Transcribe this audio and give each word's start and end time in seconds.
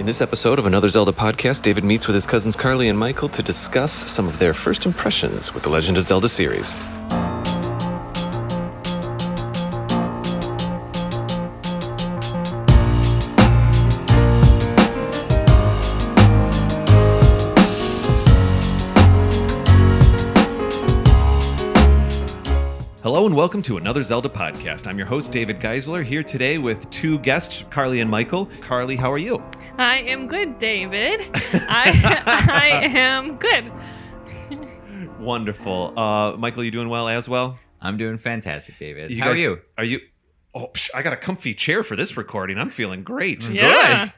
In 0.00 0.06
this 0.06 0.22
episode 0.22 0.58
of 0.58 0.64
another 0.64 0.88
Zelda 0.88 1.12
podcast, 1.12 1.60
David 1.60 1.84
meets 1.84 2.06
with 2.06 2.14
his 2.14 2.24
cousins 2.24 2.56
Carly 2.56 2.88
and 2.88 2.98
Michael 2.98 3.28
to 3.28 3.42
discuss 3.42 3.92
some 4.10 4.26
of 4.26 4.38
their 4.38 4.54
first 4.54 4.86
impressions 4.86 5.52
with 5.52 5.62
the 5.62 5.68
Legend 5.68 5.98
of 5.98 6.04
Zelda 6.04 6.26
series. 6.26 6.78
Welcome 23.40 23.62
to 23.62 23.78
another 23.78 24.02
Zelda 24.02 24.28
podcast. 24.28 24.86
I'm 24.86 24.98
your 24.98 25.06
host, 25.06 25.32
David 25.32 25.60
Geisler, 25.60 26.04
here 26.04 26.22
today 26.22 26.58
with 26.58 26.90
two 26.90 27.18
guests, 27.20 27.62
Carly 27.70 28.00
and 28.00 28.10
Michael. 28.10 28.44
Carly, 28.60 28.96
how 28.96 29.10
are 29.10 29.16
you? 29.16 29.42
I 29.78 30.00
am 30.00 30.26
good, 30.26 30.58
David. 30.58 31.22
I 31.34 32.22
I 32.50 32.68
am 32.98 33.38
good. 33.38 33.72
Wonderful. 35.18 35.98
Uh, 35.98 36.36
Michael, 36.36 36.64
you 36.64 36.70
doing 36.70 36.90
well 36.90 37.08
as 37.08 37.30
well? 37.30 37.58
I'm 37.80 37.96
doing 37.96 38.18
fantastic, 38.18 38.78
David. 38.78 39.10
You 39.10 39.22
How 39.22 39.30
guys- 39.30 39.38
are 39.38 39.40
you? 39.40 39.60
Are 39.78 39.84
you? 39.84 40.00
Oh, 40.54 40.66
psh, 40.74 40.90
I 40.94 41.00
got 41.00 41.14
a 41.14 41.16
comfy 41.16 41.54
chair 41.54 41.82
for 41.82 41.96
this 41.96 42.18
recording. 42.18 42.58
I'm 42.58 42.68
feeling 42.68 43.02
great. 43.02 43.48
Yeah. 43.48 44.10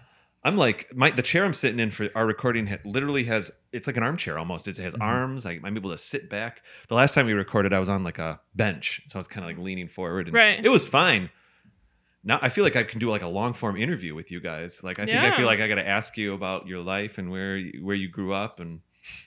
I'm 0.45 0.57
like 0.57 0.95
my 0.95 1.11
the 1.11 1.23
chair 1.23 1.45
I'm 1.45 1.55
sitting 1.55 1.79
in 1.79 1.91
for 1.91 2.09
our 2.15 2.27
recording 2.27 2.67
ha- 2.67 2.79
literally 2.85 3.25
has 3.25 3.53
it's 3.73 3.87
like 3.87 3.97
an 3.97 4.03
armchair 4.03 4.39
almost. 4.39 4.67
It 4.67 4.77
has 4.79 4.95
mm-hmm. 4.95 5.03
arms. 5.03 5.47
I, 5.47 5.61
I'm 5.63 5.77
able 5.77 5.91
to 5.91 5.99
sit 5.99 6.29
back. 6.29 6.63
The 6.89 6.95
last 6.95 7.15
time 7.15 7.27
we 7.27 7.33
recorded, 7.33 7.73
I 7.73 7.79
was 7.79 7.89
on 7.89 8.03
like 8.03 8.19
a 8.19 8.41
bench, 8.55 9.03
so 9.07 9.19
I 9.19 9.21
was 9.21 9.29
kind 9.29 9.45
of 9.45 9.51
like 9.51 9.65
leaning 9.65 9.89
forward. 9.89 10.27
And 10.27 10.35
Right. 10.35 10.65
It 10.65 10.69
was 10.69 10.87
fine. 10.87 11.31
Now 12.25 12.39
I 12.43 12.49
feel 12.49 12.65
like 12.65 12.77
I 12.77 12.83
can 12.83 12.99
do 12.99 13.11
like 13.11 13.23
a 13.23 13.29
long 13.29 13.53
form 13.53 13.77
interview 13.77 14.15
with 14.15 14.31
you 14.33 14.41
guys. 14.41 14.83
Like 14.83 14.99
I 14.99 15.07
think 15.07 15.19
I 15.19 15.37
feel 15.37 15.47
like 15.47 15.61
I 15.61 15.69
got 15.69 15.77
to 15.77 15.89
ask 15.89 16.17
you 16.17 16.35
about 16.35 16.67
your 16.67 16.81
life 16.81 17.19
and 17.19 17.31
where 17.31 17.61
where 17.81 17.97
you 17.97 18.09
grew 18.09 18.33
up 18.33 18.59
and 18.61 18.81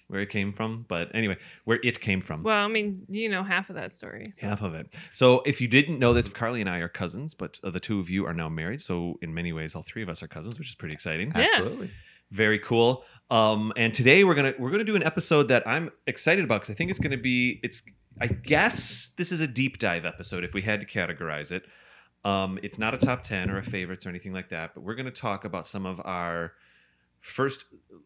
where 0.07 0.21
it 0.21 0.29
came 0.29 0.53
from. 0.53 0.85
But 0.87 1.11
anyway, 1.13 1.37
where 1.63 1.79
it 1.83 1.99
came 1.99 2.21
from. 2.21 2.43
Well, 2.43 2.65
I 2.65 2.67
mean, 2.67 3.03
you 3.09 3.29
know 3.29 3.43
half 3.43 3.69
of 3.69 3.75
that 3.75 3.93
story. 3.93 4.25
So. 4.31 4.47
Half 4.47 4.61
of 4.61 4.73
it. 4.73 4.93
So, 5.11 5.41
if 5.45 5.61
you 5.61 5.67
didn't 5.67 5.99
know 5.99 6.13
this, 6.13 6.29
Carly 6.29 6.61
and 6.61 6.69
I 6.69 6.79
are 6.79 6.89
cousins, 6.89 7.33
but 7.33 7.59
uh, 7.63 7.69
the 7.69 7.79
two 7.79 7.99
of 7.99 8.09
you 8.09 8.25
are 8.25 8.33
now 8.33 8.49
married. 8.49 8.81
So, 8.81 9.17
in 9.21 9.33
many 9.33 9.53
ways, 9.53 9.75
all 9.75 9.83
three 9.83 10.03
of 10.03 10.09
us 10.09 10.23
are 10.23 10.27
cousins, 10.27 10.59
which 10.59 10.69
is 10.69 10.75
pretty 10.75 10.93
exciting. 10.93 11.31
Yes. 11.35 11.55
Absolutely. 11.59 11.95
Very 12.31 12.59
cool. 12.59 13.03
Um, 13.29 13.71
and 13.75 13.93
today 13.93 14.23
we're 14.23 14.35
gonna 14.35 14.53
we're 14.57 14.71
gonna 14.71 14.83
do 14.83 14.95
an 14.95 15.03
episode 15.03 15.47
that 15.49 15.67
I'm 15.67 15.89
excited 16.07 16.43
about 16.43 16.61
because 16.61 16.71
I 16.71 16.73
think 16.73 16.89
it's 16.89 16.99
gonna 16.99 17.17
be 17.17 17.59
it's. 17.63 17.83
I 18.19 18.27
guess 18.27 19.13
this 19.17 19.31
is 19.33 19.41
a 19.41 19.47
deep 19.47 19.77
dive 19.77 20.05
episode 20.05 20.45
if 20.45 20.53
we 20.53 20.61
had 20.61 20.79
to 20.79 20.85
categorize 20.85 21.51
it. 21.51 21.65
Um, 22.23 22.57
it's 22.63 22.79
not 22.79 22.93
a 22.93 22.97
top 22.97 23.23
ten 23.23 23.51
or 23.51 23.57
a 23.57 23.63
favorites 23.63 24.05
or 24.05 24.09
anything 24.09 24.33
like 24.33 24.49
that, 24.49 24.73
but 24.73 24.83
we're 24.83 24.95
gonna 24.95 25.11
talk 25.11 25.45
about 25.45 25.67
some 25.67 25.85
of 25.85 26.01
our 26.03 26.53
first 27.19 27.65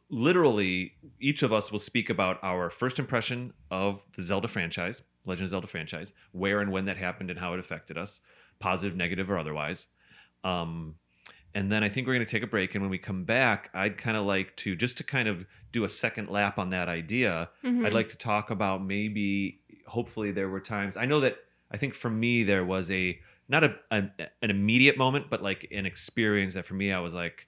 literally 0.09 0.93
each 1.19 1.43
of 1.43 1.51
us 1.53 1.71
will 1.71 1.79
speak 1.79 2.09
about 2.09 2.39
our 2.43 2.69
first 2.69 2.99
impression 2.99 3.53
of 3.69 4.05
the 4.15 4.21
zelda 4.21 4.47
franchise 4.47 5.01
legend 5.25 5.43
of 5.43 5.49
zelda 5.49 5.67
franchise 5.67 6.13
where 6.31 6.59
and 6.61 6.71
when 6.71 6.85
that 6.85 6.97
happened 6.97 7.29
and 7.29 7.39
how 7.39 7.53
it 7.53 7.59
affected 7.59 7.97
us 7.97 8.21
positive 8.59 8.95
negative 8.97 9.29
or 9.29 9.37
otherwise 9.37 9.87
um, 10.43 10.95
and 11.53 11.71
then 11.71 11.83
i 11.83 11.89
think 11.89 12.07
we're 12.07 12.13
going 12.13 12.25
to 12.25 12.31
take 12.31 12.43
a 12.43 12.47
break 12.47 12.73
and 12.75 12.81
when 12.83 12.89
we 12.91 12.97
come 12.97 13.23
back 13.23 13.69
i'd 13.73 13.97
kind 13.97 14.17
of 14.17 14.25
like 14.25 14.55
to 14.55 14.75
just 14.75 14.97
to 14.97 15.03
kind 15.03 15.27
of 15.27 15.45
do 15.71 15.83
a 15.83 15.89
second 15.89 16.29
lap 16.29 16.57
on 16.57 16.69
that 16.69 16.87
idea 16.89 17.49
Mhm. 17.63 17.85
i'd 17.85 17.93
like 17.93 18.09
to 18.09 18.17
talk 18.17 18.49
about 18.49 18.83
maybe 18.83 19.61
hopefully 19.87 20.31
there 20.31 20.49
were 20.49 20.59
times 20.61 20.97
i 20.97 21.05
know 21.05 21.19
that 21.19 21.37
i 21.71 21.77
think 21.77 21.93
for 21.93 22.09
me 22.09 22.43
there 22.43 22.63
was 22.65 22.89
a 22.89 23.19
not 23.47 23.63
a, 23.63 23.75
an, 23.91 24.11
an 24.41 24.49
immediate 24.49 24.97
moment 24.97 25.25
but 25.29 25.41
like 25.43 25.67
an 25.71 25.85
experience 25.85 26.53
that 26.53 26.65
for 26.65 26.75
me 26.75 26.91
i 26.93 26.99
was 26.99 27.13
like 27.13 27.47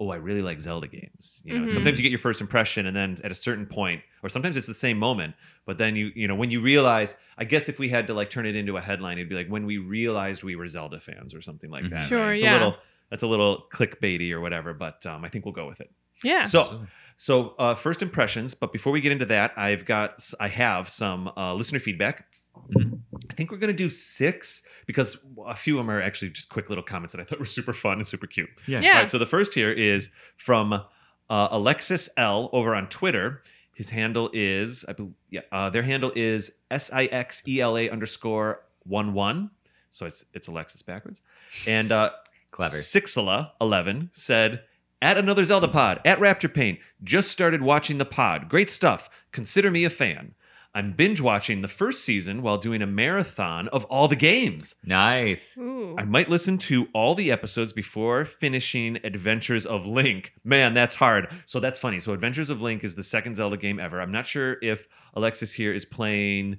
oh, 0.00 0.10
I 0.10 0.16
really 0.16 0.42
like 0.42 0.60
Zelda 0.60 0.88
games. 0.88 1.40
You 1.44 1.58
know, 1.58 1.66
Mhm. 1.66 1.70
sometimes 1.72 1.98
you 1.98 2.02
get 2.02 2.10
your 2.10 2.18
first 2.18 2.40
impression, 2.40 2.86
and 2.86 2.96
then 2.96 3.16
at 3.22 3.30
a 3.30 3.34
certain 3.34 3.64
point, 3.66 4.02
or 4.24 4.28
sometimes 4.28 4.56
it's 4.56 4.66
the 4.66 4.74
same 4.74 4.98
moment, 4.98 5.34
but 5.66 5.78
then 5.78 5.94
you, 5.94 6.10
you 6.16 6.26
know, 6.26 6.34
when 6.34 6.50
you 6.50 6.60
realize, 6.60 7.16
I 7.38 7.44
guess 7.44 7.68
if 7.68 7.78
we 7.78 7.90
had 7.90 8.08
to 8.08 8.14
like 8.14 8.28
turn 8.28 8.44
it 8.46 8.56
into 8.56 8.76
a 8.76 8.80
headline, 8.80 9.18
it'd 9.18 9.28
be 9.28 9.36
like 9.36 9.48
when 9.48 9.66
we 9.66 9.78
realized 9.78 10.42
we 10.42 10.56
were 10.56 10.66
Zelda 10.66 10.98
fans 10.98 11.32
or 11.34 11.40
something 11.40 11.70
like 11.70 11.82
that. 11.82 11.92
Mm-hmm. 12.00 12.08
Sure, 12.08 12.32
It's 12.32 12.42
yeah. 12.42 12.52
A 12.52 12.54
little, 12.54 12.76
that's 13.10 13.22
a 13.22 13.26
little 13.28 13.66
clickbaity 13.72 14.32
or 14.32 14.40
whatever, 14.40 14.74
but 14.74 15.06
um, 15.06 15.24
I 15.24 15.28
think 15.28 15.44
we'll 15.44 15.54
go 15.54 15.66
with 15.68 15.80
it. 15.80 15.90
Yeah. 16.24 16.42
So, 16.42 16.60
Absolutely. 16.62 16.86
so 17.16 17.54
uh, 17.58 17.74
first 17.74 18.02
impressions. 18.02 18.54
But 18.54 18.72
before 18.72 18.92
we 18.92 19.00
get 19.00 19.12
into 19.12 19.26
that, 19.26 19.52
I've 19.56 19.84
got, 19.84 20.28
I 20.40 20.48
have 20.48 20.88
some 20.88 21.30
uh, 21.36 21.54
listener 21.54 21.78
feedback. 21.78 22.26
Mhm. 22.70 23.00
I 23.30 23.34
think 23.34 23.50
we're 23.50 23.58
gonna 23.58 23.72
do 23.72 23.90
six 23.90 24.66
because 24.86 25.24
a 25.46 25.54
few 25.54 25.78
of 25.78 25.86
them 25.86 25.94
are 25.94 26.00
actually 26.00 26.30
just 26.30 26.48
quick 26.48 26.68
little 26.68 26.84
comments 26.84 27.12
that 27.14 27.20
I 27.20 27.24
thought 27.24 27.38
were 27.38 27.44
super 27.44 27.72
fun 27.72 27.98
and 27.98 28.06
super 28.06 28.26
cute. 28.26 28.48
yeah. 28.66 28.78
All 28.80 28.92
right, 29.00 29.10
so 29.10 29.18
the 29.18 29.26
first 29.26 29.54
here 29.54 29.70
is 29.70 30.10
from 30.36 30.72
uh, 30.72 31.48
Alexis 31.50 32.08
L 32.16 32.50
over 32.52 32.74
on 32.74 32.88
Twitter. 32.88 33.42
His 33.74 33.90
handle 33.90 34.30
is, 34.32 34.84
I 34.88 34.92
believe, 34.92 35.14
yeah, 35.30 35.40
uh, 35.50 35.68
their 35.70 35.82
handle 35.82 36.12
is 36.14 36.58
S 36.70 36.92
I 36.92 37.06
X 37.06 37.42
E 37.48 37.60
L 37.60 37.76
A 37.76 37.90
underscore 37.90 38.64
one 38.84 39.14
one. 39.14 39.50
So 39.90 40.06
it's 40.06 40.24
it's 40.32 40.48
Alexis 40.48 40.82
backwards. 40.82 41.22
And 41.66 41.90
uh, 41.92 42.10
Clever. 42.50 42.76
Sixela 42.76 43.50
eleven 43.60 44.10
said. 44.12 44.62
At 45.02 45.18
another 45.18 45.44
Zelda 45.44 45.68
pod, 45.68 46.00
at 46.06 46.18
Raptor 46.18 46.52
Paint, 46.54 46.78
just 47.02 47.30
started 47.30 47.60
watching 47.60 47.98
the 47.98 48.06
pod. 48.06 48.48
Great 48.48 48.70
stuff. 48.70 49.10
Consider 49.32 49.70
me 49.70 49.84
a 49.84 49.90
fan. 49.90 50.34
I'm 50.76 50.92
binge 50.92 51.20
watching 51.20 51.62
the 51.62 51.68
first 51.68 52.04
season 52.04 52.42
while 52.42 52.58
doing 52.58 52.82
a 52.82 52.86
marathon 52.86 53.68
of 53.68 53.84
all 53.84 54.08
the 54.08 54.16
games. 54.16 54.74
Nice. 54.84 55.56
Ooh. 55.56 55.94
I 55.96 56.04
might 56.04 56.28
listen 56.28 56.58
to 56.58 56.88
all 56.92 57.14
the 57.14 57.30
episodes 57.30 57.72
before 57.72 58.24
finishing 58.24 58.98
Adventures 59.04 59.64
of 59.66 59.86
Link. 59.86 60.32
Man, 60.42 60.74
that's 60.74 60.96
hard. 60.96 61.28
So 61.44 61.60
that's 61.60 61.78
funny. 61.78 62.00
So 62.00 62.12
Adventures 62.12 62.50
of 62.50 62.60
Link 62.60 62.82
is 62.82 62.96
the 62.96 63.04
second 63.04 63.36
Zelda 63.36 63.56
game 63.56 63.78
ever. 63.78 64.00
I'm 64.00 64.10
not 64.10 64.26
sure 64.26 64.56
if 64.62 64.88
Alexis 65.14 65.52
here 65.52 65.72
is 65.72 65.84
playing 65.84 66.58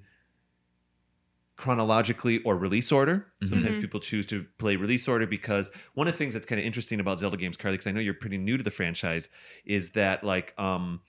chronologically 1.57 2.39
or 2.43 2.57
release 2.57 2.91
order. 2.91 3.27
Sometimes 3.43 3.77
Mhm. 3.77 3.81
people 3.81 3.99
choose 4.01 4.25
to 4.27 4.45
play 4.57 4.75
release 4.75 5.07
order 5.07 5.25
because 5.25 5.71
one 5.93 6.05
of 6.07 6.13
the 6.13 6.17
things 6.17 6.33
that's 6.33 6.45
kind 6.45 6.59
of 6.59 6.65
interesting 6.65 6.99
about 6.99 7.19
Zelda 7.19 7.37
games, 7.37 7.55
Carly, 7.55 7.75
because 7.75 7.87
I 7.87 7.91
know 7.91 8.01
you're 8.01 8.13
pretty 8.13 8.37
new 8.37 8.57
to 8.57 8.63
the 8.63 8.71
franchise, 8.71 9.29
is 9.65 9.91
that 9.91 10.23
like 10.23 10.53
um 10.59 11.01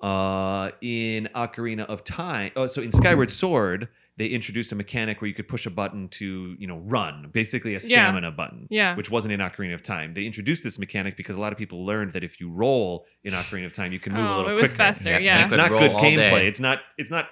uh 0.00 0.70
in 0.80 1.28
Ocarina 1.34 1.84
of 1.86 2.04
Time, 2.04 2.52
oh 2.56 2.66
so 2.66 2.80
in 2.82 2.92
Skyward 2.92 3.30
Sword, 3.30 3.88
they 4.16 4.26
introduced 4.26 4.72
a 4.72 4.74
mechanic 4.74 5.20
where 5.20 5.28
you 5.28 5.34
could 5.34 5.46
push 5.48 5.64
a 5.66 5.70
button 5.70 6.08
to, 6.08 6.56
you 6.58 6.66
know, 6.66 6.78
run, 6.78 7.28
basically 7.32 7.74
a 7.74 7.80
stamina 7.80 8.30
button 8.32 8.66
Yeah. 8.70 8.96
which 8.96 9.10
wasn't 9.10 9.32
in 9.32 9.40
Ocarina 9.40 9.74
of 9.74 9.82
Time. 9.82 10.10
They 10.12 10.24
introduced 10.24 10.64
this 10.64 10.78
mechanic 10.78 11.16
because 11.16 11.36
a 11.36 11.40
lot 11.40 11.52
of 11.52 11.58
people 11.58 11.84
learned 11.86 12.12
that 12.12 12.24
if 12.24 12.40
you 12.40 12.50
roll 12.50 13.06
in 13.22 13.32
Ocarina 13.32 13.66
of 13.66 13.72
Time, 13.72 13.92
you 13.92 14.00
can 14.00 14.12
move 14.14 14.24
a 14.24 14.28
Oh, 14.28 14.36
little 14.38 14.50
it 14.52 14.54
was 14.54 14.70
quicker. 14.72 14.76
faster. 14.84 15.10
Yeah. 15.10 15.18
Yeah. 15.18 15.34
And 15.36 15.44
it's 15.44 15.54
not 15.54 15.70
good 15.70 15.92
gameplay. 15.92 16.44
It's 16.46 16.60
not. 16.60 16.80
It's 16.96 17.10
not 17.12 17.28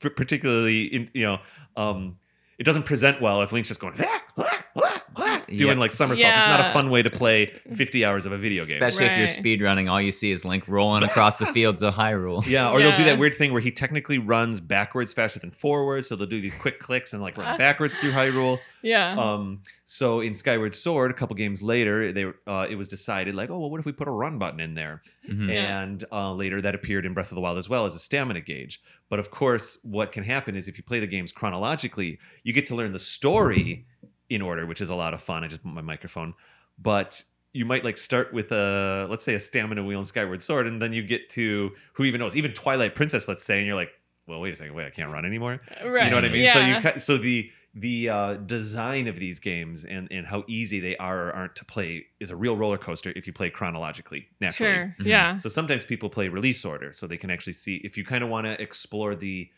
particularly. 0.00 0.84
In, 0.84 1.10
you 1.14 1.22
know, 1.24 1.38
um, 1.76 2.16
it 2.58 2.64
doesn't 2.64 2.84
present 2.84 3.20
well 3.20 3.42
if 3.42 3.52
Link's 3.52 3.68
just 3.68 3.80
going 3.80 3.94
"Ah, 3.98 4.22
ah, 4.38 4.44
ah, 4.76 4.82
ah," 4.82 5.02
doing 5.48 5.76
Yeah. 5.76 5.80
like 5.80 5.92
somersaults. 5.92 6.36
It's 6.36 6.46
not 6.46 6.60
a 6.60 6.64
fun 6.72 6.90
way 6.90 7.02
to 7.02 7.10
play 7.10 7.46
50 7.46 8.04
hours 8.04 8.26
of 8.26 8.32
a 8.32 8.38
video 8.38 8.64
game. 8.64 8.82
Especially 8.82 9.06
if 9.06 9.12
you're 9.12 9.20
Right. 9.26 9.30
speed 9.30 9.62
running, 9.62 9.88
all 9.88 10.00
you 10.00 10.10
see 10.10 10.30
is 10.30 10.44
Link 10.44 10.66
rolling 10.68 11.02
across 11.02 11.36
the 11.38 11.46
fields 11.56 11.82
of 11.82 11.94
Hyrule. 11.94 12.46
Yeah, 12.46 12.70
or 12.70 12.78
they'll 12.80 12.96
do 12.96 13.04
that 13.04 13.18
weird 13.18 13.34
thing 13.34 13.52
where 13.52 13.60
he 13.62 13.70
technically 13.70 14.18
runs 14.18 14.60
backwards 14.60 15.12
faster 15.12 15.38
than 15.38 15.50
forwards, 15.50 16.08
so 16.08 16.16
they'll 16.16 16.26
do 16.26 16.40
these 16.40 16.54
quick 16.54 16.78
clicks 16.78 17.12
and 17.12 17.22
like 17.22 17.36
run 17.36 17.56
backwards 17.58 17.96
through 17.96 18.12
Hyrule. 18.12 18.58
yeah. 18.82 19.16
Um, 19.18 19.60
so 19.84 20.20
in 20.20 20.34
Skyward 20.34 20.74
Sword, 20.74 21.10
a 21.10 21.14
couple 21.14 21.34
games 21.36 21.62
later, 21.62 22.12
they 22.12 22.24
uh, 22.46 22.66
it 22.68 22.76
was 22.76 22.88
decided 22.88 23.34
like, 23.34 23.50
oh 23.50 23.58
well, 23.58 23.70
what 23.70 23.78
if 23.80 23.86
we 23.86 23.92
put 23.92 24.08
a 24.08 24.10
run 24.12 24.38
button 24.38 24.60
in 24.60 24.74
there? 24.74 25.02
Mhm. 25.28 25.48
Yeah. 25.52 25.82
And 25.82 26.04
uh, 26.12 26.32
later 26.32 26.60
that 26.60 26.74
appeared 26.74 27.06
in 27.06 27.14
Breath 27.14 27.30
of 27.30 27.36
the 27.36 27.40
Wild 27.40 27.58
as 27.58 27.68
well 27.68 27.84
as 27.84 27.94
a 27.94 27.98
stamina 27.98 28.40
gauge. 28.40 28.80
But 29.08 29.20
of 29.20 29.30
course, 29.30 29.78
what 29.84 30.10
can 30.10 30.24
happen 30.24 30.56
is 30.56 30.66
if 30.66 30.78
you 30.78 30.82
play 30.84 30.98
the 30.98 31.06
games 31.06 31.30
chronologically, 31.30 32.18
you 32.42 32.52
get 32.52 32.66
to 32.66 32.74
learn 32.74 32.90
the 32.92 32.98
story 32.98 33.86
in 34.28 34.42
order, 34.42 34.66
which 34.66 34.80
is 34.80 34.90
a 34.90 34.94
lot 34.94 35.14
of 35.14 35.20
fun. 35.22 35.44
I 35.44 35.48
just 35.48 35.62
put 35.62 35.72
my 35.72 35.80
microphone, 35.82 36.34
but 36.78 37.22
you 37.52 37.64
might 37.64 37.84
like 37.84 37.96
start 37.96 38.34
with 38.34 38.52
a 38.52 39.06
let's 39.08 39.24
say 39.24 39.34
a 39.34 39.40
stamina 39.40 39.82
wheel 39.84 39.98
and 39.98 40.06
Skyward 40.06 40.42
Sword, 40.42 40.66
and 40.66 40.80
then 40.82 40.92
you 40.92 41.02
get 41.02 41.28
to 41.30 41.72
who 41.94 42.04
even 42.04 42.20
knows, 42.20 42.36
even 42.36 42.52
Twilight 42.52 42.94
Princess, 42.94 43.28
let's 43.28 43.42
say, 43.42 43.58
and 43.58 43.66
you're 43.66 43.76
like, 43.76 43.90
well, 44.26 44.40
wait 44.40 44.52
a 44.52 44.56
second, 44.56 44.74
wait, 44.74 44.86
I 44.86 44.90
can't 44.90 45.12
run 45.12 45.24
anymore. 45.24 45.60
right. 45.84 46.04
You 46.04 46.10
know 46.10 46.16
what 46.16 46.24
I 46.24 46.28
mean? 46.28 46.42
Yeah. 46.42 46.80
So 46.82 46.90
you 46.90 47.00
so 47.00 47.16
the 47.16 47.50
the 47.78 48.08
uh, 48.08 48.34
design 48.34 49.06
of 49.06 49.16
these 49.16 49.38
games 49.38 49.84
and 49.84 50.08
and 50.10 50.26
how 50.26 50.44
easy 50.48 50.80
they 50.80 50.96
are 50.96 51.28
or 51.28 51.32
aren't 51.32 51.56
to 51.56 51.64
play 51.64 52.06
is 52.20 52.30
a 52.30 52.36
real 52.36 52.56
roller 52.56 52.78
coaster 52.78 53.12
if 53.14 53.26
you 53.26 53.32
play 53.32 53.50
chronologically 53.50 54.28
naturally. 54.40 54.72
Sure. 54.74 54.94
Mhm. 55.00 55.06
Yeah. 55.06 55.38
So 55.38 55.48
sometimes 55.48 55.84
people 55.84 56.08
play 56.10 56.28
release 56.28 56.64
order, 56.64 56.92
so 56.92 57.06
they 57.06 57.18
can 57.18 57.30
actually 57.30 57.52
see 57.52 57.76
if 57.84 57.96
you 57.96 58.04
kind 58.04 58.24
of 58.24 58.30
want 58.30 58.46
to 58.46 58.60
explore 58.60 59.14
the 59.14 59.48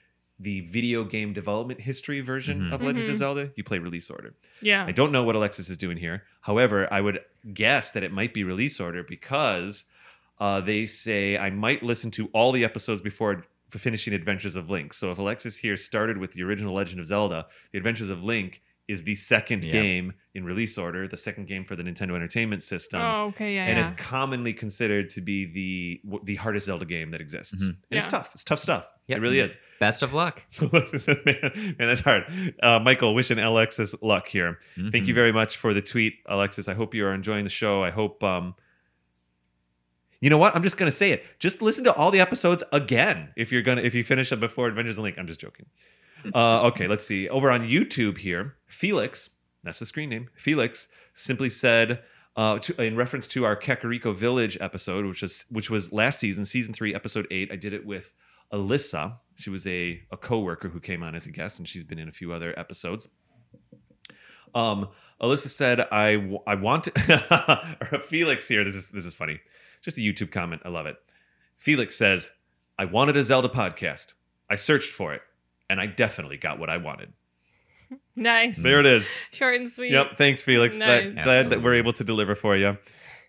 the 0.41 0.61
video 0.61 1.03
game 1.05 1.33
development 1.33 1.81
history 1.81 2.21
version 2.21 2.61
Mhm. 2.61 2.73
of 2.73 2.83
Legend 2.83 3.09
of 3.09 3.15
Mhm. 3.15 3.19
Zelda, 3.19 3.53
you 3.57 3.65
play 3.65 3.79
release 3.79 4.09
order. 4.09 4.35
Yeah. 4.63 4.85
I 4.87 4.93
don't 4.93 5.11
know 5.11 5.25
what 5.25 5.35
Alexis 5.35 5.69
is 5.69 5.77
doing 5.77 5.97
here. 5.97 6.25
However, 6.43 6.87
I 6.93 7.01
would 7.01 7.21
guess 7.53 7.91
that 7.93 8.03
it 8.05 8.13
might 8.13 8.33
be 8.33 8.45
release 8.45 8.79
order 8.81 9.03
because 9.03 9.85
uh, 10.41 10.61
they 10.61 10.87
say 10.87 11.37
I 11.37 11.51
might 11.51 11.83
listen 11.83 12.13
to 12.13 12.29
all 12.29 12.53
the 12.53 12.63
episodes 12.65 13.01
before 13.01 13.45
finishing 13.71 14.15
Adventures 14.15 14.55
of 14.55 14.71
Link. 14.71 14.93
So 14.93 15.11
if 15.11 15.19
Alexis 15.19 15.57
here 15.59 15.77
started 15.77 16.19
with 16.19 16.31
the 16.33 16.43
original 16.45 16.73
Legend 16.75 17.01
of 17.01 17.07
Zelda, 17.07 17.47
the 17.73 17.79
Adventures 17.79 18.09
of 18.09 18.23
Link 18.23 18.63
is 18.89 19.05
the 19.05 19.15
second 19.15 19.65
Yeah. 19.67 19.71
game 19.71 20.15
in 20.35 20.45
release 20.45 20.79
order, 20.79 21.07
the 21.07 21.17
second 21.17 21.47
game 21.47 21.65
for 21.65 21.77
the 21.77 21.83
Nintendo 21.83 22.15
Entertainment 22.17 22.63
System. 22.63 23.01
oh, 23.03 23.27
okay, 23.27 23.55
yeah, 23.57 23.67
and 23.67 23.77
yeah. 23.77 23.83
it's 23.83 23.93
commonly 23.93 24.53
considered 24.55 25.11
to 25.11 25.21
be 25.21 25.45
the 25.45 26.01
the 26.25 26.37
hardest 26.37 26.67
Zelda 26.67 26.87
game 26.87 27.11
that 27.11 27.21
exists. 27.21 27.63
Mhm. 27.65 27.77
And 27.91 27.99
it's 27.99 28.09
tough. 28.09 28.31
It's 28.35 28.45
tough 28.45 28.59
stuff. 28.59 28.91
Yep. 29.09 29.19
It 29.19 29.21
really 29.21 29.41
is. 29.41 29.57
Best 29.79 30.03
of 30.03 30.15
luck. 30.15 30.43
So 30.49 30.69
Alexis 30.73 31.05
says, 31.09 31.19
man, 31.27 31.37
man, 31.79 31.89
that's 31.89 32.01
hard. 32.01 32.25
Uh, 32.63 32.79
Michael, 32.81 33.15
wishing 33.15 33.39
Alexis 33.39 33.95
luck 34.03 34.27
here. 34.29 34.59
Thank 34.75 35.07
you 35.07 35.13
Mhm. 35.13 35.21
very 35.23 35.33
much 35.33 35.57
for 35.59 35.75
the 35.75 35.83
tweet, 35.83 36.15
Alexis. 36.27 36.67
I 36.69 36.75
hope 36.75 36.95
you 36.95 37.05
are 37.07 37.13
enjoying 37.15 37.45
the 37.45 37.51
show. 37.51 37.83
I 37.85 37.91
hope. 37.91 38.25
um 38.25 38.55
you 40.21 40.31
know 40.31 40.39
what? 40.39 40.57
I'm 40.57 40.63
just 40.65 40.77
gonna 40.79 40.91
say 40.91 41.13
it. 41.13 41.25
Just 41.39 41.63
listen 41.63 41.85
to 41.85 41.93
all 41.95 42.11
the 42.11 42.19
episodes 42.21 42.65
again 42.73 43.29
if 43.37 43.53
you're 43.53 43.63
gonna 43.63 43.83
if 43.83 43.95
you 43.95 44.03
finish 44.03 44.33
up 44.33 44.41
before 44.41 44.67
Adventures 44.67 44.97
in 44.97 45.05
Link. 45.05 45.17
I'm 45.19 45.27
just 45.29 45.41
joking. 45.41 45.67
Uh, 46.35 46.67
okay, 46.69 46.87
let's 46.87 47.07
see. 47.07 47.29
Over 47.29 47.51
on 47.51 47.69
YouTube 47.69 48.19
here, 48.19 48.57
Felix, 48.67 49.39
that's 49.63 49.79
the 49.79 49.87
screen 49.87 50.11
name. 50.11 50.29
Felix 50.37 50.91
simply 51.15 51.49
said, 51.49 52.03
uh, 52.37 52.59
to, 52.61 52.81
in 52.83 52.97
reference 52.97 53.27
to 53.27 53.45
our 53.45 53.57
Kakariko 53.57 54.15
Village 54.15 54.57
episode, 54.61 55.05
which 55.07 55.23
was 55.23 55.47
which 55.51 55.71
was 55.71 55.93
last 55.93 56.21
season, 56.21 56.45
season 56.45 56.73
three, 56.73 56.95
episode 56.95 57.27
eight. 57.31 57.51
I 57.53 57.57
did 57.57 57.73
it 57.73 57.85
with 57.85 58.13
Alyssa. 58.53 59.19
She 59.35 59.51
was 59.51 59.67
a 59.67 60.03
a 60.13 60.17
coworker 60.17 60.69
who 60.69 60.81
came 60.81 61.03
on 61.03 61.15
as 61.17 61.27
a 61.27 61.33
guest, 61.33 61.59
and 61.59 61.67
she's 61.67 61.85
been 61.85 61.99
in 61.99 62.07
a 62.07 62.13
few 62.13 62.33
other 62.33 62.57
episodes. 62.57 63.09
Um, 64.55 64.89
Alyssa 65.21 65.49
said, 65.49 65.81
"I 65.91 66.39
I 66.47 66.55
want 66.55 66.89
or 67.93 67.99
Felix 68.01 68.47
here. 68.47 68.63
This 68.63 68.77
is 68.77 68.91
this 68.91 69.05
is 69.05 69.15
funny. 69.15 69.41
Just 69.83 69.99
a 69.99 70.01
YouTube 70.01 70.31
comment. 70.31 70.63
I 70.65 70.69
love 70.69 70.87
it. 70.87 70.97
Felix 71.57 71.97
says, 71.97 72.31
"I 72.79 72.85
wanted 72.85 73.17
a 73.17 73.25
Zelda 73.25 73.49
podcast. 73.49 74.15
I 74.49 74.55
searched 74.55 74.93
for 74.93 75.13
it, 75.13 75.23
and 75.71 75.81
I 75.81 75.87
definitely 75.87 76.37
got 76.37 76.59
what 76.59 76.71
I 76.71 76.77
wanted. 76.77 77.13
nice, 78.17 78.63
There 78.63 78.81
it 78.81 78.87
is. 78.87 79.15
short 79.33 79.57
and 79.57 79.69
sweet. 79.69 79.93
Yep. 79.93 80.17
Thanks, 80.17 80.43
Felix. 80.45 80.77
Glad, 80.77 81.15
glad 81.15 81.51
that 81.51 81.63
we're 81.63 81.75
able 81.75 81.93
to 81.95 82.05
deliver 82.05 82.35
for 82.35 82.57
you. 82.57 82.77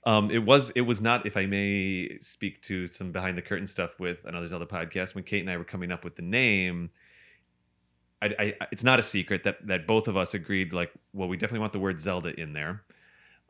Um, 0.06 0.32
it 0.32 0.44
was 0.46 0.70
it 0.72 0.82
was 0.82 1.02
not, 1.02 1.26
if 1.26 1.36
I 1.36 1.46
may 1.46 2.18
speak 2.20 2.62
to 2.64 2.88
some 2.88 3.12
behind 3.12 3.38
the 3.38 3.42
curtain 3.42 3.68
stuff 3.68 4.00
with 4.00 4.26
another 4.26 4.48
Zelda 4.48 4.66
podcast. 4.66 5.14
When 5.14 5.24
Kate 5.24 5.42
and 5.42 5.50
I 5.50 5.58
were 5.58 5.66
coming 5.66 5.92
up 5.92 6.04
with 6.04 6.16
the 6.16 6.22
name, 6.22 6.90
I, 8.22 8.34
I, 8.40 8.54
it's 8.72 8.84
not 8.84 9.00
a 9.00 9.04
secret 9.04 9.44
that 9.44 9.68
that 9.68 9.86
both 9.88 10.08
of 10.08 10.16
us 10.18 10.34
agreed. 10.34 10.74
Like, 10.74 10.92
well, 11.14 11.28
we 11.28 11.36
definitely 11.38 11.60
want 11.60 11.74
the 11.74 11.80
word 11.80 12.00
Zelda 12.00 12.38
in 12.40 12.54
there, 12.54 12.82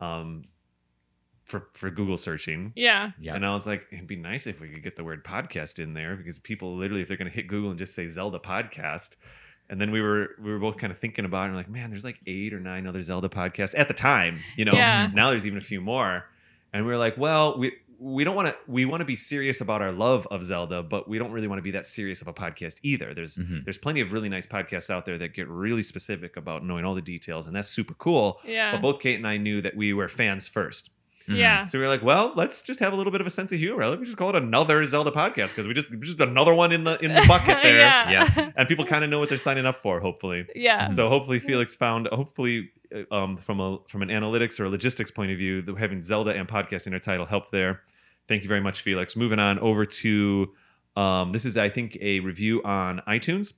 um, 0.01 0.41
for 1.49 1.67
for 1.73 1.89
Google 1.89 2.15
searching. 2.17 2.71
Yeah, 2.75 3.11
Yeah. 3.19 3.35
And 3.35 3.45
I 3.45 3.51
was 3.51 3.67
like, 3.67 3.87
it'd 3.91 4.07
be 4.07 4.15
nice 4.15 4.47
if 4.47 4.61
we 4.61 4.69
could 4.69 4.83
get 4.83 4.95
the 4.95 5.03
word 5.03 5.23
podcast 5.23 5.77
in 5.79 5.93
there 5.93 6.15
because 6.15 6.39
people 6.39 6.75
literally, 6.77 7.01
if 7.01 7.07
they're 7.07 7.17
going 7.17 7.29
to 7.29 7.35
hit 7.35 7.47
Google 7.47 7.69
and 7.71 7.77
just 7.79 7.93
say 7.95 8.07
Zelda 8.07 8.39
podcast, 8.39 9.17
and 9.69 9.81
then 9.81 9.91
we 9.91 10.01
were 10.01 10.35
we 10.41 10.51
were 10.51 10.59
both 10.59 10.77
kind 10.77 10.91
of 10.91 10.97
thinking 10.97 11.25
about 11.25 11.43
it 11.43 11.47
and 11.47 11.55
like, 11.55 11.69
man, 11.69 11.89
there's 11.89 12.03
like 12.05 12.19
eight 12.27 12.53
or 12.53 12.59
nine 12.59 12.87
other 12.87 13.01
Zelda 13.01 13.27
podcasts 13.29 13.77
at 13.77 13.87
the 13.87 13.93
time, 13.93 14.37
you 14.55 14.63
know. 14.65 14.73
Yeah. 14.73 15.09
Now 15.13 15.29
there's 15.31 15.45
even 15.45 15.57
a 15.57 15.61
few 15.61 15.81
more, 15.81 16.25
and 16.71 16.85
we 16.85 16.91
were 16.91 16.97
like, 16.97 17.17
well, 17.17 17.57
we 17.57 17.73
we 18.01 18.23
don't 18.23 18.33
want 18.35 18.47
to 18.47 18.55
we 18.65 18.85
want 18.85 19.01
to 19.01 19.05
be 19.05 19.15
serious 19.17 19.59
about 19.59 19.81
our 19.81 19.91
love 19.91 20.25
of 20.31 20.41
Zelda, 20.41 20.81
but 20.81 21.09
we 21.09 21.17
don't 21.19 21.31
really 21.33 21.47
want 21.49 21.59
to 21.59 21.63
be 21.63 21.71
that 21.71 21.85
serious 21.85 22.21
of 22.21 22.29
a 22.29 22.33
podcast 22.33 22.79
either. 22.81 23.13
There's 23.13 23.37
Mhm. 23.37 23.65
there's 23.65 23.77
plenty 23.77 23.99
of 23.99 24.13
really 24.13 24.29
nice 24.29 24.47
podcasts 24.47 24.89
out 24.89 25.03
there 25.05 25.17
that 25.17 25.33
get 25.33 25.49
really 25.49 25.81
specific 25.81 26.37
about 26.37 26.63
knowing 26.65 26.85
all 26.85 26.95
the 26.95 27.01
details, 27.01 27.45
and 27.45 27.53
that's 27.55 27.67
super 27.67 27.93
cool. 27.95 28.39
yeah, 28.47 28.71
But 28.71 28.81
both 28.81 28.99
Kate 29.01 29.15
and 29.17 29.27
I 29.27 29.35
knew 29.35 29.59
that 29.61 29.75
we 29.75 29.91
were 29.93 30.07
fans 30.07 30.47
first. 30.47 30.91
Mhm. 31.29 31.37
yeah. 31.37 31.63
So 31.63 31.77
we 31.77 31.83
were 31.83 31.87
like, 31.89 32.01
well, 32.03 32.33
let's 32.35 32.61
just 32.63 32.79
have 32.79 32.91
a 32.93 32.95
little 32.95 33.11
bit 33.11 33.21
of 33.21 33.27
a 33.27 33.29
sense 33.29 33.51
of 33.51 33.59
humor. 33.59 33.85
Let 33.87 33.99
me 33.99 34.05
just 34.05 34.17
call 34.17 34.29
it 34.29 34.35
another 34.35 34.83
Zelda 34.85 35.11
podcast 35.11 35.49
because 35.49 35.67
we 35.67 35.73
just 35.73 35.91
just 36.01 36.19
another 36.19 36.53
one 36.53 36.71
in 36.71 36.83
the 36.83 36.97
in 37.03 37.13
the 37.13 37.23
bucket 37.27 37.57
there, 37.63 37.77
yeah, 37.79 38.09
Yeah. 38.35 38.51
and 38.55 38.67
people 38.67 38.85
kind 38.85 39.03
of 39.03 39.09
know 39.09 39.19
what 39.19 39.29
they're 39.29 39.37
signing 39.37 39.65
up 39.65 39.81
for. 39.81 39.99
Hopefully, 39.99 40.45
yeah. 40.55 40.85
so 40.85 41.07
hopefully 41.09 41.39
Felix 41.39 41.75
found 41.75 42.07
hopefully 42.11 42.71
uh, 42.93 43.13
um, 43.15 43.37
from 43.37 43.59
a 43.59 43.77
from 43.87 44.01
an 44.01 44.09
analytics 44.09 44.59
or 44.59 44.65
a 44.65 44.69
logistics 44.69 45.11
point 45.11 45.31
of 45.31 45.37
view, 45.37 45.61
the, 45.61 45.73
having 45.75 46.01
Zelda 46.03 46.31
and 46.31 46.47
podcast 46.47 46.87
in 46.87 46.93
our 46.93 46.99
title 46.99 47.25
helped 47.25 47.51
there. 47.51 47.81
Thank 48.27 48.43
you 48.43 48.47
very 48.49 48.61
much, 48.61 48.81
Felix. 48.81 49.15
Moving 49.15 49.39
on 49.39 49.59
over 49.59 49.85
to 49.85 50.53
um, 50.95 51.31
this 51.31 51.45
is 51.45 51.57
I 51.57 51.69
think 51.69 51.97
a 52.01 52.19
review 52.21 52.61
on 52.63 53.01
iTunes 53.07 53.53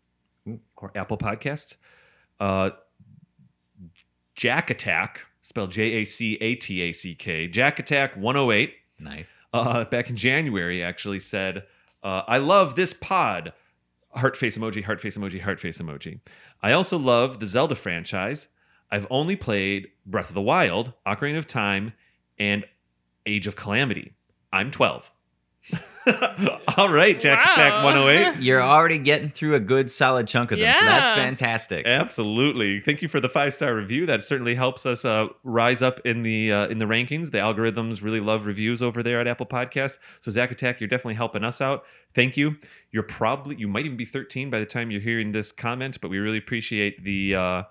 or 0.77 0.91
Apple 0.95 1.17
Podcasts. 1.17 1.77
Uh, 2.39 2.71
Jack 4.35 4.69
Attack, 4.69 5.27
spelled 5.41 5.71
J 5.71 5.93
A 6.01 6.03
C 6.03 6.38
A 6.41 6.55
T 6.55 6.81
A 6.81 6.91
C 6.91 7.15
K. 7.15 7.47
Jack 7.47 7.79
Attack 7.79 8.15
108 8.15 8.73
Nice. 8.99 9.33
uh, 9.53 9.83
back 9.85 10.09
in 10.09 10.15
January 10.15 10.83
actually 10.83 11.19
said, 11.19 11.63
uh, 12.03 12.23
I 12.27 12.38
love 12.38 12.75
this 12.75 12.93
pod. 12.93 13.53
Heart 14.13 14.35
face 14.35 14.57
emoji, 14.57 14.83
heart 14.83 14.99
face 15.01 15.17
emoji, 15.17 15.41
heart 15.41 15.59
face 15.59 15.79
emoji. 15.79 16.19
I 16.61 16.71
also 16.73 16.97
love 16.97 17.39
the 17.39 17.45
Zelda 17.45 17.75
franchise. 17.75 18.49
I've 18.91 19.07
only 19.09 19.35
played 19.38 19.88
Breath 20.05 20.29
of 20.29 20.35
the 20.35 20.41
Wild, 20.41 20.93
Ocarina 21.07 21.38
of 21.38 21.47
Time, 21.47 21.93
and 22.38 22.65
Age 23.25 23.47
of 23.47 23.55
Calamity. 23.55 24.13
I'm 24.51 24.69
12. 24.69 25.11
All 26.77 26.89
right, 26.91 27.19
Jack 27.19 27.45
Wow. 27.45 27.51
Attack 27.53 27.83
108. 27.83 28.35
You're 28.43 28.61
already 28.61 28.97
getting 28.97 29.29
through 29.29 29.55
a 29.55 29.59
good 29.59 29.91
solid 29.91 30.27
chunk 30.27 30.51
of 30.51 30.59
them, 30.59 30.73
so 30.73 30.83
that's 30.83 31.11
fantastic. 31.11 31.85
Absolutely. 31.85 32.79
Thank 32.79 33.01
you 33.01 33.07
for 33.07 33.19
the 33.19 33.29
five 33.29 33.53
star 33.53 33.75
review. 33.75 34.05
That 34.07 34.23
certainly 34.23 34.55
helps 34.55 34.85
us 34.85 35.05
uh, 35.05 35.27
rise 35.43 35.81
up 35.81 35.99
in 36.03 36.23
the 36.23 36.51
uh, 36.51 36.67
in 36.67 36.79
the 36.79 36.85
rankings. 36.85 37.31
The 37.31 37.37
algorithms 37.37 38.01
really 38.01 38.19
love 38.19 38.47
reviews 38.47 38.81
over 38.81 39.03
there 39.03 39.19
at 39.19 39.27
Apple 39.27 39.45
Podcasts. 39.45 39.99
So 40.19 40.31
Zach 40.31 40.51
Attack, 40.51 40.81
you're 40.81 40.87
definitely 40.87 41.15
helping 41.15 41.43
us 41.43 41.61
out. 41.61 41.83
Thank 42.15 42.35
you. 42.37 42.57
You're 42.91 43.03
probably 43.03 43.55
you 43.57 43.67
might 43.67 43.85
even 43.85 43.97
be 43.97 44.05
13 44.05 44.49
by 44.49 44.59
the 44.59 44.65
time 44.65 44.89
you're 44.91 45.01
hearing 45.01 45.31
this 45.31 45.51
comment, 45.51 45.99
but 46.01 46.09
we 46.09 46.17
really 46.17 46.39
appreciate 46.39 47.03
the 47.03 47.35
uh, 47.35 47.63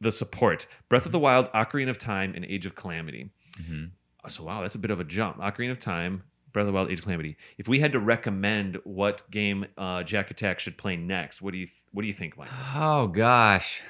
the 0.00 0.10
support. 0.12 0.66
Breath 0.88 1.06
of 1.06 1.12
the 1.12 1.20
Wild, 1.20 1.50
Ocarina 1.52 1.90
of 1.90 1.98
Time, 1.98 2.32
and 2.34 2.44
Age 2.44 2.66
of 2.66 2.74
Calamity. 2.74 3.30
Mhm. 3.62 3.90
So 4.26 4.42
wow, 4.42 4.62
that's 4.62 4.74
a 4.74 4.78
bit 4.78 4.90
of 4.90 4.98
a 4.98 5.04
jump. 5.04 5.36
Ocarina 5.38 5.70
of 5.70 5.78
Time, 5.78 6.24
Breath 6.54 6.62
of 6.62 6.68
the 6.68 6.72
Wild, 6.72 6.90
Age 6.90 7.00
of 7.00 7.04
Calamity. 7.04 7.36
If 7.58 7.68
we 7.68 7.80
had 7.80 7.92
to 7.92 8.00
recommend 8.00 8.78
what 8.84 9.28
game 9.30 9.66
uh, 9.76 10.02
Jack 10.04 10.30
Attack 10.30 10.60
should 10.60 10.78
play 10.78 10.96
next, 10.96 11.42
what 11.42 11.52
do 11.52 11.58
you 11.58 11.66
what 11.92 12.00
do 12.02 12.06
you 12.08 12.14
think, 12.14 12.38
Mike? 12.38 12.48
Oh 12.74 13.08
gosh. 13.08 13.82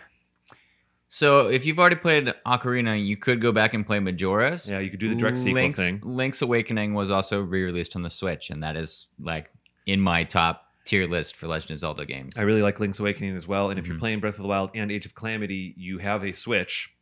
So 1.08 1.46
if 1.46 1.64
you've 1.64 1.78
already 1.78 1.94
played 1.96 2.34
Ocarina, 2.44 3.05
you 3.05 3.16
could 3.16 3.40
go 3.40 3.52
back 3.52 3.72
and 3.72 3.87
play 3.87 4.00
Majora's. 4.00 4.69
Yeah, 4.69 4.81
you 4.81 4.90
could 4.90 4.99
do 4.99 5.08
the 5.08 5.14
direct 5.14 5.37
sequel 5.38 5.62
Link's, 5.62 5.78
thing. 5.78 6.00
Link's 6.02 6.43
Awakening 6.43 6.94
was 6.94 7.11
also 7.12 7.40
re-released 7.40 7.94
on 7.94 8.02
the 8.02 8.11
Switch, 8.11 8.50
and 8.50 8.64
that 8.64 8.75
is 8.75 9.08
like 9.20 9.50
in 9.87 10.00
my 10.00 10.25
top 10.25 10.62
tier 10.84 11.06
list 11.06 11.37
for 11.37 11.46
Legend 11.46 11.70
of 11.72 11.78
Zelda 11.78 12.05
games. 12.05 12.37
I 12.37 12.43
really 12.43 12.62
like 12.62 12.81
Link's 12.81 12.99
Awakening 12.99 13.37
as 13.37 13.46
well. 13.46 13.70
And 13.70 13.78
if 13.78 13.87
you're 13.87 13.96
Mhm. 13.96 14.00
playing 14.00 14.20
Breath 14.20 14.34
of 14.34 14.43
the 14.43 14.49
Wild 14.49 14.70
and 14.75 14.90
Age 14.90 15.06
of 15.06 15.14
Calamity, 15.14 15.75
you 15.76 15.99
have 15.99 16.25
a 16.25 16.32
Switch, 16.32 16.94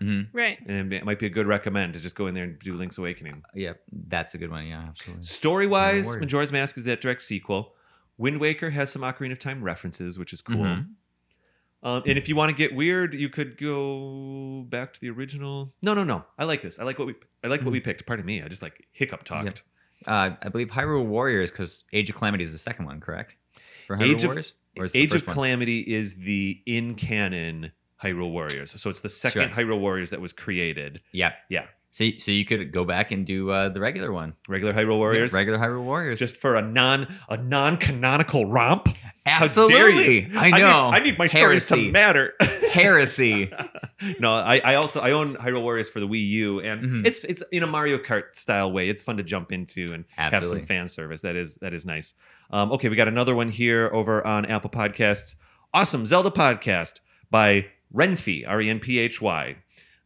Mhm. 0.00 0.28
right. 0.32 0.58
and 0.66 0.92
it 0.92 1.04
might 1.04 1.18
be 1.18 1.26
a 1.26 1.30
good 1.30 1.46
recommend 1.46 1.94
to 1.94 2.00
just 2.00 2.14
go 2.14 2.26
in 2.28 2.34
there 2.34 2.44
and 2.44 2.58
do 2.58 2.74
Link's 2.74 2.98
Awakening. 2.98 3.42
Yeah, 3.54 3.72
that's 3.90 4.34
a 4.34 4.38
good 4.38 4.50
one. 4.50 4.66
Yeah, 4.66 4.84
absolutely. 4.88 5.24
Story 5.24 5.66
wise, 5.66 6.14
No. 6.14 6.20
Majora's 6.20 6.52
Mask 6.52 6.76
is 6.78 6.84
that 6.84 7.00
direct 7.00 7.22
sequel. 7.22 7.74
Wind 8.16 8.40
Waker 8.40 8.70
has 8.70 8.90
some 8.92 9.02
Ocarina 9.02 9.32
of 9.32 9.38
Time 9.38 9.62
references, 9.62 10.18
which 10.18 10.32
is 10.32 10.40
cool. 10.42 10.56
Mhm. 10.56 10.88
Um, 11.82 12.02
and 12.06 12.18
if 12.18 12.28
you 12.28 12.34
want 12.34 12.50
to 12.50 12.56
get 12.56 12.74
weird, 12.74 13.14
you 13.14 13.28
could 13.28 13.56
go 13.56 14.64
back 14.68 14.92
to 14.94 15.00
the 15.00 15.10
original. 15.10 15.72
No, 15.84 15.94
no, 15.94 16.02
no. 16.02 16.24
I 16.36 16.44
like 16.44 16.60
this. 16.60 16.78
I 16.80 16.84
like 16.84 16.98
what 16.98 17.06
we. 17.06 17.14
I 17.44 17.46
like 17.48 17.62
what 17.62 17.70
we 17.70 17.78
picked. 17.80 18.04
Pardon 18.06 18.26
me. 18.26 18.42
I 18.42 18.48
just 18.48 18.62
like 18.62 18.86
hiccup 18.92 19.22
talked. 19.22 19.44
Yep. 19.44 20.08
Uh, 20.08 20.36
I 20.42 20.48
believe 20.48 20.68
Hyrule 20.68 21.04
Warriors, 21.06 21.50
because 21.52 21.84
Age 21.92 22.10
of 22.10 22.16
Calamity 22.16 22.42
is 22.44 22.50
the 22.52 22.58
second 22.58 22.84
one, 22.86 23.00
correct? 23.00 23.34
For 23.86 23.96
Hyrule 23.96 24.02
Age 24.14 24.24
of- 24.24 24.28
Warriors, 24.28 24.52
Or 24.76 24.84
is 24.86 24.94
Age 24.96 25.14
of 25.14 25.26
one? 25.26 25.34
Calamity 25.34 25.78
is 25.80 26.16
the 26.16 26.62
in 26.66 26.94
canon 26.96 27.72
Hyrule 28.02 28.30
Warriors. 28.30 28.80
So 28.80 28.90
it's 28.90 29.00
the 29.00 29.08
second 29.08 29.52
Sure. 29.54 29.64
Hyrule 29.64 29.80
Warriors 29.80 30.10
that 30.10 30.20
was 30.20 30.32
created. 30.32 31.00
Yeah, 31.12 31.32
Yeah, 31.48 31.66
So, 31.90 32.06
so 32.18 32.30
you 32.32 32.44
could 32.44 32.70
go 32.72 32.84
back 32.84 33.10
and 33.12 33.26
do 33.26 33.50
uh, 33.50 33.68
the 33.70 33.80
regular 33.80 34.12
one, 34.12 34.34
regular 34.48 34.72
Hyrule 34.72 34.98
Warriors. 34.98 35.32
regular 35.32 35.58
Hyrule 35.58 35.84
Warriors. 35.84 36.18
just 36.18 36.36
for 36.36 36.54
a 36.54 36.62
non 36.62 37.06
a 37.28 37.36
non 37.36 37.76
canonical 37.76 38.46
romp. 38.46 38.88
Absolutely. 39.26 40.28
I 40.36 40.50
know. 40.50 40.90
need, 40.90 40.96
I 40.96 40.98
need 41.00 41.18
my 41.18 41.26
stories 41.26 41.68
Heresy. 41.68 41.86
to 41.86 41.92
matter. 41.92 42.34
Heresy. 42.72 43.50
no, 44.20 44.32
I, 44.32 44.60
I 44.64 44.74
also 44.76 45.00
I 45.00 45.12
own 45.12 45.34
Hyrule 45.34 45.62
Warriors 45.62 45.90
for 45.90 46.00
the 46.00 46.06
Wii 46.08 46.26
U, 46.28 46.60
and 46.60 46.82
Mhm. 46.82 47.06
it's 47.06 47.24
it's 47.24 47.42
in 47.52 47.62
a 47.62 47.66
Mario 47.66 47.98
Kart 47.98 48.34
style 48.34 48.70
way. 48.72 48.88
It's 48.88 49.02
fun 49.04 49.16
to 49.16 49.22
jump 49.22 49.52
into 49.52 49.88
and 49.92 50.04
have 50.16 50.44
some 50.44 50.60
fan 50.60 50.88
service. 50.88 51.22
That 51.22 51.36
is 51.36 51.56
that 51.56 51.74
is 51.74 51.84
nice. 51.86 52.14
Um, 52.50 52.72
okay, 52.72 52.88
we 52.88 52.96
got 52.96 53.08
another 53.08 53.34
one 53.34 53.50
here 53.50 53.90
over 53.92 54.26
on 54.26 54.46
Apple 54.46 54.70
Podcasts. 54.70 55.34
Awesome 55.74 56.06
Zelda 56.06 56.30
podcast 56.30 57.00
by 57.30 57.66
Renphy 57.94 58.46
R 58.46 58.60
E 58.60 58.68
N 58.68 58.80
P 58.80 58.98
H 58.98 59.20
Y. 59.20 59.56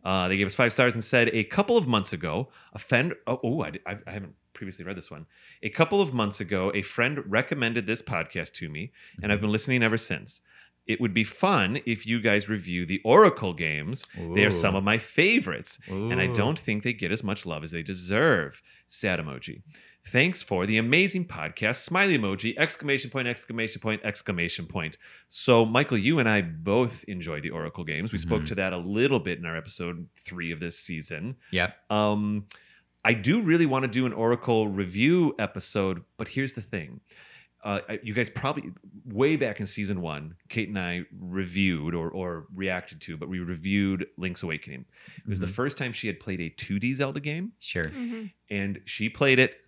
Uh, 0.04 0.28
they 0.28 0.36
gave 0.36 0.46
us 0.46 0.54
five 0.54 0.72
stars 0.72 0.94
and 0.94 1.04
said 1.04 1.30
a 1.32 1.44
couple 1.44 1.76
of 1.76 1.86
months 1.86 2.12
ago, 2.12 2.48
a 2.72 2.78
friend. 2.78 3.14
Oh, 3.26 3.40
oh 3.42 3.62
I, 3.62 3.72
I, 3.86 3.96
I 4.06 4.10
haven't 4.10 4.34
previously 4.52 4.84
read 4.84 4.96
this 4.96 5.10
one. 5.10 5.26
A 5.62 5.70
couple 5.70 6.00
of 6.00 6.12
months 6.12 6.40
ago, 6.40 6.70
a 6.74 6.82
friend 6.82 7.22
recommended 7.26 7.86
this 7.86 8.02
podcast 8.02 8.52
to 8.54 8.68
me, 8.68 8.92
and 9.22 9.32
I've 9.32 9.40
been 9.40 9.52
listening 9.52 9.82
ever 9.82 9.96
since. 9.96 10.40
It 10.84 11.00
would 11.00 11.14
be 11.14 11.22
fun 11.22 11.80
if 11.86 12.06
you 12.06 12.20
guys 12.20 12.48
review 12.48 12.84
the 12.84 13.00
Oracle 13.04 13.52
games. 13.52 14.08
They 14.34 14.44
are 14.44 14.50
some 14.50 14.74
of 14.74 14.82
my 14.82 14.98
favorites, 14.98 15.78
and 15.88 16.20
I 16.20 16.26
don't 16.26 16.58
think 16.58 16.82
they 16.82 16.92
get 16.92 17.12
as 17.12 17.22
much 17.22 17.46
love 17.46 17.62
as 17.62 17.70
they 17.70 17.82
deserve. 17.84 18.62
Sad 18.88 19.20
emoji. 19.20 19.62
Thanks 20.04 20.42
for 20.42 20.66
the 20.66 20.78
amazing 20.78 21.26
podcast. 21.26 21.76
Smiley 21.76 22.18
emoji, 22.18 22.54
exclamation 22.58 23.08
point, 23.08 23.28
exclamation 23.28 23.80
point, 23.80 24.00
exclamation 24.04 24.66
point. 24.66 24.98
So, 25.28 25.64
Michael, 25.64 25.96
you 25.98 26.18
and 26.18 26.28
I 26.28 26.40
both 26.42 27.04
enjoy 27.04 27.40
the 27.40 27.50
Oracle 27.50 27.84
games. 27.84 28.10
We 28.10 28.18
spoke 28.18 28.42
Mhm. 28.42 28.46
to 28.46 28.54
that 28.56 28.72
a 28.72 28.78
little 28.78 29.20
bit 29.20 29.38
in 29.38 29.46
our 29.46 29.56
episode 29.56 30.08
three 30.16 30.50
of 30.50 30.58
this 30.58 30.76
season. 30.78 31.36
Yeah. 31.52 31.72
Um, 31.88 32.46
I 33.04 33.14
do 33.14 33.42
really 33.42 33.66
want 33.66 33.84
to 33.84 33.88
do 33.90 34.04
an 34.06 34.12
Oracle 34.12 34.66
review 34.68 35.34
episode, 35.38 36.02
but 36.16 36.28
here's 36.30 36.54
the 36.54 36.62
thing. 36.62 37.00
Uh, 37.64 37.78
you 38.02 38.12
guys 38.12 38.28
probably 38.28 38.72
way 39.04 39.36
back 39.36 39.60
in 39.60 39.66
season 39.68 40.00
one, 40.00 40.34
Kate 40.48 40.68
and 40.68 40.76
I 40.76 41.04
reviewed 41.16 41.94
or, 41.94 42.10
or 42.10 42.48
reacted 42.52 43.00
to, 43.02 43.16
but 43.16 43.28
we 43.28 43.38
reviewed 43.38 44.08
Link's 44.16 44.42
Awakening. 44.42 44.84
It 45.18 45.28
was 45.28 45.38
the 45.38 45.46
Mhm. 45.46 45.50
first 45.54 45.78
time 45.78 45.92
she 45.92 46.08
had 46.08 46.18
played 46.18 46.40
a 46.40 46.48
2D 46.48 46.92
Zelda 46.92 47.20
game, 47.20 47.52
Sure. 47.60 47.84
Mhm. 47.84 48.32
and 48.50 48.80
she 48.84 49.08
played 49.08 49.38
it 49.38 49.60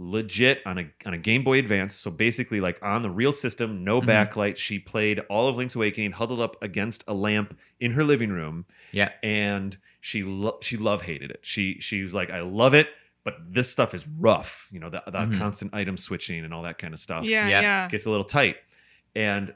legit 0.00 0.62
on 0.64 0.78
a 0.78 0.86
on 1.04 1.12
a 1.12 1.18
Game 1.18 1.42
Boy 1.42 1.58
Advance. 1.58 1.94
So 1.94 2.10
basically, 2.10 2.60
like 2.60 2.78
on 2.82 3.02
the 3.02 3.10
real 3.10 3.32
system, 3.32 3.82
no 3.84 4.00
Mhm. 4.00 4.06
backlight. 4.06 4.56
She 4.56 4.78
played 4.78 5.18
all 5.28 5.48
of 5.48 5.56
Link's 5.56 5.74
Awakening 5.74 6.12
huddled 6.12 6.40
up 6.40 6.56
against 6.62 7.02
a 7.08 7.12
lamp 7.14 7.58
in 7.80 7.92
her 7.92 8.04
living 8.04 8.30
room 8.30 8.64
Yeah. 8.92 9.10
and 9.22 9.76
she 10.00 10.22
lo- 10.22 10.58
she 10.62 10.76
love 10.76 11.02
hated 11.02 11.30
it. 11.32 11.40
She 11.42 11.78
she 11.80 12.02
was 12.02 12.14
like, 12.14 12.30
I 12.30 12.40
love 12.40 12.74
it, 12.74 12.88
but 13.24 13.34
this 13.50 13.68
stuff 13.70 13.92
is 13.92 14.06
rough. 14.06 14.68
You 14.70 14.78
know, 14.78 14.88
the, 14.88 15.02
the 15.06 15.18
Mhm. 15.18 15.36
constant 15.38 15.74
item 15.74 15.96
switching 15.96 16.44
and 16.44 16.54
all 16.54 16.62
that 16.62 16.78
kind 16.78 16.94
of 16.94 17.00
stuff 17.00 17.24
Yeah, 17.24 17.48
Yeah. 17.48 17.60
yeah. 17.60 17.88
gets 17.88 18.06
a 18.06 18.10
little 18.10 18.24
tight. 18.24 18.56
And 19.16 19.52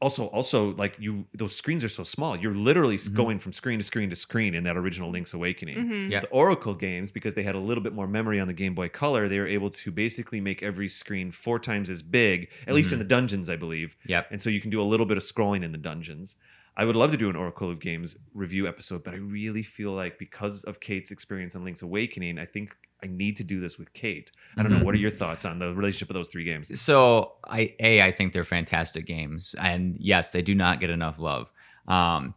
also, 0.00 0.26
also 0.26 0.74
like 0.74 0.96
you, 0.98 1.24
those 1.32 1.54
screens 1.56 1.82
are 1.84 1.88
so 1.88 2.02
small. 2.02 2.36
You're 2.36 2.52
literally 2.54 2.94
s 2.94 3.08
Mhm. 3.08 3.14
going 3.16 3.38
from 3.38 3.52
screen 3.52 3.78
to 3.78 3.84
screen 3.84 4.10
to 4.10 4.16
screen 4.16 4.54
in 4.54 4.64
that 4.64 4.76
original 4.76 5.10
Link's 5.10 5.32
Awakening. 5.32 5.76
Mhm. 5.78 6.10
Yeah. 6.10 6.20
The 6.20 6.28
Oracle 6.28 6.74
games, 6.74 7.10
because 7.10 7.34
they 7.34 7.42
had 7.42 7.54
a 7.54 7.58
little 7.60 7.82
bit 7.82 7.92
more 7.94 8.06
memory 8.06 8.38
on 8.40 8.46
the 8.46 8.52
Game 8.52 8.74
Boy 8.74 8.88
Color, 8.88 9.28
they 9.28 9.38
were 9.38 9.46
able 9.46 9.70
to 9.70 9.90
basically 9.90 10.40
make 10.40 10.62
every 10.62 10.88
screen 10.88 11.30
four 11.30 11.58
times 11.58 11.88
as 11.88 12.02
big, 12.02 12.50
at 12.66 12.74
least 12.74 12.92
in 12.92 12.98
the 12.98 13.04
dungeons, 13.04 13.48
I 13.48 13.56
believe 13.56 13.96
Yep. 14.06 14.28
and 14.30 14.40
so 14.40 14.50
you 14.50 14.60
can 14.60 14.70
do 14.70 14.80
a 14.80 14.84
little 14.84 15.06
bit 15.06 15.16
of 15.16 15.22
scrolling 15.22 15.62
in 15.64 15.72
the 15.72 15.78
dungeons. 15.78 16.36
I 16.76 16.84
would 16.84 16.96
love 16.96 17.12
to 17.12 17.16
do 17.16 17.30
an 17.30 17.36
Oracle 17.36 17.70
of 17.70 17.80
Games 17.80 18.18
review 18.34 18.66
episode, 18.66 19.04
but 19.04 19.14
I 19.14 19.18
really 19.18 19.62
feel 19.62 19.92
like 19.92 20.18
because 20.18 20.64
of 20.64 20.80
Kate's 20.80 21.10
experience 21.10 21.54
on 21.54 21.64
Link's 21.64 21.82
Awakening, 21.82 22.38
I 22.38 22.46
think 22.46 22.76
I 23.02 23.06
need 23.06 23.36
to 23.36 23.44
do 23.44 23.60
this 23.60 23.78
with 23.78 23.92
Kate. 23.92 24.32
I 24.56 24.62
don't 24.62 24.72
know. 24.72 24.78
Mhm. 24.78 24.84
What 24.84 24.94
are 24.94 24.98
your 24.98 25.10
thoughts 25.10 25.44
on 25.44 25.58
the 25.58 25.72
relationship 25.74 26.08
of 26.10 26.14
those 26.14 26.28
three 26.28 26.44
games? 26.44 26.80
So 26.80 27.34
I 27.44 27.74
a 27.78 28.02
I 28.02 28.10
think 28.10 28.32
they're 28.32 28.44
fantastic 28.44 29.06
games, 29.06 29.54
and 29.60 29.96
yes, 30.00 30.30
they 30.30 30.42
do 30.42 30.54
not 30.54 30.80
get 30.80 30.90
enough 30.90 31.18
love. 31.18 31.52
Um, 31.86 32.34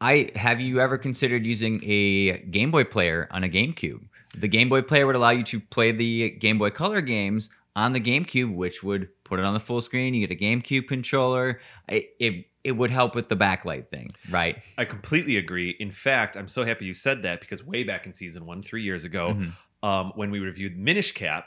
I 0.00 0.30
have 0.36 0.60
you 0.60 0.80
ever 0.80 0.96
considered 0.96 1.44
using 1.46 1.82
a 1.84 2.38
Game 2.38 2.70
Boy 2.70 2.84
player 2.84 3.26
on 3.32 3.42
a 3.44 3.48
GameCube? 3.48 4.02
The 4.36 4.48
Game 4.48 4.68
Boy 4.68 4.82
player 4.82 5.06
would 5.06 5.16
allow 5.16 5.30
you 5.30 5.42
to 5.42 5.58
play 5.60 5.90
the 5.90 6.30
Game 6.30 6.58
Boy 6.58 6.70
Color 6.70 7.00
games 7.00 7.50
on 7.74 7.92
the 7.92 8.00
GameCube, 8.00 8.54
which 8.54 8.84
would 8.84 9.08
put 9.28 9.38
it 9.38 9.44
on 9.44 9.54
the 9.54 9.60
full 9.60 9.80
screen. 9.80 10.14
You 10.14 10.26
get 10.26 10.34
a 10.34 10.44
GameCube 10.44 10.88
controller. 10.88 11.60
It 11.88 12.10
it, 12.18 12.46
it 12.64 12.72
would 12.72 12.90
help 12.90 13.14
with 13.14 13.28
the 13.28 13.36
backlight 13.36 13.88
thing, 13.88 14.10
right? 14.30 14.62
I 14.76 14.84
completely 14.84 15.36
agree. 15.36 15.70
In 15.78 15.90
fact, 15.90 16.36
I'm 16.36 16.48
so 16.48 16.64
happy 16.64 16.84
you 16.86 16.92
said 16.94 17.22
that 17.22 17.40
because 17.40 17.64
way 17.64 17.84
back 17.84 18.04
in 18.06 18.12
season 18.12 18.44
one, 18.46 18.62
three 18.62 18.82
years 18.82 19.04
ago, 19.04 19.34
Mhm. 19.34 19.52
um, 19.88 20.12
when 20.16 20.30
we 20.30 20.40
reviewed 20.40 20.76
Minish 20.76 21.12
Cap, 21.12 21.46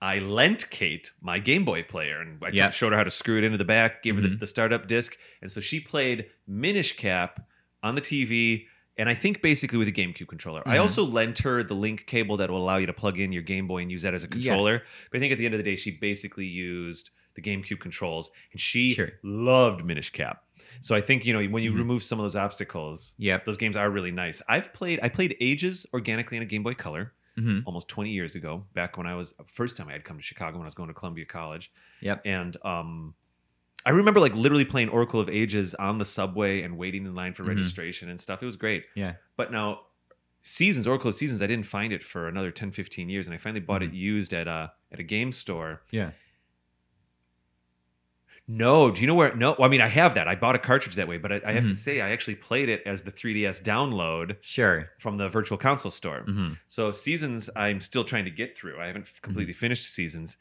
I 0.00 0.18
lent 0.20 0.70
Kate 0.70 1.10
my 1.20 1.38
Game 1.40 1.64
Boy 1.64 1.82
player 1.82 2.20
and 2.20 2.38
I 2.44 2.50
Yeah. 2.52 2.70
showed 2.70 2.92
her 2.92 2.98
how 2.98 3.04
to 3.04 3.10
screw 3.10 3.38
it 3.38 3.44
into 3.44 3.58
the 3.58 3.64
back, 3.64 4.02
gave 4.02 4.14
her 4.16 4.20
the, 4.20 4.28
Mhm. 4.28 4.38
the 4.38 4.46
startup 4.46 4.86
disc. 4.86 5.16
And 5.42 5.50
so 5.50 5.60
she 5.60 5.80
played 5.80 6.26
Minish 6.46 6.92
Cap 6.96 7.48
on 7.82 7.94
the 7.96 8.00
TV 8.00 8.66
and 8.98 9.08
I 9.08 9.14
think 9.14 9.40
basically 9.42 9.78
with 9.78 9.88
a 9.88 9.92
GameCube 9.92 10.28
controller. 10.28 10.62
I 10.66 10.76
Mhm. 10.76 10.80
also 10.80 11.04
lent 11.04 11.38
her 11.40 11.62
the 11.62 11.74
link 11.74 12.06
cable 12.06 12.36
that 12.38 12.50
will 12.50 12.58
allow 12.62 12.76
you 12.76 12.86
to 12.86 12.92
plug 12.92 13.18
in 13.18 13.32
your 13.32 13.42
Game 13.42 13.66
Boy 13.66 13.78
and 13.82 13.90
use 13.90 14.02
that 14.02 14.12
as 14.14 14.24
a 14.24 14.28
controller. 14.28 14.82
But 15.10 15.18
I 15.18 15.20
think 15.20 15.32
at 15.32 15.38
the 15.38 15.44
end 15.46 15.54
of 15.54 15.58
the 15.58 15.64
day, 15.64 15.76
she 15.76 15.90
basically 15.92 16.46
used 16.46 17.10
the 17.34 17.42
GameCube 17.42 17.78
controls 17.78 18.30
and 18.52 18.60
she 18.60 18.94
Sure. 18.94 19.12
loved 19.22 19.84
Minish 19.84 20.10
Cap. 20.10 20.42
So 20.80 20.94
I 20.96 21.00
think, 21.00 21.24
you 21.24 21.32
know, 21.32 21.44
when 21.46 21.62
you 21.62 21.70
Mhm. 21.72 21.76
remove 21.78 22.02
some 22.02 22.18
of 22.18 22.24
those 22.24 22.34
obstacles, 22.34 23.14
Yep. 23.18 23.44
those 23.44 23.56
games 23.56 23.76
are 23.76 23.88
really 23.90 24.10
nice. 24.10 24.42
I've 24.48 24.72
played 24.74 24.98
I 25.02 25.08
played 25.08 25.36
Ages 25.40 25.86
organically 25.94 26.36
in 26.36 26.42
a 26.42 26.46
Game 26.46 26.62
Boy 26.64 26.74
Color 26.74 27.14
hmm 27.36 27.60
almost 27.66 27.88
20 27.88 28.10
years 28.10 28.34
ago, 28.34 28.66
back 28.74 28.98
when 28.98 29.06
I 29.06 29.14
was 29.14 29.32
first 29.46 29.76
time 29.76 29.88
I 29.88 29.92
had 29.92 30.02
come 30.04 30.16
to 30.16 30.22
Chicago 30.24 30.56
when 30.58 30.64
I 30.64 30.66
was 30.66 30.74
going 30.74 30.88
to 30.88 30.94
Columbia 30.94 31.24
College. 31.24 31.70
Yep. 32.00 32.22
And 32.24 32.56
um 32.64 33.14
I 33.88 33.92
remember 33.92 34.20
like 34.20 34.34
literally 34.34 34.64
playing 34.66 34.90
Oracle 34.90 35.18
of 35.20 35.28
Ages 35.30 35.74
on 35.74 35.96
the 35.98 36.04
subway 36.04 36.60
and 36.62 36.76
waiting 36.76 37.06
in 37.06 37.14
line 37.14 37.32
for 37.32 37.42
Mhm. 37.44 37.48
registration 37.48 38.08
and 38.10 38.20
stuff. 38.20 38.42
It 38.42 38.46
was 38.46 38.56
great. 38.56 38.86
Yeah. 38.94 39.14
But 39.36 39.50
now 39.50 39.82
Seasons, 40.40 40.86
Oracle 40.86 41.08
of 41.08 41.14
Seasons, 41.14 41.42
I 41.42 41.46
didn't 41.46 41.66
find 41.66 41.92
it 41.92 42.02
for 42.02 42.28
another 42.28 42.50
10, 42.50 42.70
15 42.70 43.08
years. 43.08 43.26
And 43.26 43.34
I 43.34 43.38
finally 43.38 43.60
bought 43.60 43.82
it 43.82 43.92
used 43.92 44.32
at 44.34 44.46
a 44.46 44.72
at 44.92 45.00
a 45.00 45.02
game 45.02 45.32
store. 45.32 45.82
Yeah. 45.90 46.10
No, 48.46 48.90
do 48.90 49.02
you 49.02 49.06
know 49.06 49.14
where? 49.14 49.34
No, 49.36 49.54
I 49.60 49.68
mean 49.68 49.82
I 49.82 49.88
have 49.88 50.14
that. 50.14 50.26
I 50.26 50.34
bought 50.34 50.54
a 50.54 50.58
cartridge 50.58 50.94
that 50.94 51.06
way, 51.06 51.18
but 51.18 51.32
I, 51.32 51.40
I 51.44 51.52
have 51.52 51.64
to 51.64 51.70
Mhm. 51.70 51.74
say 51.76 52.00
I 52.00 52.10
actually 52.10 52.36
played 52.36 52.70
it 52.70 52.82
as 52.86 53.02
the 53.02 53.10
3DS 53.10 53.60
download 53.62 54.36
Sure. 54.40 54.90
from 54.98 55.18
the 55.18 55.28
Virtual 55.28 55.58
Console 55.58 55.90
store. 55.90 56.22
hmm 56.22 56.52
So 56.66 56.90
seasons, 56.90 57.50
I'm 57.54 57.80
still 57.80 58.04
trying 58.04 58.24
to 58.24 58.30
get 58.30 58.56
through. 58.56 58.80
I 58.80 58.86
haven't 58.86 59.04
Mm-hmm. 59.06 59.20
completely 59.22 59.52
finished 59.52 59.84
seasons, 59.92 60.38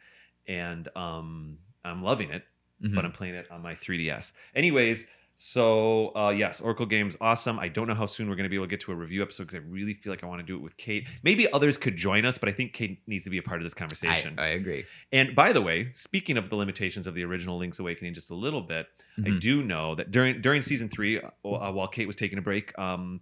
and 0.48 0.88
um, 0.96 1.58
I'm 1.84 2.01
loving 2.01 2.30
it. 2.30 2.46
Mm-hmm. 2.84 2.96
But 2.96 3.05
I'm 3.05 3.12
playing 3.12 3.36
it 3.36 3.50
on 3.51 3.62
my 3.62 3.74
3DS. 3.74 4.34
Anyways, 4.55 5.10
so 5.39 6.12
uh, 6.15 6.34
yes, 6.36 6.60
Oracle 6.62 6.86
games 6.88 7.15
awesome. 7.22 7.60
I 7.60 7.67
don't 7.67 7.88
know 7.88 7.93
how 7.93 8.07
soon 8.07 8.27
we're 8.27 8.36
going 8.36 8.46
to 8.46 8.50
be 8.50 8.55
able 8.55 8.65
to 8.65 8.69
get 8.72 8.79
to 8.81 8.91
a 8.91 8.96
review 8.96 9.22
episode 9.22 9.43
because 9.43 9.55
I 9.55 9.63
really 9.69 9.93
feel 9.93 10.12
like 10.12 10.24
I 10.24 10.27
want 10.27 10.39
to 10.39 10.46
do 10.46 10.55
it 10.55 10.62
with 10.63 10.77
Kate. 10.77 11.07
Maybe 11.24 11.51
others 11.53 11.77
could 11.77 11.96
join 11.96 12.25
us, 12.25 12.38
but 12.39 12.50
I 12.50 12.51
think 12.51 12.74
Kate 12.74 13.01
needs 13.07 13.24
to 13.25 13.29
be 13.29 13.38
a 13.38 13.43
part 13.43 13.60
of 13.60 13.63
this 13.65 13.75
conversation. 13.75 14.36
I 14.39 14.48
agree. 14.48 14.86
and 15.12 15.36
by 15.36 15.53
the 15.53 15.62
way, 15.62 15.89
speaking 15.89 16.38
of 16.38 16.50
the 16.50 16.55
limitations 16.55 17.05
of 17.07 17.13
the 17.13 17.24
original 17.24 17.57
Link's 17.60 17.77
Awakening, 17.79 18.15
just 18.15 18.31
a 18.31 18.36
little 18.36 18.62
bit, 18.62 18.88
I 19.19 19.29
Mhm. 19.29 19.39
do 19.39 19.62
know 19.63 19.93
that 19.96 20.10
during 20.12 20.41
during 20.41 20.62
season 20.63 20.89
three, 20.89 21.19
uh, 21.19 21.29
while 21.43 21.88
Kate 21.88 22.07
was 22.07 22.15
taking 22.15 22.39
a 22.39 22.41
break, 22.41 22.77
um, 22.79 23.22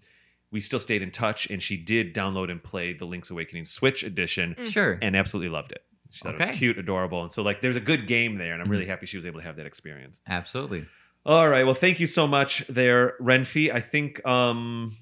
we 0.51 0.61
still 0.61 0.79
stayed 0.79 1.01
in 1.01 1.11
touch, 1.11 1.49
and 1.49 1.61
she 1.61 1.75
did 1.75 2.13
download 2.13 2.49
and 2.49 2.63
play 2.63 2.93
the 2.93 3.05
Link's 3.05 3.29
Awakening 3.29 3.65
Switch 3.65 4.03
edition, 4.03 4.55
Sure. 4.69 4.97
and 5.01 5.15
absolutely 5.17 5.49
loved 5.49 5.73
it. 5.73 5.83
She 6.15 6.21
thought 6.23 6.39
it 6.39 6.47
was 6.47 6.57
cute, 6.57 6.77
adorable, 6.77 7.21
and 7.23 7.31
so 7.31 7.43
like 7.43 7.59
there's 7.61 7.75
a 7.75 7.81
good 7.81 8.07
game 8.07 8.37
there, 8.37 8.53
and 8.53 8.61
I'm 8.61 8.67
Mhm. 8.67 8.71
really 8.71 8.85
happy 8.85 9.05
she 9.05 9.17
was 9.17 9.25
able 9.25 9.39
to 9.41 9.45
have 9.45 9.57
that 9.57 9.65
experience. 9.65 10.21
Absolutely. 10.27 10.85
All 11.25 11.49
right, 11.49 11.65
well, 11.65 11.73
thank 11.75 11.99
you 11.99 12.07
so 12.07 12.25
much, 12.27 12.65
there, 12.67 13.15
Renphy. 13.19 13.73
I 13.73 13.79
think, 13.81 14.25
um, 14.25 14.93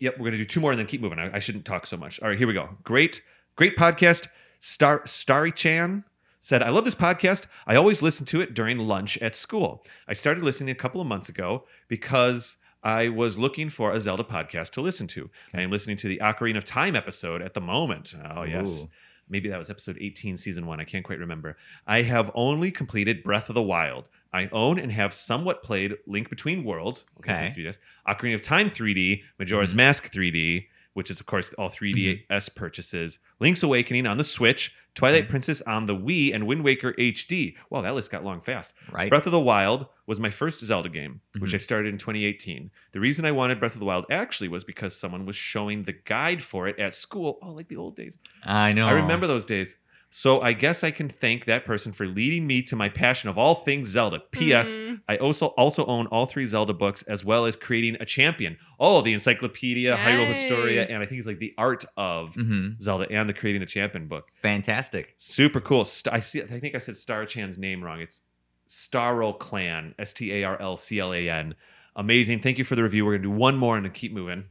yep, 0.00 0.18
we're 0.18 0.26
gonna 0.26 0.36
do 0.38 0.44
two 0.44 0.60
more 0.60 0.72
and 0.72 0.78
then 0.78 0.86
keep 0.86 1.00
moving. 1.00 1.18
I, 1.18 1.36
I 1.36 1.38
shouldn't 1.38 1.64
talk 1.64 1.86
so 1.86 1.96
much. 1.96 2.20
All 2.20 2.28
right, 2.28 2.36
here 2.38 2.46
we 2.48 2.54
go. 2.54 2.76
Great, 2.84 3.22
great 3.56 3.76
podcast. 3.76 4.28
Star 4.58 5.00
Starry 5.06 5.52
Chan 5.52 6.04
said, 6.40 6.62
"I 6.62 6.68
love 6.70 6.84
this 6.84 6.94
podcast. 6.94 7.46
I 7.66 7.76
always 7.76 8.02
listen 8.02 8.26
to 8.26 8.40
it 8.40 8.52
during 8.52 8.78
lunch 8.78 9.16
at 9.18 9.34
school. 9.34 9.84
I 10.08 10.12
started 10.12 10.42
listening 10.44 10.70
a 10.70 10.74
couple 10.74 11.00
of 11.00 11.06
months 11.06 11.28
ago 11.28 11.66
because." 11.88 12.58
I 12.82 13.10
was 13.10 13.36
looking 13.38 13.68
for 13.68 13.92
a 13.92 14.00
Zelda 14.00 14.24
podcast 14.24 14.70
to 14.70 14.80
listen 14.80 15.06
to. 15.08 15.28
I 15.52 15.60
am 15.60 15.70
listening 15.70 15.98
to 15.98 16.08
the 16.08 16.16
Ocarina 16.22 16.56
of 16.56 16.64
Time 16.64 16.96
episode 16.96 17.42
at 17.42 17.52
the 17.52 17.60
moment. 17.60 18.14
Oh, 18.34 18.44
yes. 18.44 18.84
Ooh. 18.84 18.88
Maybe 19.30 19.48
that 19.48 19.58
was 19.58 19.70
episode 19.70 19.96
18, 20.00 20.36
season 20.36 20.66
one. 20.66 20.80
I 20.80 20.84
can't 20.84 21.04
quite 21.04 21.18
remember. 21.20 21.56
I 21.86 22.02
have 22.02 22.30
only 22.34 22.70
completed 22.70 23.22
Breath 23.22 23.48
of 23.48 23.54
the 23.54 23.62
Wild. 23.62 24.08
I 24.32 24.48
own 24.52 24.78
and 24.78 24.92
have 24.92 25.14
somewhat 25.14 25.62
played 25.62 25.96
Link 26.06 26.28
Between 26.28 26.64
Worlds, 26.64 27.04
okay, 27.20 27.32
Okay. 27.32 27.50
3DS, 27.54 27.78
Ocarina 28.08 28.34
of 28.34 28.42
Time 28.42 28.68
3D, 28.70 29.22
Majora's 29.38 29.72
Mhm. 29.72 29.76
Mask 29.76 30.12
3D, 30.12 30.68
which 30.94 31.10
is, 31.10 31.20
of 31.20 31.26
course, 31.26 31.52
all 31.54 31.68
3DS 31.70 32.48
Mm-hmm. 32.48 32.58
purchases, 32.58 33.20
Link's 33.38 33.62
Awakening 33.62 34.06
on 34.06 34.16
the 34.18 34.24
Switch, 34.24 34.74
Twilight 34.94 35.26
Mhm. 35.26 35.30
Princess 35.30 35.62
on 35.62 35.86
the 35.86 35.94
Wii, 35.96 36.34
and 36.34 36.46
Wind 36.46 36.64
Waker 36.64 36.94
HD. 36.98 37.56
Wow, 37.70 37.80
that 37.82 37.94
list 37.94 38.10
got 38.10 38.24
long 38.24 38.40
fast. 38.40 38.74
Right. 38.90 39.08
Breath 39.10 39.26
of 39.26 39.32
the 39.32 39.40
Wild 39.40 39.86
was 40.06 40.18
my 40.20 40.30
first 40.30 40.60
Zelda 40.60 40.88
game, 40.88 41.20
which 41.38 41.52
Mhm. 41.52 41.54
I 41.54 41.58
started 41.58 41.92
in 41.92 41.98
2018. 41.98 42.70
The 42.92 43.00
reason 43.00 43.24
I 43.24 43.30
wanted 43.30 43.60
Breath 43.60 43.74
of 43.74 43.80
the 43.80 43.86
Wild 43.86 44.06
actually 44.10 44.48
was 44.48 44.64
because 44.64 44.98
someone 44.98 45.26
was 45.26 45.36
showing 45.36 45.84
the 45.84 45.92
guide 45.92 46.42
for 46.42 46.66
it 46.68 46.78
at 46.78 46.94
school. 46.94 47.38
Oh, 47.42 47.52
like 47.52 47.68
the 47.68 47.76
old 47.76 47.96
days. 47.96 48.18
I 48.44 48.72
know. 48.72 48.86
I 48.88 48.92
remember 48.92 49.26
those 49.26 49.46
days. 49.46 49.76
So 50.12 50.40
I 50.40 50.54
guess 50.54 50.82
I 50.82 50.90
can 50.90 51.08
thank 51.08 51.44
that 51.44 51.64
person 51.64 51.92
for 51.92 52.04
leading 52.04 52.44
me 52.44 52.62
to 52.62 52.74
my 52.74 52.88
passion 52.88 53.30
of 53.30 53.38
all 53.38 53.54
things 53.54 53.88
Zelda. 53.88 54.18
P.S. 54.32 54.74
Mm. 54.76 55.02
I 55.08 55.16
also 55.18 55.46
also 55.48 55.86
own 55.86 56.08
all 56.08 56.26
three 56.26 56.44
Zelda 56.44 56.72
books 56.74 57.02
as 57.02 57.24
well 57.24 57.46
as 57.46 57.54
creating 57.54 57.96
a 58.00 58.04
champion. 58.04 58.58
Oh, 58.80 59.02
the 59.02 59.12
Encyclopedia, 59.12 59.96
Hyrule 59.96 60.26
Historia, 60.26 60.84
and 60.90 61.00
I 61.00 61.06
think 61.06 61.20
it's 61.20 61.28
like 61.28 61.38
the 61.38 61.54
art 61.56 61.84
of 61.96 62.34
hmm 62.34 62.70
Zelda 62.80 63.06
and 63.08 63.28
the 63.28 63.32
creating 63.32 63.62
a 63.62 63.66
champion 63.66 64.08
book. 64.08 64.24
Fantastic. 64.28 65.14
Super 65.16 65.60
cool. 65.60 65.84
St- 65.84 66.12
I 66.12 66.18
see. 66.18 66.42
I 66.42 66.46
think 66.46 66.74
I 66.74 66.78
said 66.78 66.96
Star 66.96 67.24
Chan's 67.24 67.56
name 67.56 67.82
wrong. 67.84 68.00
It's 68.00 68.22
Starl 68.68 69.38
Clan. 69.38 69.94
S 69.96 70.12
T 70.12 70.32
A 70.34 70.44
R 70.44 70.60
L 70.60 70.76
C 70.76 70.98
L 70.98 71.14
A 71.14 71.30
N. 71.30 71.54
Amazing. 71.94 72.40
Thank 72.40 72.58
you 72.58 72.64
for 72.64 72.74
the 72.74 72.82
review. 72.82 73.06
We're 73.06 73.12
gonna 73.12 73.22
do 73.22 73.30
one 73.30 73.56
more 73.56 73.76
and 73.76 73.86
then 73.86 73.92
keep 73.92 74.12
moving. 74.12 74.46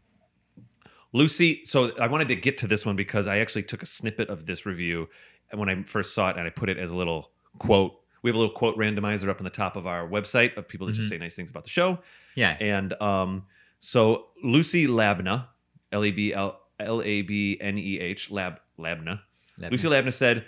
Lucy. 1.11 1.61
So 1.65 1.91
I 1.99 2.07
wanted 2.07 2.27
to 2.29 2.35
get 2.35 2.57
to 2.59 2.67
this 2.67 2.85
one 2.85 2.95
because 2.95 3.27
I 3.27 3.39
actually 3.39 3.63
took 3.63 3.81
a 3.81 3.85
snippet 3.85 4.29
of 4.29 4.45
this 4.45 4.65
review 4.65 5.01
and 5.01 5.09
when 5.53 5.69
I 5.69 5.83
first 5.83 6.13
saw 6.13 6.29
it, 6.29 6.37
and 6.37 6.45
I 6.45 6.49
put 6.49 6.69
it 6.69 6.77
as 6.77 6.91
a 6.91 6.95
little 6.95 7.31
quote. 7.57 7.95
We 8.21 8.29
have 8.29 8.35
a 8.35 8.39
little 8.39 8.53
quote 8.53 8.77
randomizer 8.77 9.29
up 9.29 9.39
on 9.39 9.43
the 9.45 9.49
top 9.49 9.75
of 9.77 9.87
our 9.87 10.07
website 10.07 10.57
of 10.57 10.67
people 10.67 10.87
that 10.87 10.93
just 10.93 11.07
Mhm. 11.07 11.11
say 11.11 11.17
nice 11.17 11.35
things 11.35 11.49
about 11.49 11.63
the 11.63 11.69
show. 11.69 11.99
Yeah. 12.35 12.57
And 12.59 12.93
um, 13.01 13.45
so 13.79 14.27
Lucy 14.43 14.87
Labna, 14.87 15.47
L 15.91 16.03
A 16.03 16.11
B 16.11 16.33
L 16.33 16.59
L 16.79 17.01
A 17.01 17.21
B 17.21 17.57
N 17.61 17.77
E 17.77 17.99
H, 17.99 18.29
Lab 18.31 18.59
Labna. 18.77 19.21
Labness. 19.57 19.71
Lucy 19.71 19.87
Labna 19.87 20.13
said, 20.13 20.45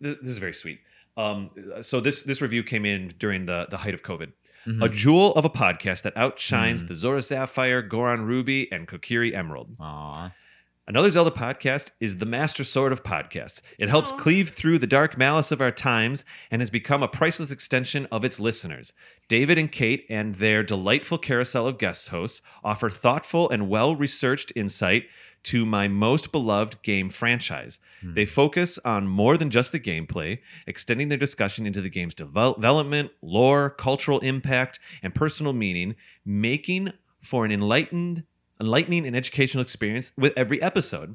"This 0.00 0.18
is 0.28 0.38
very 0.38 0.54
sweet." 0.54 0.80
Um, 1.16 1.48
so 1.80 2.00
this 2.00 2.22
this 2.24 2.40
review 2.42 2.62
came 2.62 2.84
in 2.84 3.14
during 3.18 3.46
the 3.46 3.66
the 3.70 3.78
height 3.78 3.94
of 3.94 4.02
COVID. 4.02 4.32
Mhm. 4.66 4.82
A 4.84 4.88
jewel 4.88 5.32
of 5.34 5.44
a 5.44 5.50
podcast 5.50 6.02
that 6.02 6.16
outshines 6.16 6.84
Mm. 6.84 6.88
the 6.88 6.94
Zora 6.94 7.22
Sapphire, 7.22 7.82
Goron 7.82 8.22
Ruby, 8.24 8.70
and 8.72 8.88
Kokiri 8.88 9.34
Emerald. 9.34 9.76
Aw. 9.80 10.32
Another 10.86 11.10
Zelda 11.10 11.30
podcast 11.30 11.92
is 11.98 12.18
the 12.18 12.26
Master 12.26 12.62
Sword 12.62 12.92
of 12.92 13.02
Podcasts. 13.02 13.62
It 13.78 13.88
helps 13.88 14.12
Aw. 14.12 14.18
cleave 14.18 14.50
through 14.50 14.76
the 14.78 14.86
dark 14.86 15.16
malice 15.16 15.50
of 15.50 15.62
our 15.62 15.70
times 15.70 16.26
and 16.50 16.60
has 16.60 16.68
become 16.68 17.02
a 17.02 17.08
priceless 17.08 17.50
extension 17.50 18.06
of 18.12 18.22
its 18.22 18.38
listeners. 18.38 18.92
David 19.26 19.56
and 19.56 19.72
Kate 19.72 20.04
and 20.10 20.34
their 20.34 20.62
delightful 20.62 21.16
carousel 21.16 21.66
of 21.66 21.78
guest 21.78 22.10
hosts 22.10 22.42
offer 22.62 22.90
thoughtful 22.90 23.48
and 23.48 23.70
well 23.70 23.96
researched 23.96 24.52
insight 24.54 25.06
to 25.44 25.64
my 25.64 25.88
most 25.88 26.30
beloved 26.30 26.82
game 26.82 27.08
franchise. 27.08 27.78
Hmm. 28.02 28.12
They 28.12 28.26
focus 28.26 28.78
on 28.84 29.08
more 29.08 29.38
than 29.38 29.48
just 29.48 29.72
the 29.72 29.80
gameplay, 29.80 30.40
extending 30.66 31.08
their 31.08 31.16
discussion 31.16 31.66
into 31.66 31.80
the 31.80 31.88
game's 31.88 32.14
devel- 32.14 32.56
development, 32.56 33.10
lore, 33.22 33.70
cultural 33.70 34.18
impact, 34.18 34.80
and 35.02 35.14
personal 35.14 35.54
meaning, 35.54 35.96
making 36.26 36.92
for 37.20 37.46
an 37.46 37.52
enlightened, 37.52 38.24
enlightening 38.64 39.06
and 39.06 39.14
educational 39.14 39.62
experience 39.62 40.12
with 40.16 40.32
every 40.36 40.60
episode. 40.62 41.14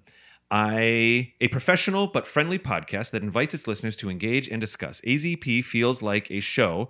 I 0.52 1.34
a 1.42 1.48
professional 1.50 2.08
but 2.08 2.26
friendly 2.26 2.58
podcast 2.60 3.12
that 3.12 3.24
invites 3.24 3.54
its 3.54 3.68
listeners 3.68 3.96
to 3.98 4.10
engage 4.10 4.48
and 4.48 4.60
discuss. 4.62 5.02
AZP 5.02 5.64
feels 5.64 6.02
like 6.02 6.30
a 6.32 6.40
show 6.40 6.90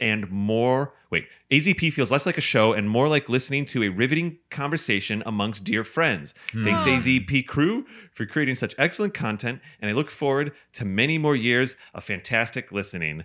and 0.00 0.30
more 0.30 0.94
wait 1.10 1.26
azp 1.50 1.80
feels 1.92 2.12
less 2.12 2.24
like 2.24 2.38
a 2.38 2.40
show 2.40 2.72
and 2.72 2.88
more 2.88 3.08
like 3.08 3.28
listening 3.28 3.64
to 3.64 3.82
a 3.82 3.88
riveting 3.88 4.38
conversation 4.48 5.24
amongst 5.26 5.64
dear 5.64 5.82
friends 5.82 6.34
thanks 6.54 6.84
Hmm. 6.84 6.90
azp 6.90 7.44
crew 7.48 7.84
for 8.12 8.24
creating 8.24 8.54
such 8.54 8.76
excellent 8.78 9.12
content 9.12 9.60
and 9.80 9.90
i 9.90 9.92
look 9.94 10.08
forward 10.08 10.52
to 10.74 10.84
many 10.84 11.18
more 11.18 11.34
years 11.34 11.74
of 11.94 12.04
fantastic 12.04 12.70
listening 12.70 13.24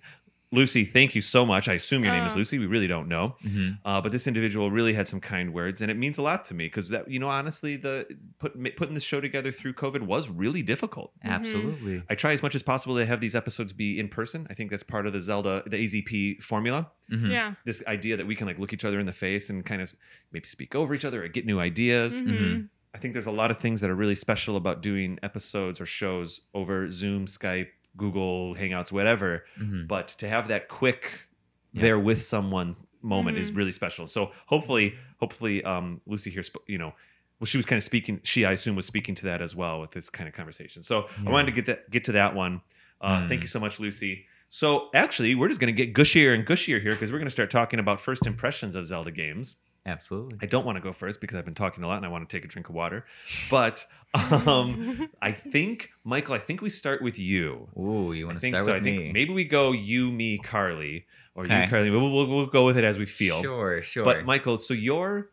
lucy 0.54 0.84
thank 0.86 1.16
you 1.16 1.22
so 1.22 1.46
much 1.46 1.68
i 1.68 1.74
assume 1.74 2.04
your 2.04 2.14
name 2.14 2.26
is 2.26 2.34
Oh. 2.36 2.38
lucy 2.38 2.60
we 2.60 2.66
really 2.68 2.88
don't 2.88 3.08
know 3.08 3.36
Mhm. 3.46 3.80
uh, 3.84 4.00
but 4.02 4.12
this 4.12 4.28
individual 4.28 4.70
really 4.72 4.94
had 4.94 5.08
some 5.08 5.20
kind 5.20 5.54
words 5.54 5.82
and 5.82 5.90
it 5.92 5.98
means 5.98 6.18
a 6.18 6.22
lot 6.22 6.46
to 6.46 6.54
me 6.54 6.66
because 6.68 6.90
that 6.90 7.10
you 7.10 7.20
know 7.20 7.30
honestly 7.30 7.76
the 7.76 7.96
put, 8.40 8.56
ma- 8.56 8.70
putting 8.78 8.94
this 8.94 9.04
show 9.04 9.20
together 9.20 9.52
through 9.52 9.74
covid 9.74 10.02
was 10.04 10.30
really 10.30 10.62
difficult 10.62 11.12
Absolutely. 11.24 12.04
I 12.10 12.16
try 12.16 12.32
as 12.34 12.42
much 12.44 12.56
as 12.56 12.64
possible 12.64 12.96
to 12.98 13.06
have 13.06 13.20
these 13.22 13.36
episodes 13.36 13.74
be 13.74 14.00
in 14.00 14.08
person. 14.10 14.46
I 14.50 14.54
think 14.54 14.70
that's 14.70 14.84
part 14.84 15.06
of 15.08 15.14
the 15.14 15.22
Zelda, 15.22 15.64
the 15.66 15.78
AZP 15.78 16.42
formula. 16.42 16.92
Mhm. 17.12 17.32
Yeah. 17.32 17.54
This 17.66 17.84
idea 17.88 18.16
that 18.18 18.28
we 18.28 18.36
can 18.36 18.46
like 18.48 18.60
look 18.60 18.74
each 18.74 18.86
other 18.86 19.00
in 19.00 19.06
the 19.06 19.14
face 19.14 19.50
and 19.50 19.66
kind 19.66 19.82
of 19.82 19.92
maybe 20.32 20.46
speak 20.46 20.76
over 20.76 20.94
each 20.94 21.06
other 21.06 21.24
or 21.24 21.28
get 21.28 21.46
new 21.46 21.60
ideas. 21.60 22.22
Mhm. 22.22 22.70
I 22.94 22.98
think 23.00 23.14
there's 23.14 23.26
a 23.26 23.32
lot 23.32 23.50
of 23.52 23.58
things 23.58 23.82
that 23.82 23.90
are 23.90 23.96
really 23.96 24.16
special 24.16 24.56
about 24.56 24.82
doing 24.82 25.18
episodes 25.24 25.82
or 25.82 25.86
shows 25.86 26.42
over 26.54 26.90
Zoom, 26.90 27.26
Skype, 27.26 27.70
Google 27.98 28.56
Hangouts, 28.56 28.92
whatever. 28.92 29.46
Mhm. 29.60 29.88
But 29.88 30.08
to 30.20 30.28
have 30.28 30.48
that 30.48 30.68
quick 30.68 31.28
there 31.74 32.00
with 32.00 32.22
someone 32.22 32.76
moment 33.02 33.38
is 33.38 33.52
Mhm. 33.52 33.58
really 33.58 33.72
special. 33.72 34.08
So 34.08 34.32
hopefully, 34.48 34.96
hopefully, 35.20 35.64
um, 35.64 36.02
Lucy 36.06 36.30
here, 36.32 36.44
sp- 36.46 36.64
you 36.68 36.78
know, 36.78 36.94
well, 37.40 37.46
she 37.46 37.58
was 37.58 37.66
kind 37.66 37.78
of 37.78 37.84
speaking. 37.84 38.22
She, 38.24 38.46
I 38.46 38.54
assume, 38.54 38.76
was 38.76 38.86
speaking 38.86 39.16
to 39.16 39.26
that 39.26 39.42
as 39.42 39.56
well 39.56 39.82
with 39.82 39.92
this 39.92 40.10
kind 40.10 40.28
of 40.30 40.34
conversation. 40.36 40.84
So 40.84 41.10
I 41.26 41.30
wanted 41.30 41.48
to 41.48 41.52
get 41.52 41.66
that 41.66 41.90
get 41.92 42.04
to 42.06 42.12
that 42.14 42.36
one. 42.36 42.62
Uh, 43.02 43.22
Mm. 43.24 43.28
Thank 43.30 43.42
you 43.42 43.48
so 43.48 43.60
much, 43.60 43.80
Lucy. 43.80 44.28
So 44.48 44.90
actually, 44.94 45.36
we're 45.36 45.48
just 45.50 45.60
going 45.60 45.76
to 45.76 45.86
get 45.86 45.94
gushier 45.94 46.34
and 46.34 46.46
gushier 46.46 46.80
here 46.82 46.92
because 46.94 47.12
we're 47.12 47.18
going 47.18 47.26
to 47.28 47.32
start 47.32 47.50
talking 47.52 47.80
about 47.80 48.00
first 48.00 48.26
impressions 48.28 48.76
of 48.76 48.86
Zelda 48.86 49.12
games. 49.12 49.62
Absolutely. 49.86 50.38
I 50.42 50.46
don't 50.46 50.66
want 50.66 50.78
to 50.78 50.82
go 50.82 50.94
first 50.94 51.20
because 51.20 51.36
I've 51.36 51.44
been 51.44 51.54
talking 51.56 51.84
a 51.84 51.88
lot 51.88 51.98
and 51.98 52.06
I 52.06 52.10
want 52.10 52.30
to 52.30 52.38
take 52.38 52.46
a 52.46 52.48
drink 52.48 52.70
of 52.70 52.76
water. 52.76 53.04
But 53.50 53.86
um, 54.14 55.10
I 55.22 55.32
think, 55.32 55.90
Michael, 56.04 56.36
I 56.36 56.38
think 56.40 56.62
we 56.62 56.70
start 56.70 57.02
with 57.02 57.18
you. 57.20 57.68
Ooh, 57.78 58.14
you 58.14 58.26
want 58.26 58.38
to 58.38 58.42
think 58.42 58.56
start 58.56 58.66
so. 58.68 58.74
with 58.74 58.82
I 58.82 58.84
think 58.84 58.98
me? 59.02 59.12
maybe 59.14 59.34
we 59.34 59.46
go 59.46 59.72
you, 59.72 60.12
me, 60.12 60.38
Carly, 60.38 61.06
or 61.36 61.46
you, 61.46 61.68
Carly. 61.68 61.90
We'll, 61.90 62.12
we'll, 62.12 62.28
we'll 62.28 62.46
go 62.46 62.64
with 62.66 62.78
it 62.78 62.84
as 62.84 62.98
we 63.00 63.06
feel. 63.06 63.42
Sure, 63.42 63.82
sure. 63.82 64.04
But 64.04 64.26
Michael, 64.26 64.58
so 64.58 64.74
your 64.74 65.30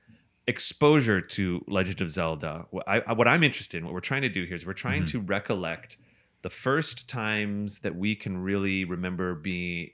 exposure 0.46 1.20
to 1.20 1.64
Legend 1.68 2.00
of 2.00 2.08
Zelda, 2.10 2.66
what, 2.70 2.88
I, 2.88 3.02
I- 3.06 3.12
what 3.12 3.28
I'm 3.28 3.42
interested 3.42 3.78
in, 3.78 3.84
what 3.84 3.92
we're 3.94 4.00
trying 4.00 4.22
to 4.22 4.28
do 4.28 4.44
here 4.44 4.54
is 4.54 4.66
we're 4.66 4.72
trying 4.72 5.02
Mm-hmm. 5.02 5.18
to 5.18 5.26
recollect 5.26 5.96
the 6.42 6.48
first 6.50 7.08
times 7.08 7.80
that 7.80 7.94
we 7.96 8.14
can 8.16 8.38
really 8.38 8.84
remember 8.84 9.34
being 9.34 9.90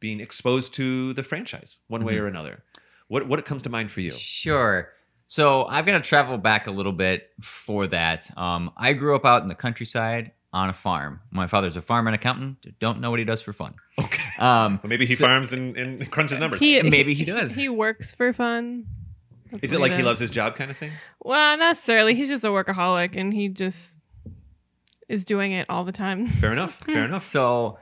being 0.00 0.20
exposed 0.20 0.74
to 0.74 1.12
the 1.14 1.22
franchise, 1.22 1.78
one 1.88 2.04
way 2.04 2.14
Mhm. 2.16 2.20
or 2.20 2.26
another. 2.26 2.62
What 3.08 3.28
what 3.28 3.44
comes 3.44 3.62
to 3.62 3.70
mind 3.70 3.90
for 3.90 4.00
you? 4.00 4.10
Sure. 4.10 4.88
So 5.34 5.64
I've 5.64 5.84
got 5.84 5.94
to 6.00 6.08
travel 6.08 6.38
back 6.38 6.68
a 6.68 6.70
little 6.70 6.92
bit 6.92 7.28
for 7.40 7.88
that. 7.88 8.30
Um, 8.38 8.70
I 8.76 8.92
grew 8.92 9.16
up 9.16 9.24
out 9.24 9.42
in 9.42 9.48
the 9.48 9.56
countryside 9.56 10.30
on 10.52 10.68
a 10.68 10.72
farm. 10.72 11.18
My 11.32 11.48
father's 11.48 11.76
a 11.76 11.82
farmer 11.82 12.08
and 12.10 12.14
accountant. 12.14 12.78
Don't 12.78 13.00
know 13.00 13.10
what 13.10 13.18
he 13.18 13.24
does 13.24 13.42
for 13.42 13.52
fun. 13.52 13.74
Okay. 13.98 14.22
Um, 14.38 14.78
Well, 14.80 14.90
maybe 14.90 15.06
he 15.06 15.14
So- 15.14 15.26
farms 15.26 15.52
and, 15.52 15.76
and 15.76 16.08
crunches 16.08 16.38
numbers. 16.38 16.60
He, 16.60 16.80
Maybe 16.88 17.14
he 17.14 17.24
does. 17.24 17.52
He 17.52 17.68
works 17.68 18.14
for 18.14 18.32
fun. 18.32 18.86
That's 19.50 19.64
is 19.64 19.72
it 19.72 19.80
what 19.80 19.82
like 19.82 19.90
he 19.92 19.98
does. 19.98 20.06
loves 20.06 20.20
his 20.20 20.30
job 20.30 20.54
kind 20.54 20.70
of 20.70 20.76
thing? 20.76 20.92
Well, 21.24 21.56
not 21.56 21.58
necessarily. 21.64 22.14
He's 22.14 22.28
just 22.28 22.44
a 22.44 22.48
workaholic, 22.48 23.16
and 23.16 23.34
he 23.34 23.48
just 23.48 24.00
is 25.08 25.24
doing 25.24 25.50
it 25.50 25.66
all 25.68 25.82
the 25.84 25.90
time. 25.90 26.28
Fair 26.28 26.52
enough. 26.52 26.74
Fair 26.86 27.04
enough. 27.10 27.24
So 27.24 27.78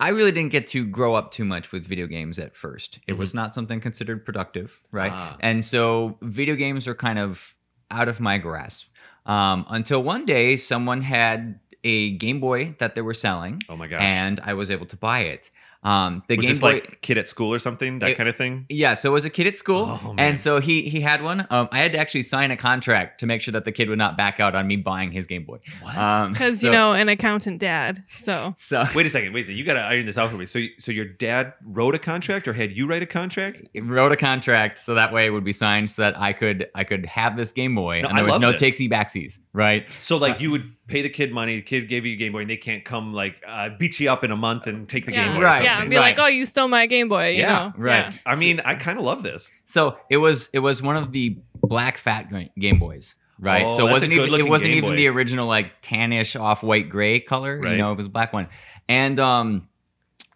I 0.00 0.10
really 0.10 0.32
didn't 0.32 0.52
get 0.52 0.66
to 0.68 0.86
grow 0.86 1.14
up 1.14 1.30
too 1.30 1.44
much 1.44 1.72
with 1.72 1.86
video 1.86 2.06
games 2.06 2.38
at 2.38 2.54
first. 2.54 2.98
It 3.06 3.14
was 3.14 3.32
not 3.34 3.54
something 3.54 3.80
considered 3.80 4.24
productive, 4.24 4.80
right? 4.90 5.12
Ah. 5.12 5.36
And 5.40 5.64
so 5.64 6.18
video 6.22 6.54
games 6.56 6.86
are 6.88 6.94
kind 6.94 7.18
of 7.18 7.54
out 7.90 8.08
of 8.08 8.20
my 8.20 8.38
grasp. 8.38 8.92
Um, 9.26 9.64
until 9.68 10.02
one 10.02 10.26
day, 10.26 10.56
someone 10.56 11.00
had 11.02 11.60
a 11.82 12.12
Game 12.12 12.40
Boy 12.40 12.74
that 12.78 12.94
they 12.94 13.02
were 13.02 13.14
selling, 13.14 13.60
Oh 13.68 13.76
my 13.76 13.86
gosh. 13.86 14.00
and 14.02 14.40
I 14.40 14.54
was 14.54 14.70
able 14.70 14.86
to 14.86 14.96
buy 14.96 15.20
it. 15.20 15.50
Um, 15.84 16.22
the 16.28 16.36
was 16.36 16.46
Game 16.46 16.50
this 16.52 16.60
Boy. 16.60 16.72
like 16.74 17.00
kid 17.02 17.18
at 17.18 17.28
school 17.28 17.52
or 17.52 17.58
something? 17.58 17.98
That 17.98 18.10
It- 18.10 18.16
kind 18.16 18.28
of 18.28 18.34
thing? 18.36 18.64
yeah, 18.68 18.94
so 18.94 19.10
it 19.10 19.12
was 19.12 19.24
a 19.24 19.30
kid 19.30 19.46
at 19.46 19.58
school, 19.58 20.00
Oh, 20.02 20.12
man. 20.14 20.26
and 20.30 20.40
so 20.40 20.60
he 20.60 20.82
he 20.88 21.00
had 21.02 21.22
one. 21.22 21.46
Um, 21.50 21.68
I 21.72 21.78
had 21.80 21.92
to 21.92 21.98
actually 21.98 22.22
sign 22.22 22.50
a 22.50 22.56
contract 22.56 23.20
to 23.20 23.26
make 23.26 23.40
sure 23.42 23.52
that 23.52 23.64
the 23.64 23.72
kid 23.72 23.88
would 23.90 23.98
not 23.98 24.16
back 24.16 24.40
out 24.40 24.54
on 24.54 24.66
me 24.66 24.76
buying 24.76 25.12
his 25.12 25.26
Game 25.26 25.44
Boy. 25.44 25.58
What? 25.82 25.96
Um, 25.98 26.32
Because 26.32 26.60
so- 26.60 26.66
you 26.68 26.72
know, 26.72 26.92
an 26.94 27.08
accountant 27.08 27.58
dad. 27.60 27.98
So 28.10 28.54
so 28.56 28.84
Wait 28.94 29.04
a 29.06 29.10
second. 29.10 29.32
Wait 29.34 29.40
a 29.42 29.44
second. 29.44 29.58
You 29.58 29.64
got 29.64 29.74
to 29.74 29.80
iron 29.82 30.06
this 30.06 30.16
out 30.16 30.30
for 30.30 30.36
me. 30.36 30.46
So, 30.46 30.60
so 30.78 30.90
your 30.90 31.04
dad 31.04 31.52
wrote 31.64 31.94
a 31.94 31.98
contract, 31.98 32.48
or 32.48 32.54
had 32.54 32.76
you 32.76 32.86
write 32.86 33.02
a 33.02 33.06
contract? 33.06 33.62
wrote 33.78 34.12
a 34.12 34.16
contract 34.16 34.78
so 34.78 34.94
that 34.94 35.12
way 35.12 35.26
it 35.26 35.30
would 35.30 35.44
be 35.44 35.52
signed 35.52 35.90
so 35.90 36.02
that 36.02 36.18
I 36.18 36.32
could 36.32 36.66
I 36.74 36.84
could 36.84 37.04
have 37.06 37.36
this 37.36 37.52
Game 37.52 37.74
Boy 37.74 38.00
No, 38.00 38.08
and 38.08 38.16
I 38.18 38.22
there 38.22 38.30
was 38.32 38.40
no 38.40 38.52
this. 38.52 38.62
takesy 38.62 38.90
backsies, 38.90 39.40
right? 39.52 39.88
So, 40.00 40.16
like, 40.16 40.40
you 40.40 40.50
would 40.50 40.72
pay 40.86 41.02
the 41.02 41.08
kid 41.08 41.32
money. 41.32 41.56
The 41.56 41.62
kid 41.62 41.88
gave 41.88 42.04
you 42.04 42.14
a 42.14 42.16
Game 42.16 42.32
Boy, 42.32 42.40
and 42.40 42.50
they 42.50 42.56
can't 42.56 42.84
come 42.84 43.12
like 43.12 43.36
uh, 43.46 43.70
beat 43.78 43.98
you 44.00 44.10
up 44.10 44.24
in 44.24 44.30
a 44.30 44.36
month 44.36 44.66
and 44.66 44.88
take 44.88 45.06
the 45.06 45.12
yeah, 45.12 45.24
Game 45.24 45.36
Boy. 45.36 45.42
Right, 45.42 45.62
yeah, 45.62 45.80
and 45.80 45.90
be 45.90 45.96
right. 45.96 46.16
like, 46.16 46.18
oh, 46.18 46.28
you 46.28 46.44
stole 46.46 46.68
my 46.68 46.86
Game 46.86 47.08
Boy. 47.08 47.30
You 47.30 47.40
Yeah, 47.40 47.58
know, 47.58 47.72
right. 47.76 48.14
Yeah. 48.14 48.18
I 48.26 48.36
mean, 48.38 48.60
I 48.64 48.74
kind 48.74 48.98
of 48.98 49.04
love 49.04 49.22
this. 49.22 49.52
So 49.64 49.98
it 50.10 50.18
was 50.18 50.50
it 50.52 50.60
was 50.60 50.82
one 50.82 50.96
of 50.96 51.12
the 51.12 51.38
black 51.54 51.96
fat 51.98 52.30
Game 52.58 52.78
Boys, 52.78 53.16
right? 53.38 53.66
Oh, 53.66 53.70
so 53.70 53.88
it 53.88 53.92
wasn't 53.92 54.12
even 54.12 54.32
it 54.34 54.48
wasn't 54.48 54.72
Game 54.72 54.78
even 54.78 54.90
Boy. 54.90 54.96
the 54.96 55.08
original 55.08 55.46
like 55.46 55.82
tannish 55.82 56.38
off 56.40 56.62
white 56.62 56.88
gray 56.88 57.20
color. 57.20 57.58
Right. 57.58 57.72
You 57.72 57.78
know, 57.78 57.92
it 57.92 57.96
was 57.96 58.06
a 58.06 58.10
black 58.10 58.32
one. 58.32 58.48
And 58.88 59.18
um 59.18 59.68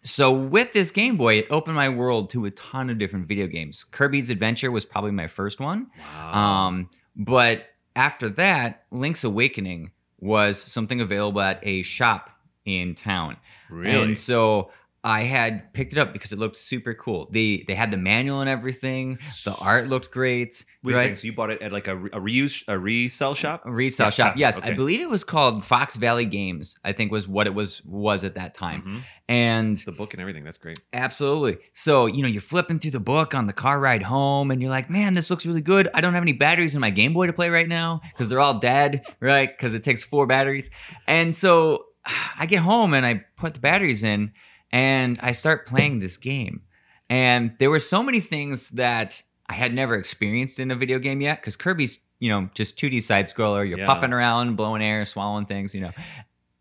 so 0.03 0.33
with 0.33 0.73
this 0.73 0.91
Game 0.91 1.17
Boy, 1.17 1.35
it 1.35 1.47
opened 1.51 1.75
my 1.75 1.89
world 1.89 2.29
to 2.31 2.45
a 2.45 2.51
ton 2.51 2.89
of 2.89 2.97
different 2.97 3.27
video 3.27 3.47
games. 3.47 3.83
Kirby's 3.83 4.29
Adventure 4.29 4.71
was 4.71 4.85
probably 4.85 5.11
my 5.11 5.27
first 5.27 5.59
one. 5.59 5.87
Wow. 5.99 6.67
Um, 6.67 6.89
but 7.15 7.65
after 7.95 8.29
that, 8.29 8.85
Link's 8.91 9.23
Awakening 9.25 9.91
was 10.19 10.61
something 10.61 11.01
available 11.01 11.41
at 11.41 11.59
a 11.63 11.81
shop 11.81 12.29
in 12.65 12.95
town. 12.95 13.37
really? 13.69 14.01
And 14.01 14.17
so 14.17 14.71
I 15.01 15.21
had 15.23 15.73
picked 15.73 15.93
it 15.93 15.97
up 15.99 16.11
because 16.11 16.33
it 16.33 16.39
looked 16.39 16.57
super 16.57 16.93
cool. 16.93 17.29
They 17.31 17.63
they 17.67 17.73
had 17.75 17.89
the 17.89 17.97
manual 17.97 18.41
and 18.41 18.49
everything. 18.49 19.17
The 19.45 19.55
art 19.61 19.87
looked 19.87 20.11
great. 20.11 20.65
Wait 20.83 20.91
a 20.91 20.95
right? 20.95 21.01
second. 21.03 21.15
So 21.15 21.25
you 21.27 21.33
bought 21.33 21.51
it 21.51 21.61
at 21.61 21.71
like 21.71 21.87
a, 21.87 21.95
re- 21.95 22.09
a 22.11 22.19
reuse 22.19 22.65
a 22.67 22.77
resell 22.77 23.33
shop? 23.33 23.63
A 23.65 23.71
resale 23.71 24.07
Yeah, 24.07 24.11
shop. 24.11 24.33
Yes, 24.37 24.59
okay. 24.59 24.71
I 24.71 24.73
believe 24.73 24.99
it 24.99 25.09
was 25.09 25.23
called 25.23 25.63
Fox 25.63 25.95
Valley 25.95 26.25
Games. 26.25 26.77
I 26.83 26.91
think 26.91 27.13
was 27.13 27.29
what 27.29 27.47
it 27.47 27.53
was 27.53 27.81
was 27.85 28.25
at 28.25 28.35
that 28.35 28.53
time. 28.53 28.81
Mhm. 28.81 29.01
And 29.29 29.77
The 29.77 29.91
book 29.93 30.13
and 30.13 30.19
everything. 30.21 30.43
That's 30.43 30.57
great. 30.57 30.79
Absolutely. 30.91 31.59
So, 31.73 32.05
you 32.07 32.21
know, 32.21 32.27
you're 32.27 32.41
flipping 32.41 32.79
through 32.79 32.91
the 32.91 32.99
book 32.99 33.33
on 33.33 33.47
the 33.47 33.53
car 33.53 33.79
ride 33.79 34.01
home 34.03 34.51
and 34.51 34.61
you're 34.61 34.71
like, 34.71 34.89
man, 34.89 35.13
this 35.13 35.29
looks 35.29 35.45
really 35.45 35.61
good. 35.61 35.87
I 35.93 36.01
don't 36.01 36.13
have 36.13 36.23
any 36.23 36.33
batteries 36.33 36.75
in 36.75 36.81
my 36.81 36.89
Game 36.89 37.13
Boy 37.13 37.27
to 37.27 37.33
play 37.33 37.49
right 37.49 37.67
now 37.69 38.01
because 38.11 38.27
they're 38.29 38.39
all 38.41 38.59
dead, 38.59 39.03
right? 39.21 39.49
Because 39.55 39.73
it 39.73 39.83
takes 39.83 40.03
four 40.03 40.25
batteries. 40.27 40.69
And 41.07 41.33
so 41.35 41.85
I 42.37 42.47
get 42.47 42.59
home 42.61 42.93
and 42.93 43.05
I 43.05 43.23
put 43.37 43.53
the 43.53 43.59
batteries 43.61 44.03
in 44.03 44.33
and 44.71 45.19
I 45.21 45.31
start 45.31 45.65
playing 45.65 45.99
this 45.99 46.17
game. 46.17 46.61
And 47.09 47.53
there 47.59 47.69
were 47.69 47.79
so 47.79 48.03
many 48.03 48.19
things 48.19 48.69
that 48.71 49.23
I 49.47 49.53
had 49.53 49.73
never 49.73 49.95
experienced 49.95 50.59
in 50.59 50.69
a 50.71 50.75
video 50.75 50.99
game 50.99 51.21
yet 51.21 51.41
because 51.41 51.55
Kirby's, 51.55 51.99
you 52.19 52.29
know, 52.29 52.49
just 52.53 52.77
2D 52.77 53.01
side 53.01 53.25
scroller. 53.25 53.67
You're 53.67 53.79
Yeah. 53.79 53.85
puffing 53.87 54.13
around, 54.13 54.55
blowing 54.55 54.83
air, 54.83 55.03
swallowing 55.05 55.45
things, 55.47 55.73
you 55.73 55.81
know. 55.81 55.91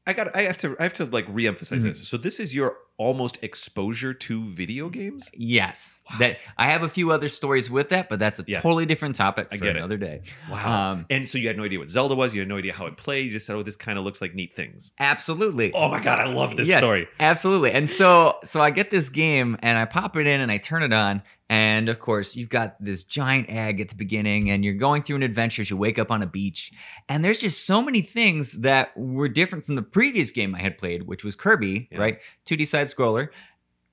I 0.07 0.14
got. 0.14 0.35
I 0.35 0.42
have 0.42 0.57
to. 0.59 0.75
I 0.81 0.85
have 0.85 0.94
to 0.94 1.05
like 1.05 1.27
reemphasize 1.27 1.81
Mhm. 1.81 1.83
this. 1.83 2.09
So 2.09 2.16
this 2.16 2.40
is 2.40 2.55
your 2.55 2.79
almost 2.99 3.43
exposure 3.43 4.13
to 4.13 4.45
video 4.51 4.89
games. 4.91 5.31
Yes, 5.35 6.01
that 6.19 6.39
I 6.59 6.67
have 6.67 6.83
a 6.83 6.89
few 6.89 7.11
other 7.13 7.29
stories 7.29 7.71
with 7.71 7.89
that, 7.91 8.09
but 8.11 8.19
that's 8.19 8.41
a 8.41 8.45
Yeah. 8.47 8.61
totally 8.61 8.85
different 8.87 9.15
topic 9.15 9.49
I 9.53 9.57
for 9.57 9.65
get 9.65 9.77
it. 9.77 9.79
another 9.79 9.97
day. 9.97 10.21
Wow. 10.51 10.91
Um, 10.93 11.07
and 11.09 11.27
so 11.27 11.39
you 11.39 11.47
had 11.49 11.57
no 11.57 11.65
idea 11.65 11.79
what 11.79 11.89
Zelda 11.89 12.15
was. 12.15 12.35
You 12.35 12.41
had 12.41 12.49
no 12.49 12.59
idea 12.59 12.73
how 12.75 12.87
it 12.87 12.97
played. 12.97 13.25
You 13.27 13.31
just 13.31 13.47
said, 13.47 13.55
"Oh, 13.57 13.63
this 13.63 13.77
kind 13.77 13.99
of 13.99 14.05
looks 14.05 14.21
like 14.21 14.35
neat 14.35 14.53
things." 14.53 14.93
Absolutely. 14.99 15.73
Oh 15.73 15.89
my 15.89 16.01
god, 16.01 16.19
I 16.19 16.27
love 16.27 16.57
this 16.57 16.69
Yes, 16.69 16.79
story. 16.83 17.07
Absolutely. 17.21 17.71
And 17.73 17.89
so 17.89 18.37
so 18.43 18.61
I 18.61 18.71
get 18.71 18.91
this 18.91 19.09
game 19.09 19.57
and 19.63 19.79
I 19.79 19.85
pop 19.85 20.17
it 20.17 20.27
in 20.27 20.41
and 20.41 20.51
I 20.51 20.59
turn 20.59 20.83
it 20.83 20.93
on. 20.93 21.23
And 21.51 21.89
of 21.89 21.99
course, 21.99 22.37
you've 22.37 22.51
got 22.51 22.77
this 22.79 23.05
giant 23.05 23.49
egg 23.49 23.81
at 23.81 23.89
the 23.89 23.95
beginning, 23.95 24.51
and 24.51 24.63
you're 24.63 24.75
going 24.75 25.01
through 25.01 25.17
an 25.17 25.23
adventure. 25.23 25.63
as 25.63 25.71
You 25.71 25.79
wake 25.79 25.99
up 25.99 26.11
on 26.11 26.21
a 26.23 26.27
beach, 26.27 26.71
and 27.09 27.25
there's 27.25 27.39
just 27.39 27.65
so 27.65 27.83
many 27.83 28.03
things 28.03 28.61
that 28.61 28.95
were 28.99 29.31
different 29.31 29.65
from 29.65 29.75
the 29.75 29.81
previous 29.83 30.31
game 30.31 30.55
I 30.55 30.59
had 30.59 30.77
played, 30.77 31.05
which 31.05 31.25
was 31.25 31.35
Kirby, 31.37 31.89
Yeah. 31.91 31.99
right? 32.01 32.21
2D 32.45 32.67
side 32.67 32.88
scroller. 32.88 33.29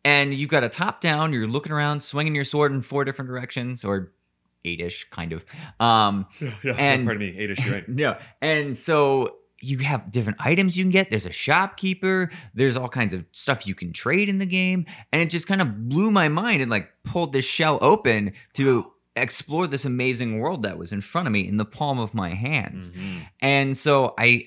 And 0.04 0.34
you've 0.34 0.50
got 0.50 0.64
a 0.64 0.70
top 0.70 1.02
down, 1.02 1.34
you're 1.34 1.48
looking 1.48 1.72
around, 1.72 2.02
swinging 2.02 2.36
your 2.36 2.44
sword 2.44 2.72
in 2.72 2.82
four 2.82 3.06
different 3.06 3.28
directions, 3.30 3.84
or 3.84 4.12
eight 4.64 4.80
ish, 4.80 5.10
kind 5.10 5.34
of. 5.34 5.44
Um, 5.80 6.28
Yeah, 6.64 6.74
And- 6.78 7.06
pardon 7.06 7.20
me, 7.28 7.32
you're 7.44 7.74
right. 7.74 7.88
no. 8.04 8.18
And 8.42 8.78
so 8.78 9.38
you 9.62 9.80
have 9.80 10.12
different 10.12 10.38
items 10.42 10.78
you 10.78 10.84
can 10.84 10.92
get. 10.92 11.10
There's 11.10 11.26
a 11.26 11.32
shopkeeper. 11.32 12.30
There's 12.54 12.78
all 12.78 12.90
kinds 12.90 13.14
of 13.14 13.26
stuff 13.32 13.66
you 13.66 13.74
can 13.74 13.94
trade 13.94 14.30
in 14.30 14.38
the 14.38 14.46
game. 14.46 14.86
And 15.12 15.22
it 15.24 15.32
just 15.32 15.48
kind 15.48 15.62
of 15.62 15.90
blew 15.90 16.12
my 16.12 16.28
mind 16.30 16.62
and 16.62 16.70
like 16.70 16.90
pulled 17.04 17.34
this 17.34 17.50
shell 17.50 17.80
open 17.82 18.34
to 18.54 18.92
explore 19.16 19.66
this 19.66 19.86
amazing 19.86 20.40
world 20.40 20.62
that 20.64 20.78
was 20.78 20.92
in 20.92 21.02
front 21.02 21.26
of 21.26 21.32
me 21.32 21.48
in 21.48 21.58
the 21.58 21.66
palm 21.66 21.98
of 22.00 22.14
my 22.14 22.34
hands. 22.36 22.92
Mhm. 22.92 23.22
And 23.40 23.78
so 23.78 24.14
I 24.20 24.44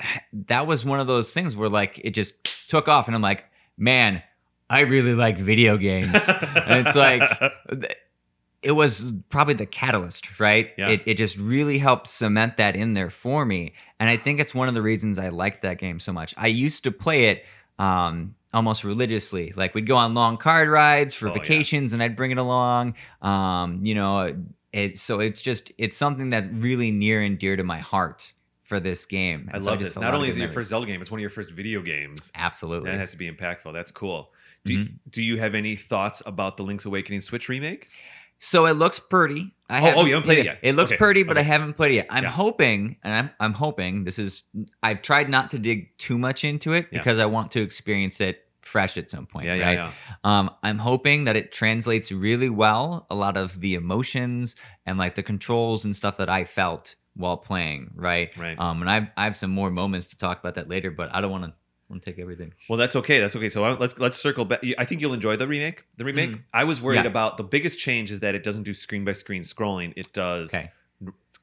that 0.47 0.67
was 0.69 0.85
one 0.85 1.01
of 1.01 1.07
those 1.09 1.33
things 1.33 1.57
where 1.57 1.71
like 1.71 1.99
it 2.05 2.11
just 2.11 2.69
took 2.69 2.87
off 2.87 3.09
and 3.09 3.15
I'm 3.17 3.23
like, 3.23 3.45
man, 3.79 4.23
I 4.71 4.81
really 4.81 5.15
like 5.15 5.39
video 5.39 5.77
games. 5.77 6.13
and 6.29 6.87
it's 6.87 6.95
like 6.97 7.23
it 8.63 8.73
was 8.73 9.13
probably 9.31 9.55
the 9.55 9.67
catalyst, 9.67 10.41
right? 10.41 10.71
Yeah. 10.77 10.89
It, 10.91 11.03
it 11.07 11.15
just 11.15 11.39
really 11.39 11.79
helped 11.79 12.07
cement 12.09 12.57
that 12.57 12.75
in 12.77 12.95
there 12.95 13.11
for 13.11 13.45
me. 13.45 13.75
And 14.01 14.11
I 14.11 14.17
think 14.17 14.41
it's 14.41 14.55
one 14.55 14.69
of 14.69 14.75
the 14.75 14.83
reasons 14.83 15.19
I 15.19 15.29
liked 15.29 15.63
that 15.63 15.79
game 15.79 15.99
so 16.01 16.13
much. 16.13 16.35
I 16.37 16.49
used 16.49 16.85
to 16.85 16.91
play 16.91 17.27
it 17.27 17.45
um, 17.79 18.35
almost 18.53 18.83
religiously. 18.85 19.53
Like 19.57 19.75
we'd 19.75 19.87
go 19.87 19.97
on 19.97 20.15
long 20.15 20.37
card 20.37 20.69
rides 20.69 21.15
for 21.15 21.29
Oh, 21.29 21.35
yeah. 21.35 21.39
vacations 21.41 21.93
and 21.93 22.03
I'd 22.03 22.17
bring 22.17 22.33
it 22.33 22.39
along. 22.39 22.95
Um, 23.23 23.85
you 23.85 23.95
know, 23.95 24.37
it, 24.73 24.99
so 24.99 25.21
it's 25.21 25.41
just, 25.41 25.73
it's 25.79 25.97
something 25.97 26.29
that's 26.29 26.49
really 26.49 26.91
near 26.91 27.23
and 27.23 27.39
dear 27.39 27.57
to 27.57 27.63
my 27.65 27.79
heart 27.79 28.33
for 28.63 28.81
this 28.81 29.07
game. 29.07 29.49
I 29.53 29.57
And 29.57 29.65
so 29.65 29.71
love 29.71 29.79
this. 29.81 29.99
Not 29.99 30.15
only 30.15 30.29
is 30.29 30.37
it 30.37 30.41
your 30.41 30.49
first 30.51 30.69
Zelda 30.69 30.87
game, 30.87 31.01
it's 31.01 31.11
one 31.11 31.19
of 31.19 31.23
your 31.23 31.31
first 31.31 31.53
video 31.53 31.81
games. 31.81 32.31
Absolutely. 32.35 32.91
That 32.91 32.99
has 32.99 33.13
to 33.13 33.17
be 33.17 33.31
impactful. 33.31 33.73
That's 33.73 33.91
cool. 33.91 34.31
Do, 34.65 34.79
Mm-hmm. 34.79 34.95
do 35.11 35.23
you 35.23 35.39
have 35.39 35.55
any 35.55 35.77
thoughts 35.77 36.23
about 36.27 36.57
the 36.57 36.63
Link's 36.63 36.85
Awakening 36.85 37.21
Switch 37.21 37.49
remake? 37.49 37.89
So 38.39 38.67
it 38.67 38.75
looks 38.75 38.99
pretty. 39.01 39.55
I 39.69 39.81
Oh, 39.91 39.95
oh, 39.99 40.05
you 40.05 40.13
haven't 40.15 40.25
played 40.27 40.39
it 40.39 40.45
yet. 40.45 40.59
It 40.63 40.75
looks 40.77 40.93
Okay, 40.93 40.99
pretty, 40.99 41.23
but 41.25 41.37
I 41.37 41.43
haven't 41.43 41.75
played 41.75 41.93
it 41.93 41.95
yet. 41.97 42.07
I'm 42.11 42.23
Yeah. 42.25 42.31
hoping, 42.31 42.97
and 43.03 43.13
I'm, 43.13 43.31
I'm 43.41 43.53
hoping 43.53 44.05
this 44.05 44.19
is. 44.19 44.45
I've 44.83 45.03
tried 45.03 45.29
not 45.29 45.51
to 45.51 45.59
dig 45.59 45.97
too 45.99 46.19
much 46.19 46.45
into 46.45 46.73
it 46.73 46.87
Yeah. 46.93 46.99
because 46.99 47.19
I 47.19 47.27
want 47.27 47.51
to 47.53 47.61
experience 47.63 48.21
it 48.21 48.45
fresh 48.63 48.97
at 48.97 49.11
some 49.11 49.27
point. 49.27 49.47
Yeah, 49.47 49.55
yeah, 49.55 49.71
yeah. 49.73 49.91
Um, 50.23 50.51
I'm 50.63 50.79
hoping 50.79 51.25
that 51.25 51.37
it 51.37 51.51
translates 51.53 52.13
really 52.13 52.49
well. 52.51 53.07
A 53.11 53.15
lot 53.15 53.37
of 53.37 53.61
the 53.61 53.75
emotions 53.75 54.55
and 54.87 54.99
like 54.99 55.15
the 55.17 55.23
controls 55.23 55.85
and 55.85 55.97
stuff 55.97 56.19
that 56.19 56.29
I 56.29 56.45
felt 56.45 56.95
while 57.15 57.39
playing. 57.39 57.91
Right. 57.97 58.31
Right. 58.37 58.59
Um, 58.61 58.83
and 58.83 58.91
I've 58.91 59.09
I 59.17 59.25
have 59.25 59.35
some 59.37 59.51
more 59.51 59.71
moments 59.71 60.09
to 60.09 60.19
talk 60.19 60.39
about 60.39 60.55
that 60.55 60.69
later, 60.69 60.91
but 60.93 61.13
I 61.13 61.21
don't 61.21 61.31
want 61.33 61.45
to 61.45 61.55
to 61.91 62.01
take 62.11 62.19
everything. 62.19 62.53
Well, 62.69 62.77
that's 62.77 62.95
okay. 62.97 63.19
That's 63.19 63.35
okay. 63.35 63.49
So 63.49 63.65
uh, 63.65 63.77
let's 63.81 63.99
let's 63.99 64.17
circle 64.19 64.45
back. 64.45 64.61
I 64.79 64.85
think 64.85 65.01
you'll 65.01 65.15
enjoy 65.15 65.37
the 65.37 65.49
remake. 65.49 65.85
The 65.97 66.05
remake. 66.05 66.31
Mhm. 66.31 66.43
I 66.53 66.65
was 66.65 66.81
worried 66.83 66.97
Yeah. 67.05 67.05
about 67.07 67.37
the 67.39 67.45
biggest 67.45 67.79
change 67.79 68.11
is 68.11 68.21
that 68.21 68.35
it 68.35 68.43
doesn't 68.43 68.65
do 68.65 68.75
screen 68.75 69.05
by 69.05 69.13
screen 69.13 69.43
scrolling. 69.43 69.93
It 69.97 70.13
does 70.13 70.55
Okay. 70.55 70.71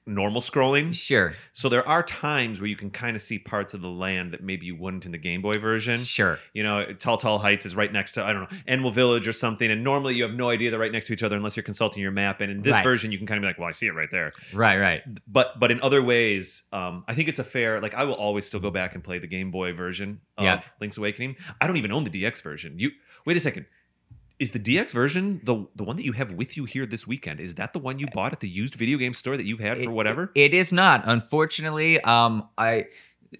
Normal 0.07 0.39
scrolling. 0.41 0.93
Sure. 0.93 1.33
So 1.51 1.67
there 1.67 1.87
are 1.87 2.03
times 2.03 2.59
where 2.61 2.67
you 2.67 2.75
can 2.75 2.91
kind 2.91 3.15
of 3.15 3.21
see 3.21 3.39
parts 3.39 3.73
of 3.73 3.81
the 3.81 3.89
land 3.89 4.31
that 4.33 4.43
maybe 4.43 4.65
you 4.67 4.75
wouldn't 4.75 5.05
in 5.05 5.11
the 5.11 5.17
Game 5.17 5.41
Boy 5.41 5.57
version. 5.57 5.99
Sure. 6.01 6.39
You 6.53 6.63
know, 6.63 6.85
Tall 6.93 7.17
Tall 7.17 7.39
Heights 7.39 7.65
is 7.65 7.75
right 7.75 7.91
next 7.91 8.13
to 8.13 8.23
I 8.23 8.31
don't 8.33 8.41
know 8.51 8.57
Enwell 8.67 8.91
Village 8.93 9.27
or 9.27 9.33
something, 9.33 9.69
and 9.71 9.83
normally 9.83 10.15
you 10.15 10.23
have 10.23 10.33
no 10.35 10.49
idea 10.49 10.69
they're 10.69 10.79
right 10.79 10.91
next 10.91 11.07
to 11.07 11.13
each 11.13 11.23
other 11.23 11.35
unless 11.35 11.55
you're 11.57 11.63
consulting 11.63 12.01
your 12.03 12.11
map. 12.11 12.41
And 12.41 12.51
in 12.51 12.61
this 12.61 12.73
Right. 12.73 12.83
version, 12.83 13.11
you 13.11 13.17
can 13.17 13.25
kind 13.27 13.37
of 13.37 13.41
be 13.41 13.47
like, 13.47 13.57
"Well, 13.57 13.67
I 13.67 13.71
see 13.71 13.87
it 13.87 13.95
right 13.95 14.11
there." 14.11 14.31
Right. 14.53 14.77
Right. 14.77 15.01
But 15.27 15.59
but 15.59 15.71
in 15.71 15.81
other 15.81 16.03
ways, 16.03 16.63
um, 16.71 17.03
I 17.07 17.13
think 17.15 17.27
it's 17.29 17.39
a 17.39 17.43
fair. 17.43 17.81
Like 17.81 17.93
I 17.95 18.03
will 18.03 18.13
always 18.15 18.45
still 18.45 18.59
go 18.59 18.71
back 18.71 18.95
and 18.95 19.03
play 19.03 19.17
the 19.19 19.27
Game 19.27 19.49
Boy 19.51 19.73
version 19.73 20.21
of 20.37 20.43
Yeah. 20.43 20.61
Link's 20.79 20.97
Awakening. 20.97 21.35
I 21.59 21.67
don't 21.67 21.77
even 21.77 21.91
own 21.91 22.03
the 22.03 22.09
DX 22.11 22.41
version. 22.43 22.77
You 22.77 22.91
wait 23.25 23.37
a 23.37 23.39
second. 23.39 23.65
Is 24.37 24.51
the 24.51 24.59
DX 24.59 24.91
version 24.91 25.39
the 25.43 25.65
the 25.75 25.83
one 25.83 25.95
that 25.95 26.03
you 26.03 26.11
have 26.11 26.33
with 26.33 26.57
you 26.57 26.65
here 26.65 26.85
this 26.85 27.07
weekend? 27.07 27.39
Is 27.39 27.55
that 27.55 27.71
the 27.73 27.79
one 27.79 27.99
you 27.99 28.07
bought 28.13 28.33
at 28.33 28.41
the 28.41 28.49
used 28.49 28.75
video 28.75 28.97
game 28.97 29.13
store 29.13 29.37
that 29.37 29.45
you've 29.45 29.59
had 29.59 29.81
for 29.81 29.91
whatever? 29.91 30.31
It 30.35 30.53
is 30.53 30.73
not, 30.73 31.03
unfortunately. 31.05 32.01
Um, 32.01 32.49
I 32.57 32.87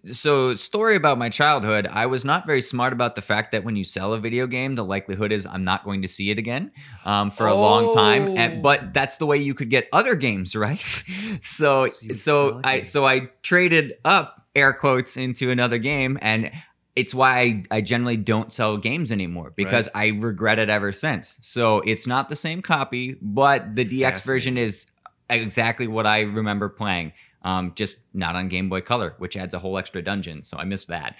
so 0.05 0.55
story 0.55 0.95
about 0.95 1.17
my 1.17 1.29
childhood. 1.29 1.87
I 1.87 2.05
was 2.05 2.23
not 2.25 2.45
very 2.45 2.61
smart 2.61 2.93
about 2.93 3.15
the 3.15 3.21
fact 3.21 3.51
that 3.51 3.63
when 3.63 3.75
you 3.75 3.83
sell 3.83 4.13
a 4.13 4.19
video 4.19 4.47
game, 4.47 4.75
the 4.75 4.83
likelihood 4.83 5.31
is 5.31 5.45
I'm 5.45 5.63
not 5.63 5.83
going 5.83 6.01
to 6.01 6.07
see 6.07 6.31
it 6.31 6.39
again 6.39 6.71
um, 7.03 7.29
for 7.29 7.47
a 7.47 7.53
long 7.53 7.93
time. 7.93 8.29
Oh. 8.29 8.35
And, 8.37 8.63
but 8.63 8.93
that's 8.93 9.17
the 9.17 9.25
way 9.25 9.37
you 9.37 9.53
could 9.53 9.69
get 9.69 9.87
other 9.91 10.15
games, 10.15 10.55
right? 10.55 10.81
so 11.41 11.87
So 11.87 12.13
so 12.13 12.61
I 12.63 12.81
so 12.81 13.05
I 13.05 13.29
traded 13.41 13.93
up 14.03 14.45
air 14.55 14.73
quotes 14.73 15.17
into 15.17 15.51
another 15.51 15.77
game 15.77 16.17
and. 16.21 16.51
It's 16.95 17.13
why 17.13 17.39
I, 17.39 17.63
I 17.71 17.81
generally 17.81 18.15
don't 18.17 18.51
sell 18.51 18.77
games 18.77 19.11
anymore 19.11 19.51
because 19.55 19.89
I 19.95 20.07
regret 20.07 20.59
it 20.59 20.69
ever 20.69 20.91
since. 20.93 21.37
So 21.41 21.81
it's 21.81 22.07
not 22.07 22.29
the 22.29 22.35
same 22.37 22.61
copy, 22.61 23.17
but 23.21 23.75
the 23.75 23.83
DX 23.83 24.25
version 24.25 24.57
is 24.57 24.91
exactly 25.29 25.87
what 25.87 26.07
I 26.07 26.21
remember 26.21 26.69
playing. 26.69 27.11
Um, 27.41 27.73
just 27.75 27.99
not 28.13 28.35
on 28.35 28.47
Game 28.47 28.69
Boy 28.69 28.81
Color, 28.81 29.13
which 29.17 29.35
adds 29.37 29.53
a 29.53 29.59
whole 29.59 29.77
extra 29.77 30.01
dungeon. 30.01 30.41
So 30.43 30.57
I 30.57 30.63
miss 30.63 30.85
that. 30.85 31.17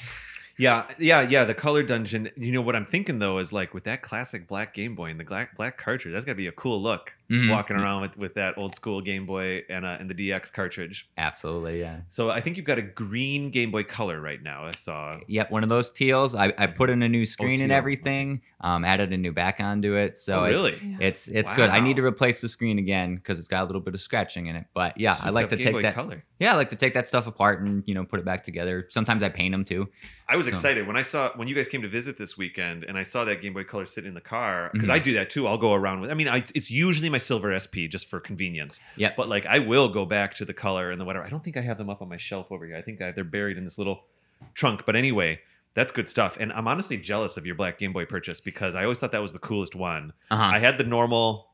Yeah, 0.58 0.86
yeah, 0.98 1.22
yeah. 1.22 1.44
The 1.44 1.54
color 1.54 1.84
dungeon. 1.84 2.30
You 2.38 2.52
know 2.54 2.62
what 2.62 2.76
I'm 2.76 2.86
thinking 2.86 3.20
though 3.20 3.39
is 3.39 3.52
like 3.52 3.74
with 3.74 3.84
that 3.86 4.02
classic 4.02 4.48
black 4.48 4.74
Game 4.74 4.96
Boy 4.96 5.10
and 5.10 5.20
the 5.20 5.24
black 5.26 5.56
black 5.56 5.78
cartridge. 5.78 6.13
That's 6.13 6.24
got 6.26 6.32
to 6.34 6.36
be 6.38 6.48
a 6.48 6.52
cool 6.54 6.82
look 6.82 7.18
Mhm. 7.30 7.50
walking 7.52 7.76
around 7.76 8.02
with, 8.02 8.18
with 8.18 8.34
that 8.36 8.56
old 8.58 8.74
school 8.74 9.02
Game 9.02 9.26
Boy 9.26 9.63
and 9.70 9.84
uh, 9.86 9.98
and 10.00 10.10
the 10.10 10.13
DX 10.13 10.54
cartridge. 10.54 11.10
Absolutely, 11.18 11.80
yeah. 11.80 12.02
So 12.08 12.30
I 12.30 12.39
think 12.39 12.56
you've 12.56 12.65
got 12.68 12.78
a 12.78 12.84
green 12.84 13.50
Game 13.50 13.72
Boy 13.72 13.84
Color 13.84 14.22
right 14.22 14.41
now. 14.41 14.65
I 14.65 14.72
saw. 14.72 15.20
Yep, 15.28 15.52
one 15.52 15.63
of 15.63 15.70
those 15.70 15.89
teals. 15.91 16.36
I, 16.36 16.54
I 16.58 16.68
put 16.68 16.89
in 16.89 17.02
a 17.04 17.10
new 17.10 17.26
screen 17.26 17.62
and 17.62 17.72
everything. 17.72 18.41
Um, 18.62 18.86
added 18.86 19.12
a 19.12 19.18
new 19.18 19.34
back 19.34 19.60
onto 19.60 19.96
it. 19.98 20.18
So 20.18 20.39
Oh, 20.39 20.44
it's, 20.46 20.82
really? 20.82 20.98
it's 21.02 21.28
it's 21.28 21.52
good. 21.52 21.70
I 21.70 21.82
need 21.82 21.98
to 21.98 22.06
replace 22.06 22.39
the 22.39 22.48
screen 22.48 22.80
again 22.80 23.15
because 23.15 23.38
it's 23.38 23.50
got 23.50 23.63
a 23.63 23.65
little 23.65 23.82
bit 23.82 23.94
of 23.94 24.00
scratching 24.00 24.48
in 24.48 24.56
it. 24.56 24.65
But 24.74 24.98
yeah, 24.98 25.18
I 25.22 25.30
like 25.30 25.50
to 25.50 25.58
Game 25.58 25.65
take 25.65 25.74
Boy 25.74 25.82
that. 25.82 25.94
Color. 25.94 26.24
Yeah, 26.39 26.54
I 26.54 26.56
like 26.56 26.70
to 26.70 26.78
take 26.78 26.94
that 26.94 27.06
stuff 27.06 27.28
apart 27.28 27.60
and 27.62 27.84
you 27.86 27.94
know 27.94 28.06
put 28.06 28.20
it 28.22 28.26
back 28.26 28.44
together. 28.44 28.86
Sometimes 28.89 29.24
I 29.24 29.30
paint 29.30 29.52
them 29.52 29.65
too. 29.65 29.89
I 30.30 30.38
was 30.38 30.46
So- 30.46 30.52
excited 30.52 30.88
when 30.88 30.96
I 30.96 31.02
saw 31.02 31.32
when 31.36 31.50
you 31.50 31.54
guys 31.54 31.68
came 31.68 31.82
to 31.82 31.89
visit 31.89 32.18
this 32.18 32.38
weekend, 32.38 32.86
and 32.86 32.98
I 32.98 33.04
saw 33.04 33.26
that 33.26 33.41
Game 33.41 33.54
Boy 33.54 33.65
Color 33.65 33.84
sitting 33.86 34.08
in 34.08 34.13
the 34.15 34.22
car 34.22 34.70
because 34.72 34.88
Mhm. 34.88 34.94
I 34.94 35.00
do 35.00 35.13
that 35.15 35.30
too. 35.30 35.48
I'll 35.48 35.58
go 35.58 35.74
around 35.74 36.00
with. 36.00 36.10
I 36.10 36.13
mean, 36.13 36.30
I, 36.30 36.38
it's 36.56 36.72
usually 36.72 37.10
my 37.10 37.18
Silver 37.20 37.52
SP 37.60 37.88
just 37.89 38.10
for 38.10 38.22
convenience. 38.22 38.80
Yeah. 38.96 39.12
But 39.18 39.28
like, 39.28 39.46
I 39.46 39.60
will 39.60 39.89
go 39.89 40.06
back 40.06 40.34
to 40.36 40.46
the 40.46 40.54
color 40.54 40.91
and 40.91 41.00
the 41.00 41.04
whatever. 41.06 41.26
I 41.26 41.30
don't 41.30 41.44
think 41.44 41.58
I 41.58 41.62
have 41.62 41.78
them 41.78 41.89
up 41.89 42.02
on 42.02 42.08
my 42.08 42.18
shelf 42.18 42.52
over 42.54 42.65
here. 42.65 42.78
I 42.78 42.82
think 42.82 43.02
I, 43.02 43.12
they're 43.12 43.26
buried 43.26 43.58
in 43.58 43.65
this 43.65 43.78
little 43.78 44.06
trunk. 44.54 44.86
But 44.86 44.96
anyway, 44.96 45.39
that's 45.76 45.92
good 45.92 46.08
stuff. 46.08 46.38
And 46.40 46.52
I'm 46.54 46.68
honestly 46.68 46.98
jealous 46.98 47.38
of 47.38 47.46
your 47.46 47.54
black 47.56 47.78
Game 47.78 47.94
Boy 47.94 48.06
purchase 48.06 48.42
because 48.42 48.74
I 48.74 48.82
always 48.84 48.98
thought 48.98 49.12
that 49.12 49.22
was 49.22 49.34
the 49.34 49.40
coolest 49.40 49.76
one. 49.76 50.14
Uh 50.32 50.38
huh. 50.38 50.44
I 50.56 50.60
had 50.60 50.78
the 50.80 50.84
normal 50.86 51.52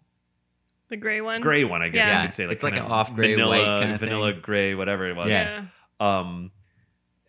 The 0.88 0.96
gray 0.98 1.20
one. 1.22 1.42
gray 1.42 1.64
one, 1.66 1.82
I 1.82 1.90
guess 1.90 2.08
Yeah. 2.08 2.22
you 2.22 2.28
could 2.28 2.34
say. 2.34 2.46
Like 2.48 2.54
It's 2.54 2.64
like 2.64 2.74
an 2.78 2.84
off-gray 2.84 3.34
vanilla, 3.34 3.50
white 3.50 3.82
kinda 3.82 3.98
vanilla 3.98 4.32
thing. 4.32 4.42
gray, 4.42 4.74
whatever 4.76 5.10
it 5.10 5.16
was. 5.18 5.28
Yeah. 5.28 5.66
Um, 6.00 6.52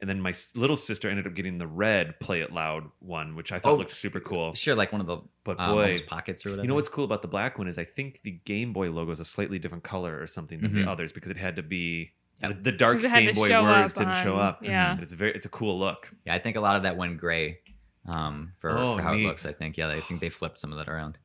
and 0.00 0.10
then 0.10 0.20
my 0.20 0.32
little 0.56 0.74
sister 0.74 1.08
ended 1.08 1.28
up 1.28 1.34
getting 1.34 1.58
the 1.58 1.66
red 1.66 2.18
Play 2.18 2.40
It 2.40 2.52
Loud 2.52 2.90
one, 2.98 3.36
which 3.36 3.52
I 3.52 3.60
thought 3.60 3.72
Oh, 3.72 3.76
looked 3.76 3.92
super 3.94 4.18
cool. 4.18 4.52
Sure, 4.54 4.74
like 4.74 4.90
one 4.90 5.00
of 5.00 5.06
the 5.06 5.18
But 5.44 5.60
um, 5.60 5.74
boy, 5.74 5.82
almost 5.84 6.06
pockets 6.06 6.44
or 6.44 6.50
whatever. 6.50 6.64
you 6.64 6.68
know 6.68 6.74
what's 6.74 6.88
cool 6.88 7.04
about 7.04 7.22
the 7.22 7.28
black 7.28 7.56
one 7.56 7.68
is 7.68 7.78
I 7.78 7.84
think 7.84 8.22
the 8.22 8.32
Game 8.44 8.72
Boy 8.72 8.90
logo 8.90 9.12
is 9.12 9.20
a 9.20 9.24
slightly 9.24 9.60
different 9.60 9.84
color 9.84 10.20
or 10.20 10.26
something 10.26 10.60
than 10.60 10.72
Mhm. 10.72 10.84
the 10.84 10.90
others 10.90 11.12
because 11.12 11.30
it 11.30 11.36
had 11.36 11.54
to 11.56 11.62
be 11.62 11.98
Yep. 12.00 12.10
The, 12.42 12.54
the 12.70 12.72
dark 12.72 13.00
'Cause 13.00 13.10
Game 13.10 13.34
Boy 13.34 13.62
words 13.62 13.96
up 13.98 14.06
didn't 14.06 14.22
show 14.22 14.36
up. 14.36 14.62
yeah. 14.64 14.92
And 14.92 15.02
it's 15.02 15.12
a 15.12 15.16
very 15.16 15.32
it's 15.32 15.46
a 15.46 15.50
cool 15.50 15.78
look. 15.78 16.10
Yeah, 16.26 16.34
I 16.34 16.38
think 16.38 16.56
a 16.56 16.60
lot 16.60 16.76
of 16.76 16.82
that 16.84 16.96
went 16.96 17.18
gray 17.18 17.58
um, 18.06 18.52
for, 18.56 18.70
Oh, 18.70 18.96
for 18.96 19.02
how 19.02 19.14
neat. 19.14 19.24
it 19.24 19.26
looks. 19.28 19.46
I 19.46 19.52
think 19.52 19.76
yeah, 19.76 19.88
I 19.88 20.00
think 20.00 20.20
they 20.20 20.28
flipped 20.30 20.58
some 20.58 20.72
of 20.72 20.78
that 20.78 20.88
around. 20.88 21.18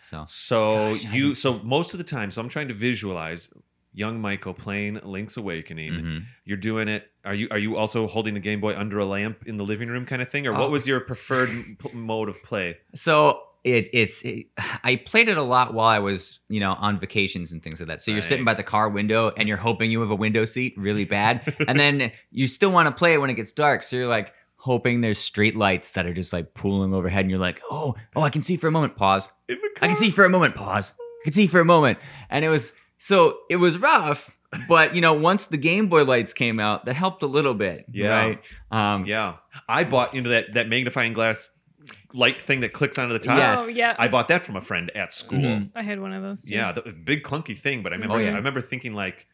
So 0.00 0.24
So 0.26 0.90
Gosh, 0.94 1.04
you 1.12 1.34
so 1.34 1.58
most 1.60 1.92
of 1.94 1.98
the 1.98 2.04
time, 2.04 2.30
so 2.30 2.40
I'm 2.40 2.48
trying 2.48 2.68
to 2.68 2.74
visualize 2.74 3.52
young 3.92 4.20
Michael 4.20 4.54
playing 4.54 5.00
Link's 5.02 5.36
Awakening. 5.36 5.92
mhm. 5.92 6.24
You're 6.44 6.56
doing 6.56 6.86
it. 6.88 7.10
Are 7.24 7.34
you 7.34 7.48
are 7.50 7.58
you 7.58 7.76
also 7.76 8.06
holding 8.06 8.34
the 8.34 8.40
Game 8.40 8.60
Boy 8.60 8.76
under 8.76 8.98
a 9.00 9.04
lamp 9.04 9.42
in 9.46 9.56
the 9.56 9.64
living 9.64 9.88
room 9.88 10.06
kind 10.06 10.22
of 10.22 10.28
thing, 10.28 10.46
or 10.46 10.54
Oh. 10.54 10.60
what 10.60 10.70
was 10.70 10.86
your 10.86 11.00
preferred 11.00 11.50
mode 11.92 12.28
of 12.28 12.42
play? 12.42 12.78
so 12.94 13.42
it, 13.64 13.88
it's 13.92 14.22
it, 14.24 14.46
I 14.84 14.96
played 14.96 15.28
it 15.28 15.36
a 15.36 15.42
lot 15.42 15.74
while 15.74 15.88
I 15.88 15.98
was 15.98 16.40
you 16.48 16.60
know 16.60 16.72
on 16.72 16.98
vacations 16.98 17.52
and 17.52 17.62
things 17.62 17.80
like 17.80 17.88
that. 17.88 18.00
So 18.00 18.10
you're 18.10 18.16
Right. 18.18 18.24
sitting 18.24 18.44
by 18.44 18.54
the 18.54 18.62
car 18.62 18.88
window 18.88 19.32
and 19.36 19.46
you're 19.48 19.56
hoping 19.58 19.90
you 19.90 20.00
have 20.00 20.10
a 20.10 20.14
window 20.16 20.44
seat 20.44 20.74
really 20.76 21.04
bad, 21.04 21.54
and 21.68 21.78
then 21.78 22.12
you 22.30 22.46
still 22.48 22.70
want 22.72 22.86
to 22.88 22.92
play 22.92 23.14
it 23.14 23.18
when 23.20 23.30
it 23.30 23.34
gets 23.34 23.52
dark. 23.52 23.82
So 23.82 23.96
you're 23.96 24.06
like. 24.08 24.32
hoping 24.62 25.00
there's 25.00 25.16
street 25.18 25.56
lights 25.56 25.92
that 25.92 26.04
are 26.04 26.12
just 26.12 26.34
like 26.34 26.52
pooling 26.52 26.92
overhead, 26.92 27.22
and 27.22 27.30
you're 27.30 27.40
like, 27.40 27.62
oh, 27.70 27.94
oh, 28.14 28.20
I 28.22 28.28
can 28.28 28.42
see 28.42 28.56
for 28.58 28.66
a 28.68 28.70
moment. 28.70 28.94
Pause. 28.94 29.30
I 29.48 29.86
can 29.88 29.96
see 29.96 30.10
for 30.10 30.22
a 30.26 30.28
moment. 30.28 30.54
Pause. 30.54 30.92
I 31.00 31.24
can 31.24 31.32
see 31.32 31.46
for 31.46 31.60
a 31.60 31.64
moment, 31.64 31.98
and 32.28 32.44
it 32.44 32.50
was 32.50 32.74
so 32.98 33.38
it 33.48 33.56
was 33.56 33.78
rough. 33.78 34.36
But 34.68 34.94
you 34.94 35.00
know, 35.00 35.14
once 35.14 35.46
the 35.46 35.56
Game 35.56 35.86
Boy 35.88 36.04
lights 36.04 36.34
came 36.34 36.60
out, 36.60 36.84
that 36.84 36.92
helped 36.92 37.22
a 37.22 37.26
little 37.26 37.54
bit. 37.54 37.86
Yeah. 37.88 38.10
Right. 38.10 38.42
Um, 38.70 39.06
Yeah, 39.06 39.36
I 39.66 39.84
bought 39.84 40.12
you 40.12 40.20
know 40.20 40.28
that 40.28 40.52
that 40.52 40.68
magnifying 40.68 41.14
glass 41.14 41.50
light 42.12 42.40
thing 42.40 42.60
that 42.60 42.72
clicks 42.72 42.98
onto 42.98 43.12
the 43.12 43.18
top. 43.18 43.38
Yes. 43.38 43.58
Oh 43.64 43.68
yeah, 43.68 43.94
I 43.98 44.08
bought 44.08 44.28
that 44.28 44.44
from 44.44 44.56
a 44.56 44.60
friend 44.60 44.90
at 44.94 45.12
school. 45.12 45.38
Mhm. 45.38 45.70
I 45.74 45.82
had 45.82 46.00
one 46.00 46.12
of 46.12 46.22
those. 46.22 46.44
Too. 46.44 46.54
Yeah, 46.54 46.72
the 46.72 46.82
big 46.92 47.22
clunky 47.22 47.56
thing, 47.56 47.82
but 47.82 47.92
I 47.92 47.96
remember 47.96 48.16
Oh, 48.16 48.18
yeah. 48.18 48.30
I 48.32 48.34
remember 48.36 48.60
thinking 48.60 48.94
like 48.94 49.26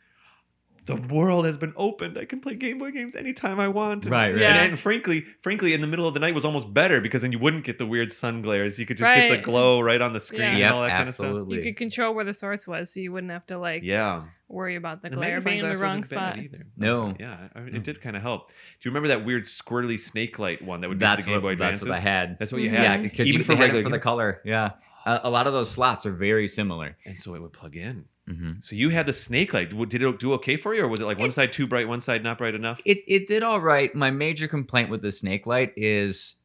the 0.86 0.96
world 0.96 1.44
has 1.46 1.58
been 1.58 1.72
opened. 1.76 2.16
I 2.16 2.24
can 2.24 2.40
play 2.40 2.54
Game 2.54 2.78
Boy 2.78 2.90
games 2.92 3.14
anytime 3.14 3.60
I 3.60 3.68
want. 3.68 4.04
And- 4.06 4.12
Right. 4.12 4.32
Right. 4.32 4.40
Yeah. 4.40 4.56
And, 4.62 4.70
and 4.70 4.80
frankly, 4.80 5.22
frankly, 5.40 5.74
in 5.74 5.80
the 5.80 5.86
middle 5.86 6.06
of 6.08 6.14
the 6.14 6.20
night 6.20 6.34
was 6.34 6.44
almost 6.44 6.72
better 6.72 7.00
because 7.00 7.22
then 7.22 7.32
you 7.32 7.38
wouldn't 7.38 7.64
get 7.64 7.78
the 7.78 7.86
weird 7.86 8.10
sun 8.10 8.40
glares. 8.42 8.78
You 8.78 8.86
could 8.86 8.96
just 8.96 9.12
get 9.12 9.30
the 9.30 9.42
glow 9.42 9.80
right 9.80 10.00
on 10.00 10.12
the 10.12 10.20
screen 10.20 10.40
Yeah. 10.42 10.48
and 10.50 10.58
Yep. 10.58 10.72
all 10.72 10.82
that 10.82 10.90
kind 10.90 11.02
of 11.02 11.08
absolutely. 11.08 11.56
You 11.56 11.62
could 11.62 11.76
control 11.76 12.14
where 12.14 12.24
the 12.24 12.32
source 12.34 12.66
was, 12.66 12.92
so 12.94 13.00
you 13.00 13.12
wouldn't 13.12 13.32
have 13.32 13.46
to 13.46 13.58
like. 13.58 13.82
Yeah. 13.82 14.22
worry 14.48 14.76
about 14.76 15.02
the 15.02 15.10
The 15.10 15.16
glare 15.16 15.40
being 15.40 15.58
in 15.58 15.68
the 15.72 15.76
wrong 15.82 16.04
spot. 16.04 16.38
either. 16.38 16.66
No. 16.76 16.92
So, 16.94 17.14
yeah, 17.18 17.48
I- 17.54 17.60
it 17.62 17.72
mm. 17.72 17.82
did 17.82 18.00
kind 18.00 18.14
of 18.14 18.22
help. 18.22 18.48
Do 18.50 18.54
you 18.82 18.90
remember 18.90 19.08
that 19.08 19.24
weird 19.24 19.42
squirrely 19.42 19.98
snake 19.98 20.38
light 20.38 20.62
one 20.62 20.82
that 20.82 20.88
would 20.88 20.98
be 20.98 21.04
that's 21.04 21.24
the 21.24 21.32
Game 21.32 21.40
Boy 21.40 21.48
what, 21.50 21.58
that's 21.58 21.82
what 21.82 21.90
I 21.90 21.98
had. 21.98 22.38
That's 22.38 22.52
what 22.52 22.62
you 22.62 22.70
had. 22.70 22.82
Yeah, 22.82 22.96
because 22.98 23.26
even 23.28 23.40
you 23.40 23.44
for 23.44 23.52
had 23.56 23.60
it 23.60 23.64
regular 23.64 23.82
for 23.82 23.88
the 23.90 23.98
color. 23.98 24.40
Yeah, 24.44 24.70
oh. 25.04 25.12
a, 25.14 25.20
a 25.24 25.30
lot 25.30 25.48
of 25.48 25.52
those 25.52 25.68
slots 25.70 26.06
are 26.06 26.12
very 26.12 26.46
similar. 26.46 26.96
and 27.04 27.18
so 27.18 27.34
it 27.34 27.42
would 27.42 27.52
plug 27.52 27.74
in. 27.76 28.04
Hmm 28.28 28.48
So 28.60 28.74
you 28.76 28.88
had 28.90 29.06
the 29.06 29.12
snake 29.12 29.54
light. 29.54 29.70
Did 29.88 30.02
it 30.02 30.18
do 30.18 30.32
okay 30.34 30.56
for 30.56 30.74
you, 30.74 30.84
or 30.84 30.88
was 30.88 31.00
it 31.00 31.04
like 31.04 31.18
one 31.18 31.30
side 31.30 31.52
too 31.52 31.66
bright, 31.66 31.86
one 31.88 32.00
side 32.00 32.22
not 32.24 32.38
bright 32.38 32.54
enough? 32.54 32.80
It 32.84 33.02
it 33.06 33.26
did 33.26 33.42
all 33.42 33.60
right. 33.60 33.94
My 33.94 34.10
major 34.10 34.48
complaint 34.48 34.90
with 34.90 35.02
the 35.02 35.10
snake 35.10 35.46
light 35.46 35.72
is. 35.76 36.36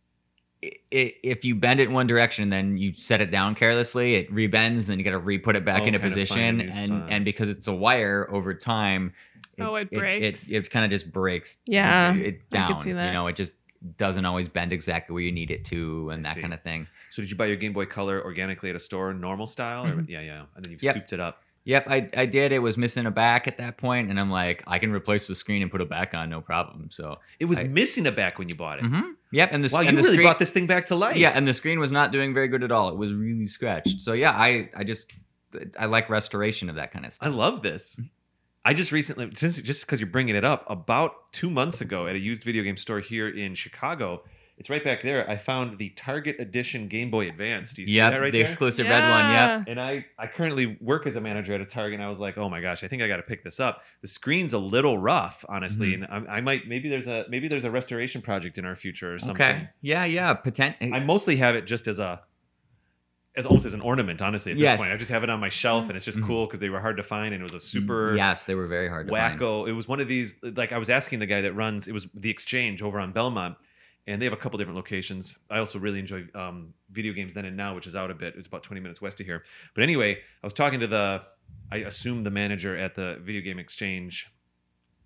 i- 0.64 0.72
i- 0.94 1.16
If 1.24 1.44
you 1.44 1.56
bend 1.56 1.80
it 1.80 1.88
in 1.88 1.94
one 1.94 2.06
direction, 2.06 2.50
then 2.52 2.78
you 2.78 2.94
set 2.94 3.20
it 3.20 3.32
down 3.32 3.56
carelessly, 3.56 4.14
it 4.14 4.32
rebends, 4.32 4.86
then 4.88 5.00
you 5.00 5.04
got 5.04 5.12
to 5.12 5.18
re-put 5.18 5.56
it 5.56 5.66
back 5.66 5.82
Oh, 5.82 5.86
into 5.86 5.98
a 5.98 6.02
position, 6.02 6.62
and 6.62 6.74
spot. 6.74 7.08
and 7.10 7.26
because 7.26 7.50
it's 7.50 7.68
a 7.68 7.74
wire 7.74 8.28
over 8.30 8.54
time, 8.54 9.14
Oh, 9.60 9.76
it 9.76 9.90
it, 9.92 9.98
breaks. 10.00 10.50
It, 10.52 10.70
kind 10.70 10.86
of 10.86 10.92
just 10.92 11.12
breaks. 11.12 11.58
Yeah, 11.66 12.14
it, 12.16 12.22
it 12.22 12.42
I 12.54 12.56
down. 12.56 12.68
could 12.74 12.82
see 12.82 12.92
that. 12.94 13.08
You 13.08 13.14
know, 13.14 13.26
it 13.28 13.36
just 13.36 13.54
doesn't 13.98 14.26
always 14.26 14.48
bend 14.48 14.72
exactly 14.72 15.14
where 15.16 15.24
you 15.24 15.32
need 15.32 15.50
it 15.50 15.66
to, 15.66 16.10
and 16.12 16.20
I 16.20 16.30
that 16.30 16.36
see. 16.36 16.42
kind 16.42 16.54
of 16.54 16.62
thing. 16.62 16.88
So 17.10 17.22
did 17.24 17.32
you 17.32 17.38
buy 17.38 17.48
your 17.48 17.58
Game 17.58 17.74
Boy 17.74 17.86
Color 17.88 18.24
organically 18.24 18.70
at 18.70 18.76
a 18.76 18.80
store, 18.80 19.14
normal 19.16 19.48
style? 19.48 19.88
Or, 19.88 19.96
Mhm. 19.96 20.10
yeah, 20.10 20.22
yeah. 20.22 20.46
And 20.56 20.64
then 20.64 20.72
you've 20.72 20.84
Yep. 20.84 20.94
souped 20.96 21.14
it 21.14 21.20
up. 21.20 21.44
Yep, 21.64 21.86
I, 21.88 22.10
I 22.18 22.26
did. 22.26 22.52
It 22.52 22.60
was 22.60 22.76
missing 22.78 23.06
a 23.06 23.12
back 23.12 23.48
at 23.48 23.58
that 23.58 23.78
point, 23.78 24.10
and 24.10 24.20
I'm 24.20 24.32
like, 24.32 24.64
I 24.66 24.80
can 24.80 24.92
replace 24.92 25.28
the 25.28 25.36
screen 25.36 25.62
and 25.62 25.70
put 25.70 25.80
it 25.80 25.90
back 25.90 26.16
on, 26.16 26.30
no 26.30 26.42
problem. 26.42 26.90
So, 26.90 27.20
It 27.40 27.46
was 27.46 27.60
I- 27.62 27.64
missing 27.68 28.08
a 28.08 28.12
back 28.12 28.40
when 28.40 28.50
you 28.50 28.56
bought 28.56 28.80
it. 28.80 28.86
mhm. 28.86 29.14
yep, 29.32 29.50
and 29.54 29.64
the 29.64 29.70
Wow, 29.72 29.82
and 29.82 29.90
you 29.92 29.96
the 29.98 30.02
really 30.02 30.14
screen, 30.14 30.26
brought 30.26 30.40
this 30.40 30.52
thing 30.52 30.66
back 30.66 30.86
to 30.86 30.96
life. 30.96 31.18
Yeah, 31.18 31.32
and 31.36 31.48
the 31.48 31.54
screen 31.54 31.80
was 31.80 31.92
not 31.92 32.12
doing 32.12 32.34
very 32.34 32.48
good 32.48 32.64
at 32.64 32.72
all. 32.72 32.90
It 32.90 32.98
was 32.98 33.14
really 33.14 33.46
scratched. 33.48 34.02
So 34.02 34.14
yeah, 34.14 34.32
I 34.32 34.70
I 34.76 34.84
just 34.84 35.14
I 35.80 35.86
like 35.86 36.10
restoration 36.10 36.68
of 36.70 36.78
that 36.78 36.92
kind 36.92 37.06
of 37.06 37.14
stuff. 37.14 37.28
I 37.28 37.32
love 37.32 37.62
this. 37.62 38.02
I 38.66 38.74
just 38.74 38.92
recently, 38.92 39.30
since 39.36 39.58
just 39.58 39.86
because 39.86 40.00
you're 40.00 40.10
bringing 40.10 40.36
it 40.36 40.46
up, 40.46 40.66
about 40.70 41.32
two 41.32 41.50
months 41.50 41.82
ago 41.82 42.08
at 42.08 42.16
a 42.16 42.20
used 42.20 42.44
video 42.44 42.64
game 42.64 42.78
store 42.78 43.00
here 43.02 43.28
in 43.30 43.54
Chicago, 43.56 44.24
it's 44.62 44.70
right 44.70 44.84
back 44.84 45.02
there. 45.02 45.28
I 45.28 45.38
found 45.38 45.80
the 45.80 45.90
Target 45.90 46.36
Edition 46.38 46.88
Game 46.88 47.10
Boy 47.10 47.28
Advance. 47.28 47.74
Do 47.74 47.82
you 47.82 47.88
see 47.88 47.98
that 47.98 48.10
right 48.12 48.26
the 48.26 48.38
there? 48.38 48.42
exclusive 48.42 48.86
red 48.88 49.02
one. 49.02 49.26
Yep. 49.32 49.32
Yeah. 49.32 49.64
And 49.72 49.82
I, 49.82 50.06
I 50.20 50.28
currently 50.28 50.78
work 50.80 51.08
as 51.08 51.16
a 51.16 51.20
manager 51.22 51.56
at 51.56 51.62
a 51.62 51.66
Target, 51.66 51.96
and 51.96 52.04
I 52.04 52.10
was 52.10 52.20
like, 52.20 52.38
oh 52.38 52.48
my 52.48 52.62
gosh, 52.62 52.84
I 52.84 52.88
think 52.88 53.02
I 53.02 53.08
got 53.08 53.18
to 53.18 53.24
pick 53.24 53.44
this 53.44 53.60
up. 53.60 53.82
The 54.02 54.08
screen's 54.08 54.54
a 54.54 54.60
little 54.60 55.00
rough, 55.00 55.44
honestly, 55.50 55.94
Mm-hmm. 55.96 56.14
and 56.14 56.28
I, 56.30 56.38
I 56.38 56.42
might 56.42 56.68
maybe 56.68 56.90
there's 56.90 57.08
a 57.08 57.26
maybe 57.28 57.48
there's 57.48 57.64
a 57.64 57.72
restoration 57.72 58.22
project 58.22 58.60
in 58.60 58.66
our 58.66 58.76
future 58.76 59.12
or 59.16 59.18
something. 59.18 59.44
Okay. 59.44 59.70
Yeah, 59.82 60.06
yeah. 60.06 60.32
Potent. 60.36 60.76
I 60.80 61.00
mostly 61.00 61.38
have 61.38 61.56
it 61.56 61.66
just 61.66 61.88
as 61.88 61.98
a 61.98 62.22
as 63.36 63.46
almost 63.46 63.66
as 63.66 63.74
an 63.74 63.80
ornament, 63.82 64.22
honestly. 64.22 64.52
At 64.52 64.58
this 64.58 64.64
Yes. 64.64 64.78
point, 64.80 64.92
I 64.94 64.98
just 64.98 65.10
have 65.10 65.24
it 65.24 65.30
on 65.30 65.40
my 65.40 65.48
shelf, 65.50 65.88
and 65.88 65.96
it's 65.96 66.04
just 66.04 66.20
Mhm. 66.20 66.28
cool 66.28 66.46
because 66.46 66.60
they 66.60 66.70
were 66.70 66.82
hard 66.82 66.98
to 66.98 67.04
find, 67.04 67.34
and 67.34 67.42
it 67.42 67.44
was 67.44 67.54
a 67.54 67.62
super 67.62 68.14
Yes, 68.16 68.44
they 68.44 68.56
were 68.56 68.68
very 68.68 68.90
hard 68.90 69.08
to 69.08 69.14
find. 69.16 69.40
wacko. 69.40 69.68
It 69.70 69.72
was 69.72 69.88
one 69.88 70.02
of 70.02 70.08
these. 70.10 70.38
Like 70.44 70.72
I 70.74 70.78
was 70.78 70.90
asking 70.90 71.20
the 71.20 71.26
guy 71.26 71.42
that 71.42 71.54
runs. 71.54 71.88
It 71.88 71.94
was 71.94 72.08
the 72.14 72.30
Exchange 72.30 72.82
over 72.82 73.00
on 73.00 73.14
Belmont, 73.14 73.56
and 74.08 74.22
they 74.22 74.26
have 74.26 74.34
a 74.34 74.38
couple 74.38 74.58
different 74.58 74.78
locations. 74.78 75.40
I 75.50 75.60
also 75.60 75.80
really 75.80 76.00
enjoy 76.00 76.26
um, 76.34 76.70
video 76.90 77.14
games 77.14 77.34
then 77.34 77.46
and 77.46 77.56
now, 77.56 77.76
which 77.76 77.88
is 77.88 77.96
out 77.96 78.12
a 78.12 78.16
bit. 78.16 78.36
It's 78.36 78.48
about 78.48 78.64
twenty 78.64 78.82
minutes 78.82 79.02
west 79.02 79.20
of 79.20 79.26
here. 79.26 79.44
But 79.74 79.84
anyway, 79.84 80.16
I 80.16 80.46
was 80.46 80.54
talking 80.54 80.80
to 80.80 80.88
the, 80.88 81.22
I 81.72 81.78
assume 81.78 82.24
the 82.24 82.32
manager 82.32 82.76
at 82.76 82.96
the 82.96 83.18
Video 83.22 83.42
Game 83.42 83.60
Exchange 83.60 84.32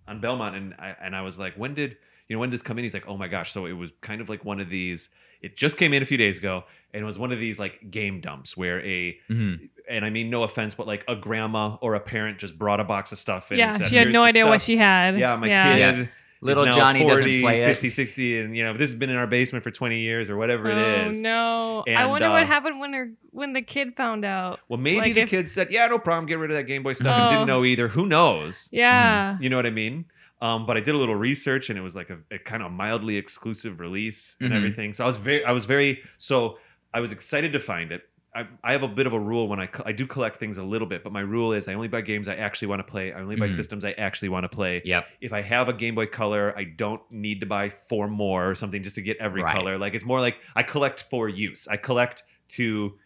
on 0.08 0.20
Belmont, 0.20 0.56
and 0.56 0.74
I 0.78 0.96
and 1.00 1.14
I 1.14 1.22
was 1.22 1.38
like, 1.38 1.54
when 1.54 1.74
did 1.74 1.96
you 2.28 2.36
know 2.36 2.40
when 2.40 2.48
did 2.50 2.54
this 2.54 2.62
come 2.62 2.78
in? 2.78 2.84
He's 2.84 2.94
like, 2.94 3.06
oh 3.08 3.16
my 3.16 3.28
gosh. 3.28 3.52
So 3.52 3.66
it 3.66 3.72
was 3.72 3.92
kind 4.00 4.20
of 4.20 4.28
like 4.28 4.44
one 4.44 4.60
of 4.60 4.70
these. 4.70 5.10
It 5.42 5.56
just 5.56 5.76
came 5.76 5.92
in 5.92 6.02
a 6.02 6.06
few 6.06 6.16
days 6.16 6.38
ago, 6.38 6.64
and 6.94 7.02
it 7.02 7.04
was 7.04 7.18
one 7.18 7.30
of 7.30 7.38
these 7.38 7.58
like 7.58 7.90
game 7.90 8.20
dumps 8.20 8.56
where 8.56 8.80
a 8.84 9.18
Mhm. 9.30 9.68
and 9.88 10.04
I 10.04 10.10
mean 10.10 10.30
no 10.30 10.42
offense, 10.42 10.74
but 10.74 10.86
like 10.86 11.04
a 11.06 11.14
grandma 11.14 11.76
or 11.82 11.94
a 11.94 12.00
parent 12.00 12.38
just 12.38 12.58
brought 12.58 12.80
a 12.80 12.84
box 12.84 13.12
of 13.12 13.18
stuff 13.18 13.52
in. 13.52 13.58
Yeah, 13.58 13.66
and 13.68 13.76
said, 13.76 13.86
she 13.88 13.96
had 13.96 14.08
no 14.08 14.22
the 14.22 14.28
idea 14.28 14.46
what 14.46 14.62
she 14.62 14.78
had. 14.78 15.18
Yeah, 15.18 15.36
my 15.36 15.46
yeah. 15.46 15.92
kid. 15.92 16.08
Little 16.40 16.64
is 16.64 16.76
now 16.76 16.82
Johnny 16.84 17.00
40, 17.00 17.14
doesn't 17.14 17.40
play 17.42 17.62
it. 17.62 17.66
50, 17.68 17.88
60, 17.90 18.40
and 18.40 18.56
you 18.56 18.64
know 18.64 18.72
this 18.74 18.90
has 18.90 18.98
been 18.98 19.10
in 19.10 19.16
our 19.16 19.26
basement 19.26 19.62
for 19.64 19.70
20 19.70 19.98
years 20.00 20.28
or 20.30 20.36
whatever 20.36 20.70
oh 20.70 20.76
it 20.76 21.08
is. 21.08 21.22
no! 21.22 21.82
I 21.88 22.06
wonder 22.06 22.28
uh, 22.28 22.32
what 22.32 22.46
happened 22.46 22.78
when 22.80 22.92
her 22.92 23.10
when 23.30 23.52
the 23.52 23.62
kid 23.62 23.96
found 23.96 24.24
out. 24.24 24.60
Well, 24.68 24.78
maybe 24.78 25.00
Like 25.00 25.14
the 25.14 25.22
if- 25.22 25.30
kid 25.30 25.48
said, 25.48 25.68
"Yeah, 25.70 25.86
no 25.86 25.98
problem, 25.98 26.26
get 26.26 26.38
rid 26.38 26.50
of 26.50 26.56
that 26.56 26.64
Game 26.64 26.82
Boy 26.82 26.92
stuff," 26.92 27.16
and 27.18 27.26
Oh. 27.26 27.30
didn't 27.30 27.46
know 27.46 27.64
either. 27.64 27.88
Who 27.88 28.06
knows? 28.06 28.68
Yeah. 28.72 29.38
You 29.40 29.48
know 29.48 29.56
what 29.56 29.66
I 29.66 29.70
mean? 29.70 30.04
Um, 30.42 30.66
but 30.66 30.76
I 30.76 30.80
did 30.80 30.94
a 30.94 30.98
little 30.98 31.14
research, 31.16 31.70
and 31.70 31.78
it 31.78 31.82
was 31.82 31.96
like 31.96 32.10
a, 32.10 32.18
a 32.30 32.38
kind 32.38 32.62
of 32.62 32.70
mildly 32.70 33.16
exclusive 33.16 33.80
release 33.80 34.36
and 34.40 34.52
Mhm. 34.52 34.56
everything. 34.56 34.92
So 34.92 35.04
I 35.04 35.06
was 35.06 35.16
very, 35.16 35.42
I 35.44 35.52
was 35.52 35.64
very, 35.64 36.02
so 36.18 36.58
I 36.92 37.00
was 37.00 37.10
excited 37.12 37.54
to 37.54 37.58
find 37.58 37.90
it. 37.92 38.02
I, 38.36 38.46
I 38.62 38.72
have 38.72 38.82
a 38.82 38.88
bit 38.88 39.06
of 39.06 39.12
a 39.14 39.18
rule 39.18 39.48
when 39.48 39.58
I 39.58 39.66
co- 39.66 39.82
I 39.86 39.92
do 39.92 40.06
collect 40.06 40.36
things 40.36 40.58
a 40.58 40.62
little 40.62 40.86
bit, 40.86 41.02
but 41.02 41.12
my 41.12 41.20
rule 41.20 41.52
is 41.54 41.66
I 41.68 41.74
only 41.74 41.88
buy 41.88 42.02
games 42.02 42.28
I 42.28 42.34
actually 42.36 42.68
want 42.68 42.80
to 42.80 42.84
play. 42.90 43.12
I 43.12 43.20
only 43.20 43.36
buy 43.36 43.46
Mhm. 43.46 43.50
systems 43.50 43.84
I 43.84 43.92
actually 43.92 44.28
want 44.28 44.44
to 44.44 44.48
play. 44.50 44.82
Yep. 44.84 45.06
If 45.22 45.32
I 45.32 45.40
have 45.40 45.68
a 45.68 45.72
Game 45.72 45.94
Boy 45.94 46.06
Color, 46.06 46.52
I 46.56 46.64
don't 46.64 47.00
need 47.10 47.40
to 47.40 47.46
buy 47.46 47.70
four 47.70 48.08
more 48.08 48.50
or 48.50 48.54
something 48.54 48.82
just 48.82 48.96
to 48.96 49.02
get 49.02 49.16
every 49.18 49.42
Right. 49.42 49.54
color. 49.56 49.78
Like 49.78 49.94
it's 49.94 50.04
more 50.04 50.20
like 50.20 50.36
I 50.54 50.62
collect 50.62 51.04
for 51.10 51.28
use. 51.28 51.66
I 51.66 51.76
collect 51.78 52.22
to 52.48 52.98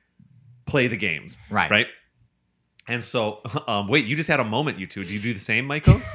play 0.66 0.88
the 0.88 0.96
games, 0.96 1.38
Right. 1.50 1.70
right? 1.70 1.86
And 2.88 3.02
so, 3.04 3.40
um, 3.68 3.86
wait, 3.88 4.06
you 4.06 4.16
just 4.16 4.28
had 4.28 4.40
a 4.40 4.44
moment, 4.44 4.78
you 4.80 4.86
two. 4.86 5.04
Do 5.04 5.14
you 5.14 5.20
do 5.20 5.32
the 5.32 5.38
same, 5.40 5.64
Michael? 5.66 6.00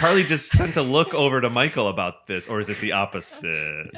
Carly 0.00 0.22
just 0.24 0.48
sent 0.48 0.76
a 0.78 0.82
look 0.82 1.12
over 1.12 1.42
to 1.42 1.50
Michael 1.50 1.88
about 1.88 2.26
this, 2.26 2.48
or 2.48 2.58
is 2.58 2.70
it 2.70 2.80
the 2.80 2.92
opposite? 2.92 3.90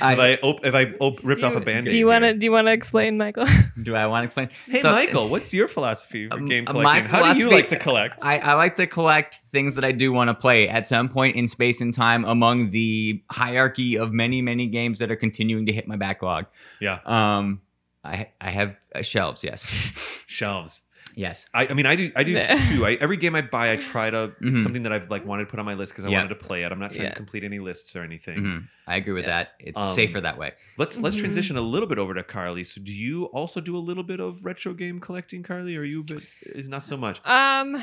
I- 0.00 0.10
have 0.10 0.18
I 0.18 0.34
op- 0.42 0.64
have 0.64 0.74
I 0.74 0.94
op- 0.98 1.20
ripped 1.22 1.42
Do 1.42 1.46
off 1.46 1.54
a 1.54 1.58
you- 1.60 1.64
band-aid? 1.64 1.90
Do 1.92 1.96
you 1.96 2.06
want 2.08 2.24
to 2.24 2.34
do 2.34 2.44
you 2.44 2.50
want 2.50 2.66
to 2.66 2.72
explain, 2.72 3.16
Michael? 3.18 3.46
Do 3.82 3.94
I 3.94 4.06
want 4.06 4.22
to 4.22 4.24
explain? 4.24 4.48
Hey, 4.66 4.78
So- 4.80 4.90
Michael, 4.90 5.28
what's 5.28 5.54
your 5.54 5.68
philosophy 5.68 6.28
for 6.28 6.34
Um, 6.38 6.46
game 6.46 6.66
collecting? 6.66 7.04
How 7.04 7.32
do 7.32 7.38
you 7.38 7.50
like 7.50 7.68
to 7.68 7.76
collect? 7.78 8.24
I, 8.24 8.38
I 8.38 8.54
like 8.54 8.74
to 8.76 8.86
collect 8.88 9.36
things 9.52 9.76
that 9.76 9.84
I 9.84 9.92
do 9.92 10.12
want 10.12 10.28
to 10.28 10.34
play 10.34 10.68
at 10.68 10.86
some 10.88 11.08
point 11.08 11.36
in 11.36 11.46
space 11.46 11.80
and 11.80 11.94
time 11.94 12.24
among 12.24 12.70
the 12.70 13.22
hierarchy 13.30 13.96
of 13.96 14.12
many, 14.12 14.42
many 14.42 14.66
games 14.66 14.98
that 14.98 15.10
are 15.12 15.16
continuing 15.16 15.66
to 15.66 15.72
hit 15.72 15.86
my 15.86 15.96
backlog. 15.96 16.46
Yeah, 16.80 16.98
Um, 17.06 17.60
I 18.04 18.28
I 18.40 18.50
have 18.50 18.74
uh, 18.92 19.02
shelves. 19.02 19.44
Yes, 19.44 20.24
shelves. 20.26 20.82
Yes. 21.14 21.46
I, 21.54 21.66
I 21.68 21.72
mean, 21.74 21.86
I 21.86 21.96
do. 21.96 22.10
I 22.16 22.24
do 22.24 22.34
too. 22.70 22.84
I, 22.86 22.94
every 23.00 23.16
game 23.16 23.34
I 23.34 23.42
buy, 23.42 23.72
I 23.72 23.76
try 23.76 24.10
to. 24.10 24.28
Mhm. 24.40 24.52
It's 24.52 24.62
something 24.62 24.82
that 24.84 24.92
I've 24.92 25.10
like 25.10 25.24
wanted 25.26 25.44
to 25.44 25.50
put 25.50 25.60
on 25.60 25.66
my 25.66 25.74
list 25.74 25.92
because 25.92 26.04
I 26.04 26.08
Yeah. 26.08 26.18
wanted 26.18 26.30
to 26.38 26.44
play 26.44 26.62
it. 26.64 26.72
I'm 26.72 26.78
not 26.78 26.92
trying 26.92 27.04
Yes. 27.06 27.14
to 27.14 27.16
complete 27.16 27.44
any 27.44 27.58
lists 27.58 27.94
or 27.96 28.02
anything. 28.02 28.38
Mhm. 28.40 28.68
I 28.86 28.96
agree 28.96 29.12
with 29.12 29.26
that. 29.26 29.52
It's 29.58 29.80
Um, 29.80 29.94
safer 29.94 30.20
that 30.20 30.38
way. 30.38 30.52
Let's 30.78 30.98
let's 30.98 31.16
Mhm. 31.16 31.20
transition 31.20 31.56
a 31.56 31.60
little 31.60 31.88
bit 31.88 31.98
over 31.98 32.14
to 32.14 32.22
Carly. 32.22 32.64
So, 32.64 32.80
do 32.82 32.92
you 32.94 33.24
also 33.26 33.60
do 33.60 33.76
a 33.76 33.78
little 33.80 34.02
bit 34.04 34.20
of 34.20 34.44
retro 34.44 34.74
game 34.74 35.00
collecting, 35.00 35.42
Carly? 35.42 35.76
Or 35.76 35.80
are 35.80 35.84
you 35.84 36.00
a 36.00 36.04
bit? 36.14 36.26
Is 36.46 36.68
not 36.68 36.82
so 36.84 36.96
much. 36.96 37.20
Um, 37.26 37.82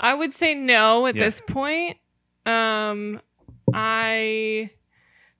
I 0.00 0.14
would 0.14 0.32
say 0.32 0.54
no 0.54 1.06
at 1.06 1.14
Yeah. 1.14 1.24
this 1.24 1.40
point. 1.40 1.96
Um, 2.44 3.20
I 3.72 4.70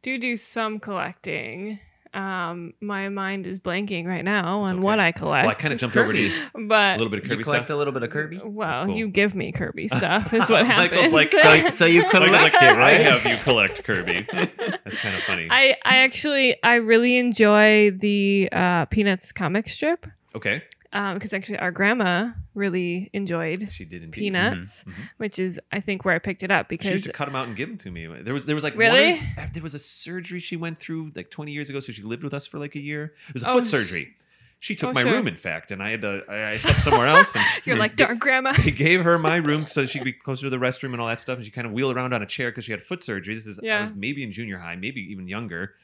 do 0.02 0.18
do 0.18 0.37
some 0.37 0.78
collecting. 0.78 1.81
Um, 2.14 2.75
my 2.81 3.09
mind 3.09 3.46
is 3.46 3.59
blanking 3.59 4.07
right 4.07 4.25
now 4.25 4.62
It's 4.64 4.70
on 4.72 4.77
okay. 4.79 4.85
what 4.85 4.98
I 5.01 5.12
collect. 5.12 5.46
Well, 5.46 5.51
I 5.51 5.55
kind 5.55 5.72
of 5.72 5.81
jumped 5.81 5.96
over 5.96 6.12
to 6.12 6.18
you. 6.20 6.31
a 6.55 6.59
little 6.59 7.09
bit 7.09 7.20
of 7.20 7.25
You 7.25 7.31
Kirby 7.31 7.44
collect 7.44 7.64
stuff. 7.66 7.75
a 7.75 7.79
little 7.79 7.92
bit 7.94 8.03
of 8.03 8.11
Kirby. 8.11 8.40
well, 8.44 8.85
cool. 8.87 8.94
you 8.94 9.09
give 9.09 9.35
me 9.35 9.51
Kirby 9.53 9.88
stuff 9.88 10.35
is 10.35 10.51
what 10.51 10.66
happens. 10.66 10.90
Michael's 10.92 11.12
like, 11.12 11.33
So, 11.33 11.68
so 11.70 11.87
you 11.87 12.03
collect 12.11 12.33
Michael's 12.33 12.53
like, 12.53 12.62
it, 12.62 12.62
I 12.62 12.77
right? 12.79 13.01
have 13.01 13.25
you 13.25 13.37
collect 13.38 13.83
Kirby. 13.85 14.27
That's 14.33 14.98
kind 14.98 15.14
of 15.14 15.22
funny. 15.22 15.48
I 15.51 15.77
I 15.85 15.98
actually 15.98 16.62
I 16.62 16.75
really 16.77 17.16
enjoy 17.16 17.90
the 17.92 18.48
uh, 18.53 18.85
Peanuts 18.87 19.33
comic 19.33 19.68
strip 19.68 20.07
okay, 20.35 20.62
because 20.92 21.33
actually 21.33 21.59
our 21.59 21.70
grandma 21.70 22.31
really 22.55 23.09
enjoyed 23.14 23.68
she 23.72 23.85
did 23.85 24.02
indeed. 24.02 24.20
Peanuts, 24.20 24.85
Mhm. 24.85 24.92
which 25.16 25.38
is 25.38 25.59
I 25.72 25.81
think 25.81 26.05
where 26.05 26.14
I 26.14 26.18
picked 26.18 26.42
it 26.42 26.50
up 26.50 26.68
because 26.68 26.87
She 26.88 26.92
used 26.92 27.07
to 27.07 27.12
cut 27.12 27.24
them 27.26 27.35
out 27.37 27.46
and 27.48 27.57
give 27.57 27.68
them 27.68 27.78
to 27.78 27.90
me. 27.90 28.07
There 28.07 28.35
was 28.35 28.44
there 28.46 28.55
was 28.55 28.62
like 28.62 28.76
Really? 28.76 29.12
one, 29.14 29.50
there 29.55 29.62
was 29.62 29.74
a 29.74 29.78
surgery 29.78 30.38
she 30.38 30.57
went 30.57 30.78
through 30.78 31.11
like 31.16 31.31
20 31.31 31.52
years 31.52 31.70
ago, 31.70 31.81
so 31.81 31.92
she 31.92 32.02
lived 32.02 32.22
with 32.22 32.35
us 32.35 32.46
for 32.46 32.59
like 32.59 32.74
a 32.74 32.81
year. 32.81 33.14
It 33.28 33.35
was 33.35 33.42
a 33.42 33.48
Oh, 33.50 33.55
foot 33.55 33.66
surgery. 33.66 34.14
She 34.61 34.76
took 34.76 34.90
Oh, 34.90 34.92
my 34.92 35.02
sure. 35.02 35.14
room, 35.14 35.26
in 35.26 35.35
fact, 35.35 35.72
and 35.72 35.83
I 35.83 35.90
had 35.90 36.02
to. 36.02 36.22
I, 36.28 36.50
I 36.50 36.57
slept 36.57 36.78
somewhere 36.83 37.09
else. 37.09 37.35
And 37.35 37.44
You're 37.66 37.74
like, 37.78 37.96
darn 37.96 38.18
grandma. 38.18 38.52
They 38.52 38.70
gave 38.70 39.02
her 39.02 39.18
my 39.18 39.35
room 39.37 39.66
so 39.66 39.87
she 39.87 39.98
could 39.98 40.05
be 40.05 40.12
closer 40.12 40.42
to 40.46 40.50
the 40.50 40.57
restroom 40.59 40.92
and 40.92 41.00
all 41.00 41.09
that 41.09 41.18
stuff. 41.18 41.38
And 41.38 41.44
she 41.44 41.50
kind 41.50 41.66
of 41.66 41.72
wheeled 41.72 41.96
around 41.96 42.12
on 42.12 42.22
a 42.22 42.26
chair 42.26 42.50
because 42.52 42.64
she 42.66 42.70
had 42.70 42.81
foot 42.81 43.02
surgery. 43.02 43.35
This 43.35 43.46
is 43.46 43.59
I 43.59 43.81
was 43.81 43.92
maybe 43.92 44.22
in 44.22 44.31
junior 44.31 44.59
high, 44.59 44.76
maybe 44.76 45.00
even 45.11 45.26
younger. 45.26 45.74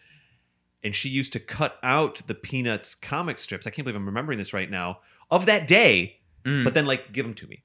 And 0.84 0.94
she 0.94 1.08
used 1.08 1.32
to 1.32 1.40
cut 1.40 1.76
out 1.82 2.22
the 2.26 2.34
Peanuts 2.34 2.94
comic 2.94 3.38
strips. 3.38 3.66
I 3.66 3.70
can't 3.70 3.84
believe 3.84 3.96
I'm 3.96 4.06
remembering 4.06 4.38
this 4.38 4.52
right 4.52 4.70
now 4.70 5.00
of 5.30 5.46
that 5.46 5.66
day, 5.66 6.16
Mm. 6.44 6.62
but 6.64 6.72
then 6.74 6.86
like 6.86 7.12
give 7.12 7.24
them 7.24 7.34
to 7.34 7.46
me. 7.48 7.64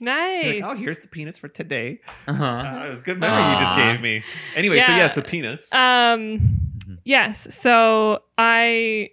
Nice. 0.00 0.62
Like, 0.62 0.64
oh, 0.64 0.76
here's 0.76 1.00
the 1.00 1.08
Peanuts 1.08 1.38
for 1.38 1.48
today. 1.48 2.00
uh-huh. 2.26 2.44
Uh, 2.44 2.84
it 2.86 2.90
was 2.90 3.00
a 3.00 3.02
good 3.02 3.18
memory 3.20 3.52
you 3.52 3.58
just 3.58 3.74
gave 3.74 4.00
me. 4.00 4.22
Anyway, 4.56 4.78
so 4.80 4.86
Yeah. 4.92 4.96
yeah, 4.98 5.08
so 5.08 5.22
Peanuts. 5.22 5.72
Um, 5.74 6.58
yes. 7.04 7.54
So 7.54 8.22
I 8.38 9.10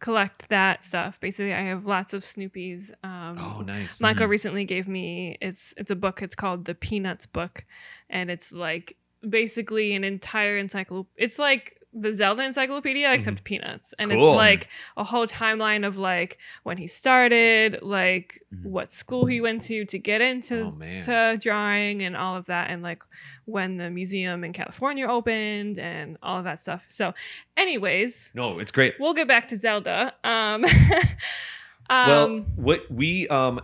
collect 0.00 0.48
that 0.48 0.82
stuff. 0.84 1.20
Basically, 1.20 1.52
I 1.54 1.60
have 1.62 1.84
lots 1.86 2.12
of 2.14 2.22
Snoopies. 2.22 2.90
Um, 3.04 3.38
oh, 3.38 3.62
nice. 3.66 4.00
Michael 4.00 4.26
Mhm. 4.26 4.30
recently 4.30 4.64
gave 4.64 4.88
me 4.88 5.36
it's 5.40 5.74
it's 5.76 5.90
a 5.90 5.96
book. 5.96 6.22
It's 6.22 6.34
called 6.34 6.64
the 6.64 6.74
Peanuts 6.74 7.26
book, 7.26 7.64
and 8.08 8.30
it's 8.30 8.52
like 8.52 8.96
basically 9.28 9.94
an 9.94 10.04
entire 10.04 10.56
encyclopedia. 10.58 11.12
It's 11.16 11.38
like 11.38 11.79
the 11.92 12.12
Zelda 12.12 12.44
encyclopedia 12.44 13.12
except 13.12 13.42
Peanuts, 13.42 13.94
and 13.98 14.10
Cool. 14.12 14.28
it's 14.28 14.36
like 14.36 14.68
a 14.96 15.02
whole 15.02 15.26
timeline 15.26 15.84
of 15.84 15.96
like 15.96 16.38
when 16.62 16.76
he 16.78 16.86
started, 16.86 17.80
like 17.82 18.40
Mhm. 18.54 18.62
what 18.64 18.92
school 18.92 19.26
he 19.26 19.40
went 19.40 19.60
to 19.62 19.84
to 19.84 19.98
get 19.98 20.20
into 20.20 20.66
oh 20.66 21.00
to 21.02 21.36
drawing 21.40 22.02
and 22.02 22.16
all 22.16 22.36
of 22.36 22.46
that 22.46 22.70
and 22.70 22.82
like 22.82 23.02
when 23.44 23.76
the 23.78 23.90
museum 23.90 24.44
in 24.44 24.52
California 24.52 25.04
opened 25.06 25.78
and 25.80 26.16
all 26.22 26.38
of 26.38 26.44
that 26.44 26.58
stuff. 26.60 26.84
So 26.86 27.12
anyways, 27.56 28.30
no, 28.34 28.60
it's 28.60 28.70
great. 28.70 28.94
we'll 29.00 29.14
get 29.14 29.26
back 29.26 29.48
to 29.48 29.56
Zelda. 29.56 30.12
Um, 30.22 30.64
well, 31.90 32.26
um 32.26 32.42
what 32.56 32.90
we 32.90 33.26
um 33.28 33.60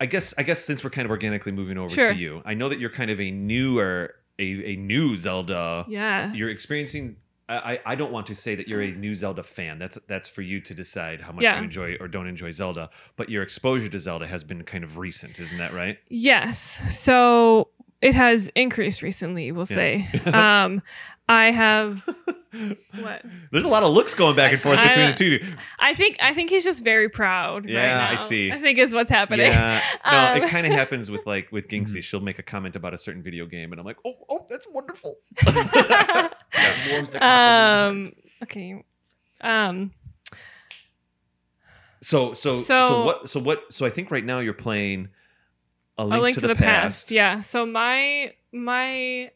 I 0.00 0.06
guess 0.06 0.34
I 0.38 0.42
guess 0.42 0.64
since 0.64 0.84
we're 0.84 0.90
kind 0.90 1.04
of 1.06 1.10
organically 1.10 1.52
moving 1.52 1.78
over 1.78 1.88
Sure. 1.92 2.12
to 2.12 2.18
you, 2.18 2.42
I 2.44 2.54
know 2.54 2.68
that 2.68 2.78
you're 2.78 2.90
kind 2.90 3.10
of 3.10 3.20
a 3.20 3.30
newer 3.30 4.14
a, 4.38 4.72
a 4.72 4.76
new 4.76 5.16
Zelda. 5.16 5.84
yeah. 5.88 6.32
You're 6.32 6.50
experiencing 6.50 7.16
I, 7.48 7.78
I 7.84 7.94
don't 7.94 8.10
want 8.10 8.26
to 8.28 8.34
say 8.34 8.54
that 8.54 8.68
you're 8.68 8.80
a 8.80 8.90
new 8.90 9.14
Zelda 9.14 9.42
fan. 9.42 9.78
That's 9.78 9.96
that's 10.08 10.28
for 10.28 10.40
you 10.42 10.60
to 10.62 10.74
decide 10.74 11.20
how 11.20 11.32
much 11.32 11.42
Yeah. 11.42 11.58
you 11.58 11.64
enjoy 11.64 11.96
or 12.00 12.08
don't 12.08 12.26
enjoy 12.26 12.50
Zelda. 12.50 12.88
But 13.16 13.28
your 13.28 13.42
exposure 13.42 13.88
to 13.88 13.98
Zelda 14.00 14.26
has 14.26 14.42
been 14.44 14.62
kind 14.64 14.82
of 14.82 14.96
recent, 14.98 15.38
isn't 15.38 15.58
that 15.58 15.72
right? 15.74 15.98
Yes. 16.08 16.58
So 16.98 17.68
it 18.00 18.14
has 18.14 18.48
increased 18.54 19.02
recently, 19.02 19.52
we'll 19.52 19.66
say. 19.66 20.06
um 20.32 20.82
I 21.28 21.50
have 21.52 22.02
what? 23.00 23.22
There's 23.50 23.64
a 23.64 23.68
lot 23.68 23.82
of 23.82 23.92
looks 23.92 24.12
going 24.14 24.36
back 24.36 24.52
and 24.52 24.60
forth 24.60 24.78
I- 24.78 24.88
between 24.88 25.06
the 25.06 25.12
two. 25.14 25.54
I 25.78 25.94
think 25.94 26.18
I 26.22 26.34
think 26.34 26.50
he's 26.50 26.64
just 26.64 26.84
very 26.84 27.08
proud. 27.08 27.64
right 27.64 27.72
Yeah, 27.72 28.08
I 28.10 28.14
see. 28.16 28.52
I 28.52 28.60
think 28.60 28.78
is 28.78 28.94
what's 28.94 29.08
happening. 29.10 29.46
Yeah, 29.50 29.80
no, 30.12 30.18
Um, 30.36 30.42
it 30.42 30.48
kind 30.50 30.66
of 30.66 30.72
happens 30.74 31.10
with 31.10 31.26
like 31.26 31.50
with 31.50 31.66
Mm-hmm. 31.68 32.00
She'll 32.00 32.20
make 32.20 32.38
a 32.38 32.42
comment 32.42 32.76
about 32.76 32.92
a 32.94 32.98
certain 32.98 33.22
video 33.22 33.46
game, 33.46 33.72
and 33.72 33.80
I'm 33.80 33.86
like, 33.86 33.96
oh, 34.04 34.12
oh, 34.30 34.46
that's 34.48 34.66
wonderful. 34.68 35.16
Yeah, 36.56 36.92
warms 36.92 37.10
the 37.10 37.18
cockles 37.18 37.90
in 37.90 38.06
um 38.06 38.12
okay. 38.44 38.84
Um 39.40 39.92
So 42.00 42.34
so 42.34 42.56
so, 42.56 42.88
So- 42.88 43.04
what 43.06 43.28
so 43.28 43.40
what 43.40 43.72
so 43.72 43.86
I 43.86 43.90
think 43.90 44.10
right 44.10 44.24
now 44.24 44.38
you're 44.40 44.52
playing 44.52 45.08
a 45.96 46.04
link, 46.04 46.20
a 46.20 46.22
link 46.22 46.38
to, 46.38 46.46
the, 46.48 46.54
past. 46.54 47.10
Yeah. 47.10 47.40
So 47.40 47.64
my 47.64 48.32
my 48.52 49.30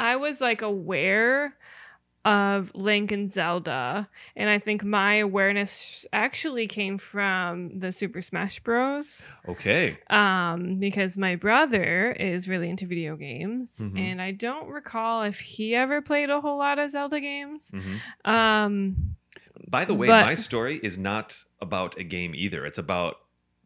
I 0.00 0.16
was 0.16 0.40
like 0.40 0.62
aware 0.62 1.54
of 2.24 2.70
Link 2.74 3.12
and 3.12 3.30
Zelda, 3.30 4.08
and 4.36 4.50
I 4.50 4.58
think 4.58 4.84
my 4.84 5.14
awareness 5.16 6.04
actually 6.12 6.66
came 6.66 6.98
from 6.98 7.78
the 7.78 7.92
Super 7.92 8.20
Smash 8.20 8.60
Bros. 8.60 9.24
Okay. 9.48 9.96
Um, 10.10 10.76
because 10.78 11.16
my 11.16 11.36
brother 11.36 12.12
is 12.12 12.46
really 12.48 12.68
into 12.68 12.86
video 12.86 13.16
games, 13.16 13.80
Mhm. 13.82 13.98
and 13.98 14.20
I 14.20 14.32
don't 14.32 14.68
recall 14.68 15.22
if 15.22 15.40
he 15.40 15.74
ever 15.74 16.02
played 16.02 16.28
a 16.28 16.40
whole 16.42 16.58
lot 16.58 16.78
of 16.78 16.90
Zelda 16.90 17.20
games. 17.20 17.70
Mhm. 17.74 18.30
Um, 18.30 18.96
By 19.68 19.84
the 19.84 19.94
way, 19.94 20.06
But- 20.08 20.24
my 20.26 20.34
story 20.34 20.80
is 20.82 20.98
not 20.98 21.44
about 21.60 21.96
a 21.98 22.02
game 22.02 22.34
either. 22.34 22.66
It's 22.66 22.78
about 22.78 23.16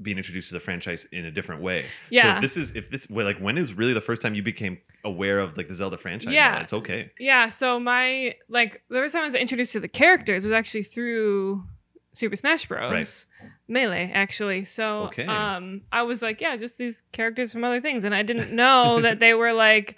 being 0.03 0.17
introduced 0.17 0.49
to 0.49 0.55
the 0.55 0.61
franchise 0.61 1.05
in 1.13 1.25
a 1.25 1.31
different 1.31 1.63
way. 1.63 1.83
So 1.83 1.89
Yeah. 2.11 2.35
if 2.35 2.41
this 2.41 2.57
is 2.57 2.75
if 2.75 2.91
this 2.91 3.09
like 3.11 3.39
when 3.39 3.57
is 3.57 3.75
really 3.75 3.93
the 3.93 4.01
first 4.01 4.23
time 4.23 4.35
you 4.35 4.43
became 4.43 4.79
aware 5.05 5.39
of 5.39 5.57
like 5.57 5.69
the 5.69 5.75
Zelda 5.75 5.97
franchise? 5.97 6.35
Yeah. 6.35 6.61
It's 6.61 6.73
okay. 6.73 7.11
Yeah, 7.19 7.49
so 7.49 7.79
my 7.79 8.35
like 8.49 8.83
the 8.89 8.97
first 8.97 9.15
time 9.15 9.23
I 9.23 9.27
was 9.27 9.35
introduced 9.35 9.73
to 9.73 9.81
the 9.81 9.89
characters 9.89 10.45
was 10.45 10.53
actually 10.53 10.83
through 10.83 11.65
Super 12.13 12.37
Smash 12.37 12.67
Bros. 12.67 12.93
Right. 12.93 13.51
Melee, 13.69 14.11
actually. 14.13 14.65
So 14.65 15.05
Okay. 15.07 15.27
um 15.27 15.81
I 15.93 16.03
was 16.03 16.23
like, 16.23 16.41
yeah, 16.41 16.57
just 16.57 16.77
these 16.79 17.03
characters 17.13 17.53
from 17.53 17.63
other 17.65 17.81
things. 17.81 18.03
And 18.05 18.15
I 18.15 18.23
didn't 18.23 18.51
know 18.53 19.01
that 19.07 19.21
they 19.21 19.33
were 19.35 19.53
like 19.53 19.97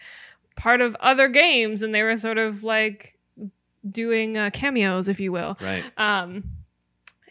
part 0.57 0.81
of 0.83 0.95
other 1.01 1.29
games 1.29 1.83
and 1.83 1.95
they 1.95 2.03
were 2.03 2.17
sort 2.17 2.39
of 2.39 2.65
like 2.65 3.19
doing 3.91 4.37
uh, 4.37 4.51
cameos, 4.53 5.09
if 5.09 5.21
you 5.21 5.33
will. 5.33 5.57
Right. 5.61 5.85
Um 5.97 6.45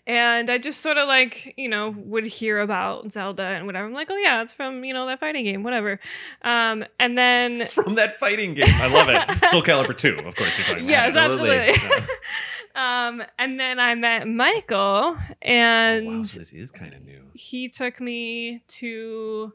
and 0.07 0.49
I 0.49 0.57
just 0.57 0.81
sort 0.81 0.97
of 0.97 1.07
like, 1.07 1.53
you 1.57 1.67
know, 1.67 1.89
would 1.97 2.25
hear 2.25 2.59
about 2.59 3.11
Zelda 3.11 3.43
and 3.43 3.65
whatever. 3.65 3.85
I'm 3.87 3.93
like, 3.93 4.09
oh 4.11 4.15
yeah, 4.17 4.41
it's 4.41 4.53
from, 4.53 4.83
you 4.83 4.93
know, 4.93 5.05
that 5.07 5.19
fighting 5.19 5.43
game, 5.45 5.63
whatever. 5.63 5.99
Um 6.43 6.85
and 6.99 7.17
then 7.17 7.65
From 7.67 7.95
that 7.95 8.15
fighting 8.15 8.53
game. 8.53 8.65
I 8.67 8.87
love 8.93 9.09
it. 9.09 9.49
Soul 9.49 9.61
Calibur 9.61 9.95
2, 9.97 10.19
of 10.19 10.35
course 10.35 10.57
you're 10.57 10.65
talking 10.67 10.83
about. 10.83 10.89
Yes, 10.89 11.15
Absolutely. 11.15 11.57
absolutely. 11.69 12.07
um, 12.75 13.23
and 13.39 13.59
then 13.59 13.79
I 13.79 13.95
met 13.95 14.27
Michael, 14.27 15.15
Oh, 15.17 15.19
and 15.41 16.07
wow, 16.07 16.23
so 16.23 16.39
this 16.39 16.53
is 16.53 16.71
kind 16.71 16.93
of 16.93 17.05
new. 17.05 17.21
he 17.33 17.69
took 17.69 17.99
me 18.01 18.63
to 18.67 19.53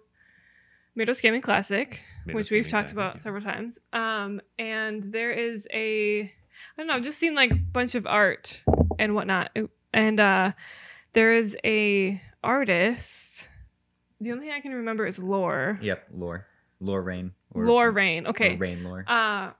Midwest 0.96 1.22
Gaming 1.22 1.40
Classic, 1.42 2.00
Midwest 2.26 2.34
which 2.34 2.50
we've 2.50 2.64
Gaming 2.64 2.70
talked 2.70 2.94
Classic, 2.94 2.96
about 2.96 3.14
yeah. 3.14 3.20
several 3.20 3.42
times. 3.42 3.78
Um, 3.92 4.40
and 4.58 5.02
there 5.04 5.30
is 5.30 5.68
a, 5.72 6.22
I 6.22 6.30
don't 6.76 6.86
know, 6.88 6.94
I've 6.94 7.02
just 7.02 7.18
seen 7.18 7.34
like 7.34 7.52
a 7.52 7.56
bunch 7.56 7.94
of 7.94 8.06
art 8.06 8.64
and 8.98 9.14
whatnot, 9.14 9.50
and 9.92 10.20
uh, 10.20 10.52
there 11.12 11.32
is 11.32 11.56
a 11.64 12.20
artist. 12.42 13.48
The 14.20 14.32
only 14.32 14.46
thing 14.46 14.54
I 14.54 14.60
can 14.60 14.72
remember 14.74 15.06
is 15.06 15.18
Lore. 15.18 15.78
Yep, 15.82 16.08
lore, 16.14 16.46
lore 16.80 17.02
rain, 17.02 17.32
or 17.54 17.64
Lore 17.64 17.90
Rain. 17.90 18.26
Okay. 18.26 18.54
or 18.54 18.58
rain 18.58 18.84
lore. 18.84 19.04
uh 19.06 19.50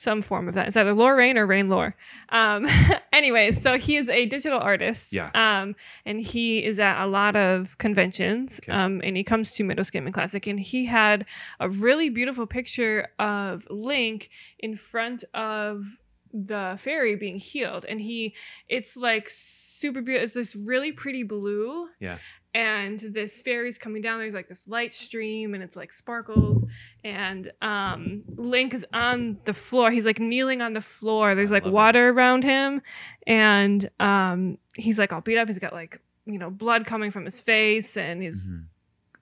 some 0.00 0.22
form 0.22 0.48
of 0.48 0.54
that. 0.54 0.66
It's 0.66 0.76
either 0.78 0.94
Lore 0.94 1.14
Rain 1.14 1.36
or 1.36 1.46
Rain 1.46 1.68
Lore. 1.68 1.94
Um, 2.30 2.66
anyways, 3.12 3.60
so 3.60 3.76
he 3.76 3.96
is 3.96 4.08
a 4.08 4.24
digital 4.26 4.58
artist. 4.58 5.12
Yeah. 5.12 5.30
Um, 5.34 5.76
and 6.06 6.20
he 6.20 6.64
is 6.64 6.80
at 6.80 7.04
a 7.04 7.06
lot 7.06 7.36
of 7.36 7.76
conventions. 7.76 8.60
Okay. 8.64 8.72
Um, 8.72 9.02
and 9.04 9.14
he 9.14 9.22
comes 9.22 9.52
to 9.52 9.64
Midwest 9.64 9.92
Gaming 9.92 10.12
Classic, 10.14 10.46
and 10.46 10.58
he 10.58 10.86
had 10.86 11.26
a 11.60 11.68
really 11.68 12.08
beautiful 12.08 12.46
picture 12.46 13.08
of 13.18 13.66
Link 13.68 14.30
in 14.58 14.74
front 14.74 15.22
of 15.34 16.00
the 16.32 16.76
fairy 16.78 17.16
being 17.16 17.36
healed 17.36 17.84
and 17.88 18.00
he 18.00 18.34
it's 18.68 18.96
like 18.96 19.28
super 19.28 20.00
beautiful 20.02 20.24
it's 20.24 20.34
this 20.34 20.54
really 20.56 20.92
pretty 20.92 21.22
blue 21.24 21.88
Yeah. 21.98 22.18
and 22.54 22.98
this 23.00 23.40
fairy's 23.42 23.78
coming 23.78 24.00
down 24.00 24.18
there's 24.20 24.34
like 24.34 24.46
this 24.48 24.68
light 24.68 24.94
stream 24.94 25.54
and 25.54 25.62
it's 25.62 25.74
like 25.74 25.92
sparkles 25.92 26.64
and 27.02 27.50
um 27.62 28.22
link 28.36 28.74
is 28.74 28.86
on 28.92 29.38
the 29.44 29.52
floor 29.54 29.90
he's 29.90 30.06
like 30.06 30.20
kneeling 30.20 30.60
on 30.62 30.72
the 30.72 30.80
floor 30.80 31.34
there's 31.34 31.50
like 31.50 31.64
water 31.64 32.10
around 32.10 32.44
him 32.44 32.80
and 33.26 33.90
um 33.98 34.56
he's 34.76 34.98
like 34.98 35.12
all 35.12 35.20
beat 35.20 35.36
up 35.38 35.48
he's 35.48 35.58
got 35.58 35.72
like 35.72 36.00
you 36.26 36.38
know 36.38 36.50
blood 36.50 36.86
coming 36.86 37.10
from 37.10 37.24
his 37.24 37.40
face 37.40 37.96
and 37.96 38.22
his 38.22 38.50
Mhm. 38.52 38.64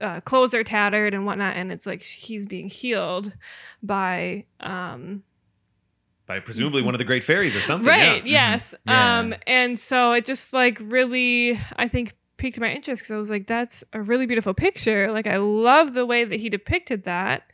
uh, 0.00 0.20
clothes 0.20 0.52
are 0.54 0.62
tattered 0.64 1.14
and 1.14 1.24
whatnot 1.24 1.56
and 1.56 1.72
it's 1.72 1.86
like 1.86 2.02
he's 2.02 2.44
being 2.44 2.68
healed 2.68 3.34
by 3.82 4.44
um 4.60 5.22
By 6.28 6.38
presumably 6.40 6.82
one 6.82 6.94
of 6.94 6.98
the 6.98 7.04
great 7.04 7.24
fairies 7.24 7.56
or 7.56 7.60
something. 7.60 7.88
right 7.88 8.24
Yeah. 8.24 8.50
yes 8.52 8.74
Yeah. 8.86 9.18
um 9.18 9.34
and 9.46 9.78
so 9.78 10.12
it 10.12 10.24
just 10.26 10.52
like 10.52 10.78
really 10.80 11.58
i 11.76 11.88
think 11.88 12.12
piqued 12.36 12.60
my 12.60 12.70
interest 12.70 13.02
because 13.02 13.14
i 13.14 13.18
was 13.18 13.30
like 13.30 13.46
that's 13.48 13.82
a 13.92 14.00
really 14.02 14.26
beautiful 14.26 14.54
picture 14.54 15.10
like 15.10 15.26
i 15.26 15.38
love 15.38 15.94
the 15.94 16.06
way 16.06 16.24
that 16.24 16.38
he 16.38 16.48
depicted 16.48 17.02
that 17.04 17.50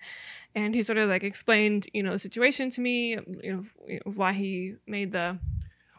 and 0.54 0.74
he 0.74 0.82
sort 0.82 0.98
of 0.98 1.08
like 1.08 1.24
explained 1.24 1.86
you 1.94 2.02
know 2.02 2.12
the 2.12 2.18
situation 2.18 2.68
to 2.70 2.80
me 2.82 3.16
you 3.42 3.52
know, 3.54 3.62
why 4.16 4.32
he 4.32 4.74
made 4.86 5.12
the 5.12 5.38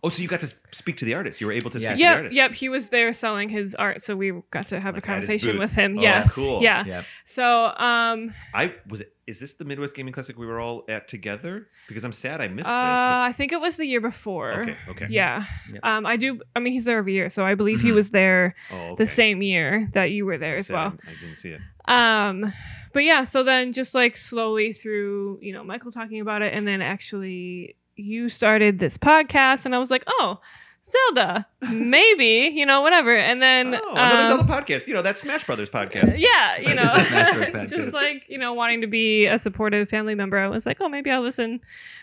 Oh, 0.06 0.10
so 0.10 0.22
you 0.22 0.28
got 0.28 0.42
to 0.42 0.54
speak 0.72 0.98
to 0.98 1.06
the 1.06 1.16
artist. 1.16 1.42
You 1.42 1.48
were 1.48 1.54
able 1.54 1.72
to 1.72 1.80
speak 1.80 1.92
to 1.94 1.98
the 1.98 2.06
artist. 2.18 2.36
yep 2.36 2.54
he 2.54 2.70
was 2.70 2.90
there 2.90 3.12
selling 3.12 3.50
his 3.50 3.74
art 3.76 4.02
so 4.02 4.16
we 4.16 4.32
got 4.52 4.68
to 4.68 4.80
have 4.80 4.94
Like 4.96 5.04
a 5.04 5.08
conversation 5.08 5.58
with 5.58 5.74
him 5.76 5.98
Oh, 5.98 6.02
yes 6.02 6.36
cool. 6.36 6.62
yeah 6.62 7.02
so 7.24 7.46
um 7.78 8.34
I 8.54 8.74
was 8.88 9.02
it 9.02 9.12
is 9.28 9.40
this 9.40 9.56
the 9.56 9.66
Midwest 9.66 9.96
Gaming 9.96 10.14
Classic 10.14 10.38
we 10.38 10.46
were 10.46 10.60
all 10.60 10.84
at 10.88 11.08
together? 11.08 11.68
Because 11.88 12.04
I'm 12.06 12.12
sad 12.14 12.42
I 12.42 12.48
missed 12.48 12.72
uh, 12.72 12.90
this. 12.92 13.00
i 13.30 13.32
think 13.32 13.52
it 13.52 13.60
was 13.60 13.76
the 13.78 13.86
year 13.88 14.00
before 14.02 14.52
Okay, 14.62 14.76
okay. 14.90 15.08
yeah 15.10 15.44
Yep. 15.74 15.80
um 15.84 16.06
i 16.06 16.16
do 16.16 16.40
i 16.56 16.60
mean 16.60 16.74
he's 16.74 16.86
there 16.86 17.00
every 17.00 17.14
year 17.14 17.30
so 17.32 17.44
i 17.44 17.56
believe 17.56 17.82
he 17.82 17.90
Mhm. 17.90 17.96
was 17.96 18.10
there 18.12 18.54
Oh, 18.72 18.76
okay. 18.76 18.96
the 19.04 19.08
same 19.08 19.42
year 19.42 19.88
that 19.94 20.12
you 20.12 20.26
were 20.28 20.38
there 20.38 20.58
as 20.58 20.68
Sad 20.68 20.74
well 20.76 20.94
I 21.12 21.14
didn't 21.22 21.38
see 21.38 21.52
it. 21.58 21.62
Um, 21.88 22.52
but 22.94 23.04
yeah, 23.04 23.24
so 23.26 23.44
then 23.44 23.72
just 23.72 23.94
like 23.94 24.16
slowly 24.18 24.74
through, 24.74 25.40
you 25.42 25.54
know, 25.54 25.64
Michael 25.64 25.92
talking 25.92 26.20
about 26.22 26.42
it, 26.42 26.52
and 26.54 26.68
then 26.68 26.82
actually 26.82 27.76
you 27.96 28.30
started 28.30 28.80
this 28.80 28.98
podcast, 28.98 29.66
and 29.66 29.74
I 29.76 29.80
was 29.80 29.90
like, 29.92 30.04
oh, 30.08 30.40
Zelda, 30.84 31.48
maybe, 31.72 32.52
you 32.54 32.66
know, 32.66 32.82
whatever. 32.82 33.16
And 33.16 33.42
then 33.42 33.74
Oh, 33.74 33.92
another 33.92 34.22
um, 34.22 34.28
Zelda 34.28 34.44
podcast. 34.44 34.88
You 34.88 34.94
know, 34.94 35.02
that 35.02 35.18
Smash 35.18 35.44
Brothers 35.44 35.70
podcast. 35.70 36.14
yeah, 36.18 36.58
you 36.60 36.76
know, 36.76 36.84
It's 36.84 36.96
a 36.96 37.10
Smash 37.10 37.34
Bros. 37.34 37.48
podcast. 37.50 37.70
just 37.70 37.94
like 37.94 38.30
you 38.30 38.38
know, 38.38 38.54
wanting 38.54 38.82
to 38.82 38.88
be 38.88 39.26
a 39.26 39.40
supportive 39.40 39.90
family 39.90 40.14
member. 40.14 40.38
I 40.38 40.48
was 40.48 40.66
like, 40.66 40.78
oh, 40.82 40.90
maybe 40.90 41.10
I'll 41.10 41.22
listen, 41.22 41.60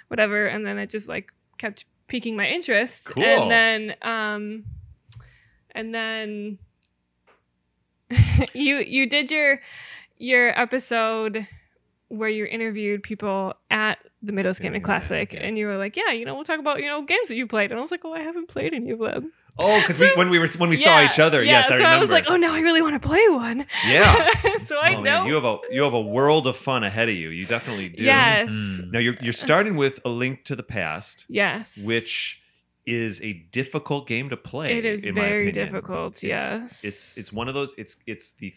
whatever. 0.09 0.47
And 0.47 0.67
then 0.67 0.79
it 0.79 0.91
just 0.91 1.09
like 1.09 1.33
kept 1.59 1.85
piquing 2.09 2.35
my 2.37 2.49
interest. 2.49 3.07
Cool. 3.11 3.23
And 3.23 3.51
then, 3.51 3.95
um, 4.03 4.65
and 5.71 5.95
then 5.95 6.59
you 8.53 8.77
you 8.79 9.07
did 9.09 9.31
your 9.31 9.61
your 10.19 10.59
episode 10.59 11.47
where 12.13 12.29
you 12.29 12.45
interviewed 12.47 13.03
people 13.03 13.55
at 13.71 13.99
the 14.23 14.33
Yeah, 14.35 14.53
Gaming 14.61 14.81
yeah, 14.83 14.85
Classic, 14.85 15.33
yeah. 15.33 15.41
and 15.41 15.59
you 15.59 15.67
were 15.67 15.77
like, 15.77 15.97
yeah, 15.97 16.13
you 16.13 16.25
know, 16.25 16.35
we'll 16.35 16.45
talk 16.45 16.61
about 16.61 16.81
you 16.81 16.87
know 16.87 17.03
games 17.03 17.29
that 17.29 17.37
you 17.37 17.47
played. 17.47 17.71
And 17.71 17.79
I 17.79 17.83
was 17.83 17.91
like, 17.91 18.05
oh, 18.05 18.13
I 18.13 18.21
haven't 18.21 18.49
played 18.49 18.73
any 18.75 18.91
of 18.91 18.99
them. 19.01 19.33
Oh, 19.59 19.81
because 19.81 20.01
we, 20.01 20.11
when 20.17 20.31
we 20.31 20.39
were 20.39 20.47
when 20.59 20.71
we 20.71 20.77
saw 20.77 21.03
each 21.05 21.19
other, 21.19 21.43
yeah, 21.43 21.53
yes, 21.53 21.69
so 21.69 21.75
I 21.75 21.77
remember. 21.79 22.01
was 22.01 22.11
like, 22.11 22.25
oh, 22.29 22.37
now 22.37 22.53
I 22.55 22.61
really 22.61 22.83
want 22.83 23.01
to 23.03 23.07
play 23.09 23.27
one. 23.29 23.67
Yeah. 23.87 24.29
so 24.59 24.79
I 24.79 24.95
Oh, 24.95 25.03
know. 25.03 25.21
man, 25.23 25.27
you 25.27 25.35
have 25.35 25.45
a 25.45 25.59
you 25.71 25.83
have 25.83 25.95
a 25.95 26.01
world 26.01 26.47
of 26.47 26.57
fun 26.57 26.85
ahead 26.85 27.09
of 27.09 27.15
you. 27.15 27.31
You 27.31 27.47
definitely 27.47 27.89
do. 27.89 28.05
Yes. 28.05 28.51
Mm. 28.53 28.93
Now 28.93 28.99
you're 28.99 29.17
you're 29.21 29.33
starting 29.33 29.77
with 29.77 29.99
a 30.05 30.09
link 30.09 30.45
to 30.45 30.55
the 30.57 30.63
past, 30.63 31.27
Yes. 31.29 31.85
which 31.87 32.43
is 32.87 33.21
a 33.23 33.33
difficult 33.53 34.07
game 34.07 34.29
to 34.31 34.37
play. 34.37 34.77
It 34.79 34.85
is 34.85 35.05
very 35.07 35.53
difficult, 35.53 36.23
It's- 36.25 36.53
yes. 36.63 36.85
it's 36.85 37.19
it's 37.19 37.33
one 37.33 37.49
of 37.49 37.55
those. 37.55 37.75
It's 37.79 37.97
it's 38.07 38.33
the 38.33 38.53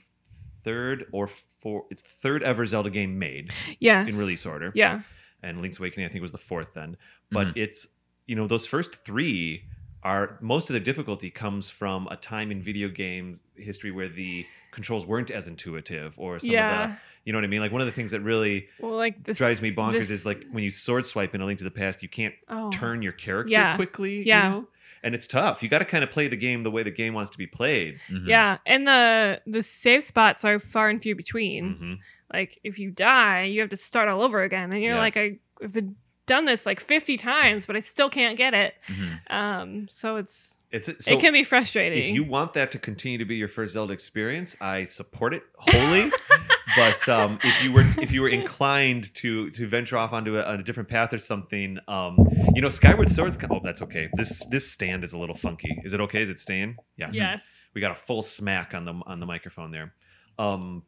third 0.65 1.05
or 1.11 1.27
four. 1.27 1.85
It's 1.91 2.01
the 2.03 2.09
third 2.09 2.43
ever 2.43 2.65
Zelda 2.65 2.89
game 2.89 3.17
made 3.19 3.53
yes. 3.79 4.11
in 4.13 4.19
release 4.19 4.45
order. 4.45 4.71
Yeah. 4.75 5.01
and 5.43 5.61
Link's 5.61 5.77
Awakening 5.79 6.05
I 6.07 6.09
think 6.09 6.21
was 6.23 6.31
the 6.31 6.37
fourth 6.51 6.73
then. 6.73 6.97
But 7.31 7.47
Mhm. 7.47 7.53
it's 7.63 7.79
you 8.25 8.35
know 8.35 8.47
those 8.47 8.65
first 8.67 9.05
three 9.05 9.65
are 10.03 10.37
most 10.41 10.69
of 10.69 10.73
the 10.73 10.79
difficulty 10.79 11.29
comes 11.29 11.69
from 11.69 12.07
a 12.11 12.15
time 12.17 12.51
in 12.51 12.61
video 12.61 12.87
game 12.89 13.39
history 13.55 13.91
where 13.91 14.07
the 14.09 14.45
controls 14.71 15.05
weren't 15.05 15.31
as 15.31 15.47
intuitive 15.47 16.17
or 16.19 16.37
some 16.39 16.49
of 16.49 16.53
Yeah. 16.53 16.87
the 16.87 16.93
you 17.25 17.31
know 17.33 17.37
what 17.39 17.43
I 17.45 17.47
mean 17.47 17.61
like 17.61 17.71
one 17.71 17.81
of 17.81 17.87
the 17.87 17.93
things 17.93 18.11
that 18.11 18.21
really 18.21 18.67
Well, 18.79 18.95
like 18.97 19.23
this 19.23 19.37
drives 19.37 19.61
me 19.61 19.71
bonkers 19.73 19.93
this- 19.93 20.09
is 20.11 20.25
like 20.25 20.43
when 20.51 20.63
you 20.63 20.71
sword 20.71 21.05
swipe 21.05 21.33
in 21.35 21.41
a 21.41 21.45
link 21.45 21.57
to 21.59 21.63
the 21.63 21.71
past 21.71 22.03
you 22.03 22.09
can't 22.09 22.35
oh. 22.49 22.69
turn 22.71 23.01
your 23.01 23.13
character 23.13 23.51
Yeah. 23.51 23.75
quickly 23.75 24.21
Yeah. 24.21 24.43
you 24.45 24.49
know 24.61 24.67
and 25.05 25.15
it's 25.15 25.27
tough 25.27 25.63
you 25.63 25.69
got 25.69 25.79
to 25.79 25.85
kind 25.85 26.03
of 26.03 26.09
play 26.11 26.27
the 26.27 26.35
game 26.35 26.63
the 26.63 26.71
way 26.71 26.83
the 26.83 26.91
game 26.91 27.13
wants 27.13 27.29
to 27.31 27.37
be 27.37 27.47
played 27.47 27.97
Mhm. 28.11 28.27
Yeah, 28.27 28.57
and 28.65 28.85
the 28.85 29.41
the 29.47 29.63
save 29.63 30.03
spots 30.03 30.43
are 30.43 30.59
far 30.59 30.89
and 30.89 31.01
few 31.01 31.15
between. 31.15 31.63
Mhm. 31.75 31.97
Like 32.33 32.59
if 32.63 32.77
you 32.79 32.91
die, 32.91 33.43
you 33.43 33.61
have 33.61 33.69
to 33.69 33.77
start 33.77 34.09
all 34.09 34.21
over 34.21 34.43
again, 34.43 34.73
and 34.73 34.81
you're 34.83 34.95
like, 34.95 35.15
Yes. 35.15 35.33
I, 35.61 35.63
I've 35.63 35.73
been 35.73 35.95
done 36.25 36.45
this 36.45 36.65
like 36.65 36.79
50 36.79 37.17
times, 37.17 37.67
but 37.67 37.75
I 37.75 37.79
still 37.79 38.09
can't 38.09 38.35
get 38.35 38.53
it. 38.55 38.73
Mhm. 38.87 39.19
Um, 39.29 39.87
so 39.89 40.15
it's 40.17 40.59
it's 40.71 40.87
so 41.05 41.13
it 41.13 41.19
can 41.21 41.31
be 41.33 41.43
frustrating. 41.43 42.09
if 42.09 42.15
you 42.15 42.23
want 42.23 42.53
that 42.53 42.71
to 42.71 42.79
continue 42.79 43.19
to 43.19 43.25
be 43.25 43.35
your 43.35 43.47
first 43.47 43.73
Zelda 43.73 43.93
experience, 43.93 44.59
I 44.59 44.85
support 44.85 45.33
it 45.35 45.43
wholly. 45.55 46.09
but 46.75 47.09
um, 47.09 47.39
if 47.43 47.63
you 47.63 47.71
were 47.71 47.85
if 48.01 48.11
you 48.11 48.21
were 48.21 48.29
inclined 48.41 49.13
to 49.15 49.49
to 49.51 49.67
venture 49.67 49.97
off 49.97 50.13
onto 50.13 50.37
a, 50.37 50.43
on 50.43 50.59
a 50.59 50.63
different 50.63 50.89
path 50.89 51.13
or 51.13 51.17
something, 51.17 51.77
um, 51.87 52.17
you 52.53 52.61
know, 52.61 52.69
Skyward 52.69 53.09
Swords. 53.09 53.37
Oh, 53.49 53.59
that's 53.63 53.81
okay. 53.81 54.09
This 54.13 54.45
this 54.49 54.71
stand 54.71 55.03
is 55.03 55.13
a 55.13 55.17
little 55.17 55.35
funky. 55.35 55.79
Is 55.83 55.93
it 55.93 55.99
okay? 56.01 56.21
Is 56.21 56.29
it 56.29 56.39
staying? 56.39 56.77
Yeah. 56.97 57.09
yes. 57.11 57.65
We 57.73 57.81
got 57.81 57.91
a 57.91 57.95
full 57.95 58.21
smack 58.21 58.73
on 58.73 58.85
the 58.85 58.93
on 59.05 59.19
the 59.19 59.25
microphone 59.25 59.71
there. 59.71 59.93
Um, 60.37 60.83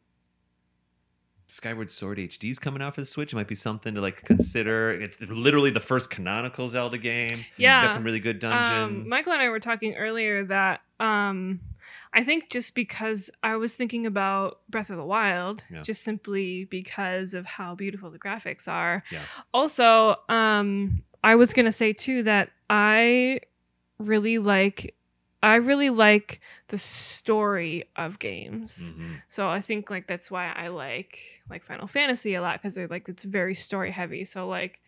Skyward 1.50 1.90
Sword 1.90 2.18
HD 2.18 2.50
is 2.50 2.58
coming 2.58 2.82
out 2.82 2.94
for 2.94 3.00
the 3.00 3.06
Switch. 3.06 3.32
It 3.32 3.36
might 3.36 3.48
be 3.48 3.54
something 3.54 3.94
to 3.94 4.00
like 4.02 4.22
consider. 4.24 4.90
It's 4.90 5.18
literally 5.30 5.70
the 5.70 5.80
first 5.80 6.10
canonical 6.10 6.68
Zelda 6.68 6.98
game. 6.98 7.30
It's 7.32 7.50
Yeah. 7.56 7.82
got 7.82 7.94
some 7.94 8.04
really 8.04 8.20
good 8.20 8.38
dungeons. 8.38 9.06
Um, 9.06 9.08
Michael 9.08 9.32
and 9.32 9.40
I 9.40 9.48
were 9.48 9.58
talking 9.60 9.94
earlier 9.94 10.44
that 10.44 10.82
um, 11.00 11.60
I 12.18 12.24
think 12.24 12.50
just 12.50 12.74
because 12.74 13.30
I 13.44 13.54
was 13.54 13.76
thinking 13.76 14.04
about 14.04 14.60
Breath 14.68 14.90
of 14.90 14.96
the 14.96 15.04
Wild, 15.04 15.62
Yeah. 15.70 15.82
just 15.82 16.02
simply 16.02 16.64
because 16.64 17.32
of 17.32 17.46
how 17.46 17.76
beautiful 17.76 18.10
the 18.10 18.18
graphics 18.18 18.66
are. 18.66 19.04
Yeah. 19.12 19.22
Also, 19.54 20.16
um, 20.28 21.04
I 21.22 21.36
was 21.36 21.52
gonna 21.52 21.70
say 21.70 21.92
too 21.92 22.24
that 22.24 22.50
I 22.68 23.40
really 24.00 24.38
like. 24.38 24.96
I 25.40 25.54
really 25.56 25.90
like 25.90 26.40
the 26.66 26.78
story 26.78 27.84
of 27.94 28.18
games. 28.18 28.92
Mhm. 28.92 29.22
So 29.28 29.48
I 29.48 29.60
think 29.60 29.88
like 29.88 30.08
that's 30.08 30.28
why 30.28 30.50
I 30.50 30.66
like 30.66 31.44
like 31.48 31.62
Final 31.62 31.86
Fantasy 31.86 32.34
a 32.34 32.42
lot 32.42 32.54
because 32.60 32.74
they're 32.74 32.88
like 32.88 33.08
it's 33.08 33.22
very 33.22 33.54
story 33.54 33.92
heavy. 33.92 34.24
So 34.24 34.48
like 34.48 34.80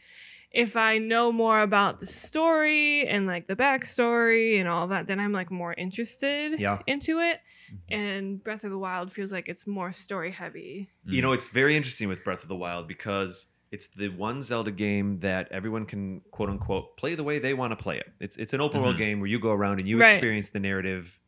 if 0.52 0.76
I 0.76 0.98
know 0.98 1.30
more 1.30 1.60
about 1.60 2.00
the 2.00 2.06
story 2.06 3.06
and 3.06 3.26
like 3.26 3.46
the 3.46 3.54
backstory 3.56 4.58
and 4.58 4.68
all 4.68 4.88
that, 4.88 5.06
then 5.06 5.20
I'm 5.20 5.32
like 5.32 5.50
more 5.50 5.72
interested 5.74 6.58
Yeah. 6.58 6.80
into 6.86 7.20
it. 7.20 7.38
Mhm. 7.72 7.78
And 7.96 8.44
Breath 8.44 8.64
of 8.64 8.70
the 8.70 8.78
Wild 8.78 9.12
feels 9.12 9.30
like 9.32 9.48
it's 9.48 9.66
more 9.66 9.92
story 9.92 10.32
heavy. 10.32 10.88
You 11.06 11.22
know, 11.22 11.32
it's 11.32 11.50
very 11.50 11.76
interesting 11.76 12.08
with 12.08 12.24
Breath 12.24 12.42
of 12.42 12.48
the 12.48 12.56
Wild 12.56 12.88
because 12.88 13.52
it's 13.70 13.86
the 13.88 14.08
one 14.08 14.42
Zelda 14.42 14.72
game 14.72 15.20
that 15.20 15.46
everyone 15.52 15.86
can 15.86 16.22
quote 16.32 16.48
unquote 16.50 16.96
play 16.96 17.14
the 17.14 17.22
way 17.22 17.38
they 17.38 17.54
want 17.54 17.70
to 17.70 17.76
play 17.76 17.98
it. 17.98 18.12
It's 18.18 18.36
it's 18.36 18.52
an 18.52 18.60
open 18.60 18.80
world 18.82 18.96
Mhm. 18.96 18.98
game 18.98 19.20
where 19.20 19.28
you 19.28 19.38
go 19.38 19.52
around 19.52 19.78
and 19.80 19.88
you 19.88 20.00
Right. 20.00 20.10
experience 20.10 20.48
the 20.50 20.58
narrative 20.60 21.20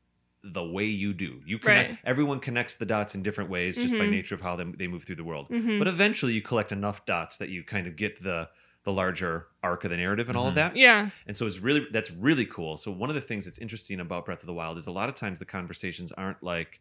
the 0.45 0.65
way 0.65 0.87
you 0.87 1.15
do. 1.15 1.41
You 1.47 1.61
connect, 1.61 1.91
Right. 1.91 1.99
everyone 2.05 2.41
connects 2.41 2.75
the 2.75 2.85
dots 2.85 3.15
in 3.15 3.23
different 3.23 3.49
ways 3.49 3.77
just 3.77 3.97
by 3.97 4.07
Mhm. 4.07 4.11
nature 4.11 4.35
of 4.35 4.41
how 4.41 4.57
they, 4.57 4.65
they 4.77 4.89
move 4.89 5.05
through 5.05 5.15
the 5.15 5.23
world. 5.23 5.49
Mhm. 5.51 5.79
But 5.79 5.87
eventually 5.87 6.33
you 6.33 6.43
collect 6.43 6.73
enough 6.73 7.07
dots 7.07 7.37
that 7.37 7.49
you 7.51 7.63
kind 7.63 7.87
of 7.87 7.95
get 7.95 8.25
the 8.25 8.49
the 8.85 8.93
larger 8.93 9.47
arc 9.63 9.85
of 9.85 9.91
the 9.91 9.97
narrative 9.97 10.29
and 10.29 10.37
all 10.37 10.47
of 10.49 10.53
Mhm. 10.55 10.57
that. 10.57 10.77
yeah. 10.77 11.11
And 11.27 11.37
so 11.37 11.47
it's 11.47 11.59
really 11.61 11.87
that's 11.93 12.11
really 12.11 12.47
cool. 12.47 12.77
So 12.77 12.91
one 12.91 13.09
of 13.11 13.15
the 13.15 13.21
things 13.21 13.45
that's 13.45 13.59
interesting 13.59 14.01
about 14.01 14.25
Breath 14.25 14.41
of 14.41 14.47
the 14.47 14.53
Wild 14.55 14.77
is 14.77 14.87
a 14.87 14.93
lot 14.93 15.09
of 15.09 15.15
times 15.15 15.39
the 15.39 15.45
conversations 15.45 16.11
aren't 16.13 16.43
like, 16.43 16.81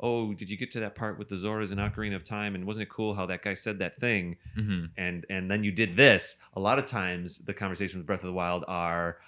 "Oh, 0.00 0.32
did 0.32 0.48
you 0.48 0.56
get 0.56 0.70
to 0.72 0.80
that 0.80 0.94
part 0.94 1.18
with 1.18 1.28
the 1.28 1.34
Zoras 1.36 1.70
and 1.70 1.78
Ocarina 1.80 2.14
of 2.16 2.24
Time? 2.24 2.54
And 2.54 2.64
wasn't 2.64 2.84
it 2.84 2.88
cool 2.88 3.14
how 3.14 3.26
that 3.26 3.42
guy 3.42 3.52
said 3.54 3.78
that 3.80 3.96
thing?" 3.96 4.38
Mhm. 4.56 4.90
And 4.96 5.26
and 5.28 5.50
then 5.50 5.62
you 5.62 5.72
did 5.72 5.94
this. 5.96 6.36
A 6.54 6.60
lot 6.60 6.78
of 6.78 6.86
times 6.86 7.38
the 7.44 7.54
conversations 7.54 7.98
with 7.98 8.06
Breath 8.06 8.20
of 8.24 8.28
the 8.28 8.32
Wild 8.32 8.64
are, 8.66 9.18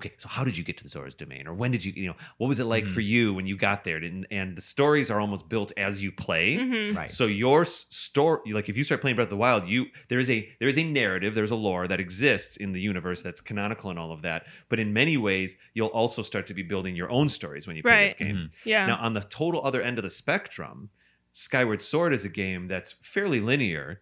"Okay, 0.00 0.12
so 0.16 0.28
how 0.28 0.44
did 0.44 0.56
you 0.58 0.64
get 0.64 0.76
to 0.78 0.82
the 0.82 0.88
Zora's 0.88 1.14
domain? 1.14 1.46
Or 1.46 1.52
when 1.54 1.70
did 1.70 1.84
you, 1.84 1.92
you 1.94 2.08
know, 2.08 2.16
what 2.38 2.48
was 2.48 2.58
it 2.58 2.64
like 2.64 2.84
Mhm. 2.86 2.90
for 2.90 3.00
you 3.00 3.34
when 3.34 3.46
you 3.46 3.56
got 3.56 3.84
there?" 3.84 3.98
And 3.98 4.26
and 4.30 4.56
the 4.56 4.60
stories 4.62 5.10
are 5.10 5.20
almost 5.20 5.48
built 5.48 5.72
as 5.76 6.00
you 6.02 6.10
play. 6.10 6.56
Mhm. 6.56 6.96
Right. 6.96 7.10
So 7.10 7.26
your 7.26 7.64
story, 7.64 8.52
like 8.52 8.68
if 8.68 8.76
you 8.76 8.84
start 8.84 9.00
playing 9.00 9.16
Breath 9.16 9.26
of 9.26 9.30
the 9.30 9.36
Wild, 9.36 9.68
you 9.68 9.86
there 10.08 10.18
is 10.18 10.30
a 10.30 10.48
there 10.58 10.68
is 10.68 10.78
a 10.78 10.84
narrative, 10.84 11.34
there's 11.34 11.50
a 11.50 11.56
lore 11.56 11.86
that 11.88 12.00
exists 12.00 12.56
in 12.56 12.72
the 12.72 12.80
universe 12.80 13.22
that's 13.22 13.40
canonical 13.40 13.90
and 13.90 13.98
all 13.98 14.12
of 14.12 14.22
that. 14.22 14.46
But 14.68 14.78
in 14.78 14.92
many 14.92 15.16
ways, 15.16 15.56
you'll 15.74 15.88
also 15.88 16.22
start 16.22 16.46
to 16.48 16.54
be 16.54 16.62
building 16.62 16.96
your 16.96 17.10
own 17.10 17.28
stories 17.28 17.66
when 17.66 17.76
you 17.76 17.82
play 17.82 18.04
this 18.04 18.12
Right. 18.20 18.28
game. 18.28 18.36
Mhm. 18.36 18.56
Yeah. 18.64 18.86
Now, 18.86 18.96
on 18.96 19.14
the 19.14 19.20
total 19.20 19.60
other 19.64 19.82
end 19.82 19.98
of 19.98 20.02
the 20.04 20.10
spectrum, 20.10 20.90
Skyward 21.32 21.80
Sword 21.80 22.12
is 22.12 22.24
a 22.24 22.28
game 22.28 22.66
that's 22.66 22.92
fairly 22.92 23.40
linear, 23.40 24.00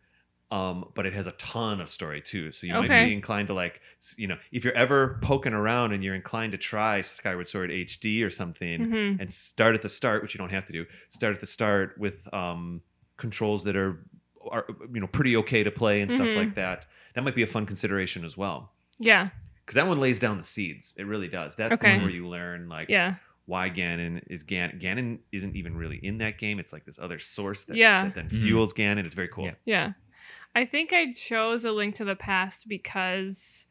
um, 0.50 0.90
but 0.94 1.04
it 1.06 1.12
has 1.12 1.26
a 1.26 1.32
ton 1.32 1.80
of 1.80 1.88
story 1.88 2.20
too. 2.22 2.50
So 2.52 2.66
you 2.66 2.72
might 2.72 2.88
be 2.88 3.12
inclined 3.12 3.48
to 3.48 3.54
like, 3.54 3.80
you 4.16 4.26
know, 4.26 4.38
if 4.52 4.64
you're 4.64 4.72
ever 4.74 5.18
poking 5.22 5.52
around 5.52 5.92
and 5.92 6.02
you're 6.02 6.14
inclined 6.14 6.52
to 6.52 6.58
try 6.58 7.00
Skyward 7.02 7.46
Sword 7.48 7.70
HD 7.70 8.22
or 8.24 8.30
something, 8.30 8.88
Mhm. 8.88 9.20
and 9.20 9.32
start 9.32 9.74
at 9.74 9.82
the 9.82 9.88
start, 9.88 10.22
which 10.22 10.34
you 10.34 10.38
don't 10.38 10.50
have 10.50 10.64
to 10.66 10.72
do. 10.72 10.86
Start 11.10 11.34
at 11.34 11.40
the 11.40 11.46
start 11.46 11.96
with 11.98 12.32
um, 12.32 12.82
controls 13.18 13.64
that 13.64 13.76
are, 13.76 14.00
are 14.50 14.64
you 14.92 15.00
know 15.00 15.06
pretty 15.06 15.36
okay 15.36 15.62
to 15.62 15.70
play 15.70 16.00
and 16.00 16.10
stuff 16.10 16.28
Mhm. 16.28 16.36
like 16.36 16.54
that. 16.54 16.86
That 17.14 17.24
might 17.24 17.34
be 17.34 17.42
a 17.42 17.46
fun 17.46 17.66
consideration 17.66 18.24
as 18.24 18.36
well. 18.36 18.72
Yeah. 18.98 19.30
Because 19.64 19.74
that 19.74 19.86
one 19.86 19.98
lays 20.00 20.18
down 20.18 20.38
the 20.38 20.42
seeds. 20.42 20.94
It 20.96 21.04
really 21.04 21.28
does. 21.28 21.56
That's 21.56 21.76
the 21.78 21.86
one 21.88 22.02
where 22.02 22.10
you 22.10 22.26
learn 22.26 22.68
like 22.70 22.88
Yeah. 22.88 23.16
why 23.44 23.68
Ganon 23.68 24.22
is 24.28 24.44
Ganon. 24.44 24.80
Ganon 24.80 25.18
isn't 25.32 25.56
even 25.56 25.76
really 25.76 25.96
in 25.98 26.18
that 26.18 26.38
game. 26.38 26.58
It's 26.58 26.72
like 26.72 26.84
this 26.84 26.98
other 26.98 27.18
source 27.18 27.64
that, 27.64 27.76
Yeah. 27.76 28.04
that 28.04 28.14
then 28.14 28.28
Mhm. 28.28 28.42
fuels 28.42 28.72
Ganon. 28.72 29.04
It's 29.04 29.14
very 29.14 29.28
cool. 29.28 29.44
Yeah. 29.46 29.54
Yeah. 29.66 29.92
I 30.54 30.64
think 30.64 30.92
I 30.92 31.12
chose 31.12 31.64
A 31.64 31.72
Link 31.72 31.94
to 31.96 32.04
the 32.04 32.16
Past 32.16 32.68
because 32.68 33.66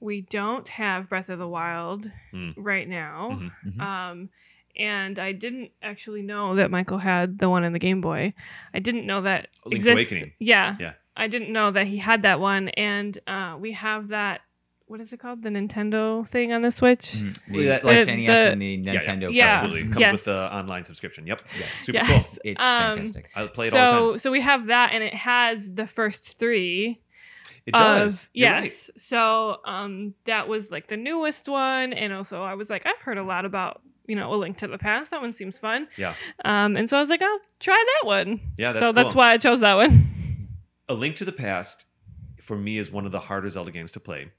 we 0.00 0.22
don't 0.22 0.68
have 0.68 1.08
Breath 1.08 1.28
of 1.28 1.38
the 1.38 1.48
Wild 1.48 2.10
Hmm. 2.30 2.50
right 2.56 2.88
now. 2.88 3.30
Mhm. 3.64 3.74
Mhm. 3.76 3.80
Um, 3.80 4.28
and 4.76 5.18
I 5.18 5.32
didn't 5.32 5.70
actually 5.82 6.22
know 6.22 6.56
that 6.56 6.70
Michael 6.70 6.98
had 6.98 7.38
the 7.38 7.48
one 7.48 7.62
in 7.64 7.72
the 7.72 7.78
Game 7.78 8.00
Boy. 8.00 8.34
I 8.72 8.78
didn't 8.80 9.06
know 9.06 9.20
that 9.22 9.48
Link's 9.64 9.86
exists. 9.86 10.12
Awakening. 10.12 10.34
Yeah. 10.40 10.76
Yeah. 10.80 10.92
I 11.16 11.28
didn't 11.28 11.52
know 11.52 11.70
that 11.70 11.86
he 11.86 11.98
had 11.98 12.22
that 12.22 12.40
one. 12.40 12.68
And 12.70 13.16
uh, 13.26 13.56
we 13.58 13.72
have 13.72 14.08
that, 14.08 14.40
what 14.86 15.00
is 15.00 15.12
it 15.12 15.18
called? 15.20 15.42
The 15.42 15.48
Nintendo 15.50 16.28
thing 16.28 16.52
on 16.52 16.60
the 16.60 16.70
Switch? 16.70 17.00
Mhm. 17.14 17.50
Well, 17.52 17.60
The 17.62 17.68
like 17.68 17.80
the- 17.82 18.04
the- 18.04 18.10
and 18.12 18.62
the 18.62 18.66
Yeah, 18.66 18.92
yeah. 18.92 19.00
Nintendo. 19.00 19.32
Yeah. 19.32 19.46
Absolutely. 19.48 19.82
Comes 19.84 19.98
Yes. 19.98 20.12
with 20.12 20.24
the 20.26 20.54
online 20.56 20.84
subscription. 20.84 21.26
Yep. 21.26 21.40
Yes. 21.58 21.74
Super 21.74 21.98
Yes. 21.98 22.08
cool. 22.08 22.38
It's 22.44 22.64
Um, 22.64 22.94
fantastic. 22.94 23.30
I 23.34 23.46
play 23.46 23.66
it 23.68 23.70
so, 23.72 23.78
all 23.80 24.06
the 24.06 24.10
time. 24.12 24.18
so 24.18 24.30
we 24.30 24.40
have 24.42 24.66
that, 24.66 24.92
and 24.92 25.02
it 25.02 25.14
has 25.14 25.74
the 25.74 25.86
first 25.86 26.38
three. 26.38 27.00
It 27.66 27.72
does. 27.74 28.24
Of, 28.24 28.30
You're 28.34 28.50
yes. 28.50 28.90
So 28.96 29.60
um, 29.64 30.14
that 30.26 30.48
was 30.48 30.70
like 30.70 30.88
the 30.88 30.98
newest 30.98 31.48
one, 31.48 31.94
and 31.94 32.12
also 32.12 32.42
I 32.42 32.54
was 32.54 32.68
like, 32.68 32.84
I've 32.84 33.00
heard 33.00 33.16
a 33.16 33.22
lot 33.24 33.46
about 33.46 33.80
you 34.06 34.14
know 34.16 34.34
a 34.34 34.36
link 34.36 34.58
to 34.58 34.66
the 34.68 34.76
past. 34.76 35.10
That 35.12 35.22
one 35.22 35.32
seems 35.32 35.58
fun. 35.58 35.88
Yeah. 35.96 36.12
Um, 36.44 36.76
and 36.76 36.90
so 36.90 36.98
I 36.98 37.00
was 37.00 37.08
like, 37.08 37.22
I'll 37.22 37.40
try 37.60 37.82
that 38.02 38.06
one. 38.06 38.38
Yeah, 38.58 38.72
that's 38.72 38.84
so 38.84 38.92
that's 38.92 39.14
why 39.14 39.30
I 39.32 39.38
chose 39.38 39.60
that 39.60 39.74
one. 39.76 40.08
A 40.90 40.92
Link 40.94 41.16
to 41.16 41.24
the 41.24 41.32
Past 41.32 41.86
for 42.42 42.58
me 42.58 42.76
is 42.76 42.90
one 42.90 43.06
of 43.06 43.12
the 43.12 43.20
harder 43.20 43.48
Zelda 43.48 43.70
games 43.70 43.90
to 43.92 44.00
play. 44.00 44.30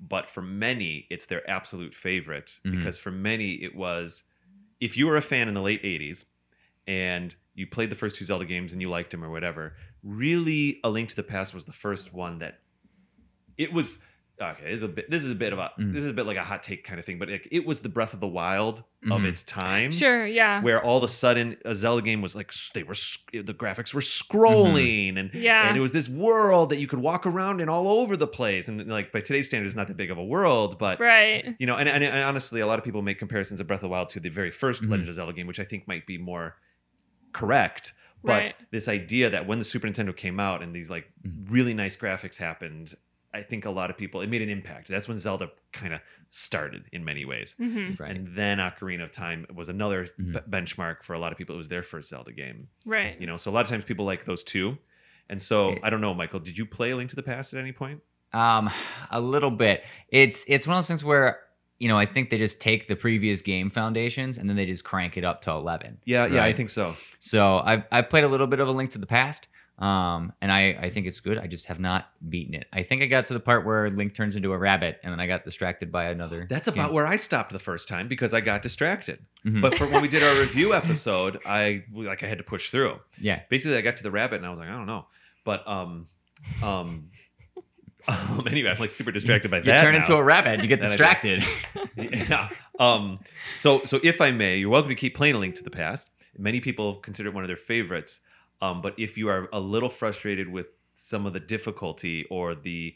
But 0.00 0.26
for 0.28 0.42
many, 0.42 1.06
it's 1.10 1.26
their 1.26 1.48
absolute 1.48 1.92
favorite 1.94 2.58
Mhm. 2.64 2.70
because 2.72 2.98
for 2.98 3.10
many, 3.10 3.62
it 3.62 3.74
was 3.74 4.24
if 4.80 4.96
you 4.96 5.06
were 5.06 5.16
a 5.16 5.22
fan 5.22 5.46
in 5.46 5.54
the 5.54 5.60
late 5.60 5.82
80s 5.84 6.24
and 6.86 7.34
you 7.54 7.66
played 7.66 7.90
the 7.90 7.94
first 7.96 8.16
two 8.16 8.24
Zelda 8.24 8.46
games 8.46 8.72
and 8.72 8.80
you 8.80 8.88
liked 8.88 9.10
them 9.10 9.22
or 9.22 9.28
whatever, 9.30 9.76
really, 10.02 10.80
A 10.82 10.88
Link 10.88 11.10
to 11.10 11.16
the 11.16 11.22
Past 11.22 11.52
was 11.54 11.66
the 11.66 11.72
first 11.72 12.14
one 12.14 12.38
that 12.38 12.60
it 13.58 13.72
was. 13.72 14.02
Okay, 14.42 14.64
this 14.64 14.74
is 14.74 14.82
a 14.82 14.88
bit. 14.88 15.10
This 15.10 15.22
is 15.24 15.30
a 15.30 15.34
bit 15.34 15.52
of 15.52 15.58
a. 15.58 15.70
Mm. 15.78 15.92
This 15.92 16.02
is 16.02 16.10
a 16.10 16.14
bit 16.14 16.24
like 16.24 16.38
a 16.38 16.42
hot 16.42 16.62
take 16.62 16.82
kind 16.82 16.98
of 16.98 17.04
thing, 17.04 17.18
but 17.18 17.30
like, 17.30 17.46
it 17.52 17.66
was 17.66 17.80
the 17.80 17.90
Breath 17.90 18.14
of 18.14 18.20
the 18.20 18.26
Wild 18.26 18.82
of 19.10 19.20
Mhm. 19.22 19.24
its 19.26 19.42
time 19.42 19.90
Sure, 19.92 20.26
yeah. 20.26 20.62
where 20.62 20.82
all 20.82 20.96
of 20.98 21.04
a 21.04 21.08
sudden 21.08 21.56
a 21.64 21.74
Zelda 21.74 22.00
game 22.02 22.22
was 22.22 22.34
like 22.34 22.50
they 22.74 22.82
were 22.82 22.94
the 23.32 23.54
graphics 23.54 23.92
were 23.94 24.00
scrolling 24.00 25.18
and 25.18 25.30
Yeah. 25.34 25.68
and 25.68 25.76
it 25.76 25.80
was 25.80 25.92
this 25.92 26.08
world 26.08 26.70
that 26.70 26.78
you 26.80 26.86
could 26.86 26.98
walk 27.00 27.26
around 27.26 27.60
in 27.60 27.68
all 27.68 27.86
over 27.88 28.16
the 28.16 28.26
place 28.26 28.68
and 28.68 28.86
like 28.88 29.10
by 29.12 29.20
today's 29.20 29.48
standards 29.48 29.74
not 29.76 29.88
that 29.88 29.96
big 29.96 30.10
of 30.10 30.18
a 30.18 30.24
world 30.24 30.78
but 30.78 31.00
Right. 31.00 31.46
you 31.58 31.66
know 31.66 31.76
and, 31.76 31.88
and, 31.88 32.04
and 32.04 32.22
honestly 32.24 32.60
a 32.60 32.66
lot 32.66 32.78
of 32.78 32.84
people 32.84 33.00
make 33.02 33.18
comparisons 33.18 33.58
of 33.60 33.66
Breath 33.66 33.78
of 33.78 33.82
the 33.82 33.88
Wild 33.88 34.08
to 34.10 34.20
the 34.20 34.28
very 34.28 34.50
1st 34.50 34.82
Mhm. 34.84 34.90
Legend 34.90 35.08
of 35.08 35.14
Zelda 35.14 35.32
game 35.32 35.46
which 35.46 35.60
I 35.60 35.64
think 35.64 35.88
might 35.88 36.06
be 36.06 36.18
more 36.18 36.56
correct 37.32 37.92
but 38.22 38.30
Right. 38.32 38.52
this 38.70 38.86
idea 38.86 39.30
that 39.30 39.46
when 39.46 39.58
the 39.58 39.64
Super 39.64 39.88
Nintendo 39.88 40.14
came 40.14 40.38
out 40.38 40.62
and 40.62 40.74
these 40.74 40.90
like 40.90 41.10
really 41.48 41.72
nice 41.72 41.96
graphics 41.96 42.36
happened 42.38 42.92
I 43.32 43.42
think 43.42 43.64
a 43.64 43.70
lot 43.70 43.90
of 43.90 43.96
people 43.96 44.20
it 44.22 44.28
made 44.28 44.42
an 44.42 44.48
impact 44.50 44.88
that's 44.88 45.06
when 45.08 45.16
Zelda 45.18 45.50
kind 45.72 45.94
of 45.94 46.00
started 46.28 46.84
in 46.92 47.04
many 47.04 47.24
ways 47.24 47.54
hmm 47.58 47.92
Right. 47.98 48.10
and 48.16 48.34
then 48.34 48.58
Ocarina 48.58 49.04
of 49.04 49.12
Time 49.12 49.46
was 49.54 49.68
another 49.68 50.04
Mhm. 50.04 50.32
b- 50.32 50.40
benchmark 50.50 51.02
for 51.04 51.14
a 51.14 51.18
lot 51.18 51.30
of 51.32 51.38
people. 51.38 51.54
It 51.54 51.58
was 51.58 51.68
their 51.68 51.82
first 51.82 52.08
Zelda 52.10 52.32
game, 52.32 52.68
Right. 52.84 53.20
you 53.20 53.26
know. 53.26 53.36
So 53.36 53.50
a 53.50 53.52
lot 53.52 53.62
of 53.64 53.68
times 53.70 53.84
people 53.84 54.04
like 54.04 54.24
those 54.24 54.42
two. 54.42 54.78
And 55.28 55.40
so 55.40 55.70
Yeah. 55.72 55.78
I 55.84 55.90
don't 55.90 56.00
know, 56.00 56.12
Michael. 56.14 56.40
Did 56.40 56.58
you 56.58 56.66
play 56.66 56.90
A 56.90 56.96
Link 56.96 57.10
to 57.10 57.16
the 57.16 57.22
Past 57.22 57.52
at 57.54 57.60
any 57.60 57.72
point? 57.72 58.02
Um, 58.32 58.68
a 59.10 59.20
little 59.20 59.50
bit. 59.50 59.84
It's 60.08 60.44
it's 60.48 60.66
one 60.66 60.76
of 60.76 60.78
those 60.78 60.88
things 60.88 61.04
where 61.04 61.40
you 61.78 61.88
know 61.88 61.96
I 61.96 62.04
think 62.06 62.30
they 62.30 62.36
just 62.38 62.60
take 62.60 62.88
the 62.88 62.96
previous 62.96 63.40
game 63.42 63.70
foundations 63.70 64.38
and 64.38 64.48
then 64.48 64.56
they 64.56 64.66
just 64.66 64.84
crank 64.84 65.16
it 65.16 65.24
up 65.24 65.40
to 65.42 65.50
eleven. 65.52 65.98
Yeah, 66.04 66.26
yeah, 66.26 66.44
I 66.44 66.52
think 66.52 66.68
so. 66.70 66.94
So 67.20 67.60
I've 67.64 67.84
I've 67.92 68.08
played 68.08 68.24
a 68.24 68.28
little 68.28 68.46
bit 68.48 68.60
of 68.60 68.68
a 68.68 68.72
Link 68.72 68.90
to 68.90 68.98
the 68.98 69.06
Past. 69.06 69.46
Um, 69.80 70.34
and 70.42 70.52
I, 70.52 70.76
I 70.78 70.88
think 70.90 71.06
it's 71.06 71.20
good. 71.20 71.38
I 71.38 71.46
just 71.46 71.66
have 71.68 71.80
not 71.80 72.10
beaten 72.28 72.54
it. 72.54 72.66
I 72.70 72.82
think 72.82 73.00
I 73.02 73.06
got 73.06 73.24
to 73.26 73.32
the 73.32 73.40
part 73.40 73.64
where 73.64 73.88
Link 73.88 74.14
turns 74.14 74.36
into 74.36 74.52
a 74.52 74.58
rabbit, 74.58 75.00
and 75.02 75.10
then 75.10 75.20
I 75.20 75.26
got 75.26 75.42
distracted 75.44 75.90
by 75.90 76.10
another. 76.10 76.46
That's 76.50 76.66
about 76.68 76.88
game. 76.88 76.94
where 76.94 77.06
I 77.06 77.16
stopped 77.16 77.50
the 77.50 77.58
first 77.58 77.88
time 77.88 78.06
because 78.06 78.34
I 78.34 78.42
got 78.42 78.60
distracted. 78.60 79.20
Mhm. 79.46 79.62
But 79.62 79.74
for 79.78 79.86
when 79.86 80.02
we 80.02 80.08
did 80.08 80.22
our 80.22 80.38
review 80.40 80.74
episode, 80.74 81.38
I 81.46 81.84
like 81.94 82.22
I 82.22 82.26
had 82.26 82.36
to 82.38 82.44
push 82.44 82.68
through. 82.68 83.00
yeah, 83.18 83.40
Basically, 83.48 83.78
I 83.78 83.80
got 83.80 83.96
to 83.96 84.02
the 84.02 84.10
rabbit 84.10 84.36
and 84.36 84.46
I 84.46 84.50
was 84.50 84.58
like, 84.58 84.68
I 84.68 84.76
don't 84.76 84.86
know. 84.86 85.06
But 85.44 85.66
um, 85.66 86.08
um, 86.62 87.08
um 88.08 88.46
anyway, 88.50 88.70
I'm 88.70 88.78
like 88.78 88.90
super 88.90 89.12
distracted 89.12 89.50
by 89.50 89.58
you 89.58 89.62
that. 89.64 89.76
You 89.76 89.80
turn 89.80 89.92
now. 89.94 90.00
into 90.00 90.14
a 90.14 90.22
rabbit. 90.22 90.60
You 90.62 90.68
get 90.68 90.80
That 90.82 91.00
I 91.00 91.20
did. 91.22 91.40
distracted. 91.40 92.28
yeah. 92.28 92.48
Um, 92.78 93.18
so, 93.54 93.78
so 93.80 93.98
if 94.02 94.20
I 94.20 94.30
may, 94.30 94.56
you're 94.58 94.70
welcome 94.70 94.88
to 94.90 94.94
keep 94.94 95.14
playing 95.14 95.34
A 95.36 95.38
Link 95.38 95.54
to 95.56 95.62
the 95.64 95.70
Past. 95.70 96.10
Many 96.38 96.60
people 96.60 96.96
consider 96.96 97.28
it 97.30 97.34
one 97.34 97.44
of 97.44 97.48
their 97.48 97.56
favorites. 97.56 98.20
Um, 98.62 98.80
but 98.82 98.94
if 98.98 99.16
you 99.18 99.28
are 99.28 99.48
a 99.52 99.60
little 99.60 99.88
frustrated 99.88 100.48
with 100.48 100.68
some 100.94 101.24
of 101.26 101.32
the 101.32 101.40
difficulty 101.40 102.26
or 102.30 102.54
the 102.54 102.94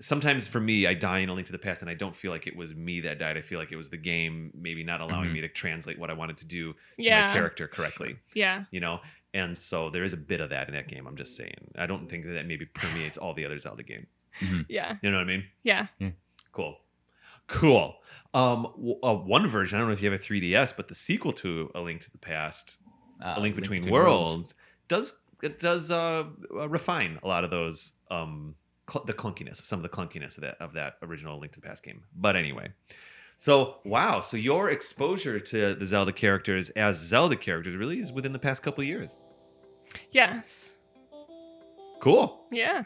sometimes 0.00 0.46
for 0.46 0.60
me, 0.60 0.86
I 0.86 0.94
die 0.94 1.18
in 1.18 1.28
A 1.28 1.34
Link 1.34 1.46
to 1.46 1.52
the 1.52 1.58
Past, 1.58 1.82
and 1.82 1.90
I 1.90 1.94
don't 1.94 2.14
feel 2.14 2.30
like 2.30 2.46
it 2.46 2.56
was 2.56 2.74
me 2.74 3.00
that 3.00 3.18
died. 3.18 3.36
I 3.36 3.40
feel 3.40 3.58
like 3.58 3.72
it 3.72 3.76
was 3.76 3.88
the 3.90 3.96
game 3.96 4.52
maybe 4.54 4.84
not 4.84 5.00
allowing 5.00 5.30
Mhm. 5.30 5.34
me 5.34 5.40
to 5.40 5.48
translate 5.48 5.98
what 5.98 6.10
I 6.10 6.12
wanted 6.12 6.36
to 6.38 6.46
do 6.46 6.72
to 6.74 6.78
Yeah. 6.98 7.26
my 7.26 7.32
character 7.32 7.66
correctly. 7.66 8.18
Yeah. 8.34 8.64
You 8.70 8.80
know. 8.80 9.00
And 9.34 9.58
so 9.58 9.90
there 9.90 10.04
is 10.04 10.12
a 10.12 10.16
bit 10.16 10.40
of 10.40 10.50
that 10.50 10.68
in 10.68 10.74
that 10.74 10.88
game. 10.88 11.06
I'm 11.06 11.16
just 11.16 11.36
saying. 11.36 11.72
I 11.76 11.86
don't 11.86 12.08
think 12.08 12.24
that, 12.24 12.32
that 12.34 12.46
maybe 12.46 12.64
permeates 12.66 13.18
all 13.18 13.34
the 13.34 13.44
other 13.44 13.58
Zelda 13.58 13.82
games. 13.82 14.14
Yeah. 14.68 14.94
You 15.02 15.10
know 15.10 15.16
what 15.18 15.24
I 15.24 15.26
mean? 15.26 15.44
Yeah. 15.64 15.88
Cool. 16.52 16.78
Cool. 17.48 18.00
Um, 18.34 18.62
w- 18.76 18.98
uh, 19.02 19.14
one 19.14 19.46
version, 19.48 19.76
I 19.76 19.80
don't 19.80 19.88
know 19.88 19.92
if 19.94 20.02
you 20.02 20.10
have 20.10 20.20
a 20.20 20.22
3DS, 20.22 20.72
but 20.76 20.88
the 20.88 20.94
sequel 20.94 21.32
to 21.32 21.70
A 21.74 21.80
Link 21.80 22.02
to 22.02 22.10
the 22.12 22.18
Past, 22.18 22.82
Uh, 23.20 23.34
A 23.36 23.40
Link 23.40 23.56
Between, 23.56 23.90
Worlds, 23.90 24.54
does 24.88 25.22
it 25.42 25.58
does 25.58 25.90
uh, 25.90 26.24
uh, 26.54 26.68
refine 26.68 27.18
a 27.22 27.28
lot 27.28 27.44
of 27.44 27.50
those 27.50 27.98
um 28.10 28.54
cl- 28.90 29.04
the 29.04 29.12
clunkiness, 29.12 29.56
some 29.56 29.78
of 29.78 29.82
the 29.82 29.88
clunkiness 29.88 30.36
of 30.36 30.42
that 30.42 30.56
of 30.60 30.72
that 30.74 30.94
original 31.02 31.38
Link 31.38 31.52
to 31.52 31.60
the 31.60 31.66
Past 31.66 31.84
game. 31.84 32.02
But 32.14 32.36
anyway, 32.36 32.72
so 33.36 33.76
wow, 33.84 34.20
so 34.20 34.36
your 34.36 34.70
exposure 34.70 35.38
to 35.38 35.74
the 35.74 35.86
Zelda 35.86 36.12
characters 36.12 36.70
as 36.70 36.96
Zelda 36.98 37.36
characters 37.36 37.76
really 37.76 38.00
is 38.00 38.12
within 38.12 38.32
the 38.32 38.38
past 38.38 38.62
couple 38.62 38.82
years. 38.84 39.20
Yes. 40.10 40.76
Cool. 42.00 42.44
Yeah. 42.52 42.84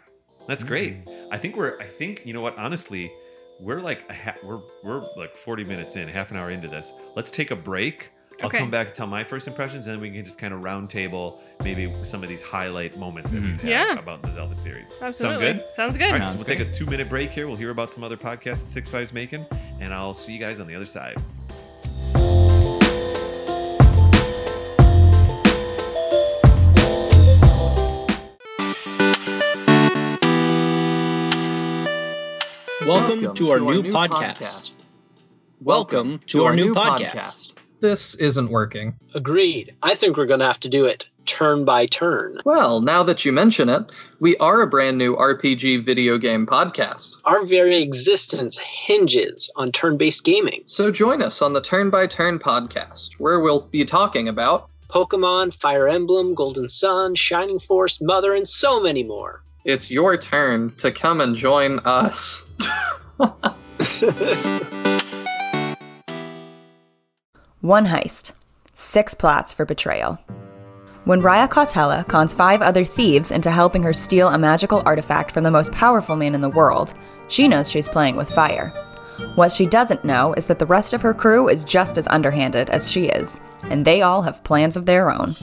That's 0.48 0.64
great. 0.64 1.06
I 1.30 1.38
think 1.38 1.56
we're. 1.56 1.78
I 1.78 1.84
think 1.84 2.26
you 2.26 2.32
know 2.32 2.40
what. 2.40 2.58
Honestly, 2.58 3.12
we're 3.60 3.80
like 3.80 4.08
a 4.10 4.14
ha- 4.14 4.36
we're 4.42 4.60
we're 4.82 5.02
like 5.16 5.36
forty 5.36 5.64
minutes 5.64 5.96
in, 5.96 6.08
half 6.08 6.30
an 6.30 6.36
hour 6.36 6.50
into 6.50 6.68
this. 6.68 6.92
Let's 7.14 7.30
take 7.30 7.50
a 7.50 7.56
break. 7.56 8.10
I'll 8.42 8.48
Okay. 8.48 8.58
come 8.58 8.70
back 8.70 8.88
and 8.88 8.94
tell 8.94 9.06
my 9.06 9.22
first 9.22 9.46
impressions, 9.46 9.86
and 9.86 9.94
then 9.94 10.00
we 10.00 10.10
can 10.10 10.24
just 10.24 10.36
kind 10.36 10.52
of 10.52 10.64
round 10.64 10.90
table 10.90 11.40
maybe 11.62 11.92
some 12.02 12.24
of 12.24 12.28
these 12.28 12.42
highlight 12.42 12.96
moments 12.98 13.30
that 13.30 13.40
we've 13.40 13.50
mm-hmm. 13.52 13.68
had 13.68 13.70
Yeah. 13.70 13.98
about 14.00 14.20
the 14.22 14.32
Zelda 14.32 14.56
series. 14.56 14.92
Absolutely. 15.00 15.46
Sound 15.46 15.58
good? 15.58 15.74
Sounds 15.76 15.96
good. 15.96 16.10
All 16.10 16.18
right, 16.18 16.26
so 16.26 16.34
we'll 16.34 16.44
take 16.44 16.58
a 16.58 16.64
two 16.64 16.86
minute 16.86 17.08
break 17.08 17.30
here. 17.30 17.46
We'll 17.46 17.56
hear 17.56 17.70
about 17.70 17.92
some 17.92 18.02
other 18.02 18.16
podcasts 18.16 18.62
that 18.64 18.70
Six 18.70 18.90
Five's 18.90 19.12
making, 19.12 19.46
and 19.80 19.94
I'll 19.94 20.12
see 20.12 20.32
you 20.32 20.40
guys 20.40 20.58
on 20.58 20.66
the 20.66 20.74
other 20.74 20.84
side. 20.84 21.16
Welcome, 32.84 33.34
to 33.34 33.50
our 33.50 33.60
new, 33.60 33.84
podcast. 33.84 34.76
Welcome 35.60 36.18
to 36.26 36.42
our 36.42 36.56
new 36.56 36.74
podcast. 36.74 37.52
This 37.82 38.14
isn't 38.14 38.52
working. 38.52 38.94
Agreed. 39.12 39.74
I 39.82 39.96
think 39.96 40.16
we're 40.16 40.26
going 40.26 40.38
to 40.38 40.46
have 40.46 40.60
to 40.60 40.68
do 40.68 40.84
it 40.84 41.10
turn 41.26 41.64
by 41.64 41.86
turn. 41.86 42.38
Well, 42.44 42.80
now 42.80 43.02
that 43.02 43.24
you 43.24 43.32
mention 43.32 43.68
it, 43.68 43.90
we 44.20 44.36
are 44.36 44.62
a 44.62 44.68
brand 44.68 44.98
new 44.98 45.16
RPG 45.16 45.84
video 45.84 46.16
game 46.16 46.46
podcast. 46.46 47.16
Our 47.24 47.44
very 47.44 47.82
existence 47.82 48.56
hinges 48.58 49.50
on 49.56 49.72
turn 49.72 49.96
based 49.96 50.24
gaming. 50.24 50.62
So 50.66 50.92
join 50.92 51.22
us 51.22 51.42
on 51.42 51.54
the 51.54 51.60
Turn 51.60 51.90
by 51.90 52.06
Turn 52.06 52.38
podcast, 52.38 53.14
where 53.14 53.40
we'll 53.40 53.62
be 53.62 53.84
talking 53.84 54.28
about 54.28 54.70
Pokemon, 54.86 55.52
Fire 55.52 55.88
Emblem, 55.88 56.34
Golden 56.34 56.68
Sun, 56.68 57.16
Shining 57.16 57.58
Force, 57.58 58.00
Mother, 58.00 58.32
and 58.32 58.48
so 58.48 58.80
many 58.80 59.02
more. 59.02 59.42
it's 59.64 59.90
your 59.90 60.16
turn 60.16 60.72
to 60.76 60.92
come 60.92 61.20
and 61.20 61.34
join 61.34 61.80
us. 61.80 62.46
One 67.62 67.86
heist, 67.86 68.32
six 68.74 69.14
plots 69.14 69.52
for 69.54 69.64
betrayal. 69.64 70.18
When 71.04 71.22
Ryia 71.22 71.48
Cautella 71.48 72.04
cons 72.08 72.34
five 72.34 72.60
other 72.60 72.84
thieves 72.84 73.30
into 73.30 73.52
helping 73.52 73.84
her 73.84 73.92
steal 73.92 74.30
a 74.30 74.36
magical 74.36 74.82
artifact 74.84 75.30
from 75.30 75.44
the 75.44 75.50
most 75.52 75.70
powerful 75.70 76.16
man 76.16 76.34
in 76.34 76.40
the 76.40 76.48
world, 76.48 76.92
she 77.28 77.46
knows 77.46 77.70
she's 77.70 77.88
playing 77.88 78.16
with 78.16 78.28
fire. 78.28 78.70
What 79.36 79.52
she 79.52 79.64
doesn't 79.66 80.04
know 80.04 80.32
is 80.32 80.48
that 80.48 80.58
the 80.58 80.66
rest 80.66 80.92
of 80.92 81.02
her 81.02 81.14
crew 81.14 81.48
is 81.48 81.62
just 81.62 81.98
as 81.98 82.08
underhanded 82.08 82.68
as 82.68 82.90
she 82.90 83.04
is, 83.04 83.38
and 83.62 83.84
they 83.84 84.02
all 84.02 84.22
have 84.22 84.42
plans 84.42 84.76
of 84.76 84.84
their 84.84 85.08
own. 85.08 85.36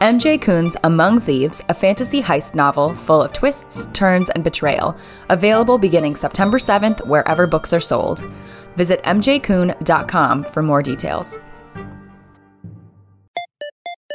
MJ 0.00 0.40
Kuhn's 0.40 0.76
Among 0.82 1.20
Thieves, 1.20 1.62
a 1.68 1.74
fantasy 1.74 2.20
heist 2.20 2.54
novel 2.54 2.92
full 2.92 3.22
of 3.22 3.32
twists, 3.32 3.86
turns, 3.92 4.30
and 4.30 4.42
betrayal, 4.42 4.96
available 5.28 5.78
beginning 5.78 6.16
September 6.16 6.58
7th 6.58 7.06
wherever 7.06 7.46
books 7.46 7.72
are 7.72 7.78
sold. 7.78 8.24
Visit 8.76 9.02
mjkuhn.com 9.04 10.44
for 10.44 10.62
more 10.62 10.82
details. 10.82 11.38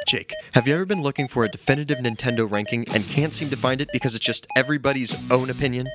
Jake, 0.08 0.32
have 0.54 0.66
you 0.66 0.74
ever 0.74 0.86
been 0.86 1.04
looking 1.04 1.28
for 1.28 1.44
a 1.44 1.50
definitive 1.50 1.98
Nintendo 1.98 2.50
ranking 2.50 2.88
and 2.94 3.06
can't 3.08 3.34
seem 3.34 3.50
to 3.50 3.58
find 3.58 3.82
it 3.82 3.90
because 3.92 4.16
it's 4.16 4.26
just 4.26 4.48
everybody's 4.56 5.14
own 5.30 5.50
opinion? 5.50 5.86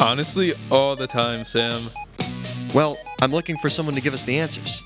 Honestly, 0.00 0.54
all 0.72 0.96
the 0.96 1.06
time, 1.06 1.44
Sam. 1.44 1.80
Well, 2.74 2.96
I'm 3.20 3.30
looking 3.30 3.56
for 3.58 3.70
someone 3.70 3.94
to 3.94 4.00
give 4.00 4.12
us 4.12 4.24
the 4.24 4.40
answers. 4.40 4.82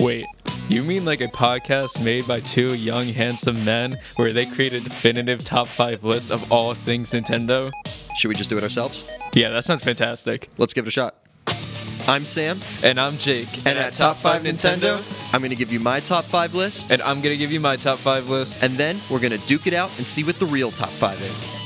Wait, 0.00 0.26
you 0.68 0.82
mean 0.82 1.06
like 1.06 1.22
a 1.22 1.28
podcast 1.28 2.04
made 2.04 2.28
by 2.28 2.40
two 2.40 2.74
young, 2.74 3.06
handsome 3.06 3.64
men 3.64 3.96
where 4.16 4.32
they 4.32 4.44
create 4.44 4.74
a 4.74 4.80
definitive 4.80 5.42
top 5.42 5.66
five 5.66 6.04
list 6.04 6.30
of 6.30 6.52
all 6.52 6.74
things 6.74 7.12
Nintendo? 7.12 7.70
Should 8.18 8.28
we 8.28 8.34
just 8.34 8.50
do 8.50 8.58
it 8.58 8.64
ourselves? 8.64 9.10
Yeah, 9.32 9.48
that 9.48 9.64
sounds 9.64 9.82
fantastic. 9.82 10.50
Let's 10.58 10.74
give 10.74 10.84
it 10.84 10.88
a 10.88 10.90
shot. 10.90 11.25
I'm 12.08 12.24
Sam, 12.24 12.60
And 12.84 13.00
I'm 13.00 13.18
Jake. 13.18 13.48
and 13.66 13.76
at 13.78 13.92
Top 13.92 14.18
5 14.18 14.42
Nintendo, 14.42 15.02
I'm 15.34 15.40
going 15.40 15.50
to 15.50 15.56
give 15.56 15.72
you 15.72 15.80
my 15.80 15.98
top 16.00 16.24
5 16.24 16.54
list, 16.54 16.90
And 16.92 17.02
I'm 17.02 17.20
gonna 17.20 17.36
give 17.36 17.50
you 17.50 17.58
my 17.60 17.76
top 17.76 17.98
five 17.98 18.28
list. 18.28 18.62
and 18.62 18.74
then 18.76 19.00
we're 19.10 19.18
going 19.20 19.32
to 19.38 19.44
duke 19.46 19.66
it 19.66 19.74
out 19.74 19.90
and 19.98 20.06
see 20.06 20.22
what 20.22 20.38
the 20.38 20.46
real 20.46 20.70
top 20.70 20.90
5 20.90 21.20
is. 21.22 21.62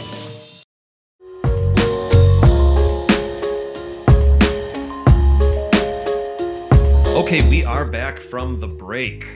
Okay, 7.16 7.48
we 7.50 7.64
are 7.64 7.84
back 7.84 8.18
from 8.18 8.58
the 8.60 8.66
break. 8.66 9.26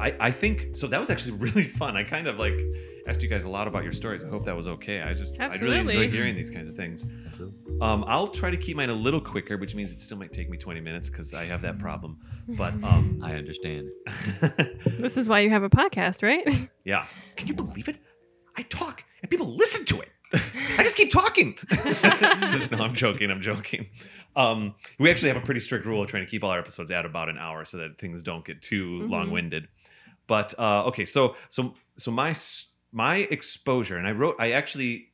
I, 0.00 0.14
I 0.20 0.30
think 0.30 0.76
so. 0.76 0.86
That 0.86 1.00
was 1.00 1.10
actually 1.10 1.36
really 1.46 1.64
fun. 1.64 1.96
I 1.96 2.04
kind 2.04 2.26
of 2.26 2.38
like 2.38 2.54
asked 3.06 3.22
you 3.22 3.28
guys 3.28 3.44
a 3.44 3.48
lot 3.48 3.66
about 3.68 3.82
your 3.82 3.92
stories. 3.92 4.24
I 4.24 4.28
hope 4.28 4.44
that 4.44 4.56
was 4.56 4.68
okay. 4.68 5.00
I 5.02 5.12
just 5.12 5.38
I 5.40 5.48
really 5.58 5.78
enjoy 5.80 6.08
hearing 6.08 6.34
these 6.34 6.50
kinds 6.50 6.68
of 6.68 6.76
things. 6.76 7.04
Um, 7.80 8.04
I'll 8.06 8.28
try 8.28 8.50
to 8.50 8.56
keep 8.56 8.76
mine 8.76 8.90
a 8.90 8.94
little 8.94 9.20
quicker, 9.20 9.56
which 9.56 9.74
means 9.74 9.90
it 9.92 10.00
still 10.00 10.18
might 10.18 10.32
take 10.32 10.50
me 10.50 10.58
20 10.58 10.80
minutes 10.80 11.10
because 11.10 11.32
I 11.34 11.44
have 11.44 11.62
that 11.62 11.78
problem. 11.78 12.18
But 12.48 12.72
um, 12.84 13.20
I 13.22 13.34
understand. 13.34 13.88
This 15.00 15.16
is 15.16 15.28
why 15.28 15.40
you 15.40 15.50
have 15.50 15.62
a 15.62 15.70
podcast, 15.70 16.22
right? 16.22 16.46
yeah, 16.84 17.06
can 17.36 17.48
you 17.48 17.54
believe 17.54 17.88
it? 17.88 17.96
I 18.56 18.62
talk 18.62 19.04
and 19.22 19.30
people 19.30 19.46
listen 19.46 19.84
to 19.86 20.00
it. 20.02 20.08
I 20.78 20.82
just 20.82 20.96
keep 20.96 21.10
talking. 21.10 21.56
no, 22.70 22.84
I'm 22.84 22.94
joking. 22.94 23.30
I'm 23.30 23.40
joking. 23.40 23.88
Um, 24.36 24.74
we 24.98 25.10
actually 25.10 25.28
have 25.32 25.36
a 25.42 25.44
pretty 25.44 25.60
strict 25.60 25.86
rule 25.86 26.02
of 26.02 26.08
trying 26.08 26.24
to 26.24 26.30
keep 26.30 26.44
all 26.44 26.50
our 26.50 26.58
episodes 26.58 26.90
at 26.90 27.04
about 27.04 27.28
an 27.28 27.36
hour 27.38 27.64
so 27.64 27.78
that 27.78 27.98
things 27.98 28.22
don't 28.22 28.44
get 28.44 28.62
too 28.62 29.00
Mhm. 29.02 29.10
long-winded. 29.10 29.66
But 30.30 30.54
uh, 30.60 30.84
okay, 30.84 31.04
so 31.04 31.34
so 31.48 31.74
so 31.96 32.12
my 32.12 32.36
my 32.92 33.16
exposure, 33.16 33.96
and 33.96 34.06
I 34.06 34.12
wrote, 34.12 34.36
I 34.38 34.52
actually 34.52 35.10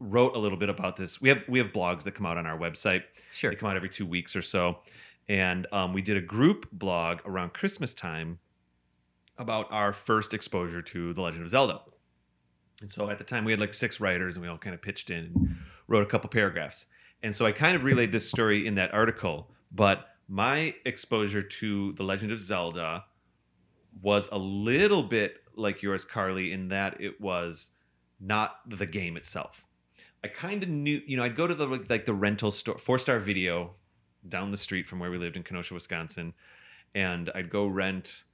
wrote 0.00 0.34
a 0.34 0.40
little 0.40 0.58
bit 0.58 0.68
about 0.68 0.96
this. 0.96 1.22
We 1.22 1.28
have 1.28 1.48
we 1.48 1.60
have 1.60 1.70
blogs 1.70 2.02
that 2.02 2.16
come 2.16 2.26
out 2.26 2.36
on 2.36 2.46
our 2.46 2.58
website. 2.58 3.04
Sure. 3.30 3.52
They 3.52 3.56
come 3.56 3.70
out 3.70 3.76
every 3.76 3.88
two 3.88 4.04
weeks 4.04 4.34
or 4.34 4.42
so, 4.42 4.78
and 5.28 5.68
um, 5.70 5.92
we 5.92 6.02
did 6.02 6.16
a 6.16 6.20
group 6.20 6.68
blog 6.72 7.20
around 7.24 7.54
Christmas 7.54 7.94
time 7.94 8.40
about 9.38 9.70
our 9.70 9.92
first 9.92 10.34
exposure 10.34 10.82
to 10.82 11.12
The 11.12 11.22
Legend 11.22 11.44
of 11.44 11.48
Zelda. 11.48 11.82
And 12.80 12.90
so 12.90 13.08
at 13.08 13.18
the 13.18 13.24
time 13.24 13.44
we 13.44 13.52
had 13.52 13.60
like 13.60 13.72
six 13.72 14.00
writers 14.00 14.34
and 14.34 14.42
we 14.42 14.48
all 14.48 14.58
kind 14.58 14.74
of 14.74 14.82
pitched 14.82 15.10
in 15.10 15.18
and 15.18 15.56
wrote 15.86 16.02
a 16.02 16.06
couple 16.06 16.28
paragraphs. 16.28 16.86
And 17.22 17.36
so 17.36 17.46
I 17.46 17.52
kind 17.52 17.76
of 17.76 17.84
relayed 17.84 18.10
this 18.10 18.28
story 18.28 18.66
in 18.66 18.74
that 18.74 18.92
article, 18.92 19.48
but 19.70 20.08
my 20.26 20.74
exposure 20.84 21.42
to 21.42 21.92
The 21.92 22.02
Legend 22.02 22.32
of 22.32 22.40
Zelda 22.40 23.04
was 24.02 24.28
a 24.30 24.38
little 24.38 25.02
bit 25.02 25.42
like 25.54 25.82
yours, 25.82 26.04
Carly, 26.04 26.52
in 26.52 26.68
that 26.68 27.00
it 27.00 27.20
was 27.20 27.72
not 28.20 28.58
the 28.68 28.86
game 28.86 29.16
itself. 29.16 29.66
I 30.24 30.28
kind 30.28 30.62
of 30.62 30.68
knew, 30.68 31.00
you 31.06 31.16
know, 31.16 31.22
I'd 31.22 31.36
go 31.36 31.46
to 31.46 31.54
the 31.54 31.66
like 31.66 32.04
the 32.04 32.14
rental 32.14 32.50
store, 32.50 32.78
four 32.78 32.98
star 32.98 33.18
video 33.18 33.74
down 34.28 34.50
the 34.50 34.56
street 34.56 34.86
from 34.86 34.98
where 34.98 35.10
we 35.10 35.18
lived 35.18 35.36
in 35.36 35.42
Kenosha, 35.42 35.74
Wisconsin, 35.74 36.34
and 36.94 37.30
I'd 37.34 37.50
go 37.50 37.66
rent 37.66 38.24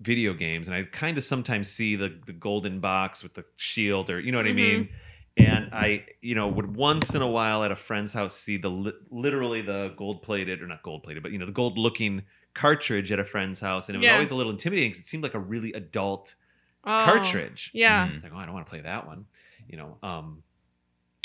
video 0.00 0.32
games 0.32 0.68
and 0.68 0.76
I'd 0.76 0.92
kind 0.92 1.18
of 1.18 1.24
sometimes 1.24 1.70
see 1.70 1.96
the 1.96 2.20
the 2.26 2.32
golden 2.32 2.80
box 2.80 3.22
with 3.22 3.34
the 3.34 3.44
shield 3.56 4.10
or 4.10 4.20
you 4.20 4.30
know 4.30 4.38
what 4.38 4.46
I 4.46 4.52
mean 4.52 4.84
mm-hmm. 4.84 5.44
and 5.44 5.70
I 5.72 6.06
you 6.20 6.34
know 6.34 6.46
would 6.46 6.76
once 6.76 7.14
in 7.14 7.22
a 7.22 7.26
while 7.26 7.64
at 7.64 7.72
a 7.72 7.76
friend's 7.76 8.12
house 8.12 8.34
see 8.34 8.58
the 8.58 8.94
literally 9.10 9.60
the 9.60 9.92
gold 9.96 10.22
plated 10.22 10.62
or 10.62 10.68
not 10.68 10.84
gold 10.84 11.02
plated 11.02 11.22
but 11.22 11.32
you 11.32 11.38
know 11.38 11.46
the 11.46 11.52
gold 11.52 11.78
looking 11.78 12.22
cartridge 12.58 13.10
at 13.12 13.18
a 13.18 13.24
friend's 13.24 13.60
house 13.60 13.88
and 13.88 13.94
it 13.96 13.98
was 13.98 14.06
Yeah. 14.06 14.14
always 14.14 14.30
a 14.30 14.34
little 14.34 14.52
intimidating 14.52 14.90
because 14.90 15.00
it 15.04 15.06
seemed 15.06 15.22
like 15.22 15.34
a 15.34 15.38
really 15.54 15.72
adult 15.72 16.34
Oh, 16.84 17.04
cartridge 17.04 17.70
Yeah. 17.74 18.08
it's 18.14 18.22
like, 18.24 18.32
oh, 18.34 18.38
I 18.38 18.44
don't 18.46 18.54
want 18.54 18.66
to 18.66 18.70
play 18.70 18.80
that 18.80 19.06
one, 19.06 19.26
you 19.68 19.76
know. 19.76 19.98
Um, 20.02 20.42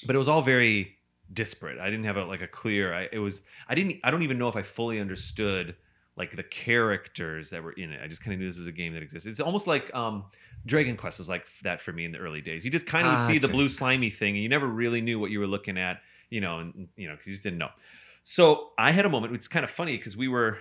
but 0.06 0.16
it 0.16 0.20
was 0.20 0.28
all 0.28 0.42
very 0.42 0.98
disparate. 1.32 1.80
I 1.80 1.90
didn't 1.90 2.06
have 2.06 2.18
a, 2.18 2.26
like 2.26 2.42
a 2.42 2.48
clear. 2.48 2.94
I 2.94 3.08
it 3.12 3.20
was. 3.20 3.46
I 3.70 3.76
didn't. 3.76 4.00
I 4.04 4.12
don't 4.12 4.24
even 4.24 4.38
know 4.38 4.50
if 4.50 4.56
I 4.56 4.62
fully 4.64 5.00
understood 5.00 5.76
like 6.16 6.36
the 6.36 6.44
characters 6.44 7.50
that 7.52 7.64
were 7.64 7.72
in 7.72 7.92
it. 7.92 8.00
I 8.04 8.08
just 8.08 8.22
kind 8.24 8.34
of 8.34 8.40
knew 8.40 8.48
this 8.48 8.58
was 8.58 8.68
a 8.68 8.72
game 8.72 8.94
that 8.94 9.02
existed. 9.04 9.30
It's 9.30 9.40
almost 9.40 9.66
like 9.68 9.94
um, 9.96 10.26
Dragon 10.66 10.98
Quest 10.98 11.20
was 11.20 11.30
like 11.30 11.46
that 11.64 11.80
for 11.82 11.92
me 11.94 12.04
in 12.06 12.12
the 12.12 12.20
early 12.20 12.42
days. 12.42 12.66
You 12.66 12.72
just 12.72 12.86
kind 12.88 13.06
of 13.08 13.14
would 13.14 13.22
see 13.22 13.34
the 13.40 13.48
Gotcha. 13.48 13.54
blue 13.54 13.70
slimy 13.70 14.10
thing, 14.10 14.36
and 14.36 14.44
you 14.44 14.50
never 14.50 14.68
really 14.68 15.02
knew 15.02 15.20
what 15.20 15.32
you 15.32 15.40
were 15.40 15.48
looking 15.48 15.78
at, 15.78 16.02
you 16.30 16.42
know, 16.42 16.60
and 16.60 16.90
you 16.98 17.08
know 17.08 17.14
because 17.14 17.28
you 17.28 17.34
just 17.34 17.44
didn't 17.44 17.60
know. 17.60 17.70
So 18.24 18.72
I 18.78 18.92
had 18.92 19.06
a 19.06 19.10
moment. 19.10 19.34
It's 19.34 19.48
kind 19.48 19.64
of 19.64 19.70
funny 19.72 19.96
because 19.98 20.18
we 20.18 20.28
were 20.28 20.58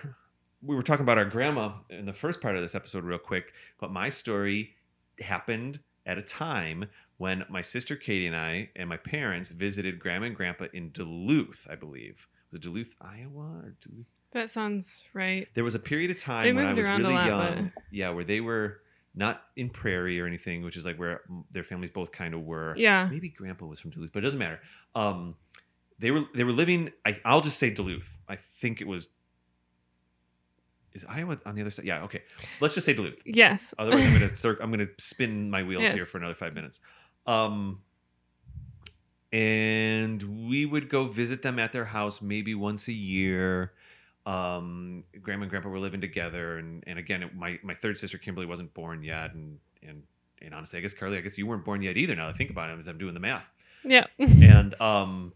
we 0.65 0.75
were 0.75 0.83
talking 0.83 1.03
about 1.03 1.17
our 1.17 1.25
grandma 1.25 1.71
in 1.89 2.05
the 2.05 2.13
first 2.13 2.41
part 2.41 2.55
of 2.55 2.61
this 2.61 2.75
episode, 2.75 3.03
real 3.03 3.17
quick. 3.17 3.53
But 3.79 3.91
my 3.91 4.09
story 4.09 4.75
happened 5.19 5.79
at 6.05 6.17
a 6.17 6.21
time 6.21 6.85
when 7.17 7.45
my 7.49 7.61
sister 7.61 7.95
Katie 7.95 8.27
and 8.27 8.35
I 8.35 8.69
and 8.75 8.89
my 8.89 8.97
parents 8.97 9.51
visited 9.51 9.99
grandma 9.99 10.27
and 10.27 10.35
grandpa 10.35 10.65
in 10.73 10.91
Duluth, 10.91 11.67
I 11.69 11.75
believe. 11.75 12.27
Was 12.51 12.59
it 12.59 12.63
Duluth, 12.63 12.95
Iowa, 13.01 13.61
or 13.63 13.75
Duluth? 13.79 14.11
That 14.31 14.49
sounds 14.49 15.05
right. 15.13 15.47
There 15.53 15.63
was 15.63 15.75
a 15.75 15.79
period 15.79 16.11
of 16.11 16.17
time 16.17 16.43
They 16.43 16.53
when 16.53 16.65
I 16.67 16.73
was 16.73 16.87
really 16.87 17.13
lot, 17.13 17.27
young, 17.27 17.71
yeah, 17.91 18.09
where 18.09 18.23
they 18.23 18.41
were 18.41 18.79
not 19.15 19.43
in 19.55 19.69
Prairie 19.69 20.19
or 20.19 20.25
anything, 20.25 20.63
which 20.63 20.75
is 20.75 20.85
like 20.85 20.97
where 20.97 21.21
their 21.51 21.63
families 21.63 21.91
both 21.91 22.11
kind 22.11 22.33
of 22.33 22.41
were. 22.41 22.73
Yeah. 22.75 23.07
maybe 23.11 23.29
Grandpa 23.29 23.65
was 23.65 23.79
from 23.79 23.91
Duluth, 23.91 24.11
but 24.11 24.19
it 24.19 24.23
doesn't 24.23 24.39
matter. 24.39 24.59
Um, 24.95 25.35
they 25.99 26.09
were 26.11 26.23
they 26.33 26.43
were 26.43 26.51
living. 26.51 26.91
I, 27.05 27.19
I'll 27.23 27.41
just 27.41 27.59
say 27.59 27.69
Duluth. 27.69 28.19
I 28.27 28.35
think 28.35 28.81
it 28.81 28.87
was. 28.87 29.09
Is 30.93 31.05
Iowa 31.09 31.37
on 31.45 31.55
the 31.55 31.61
other 31.61 31.71
side? 31.71 31.85
Yeah. 31.85 32.03
Okay. 32.03 32.21
Let's 32.61 32.73
just 32.75 32.85
say 32.85 32.93
Duluth. 32.93 33.21
Yes. 33.25 33.73
Otherwise, 33.79 34.05
I'm 34.05 34.13
gonna 34.13 34.29
cir- 34.33 34.57
I'm 34.61 34.71
gonna 34.71 34.87
spin 34.97 35.49
my 35.49 35.63
wheels 35.63 35.83
here 35.91 36.05
for 36.05 36.17
another 36.19 36.33
five 36.35 36.53
minutes. 36.53 36.81
Um, 37.25 37.81
and 39.31 40.21
we 40.47 40.65
would 40.65 40.89
go 40.89 41.05
visit 41.05 41.41
them 41.41 41.57
at 41.59 41.71
their 41.71 41.85
house 41.85 42.21
maybe 42.21 42.53
once 42.53 42.87
a 42.87 42.93
year. 42.93 43.73
Um, 44.25 45.03
grandma 45.21 45.43
and 45.43 45.49
grandpa 45.49 45.69
were 45.69 45.79
living 45.79 46.01
together, 46.01 46.57
and 46.57 46.83
and 46.87 46.97
again, 46.99 47.23
it, 47.23 47.35
my 47.35 47.59
my 47.63 47.73
third 47.73 47.97
sister 47.97 48.17
Kimberly 48.17 48.45
wasn't 48.45 48.73
born 48.73 49.03
yet, 49.03 49.33
and 49.33 49.59
and 49.81 50.03
and 50.41 50.53
honestly, 50.53 50.77
I 50.79 50.81
guess 50.81 50.93
Carly, 50.93 51.17
I 51.17 51.21
guess 51.21 51.37
you 51.37 51.47
weren't 51.47 51.65
born 51.65 51.81
yet 51.81 51.97
either. 51.97 52.15
Now 52.15 52.27
that 52.27 52.35
I 52.35 52.37
think 52.37 52.49
about 52.51 52.69
it, 52.69 52.77
as 52.77 52.87
I'm 52.87 52.97
doing 52.97 53.13
the 53.15 53.19
math 53.19 53.51
Yeah. 53.83 54.05
and 54.19 54.79
um 54.79 55.33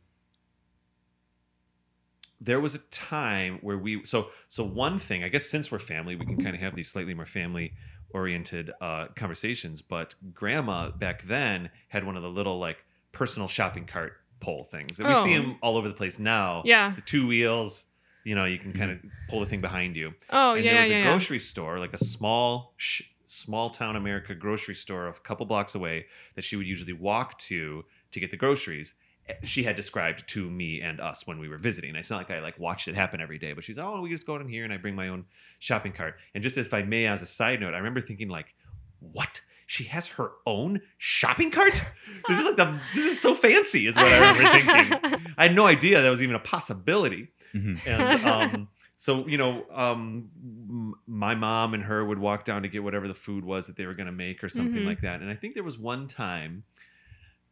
there 2.39 2.59
was 2.59 2.75
a 2.75 2.79
time 2.89 3.57
where 3.61 3.77
we 3.77 4.03
so 4.05 4.29
so 4.47 4.63
one 4.63 4.97
thing 4.99 5.23
i 5.23 5.27
guess 5.29 5.45
since 5.45 5.71
we're 5.71 5.79
family 5.79 6.15
we 6.15 6.25
can 6.25 6.37
kind 6.37 6.55
of 6.55 6.61
have 6.61 6.75
these 6.75 6.87
slightly 6.87 7.13
more 7.13 7.25
family 7.25 7.73
oriented 8.11 8.71
uh 8.81 9.07
conversations 9.15 9.81
but 9.81 10.15
grandma 10.33 10.89
back 10.91 11.23
then 11.23 11.69
had 11.89 12.03
one 12.05 12.15
of 12.15 12.23
the 12.23 12.29
little 12.29 12.59
like 12.59 12.83
personal 13.11 13.47
shopping 13.47 13.85
cart 13.85 14.13
pole 14.39 14.63
things 14.63 14.97
that 14.97 15.07
we 15.07 15.15
see 15.15 15.35
Oh. 15.37 15.41
them 15.41 15.57
all 15.61 15.77
over 15.77 15.87
the 15.87 15.93
place 15.93 16.19
now 16.19 16.61
Yeah. 16.65 16.93
the 16.95 17.01
two 17.01 17.27
wheels 17.27 17.87
you 18.23 18.35
know 18.35 18.45
you 18.45 18.59
can 18.59 18.71
kind 18.73 18.91
of 18.91 19.03
pull 19.29 19.39
the 19.39 19.45
thing 19.45 19.61
behind 19.61 19.95
you 19.95 20.13
Oh 20.29 20.53
and 20.55 20.63
yeah, 20.63 20.71
there 20.73 20.79
was 20.81 20.89
yeah, 20.89 20.95
a 20.95 20.99
yeah. 20.99 21.05
grocery 21.05 21.39
store, 21.39 21.79
like 21.79 21.93
a 21.93 21.97
small, 21.97 22.73
sh- 22.77 23.03
small 23.25 23.69
town 23.69 23.95
America 23.95 24.35
grocery 24.35 24.75
store, 24.75 25.07
a 25.07 25.13
couple 25.13 25.45
blocks 25.45 25.73
away 25.75 26.05
that 26.35 26.43
she 26.43 26.55
would 26.57 26.67
usually 26.67 26.91
walk 26.93 27.37
to 27.39 27.85
to 28.11 28.19
get 28.19 28.29
the 28.29 28.35
groceries. 28.37 28.95
She 29.43 29.63
had 29.63 29.75
described 29.75 30.27
to 30.29 30.49
me 30.49 30.81
and 30.81 30.99
us 30.99 31.27
when 31.27 31.39
we 31.39 31.47
were 31.49 31.57
visiting. 31.57 31.95
It's 31.95 32.09
not 32.09 32.17
like 32.17 32.31
I 32.31 32.39
like 32.39 32.57
watched 32.59 32.87
it 32.87 32.95
happen 32.95 33.19
every 33.21 33.37
day, 33.39 33.53
but 33.53 33.63
she's 33.63 33.77
oh, 33.77 34.01
we 34.01 34.09
just 34.09 34.25
go 34.25 34.35
in 34.37 34.47
here 34.47 34.63
and 34.63 34.71
I 34.73 34.77
bring 34.77 34.95
my 34.95 35.07
own 35.09 35.25
shopping 35.59 35.91
cart. 35.91 36.15
And 36.33 36.41
just 36.43 36.57
if 36.57 36.73
I 36.73 36.83
may, 36.83 37.07
as 37.07 37.21
a 37.21 37.25
side 37.27 37.59
note, 37.59 37.73
I 37.73 37.77
remember 37.77 38.01
thinking 38.01 38.29
like, 38.29 38.53
what? 38.99 39.41
She 39.69 39.83
has 39.85 40.07
her 40.09 40.31
own 40.45 40.79
shopping 40.97 41.51
cart. 41.51 41.83
This 42.29 42.39
is 42.39 42.45
like 42.45 42.55
the 42.55 42.79
this 42.95 43.05
is 43.05 43.19
so 43.19 43.35
fancy, 43.35 43.85
is 43.87 43.97
what 43.97 44.05
I 44.05 44.31
remember 44.31 44.59
thinking. 44.59 45.33
I 45.37 45.47
had 45.47 45.55
no 45.55 45.65
idea 45.65 46.01
that 46.01 46.09
was 46.09 46.21
even 46.23 46.35
a 46.35 46.39
possibility 46.39 47.29
Mhm. 47.53 47.87
and 47.87 48.25
um, 48.55 48.67
so 48.95 49.25
you 49.27 49.37
know 49.37 49.65
um, 49.73 50.29
m- 50.43 50.93
my 51.05 51.33
mom 51.35 51.73
and 51.73 51.83
her 51.83 52.03
would 52.05 52.19
walk 52.19 52.43
down 52.43 52.61
to 52.63 52.67
get 52.69 52.83
whatever 52.83 53.07
the 53.07 53.13
food 53.13 53.45
was 53.45 53.67
that 53.67 53.75
they 53.77 53.85
were 53.85 53.93
going 53.93 54.07
to 54.07 54.11
make 54.11 54.43
or 54.43 54.49
something 54.49 54.83
Mhm. 54.83 54.85
like 54.85 54.99
that 55.01 55.21
and 55.21 55.29
i 55.29 55.33
think 55.35 55.53
there 55.53 55.63
was 55.63 55.77
one 55.77 56.07
time 56.07 56.63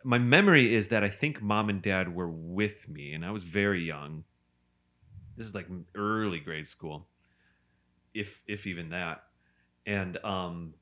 my 0.06 0.20
memory 0.20 0.74
is 0.74 0.88
that 0.90 1.04
i 1.04 1.10
think 1.10 1.42
mom 1.42 1.68
and 1.68 1.82
dad 1.82 2.16
were 2.16 2.30
with 2.30 2.88
me 2.88 3.12
and 3.14 3.26
i 3.26 3.32
was 3.32 3.44
very 3.44 3.84
young. 3.84 4.24
This 5.36 5.48
is 5.48 5.56
like 5.56 5.68
early 5.96 6.40
grade 6.40 6.68
school 6.68 7.08
if 8.14 8.44
if 8.48 8.66
even 8.68 8.90
that. 8.90 9.24
And 9.86 10.18
um 10.24 10.76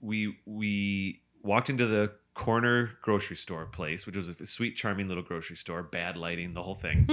we 0.00 0.36
we 0.44 1.22
walked 1.42 1.70
into 1.70 1.86
the 1.86 2.12
corner 2.34 2.90
grocery 3.02 3.36
store 3.36 3.66
place 3.66 4.06
which 4.06 4.16
was 4.16 4.26
a 4.26 4.46
sweet 4.46 4.74
charming 4.74 5.06
little 5.06 5.22
grocery 5.22 5.56
store 5.56 5.82
bad 5.82 6.16
lighting 6.16 6.54
the 6.54 6.62
whole 6.62 6.74
thing. 6.74 7.06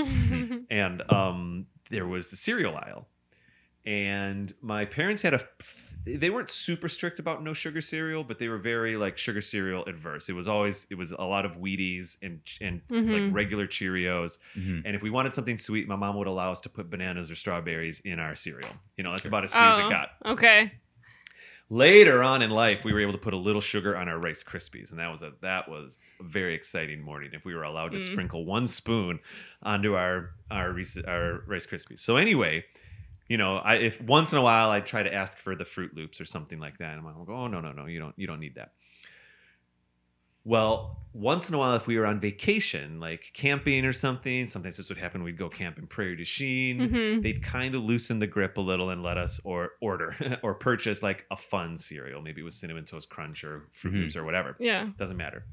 And 0.71 1.01
um, 1.11 1.65
there 1.89 2.05
was 2.05 2.29
the 2.29 2.35
cereal 2.35 2.75
aisle. 2.77 3.07
And 3.89 4.53
my 4.61 4.85
parents 4.85 5.23
had 5.23 5.33
a, 5.33 5.41
they 6.05 6.29
weren't 6.29 6.51
super 6.51 6.87
strict 6.87 7.17
about 7.17 7.41
no 7.43 7.53
sugar 7.53 7.81
cereal, 7.81 8.23
but 8.23 8.37
they 8.37 8.47
were 8.47 8.59
very 8.59 8.95
like 8.95 9.17
sugar 9.17 9.41
cereal 9.41 9.83
adverse. 9.85 10.29
It 10.29 10.35
was 10.35 10.47
always, 10.47 10.85
it 10.91 10.95
was 10.95 11.11
a 11.11 11.23
lot 11.23 11.43
of 11.43 11.57
Wheaties 11.57 12.17
and 12.21 12.39
and 12.61 12.81
like 12.89 13.05
Mhm. 13.23 13.33
regular 13.33 13.65
Cheerios. 13.65 14.37
Mhm. 14.55 14.83
And 14.85 14.95
if 14.95 15.01
we 15.01 15.09
wanted 15.09 15.33
something 15.33 15.57
sweet, 15.57 15.87
my 15.87 15.95
mom 15.95 16.17
would 16.17 16.27
allow 16.27 16.51
us 16.51 16.61
to 16.61 16.69
put 16.69 16.91
bananas 16.91 17.31
or 17.31 17.35
strawberries 17.35 17.99
in 18.01 18.19
our 18.19 18.35
cereal. 18.35 18.69
You 18.95 19.03
know, 19.03 19.09
that's 19.11 19.25
about 19.27 19.43
as 19.43 19.53
sweet 19.53 19.63
as 19.63 19.77
it 19.79 19.85
Oh, 19.85 19.89
got. 19.89 20.09
Okay. 20.23 20.71
Later 21.71 22.21
on 22.23 22.41
in 22.43 22.51
life, 22.51 22.83
we 22.85 22.93
were 22.93 22.99
able 22.99 23.11
to 23.13 23.17
put 23.19 23.33
a 23.33 23.37
little 23.37 23.61
sugar 23.61 23.97
on 23.97 24.07
our 24.09 24.19
Rice 24.19 24.43
Krispies, 24.43 24.91
and 24.91 24.99
that 24.99 25.09
was 25.09 25.21
a 25.23 25.33
that 25.41 25.67
was 25.67 25.97
a 26.19 26.23
very 26.23 26.53
exciting 26.53 27.01
morning. 27.01 27.31
If 27.33 27.43
we 27.43 27.55
were 27.55 27.63
allowed 27.63 27.91
to 27.93 27.97
Mm. 27.97 28.11
sprinkle 28.11 28.45
one 28.45 28.67
spoon 28.67 29.19
onto 29.63 29.95
our 29.95 30.31
our 30.51 30.71
Reese- 30.73 31.03
our 31.07 31.43
Rice 31.47 31.65
Krispies. 31.67 31.99
So 31.99 32.17
anyway, 32.17 32.65
you 33.29 33.37
know, 33.37 33.57
I 33.57 33.75
if 33.75 34.01
once 34.01 34.33
in 34.33 34.37
a 34.39 34.41
while 34.41 34.69
I'd 34.71 34.85
try 34.85 35.03
to 35.03 35.13
ask 35.13 35.37
for 35.39 35.55
the 35.55 35.63
Froot 35.63 35.93
Loops 35.93 36.19
or 36.19 36.25
something 36.25 36.59
like 36.59 36.79
that, 36.79 36.95
and 36.95 37.03
my 37.03 37.11
mom 37.11 37.19
would 37.19 37.27
go, 37.27 37.35
"Oh 37.35 37.47
no 37.47 37.61
no 37.61 37.71
no, 37.71 37.85
you 37.85 37.99
don't 37.99 38.13
you 38.17 38.27
don't 38.27 38.39
need 38.41 38.55
that." 38.55 38.73
Well, 40.45 41.03
once 41.13 41.47
in 41.49 41.53
a 41.53 41.59
while, 41.59 41.75
if 41.75 41.85
we 41.85 41.99
were 41.99 42.07
on 42.07 42.19
vacation, 42.19 42.99
like 42.99 43.29
camping 43.33 43.85
or 43.85 43.93
something, 43.93 44.47
sometimes 44.47 44.77
this 44.77 44.89
would 44.89 44.97
happen. 44.97 45.21
We'd 45.21 45.37
go 45.37 45.49
camp 45.49 45.77
in 45.77 45.85
Prairie 45.85 46.15
du 46.15 46.23
Chien. 46.25 46.79
Mhm. 46.79 47.21
They'd 47.21 47.43
kind 47.43 47.75
of 47.75 47.83
loosen 47.83 48.19
the 48.19 48.25
grip 48.25 48.57
a 48.57 48.61
little 48.61 48.89
and 48.89 49.03
let 49.03 49.17
us 49.17 49.39
or 49.43 49.73
order 49.81 50.15
or 50.41 50.55
purchase 50.55 51.03
like 51.03 51.25
a 51.29 51.35
fun 51.35 51.77
cereal. 51.77 52.21
Maybe 52.21 52.41
it 52.41 52.45
was 52.45 52.55
cinnamon 52.55 52.85
toast 52.85 53.09
crunch 53.09 53.43
or 53.43 53.67
Fruit 53.71 53.93
Mhm. 53.93 53.97
Loops 53.99 54.15
or 54.15 54.23
whatever. 54.23 54.55
Yeah. 54.59 54.89
Doesn't 54.97 55.17
matter. 55.17 55.45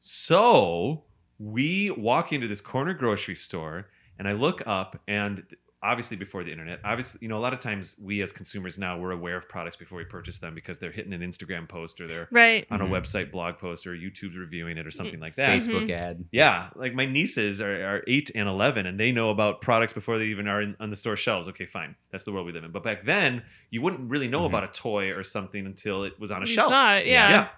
So 0.00 1.04
we 1.38 1.90
walk 1.90 2.32
into 2.32 2.48
this 2.48 2.60
corner 2.60 2.92
grocery 2.94 3.36
store 3.36 3.88
and 4.18 4.26
I 4.28 4.32
look 4.32 4.66
up 4.66 5.00
and 5.08 5.46
obviously 5.82 6.16
before 6.16 6.44
the 6.44 6.52
internet, 6.52 6.78
obviously, 6.84 7.18
you 7.22 7.28
know, 7.28 7.38
a 7.38 7.40
lot 7.40 7.52
of 7.54 7.58
times 7.58 7.98
we 8.02 8.20
as 8.20 8.32
consumers 8.32 8.78
now 8.78 8.98
we're 8.98 9.12
aware 9.12 9.36
of 9.36 9.48
products 9.48 9.76
before 9.76 9.96
we 9.96 10.04
purchase 10.04 10.36
them 10.38 10.54
because 10.54 10.78
they're 10.78 10.90
hitting 10.90 11.12
an 11.14 11.22
Instagram 11.22 11.66
post 11.66 11.98
or 12.00 12.06
they're 12.06 12.28
Right. 12.30 12.66
on 12.70 12.80
Mhm. 12.80 12.86
a 12.94 13.00
website 13.00 13.30
blog 13.30 13.56
post 13.58 13.86
or 13.86 13.94
YouTube's 13.94 14.36
reviewing 14.36 14.76
it 14.76 14.86
or 14.86 14.90
something 14.90 15.20
like 15.20 15.36
that. 15.36 15.48
Facebook 15.56 15.86
Mhm. 15.86 15.90
ad. 15.90 16.24
Yeah, 16.32 16.68
like 16.76 16.92
my 16.94 17.06
nieces 17.06 17.60
are, 17.62 17.82
are 17.82 18.04
eight 18.06 18.30
and 18.34 18.46
eleven, 18.48 18.84
and 18.84 19.00
they 19.00 19.10
know 19.10 19.30
about 19.30 19.62
products 19.62 19.94
before 19.94 20.18
they 20.18 20.26
even 20.26 20.46
are 20.48 20.60
in, 20.60 20.76
on 20.80 20.90
the 20.90 20.96
store 20.96 21.16
shelves. 21.16 21.48
Okay, 21.48 21.64
fine, 21.66 21.96
that's 22.10 22.24
the 22.24 22.32
world 22.32 22.44
we 22.46 22.52
live 22.52 22.64
in. 22.64 22.72
But 22.72 22.82
back 22.82 23.04
then, 23.04 23.42
you 23.70 23.80
wouldn't 23.80 24.10
really 24.10 24.28
know 24.28 24.42
Mhm. 24.42 24.46
about 24.46 24.64
a 24.64 24.68
toy 24.68 25.12
or 25.12 25.22
something 25.22 25.64
until 25.64 26.04
it 26.04 26.20
was 26.20 26.30
on 26.30 26.42
a 26.42 26.46
You 26.46 26.54
shelf. 26.54 26.68
saw 26.68 26.96
it, 26.96 27.06
yeah. 27.06 27.30
Yeah. 27.30 27.48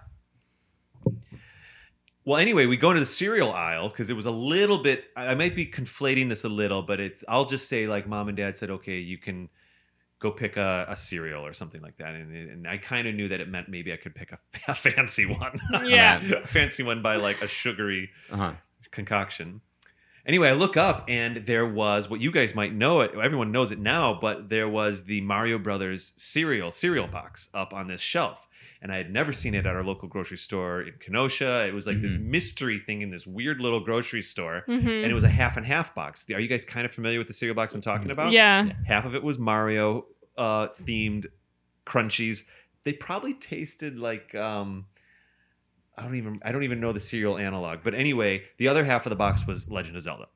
Well, 2.25 2.37
anyway, 2.39 2.65
we 2.67 2.77
go 2.77 2.89
into 2.91 3.01
the 3.01 3.05
cereal 3.05 3.51
aisle 3.51 3.89
because 3.89 4.09
it 4.09 4.15
was 4.15 4.25
a 4.25 4.31
little 4.31 4.77
bit. 4.77 5.07
I 5.15 5.27
I 5.27 5.35
might 5.35 5.55
be 5.55 5.65
conflating 5.65 6.29
this 6.29 6.43
a 6.43 6.49
little, 6.49 6.81
but 6.81 6.99
it's. 6.99 7.23
I'll 7.27 7.45
just 7.45 7.67
say 7.67 7.85
like 7.87 8.07
mom 8.07 8.27
and 8.29 8.37
dad 8.37 8.55
said, 8.55 8.69
okay, 8.69 8.97
you 8.99 9.17
can 9.17 9.49
go 10.19 10.31
pick 10.31 10.55
a, 10.55 10.85
a 10.87 10.95
cereal 10.95 11.45
or 11.45 11.51
something 11.51 11.81
like 11.81 11.97
that, 11.97 12.15
and, 12.15 12.33
and 12.49 12.65
I 12.67 12.77
kind 12.77 13.07
of 13.09 13.15
knew 13.15 13.27
that 13.27 13.41
it 13.41 13.49
meant 13.49 13.67
maybe 13.67 13.91
I 13.91 13.97
could 13.97 14.15
pick 14.15 14.31
a, 14.31 14.37
a 14.69 14.73
fancy 14.73 15.25
one. 15.25 15.51
Yeah. 15.85 16.15
a 16.21 16.47
fancy 16.47 16.81
one 16.83 17.01
by 17.01 17.17
like 17.17 17.41
a 17.41 17.47
sugary 17.47 18.09
Uh-huh. 18.31 18.53
concoction. 18.91 19.59
Anyway, 20.25 20.47
I 20.47 20.53
look 20.53 20.77
up 20.77 21.03
and 21.09 21.35
there 21.35 21.65
was 21.67 22.09
what 22.09 22.21
you 22.21 22.31
guys 22.31 22.55
might 22.55 22.73
know 22.73 23.01
it. 23.01 23.11
Everyone 23.21 23.51
knows 23.51 23.71
it 23.71 23.79
now, 23.79 24.13
but 24.13 24.47
there 24.47 24.69
was 24.69 25.03
the 25.03 25.19
Mario 25.19 25.57
Brothers 25.57 26.13
cereal 26.15 26.71
cereal 26.71 27.07
box 27.07 27.49
up 27.53 27.73
on 27.73 27.87
this 27.87 27.99
shelf, 27.99 28.47
and 28.83 28.91
I 28.91 28.97
had 28.97 29.11
never 29.11 29.33
seen 29.33 29.55
it 29.55 29.65
at 29.65 29.75
our 29.75 29.83
local 29.83 30.07
grocery 30.07 30.37
store 30.37 30.81
in 30.81 30.93
Kenosha. 30.99 31.65
It 31.65 31.73
was 31.73 31.87
like 31.87 32.01
this 32.01 32.15
mystery 32.17 32.77
thing 32.77 33.01
in 33.01 33.09
this 33.09 33.25
weird 33.25 33.59
little 33.61 33.79
grocery 33.79 34.21
store, 34.21 34.65
Mhm. 34.67 35.01
and 35.03 35.05
it 35.05 35.13
was 35.15 35.23
a 35.23 35.29
half 35.29 35.57
and 35.57 35.65
half 35.65 35.95
box. 35.95 36.29
Are 36.29 36.39
you 36.39 36.47
guys 36.49 36.65
kind 36.65 36.85
of 36.85 36.91
familiar 36.91 37.17
with 37.17 37.27
the 37.27 37.33
cereal 37.33 37.55
box 37.55 37.73
I'm 37.73 37.81
talking 37.81 38.11
about? 38.11 38.31
Yeah. 38.33 38.67
Half 38.85 39.05
of 39.05 39.15
it 39.15 39.23
was 39.23 39.39
Mario 39.39 40.05
uh, 40.37 40.67
themed 40.67 41.25
crunchies. 41.85 42.45
They 42.83 42.93
probably 42.93 43.33
tasted 43.33 43.97
like 43.97 44.35
um, 44.35 44.87
I 45.97 46.03
don't 46.03 46.15
even 46.15 46.37
I 46.43 46.51
don't 46.51 46.63
even 46.63 46.79
know 46.81 46.91
the 46.91 46.99
cereal 46.99 47.37
analog. 47.37 47.79
But 47.83 47.93
anyway, 47.93 48.43
the 48.57 48.67
other 48.67 48.83
half 48.83 49.05
of 49.05 49.09
the 49.11 49.15
box 49.15 49.47
was 49.47 49.69
Legend 49.71 49.95
of 49.95 50.01
Zelda. 50.01 50.27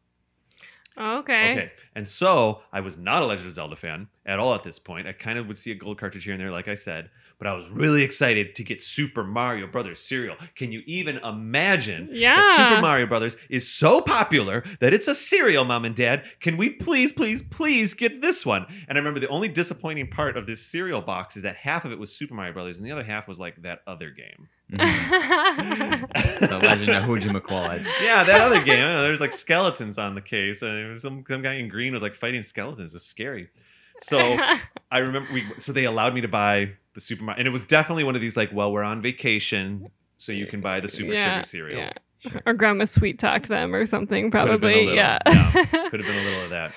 Okay. 0.97 1.51
Okay. 1.51 1.71
And 1.95 2.07
so 2.07 2.63
I 2.71 2.79
was 2.79 2.97
not 2.97 3.21
a 3.21 3.25
Legend 3.25 3.47
of 3.47 3.53
Zelda 3.53 3.75
fan 3.75 4.07
at 4.25 4.39
all 4.39 4.55
at 4.55 4.63
this 4.63 4.79
point. 4.79 5.07
I 5.07 5.11
kind 5.13 5.37
of 5.37 5.47
would 5.47 5.57
see 5.57 5.71
a 5.71 5.75
gold 5.75 5.99
cartridge 5.99 6.23
here 6.23 6.33
and 6.33 6.41
there, 6.41 6.51
like 6.51 6.67
I 6.67 6.73
said, 6.73 7.09
but 7.37 7.47
I 7.47 7.53
was 7.53 7.69
really 7.69 8.03
excited 8.03 8.55
to 8.55 8.63
get 8.63 8.81
Super 8.81 9.23
Mario 9.23 9.67
Brothers 9.67 9.99
cereal. 9.99 10.35
Can 10.55 10.71
you 10.71 10.81
even 10.85 11.17
imagine 11.17 12.09
Yeah. 12.11 12.35
that 12.37 12.69
Super 12.71 12.81
Mario 12.81 13.05
Brothers 13.05 13.35
is 13.49 13.71
so 13.71 14.01
popular 14.01 14.63
that 14.79 14.93
it's 14.93 15.07
a 15.07 15.15
cereal, 15.15 15.63
mom 15.65 15.85
and 15.85 15.95
dad? 15.95 16.25
Can 16.39 16.57
we 16.57 16.69
please, 16.69 17.11
please, 17.11 17.41
please 17.43 17.93
get 17.93 18.21
this 18.21 18.45
one? 18.45 18.65
And 18.87 18.97
I 18.97 18.99
remember 18.99 19.19
the 19.19 19.27
only 19.29 19.47
disappointing 19.47 20.07
part 20.07 20.35
of 20.37 20.45
this 20.47 20.61
cereal 20.65 21.01
box 21.01 21.37
is 21.37 21.43
that 21.43 21.57
half 21.57 21.85
of 21.85 21.91
it 21.91 21.99
was 21.99 22.11
Super 22.11 22.33
Mario 22.33 22.53
Brothers 22.53 22.77
and 22.77 22.85
the 22.85 22.91
other 22.91 23.03
half 23.03 23.27
was 23.27 23.39
like 23.39 23.61
that 23.61 23.81
other 23.87 24.09
game. 24.09 24.47
Mm-hmm. 24.71 26.03
The 26.47 26.59
Legend 26.59 26.97
of 26.97 27.03
Hooji 27.03 27.29
McQuad. 27.29 27.85
Yeah, 28.01 28.23
that 28.23 28.41
other 28.41 28.61
game. 28.63 28.79
I 28.83 28.93
don't 28.93 29.03
There's 29.03 29.19
like 29.21 29.31
skeletons 29.33 29.97
on 29.97 30.15
the 30.15 30.21
case, 30.21 30.61
and 30.61 30.77
it 30.77 30.89
was 30.89 31.01
some 31.01 31.23
some 31.27 31.41
guy 31.41 31.53
in 31.53 31.67
green 31.67 31.93
was 31.93 32.01
like 32.01 32.13
fighting 32.13 32.43
skeletons. 32.43 32.91
It 32.91 32.95
was 32.95 33.05
scary. 33.05 33.49
So 33.97 34.17
I 34.91 34.99
remember 34.99 35.29
we. 35.33 35.43
So 35.57 35.71
they 35.71 35.85
allowed 35.85 36.13
me 36.13 36.21
to 36.21 36.27
buy 36.27 36.73
the 36.97 37.01
Super 37.01 37.23
Mario, 37.23 37.37
and 37.39 37.47
it 37.47 37.51
was 37.51 37.63
definitely 37.63 38.03
one 38.03 38.15
of 38.15 38.21
these 38.21 38.35
like, 38.35 38.51
well, 38.51 38.71
we're 38.71 38.83
on 38.83 39.01
vacation, 39.03 39.91
so 40.17 40.31
you 40.31 40.47
can 40.47 40.61
buy 40.61 40.79
the 40.79 40.87
Super 40.87 41.13
yeah, 41.13 41.35
Sugar 41.35 41.43
cereal. 41.43 41.79
Yeah. 41.79 42.39
Or 42.47 42.53
grandma 42.55 42.85
sweet 42.85 43.19
talked 43.19 43.47
them 43.47 43.75
or 43.75 43.85
something, 43.85 44.31
Could 44.31 44.47
have 44.49 44.59
been 44.61 44.71
a 44.71 44.73
probably. 44.73 44.85
little, 44.87 44.95
Yeah. 44.95 45.19
Could 45.89 45.99
have 45.99 46.07
been 46.07 46.17
a 46.17 46.27
little 46.27 46.43
of 46.45 46.49
that. 46.49 46.71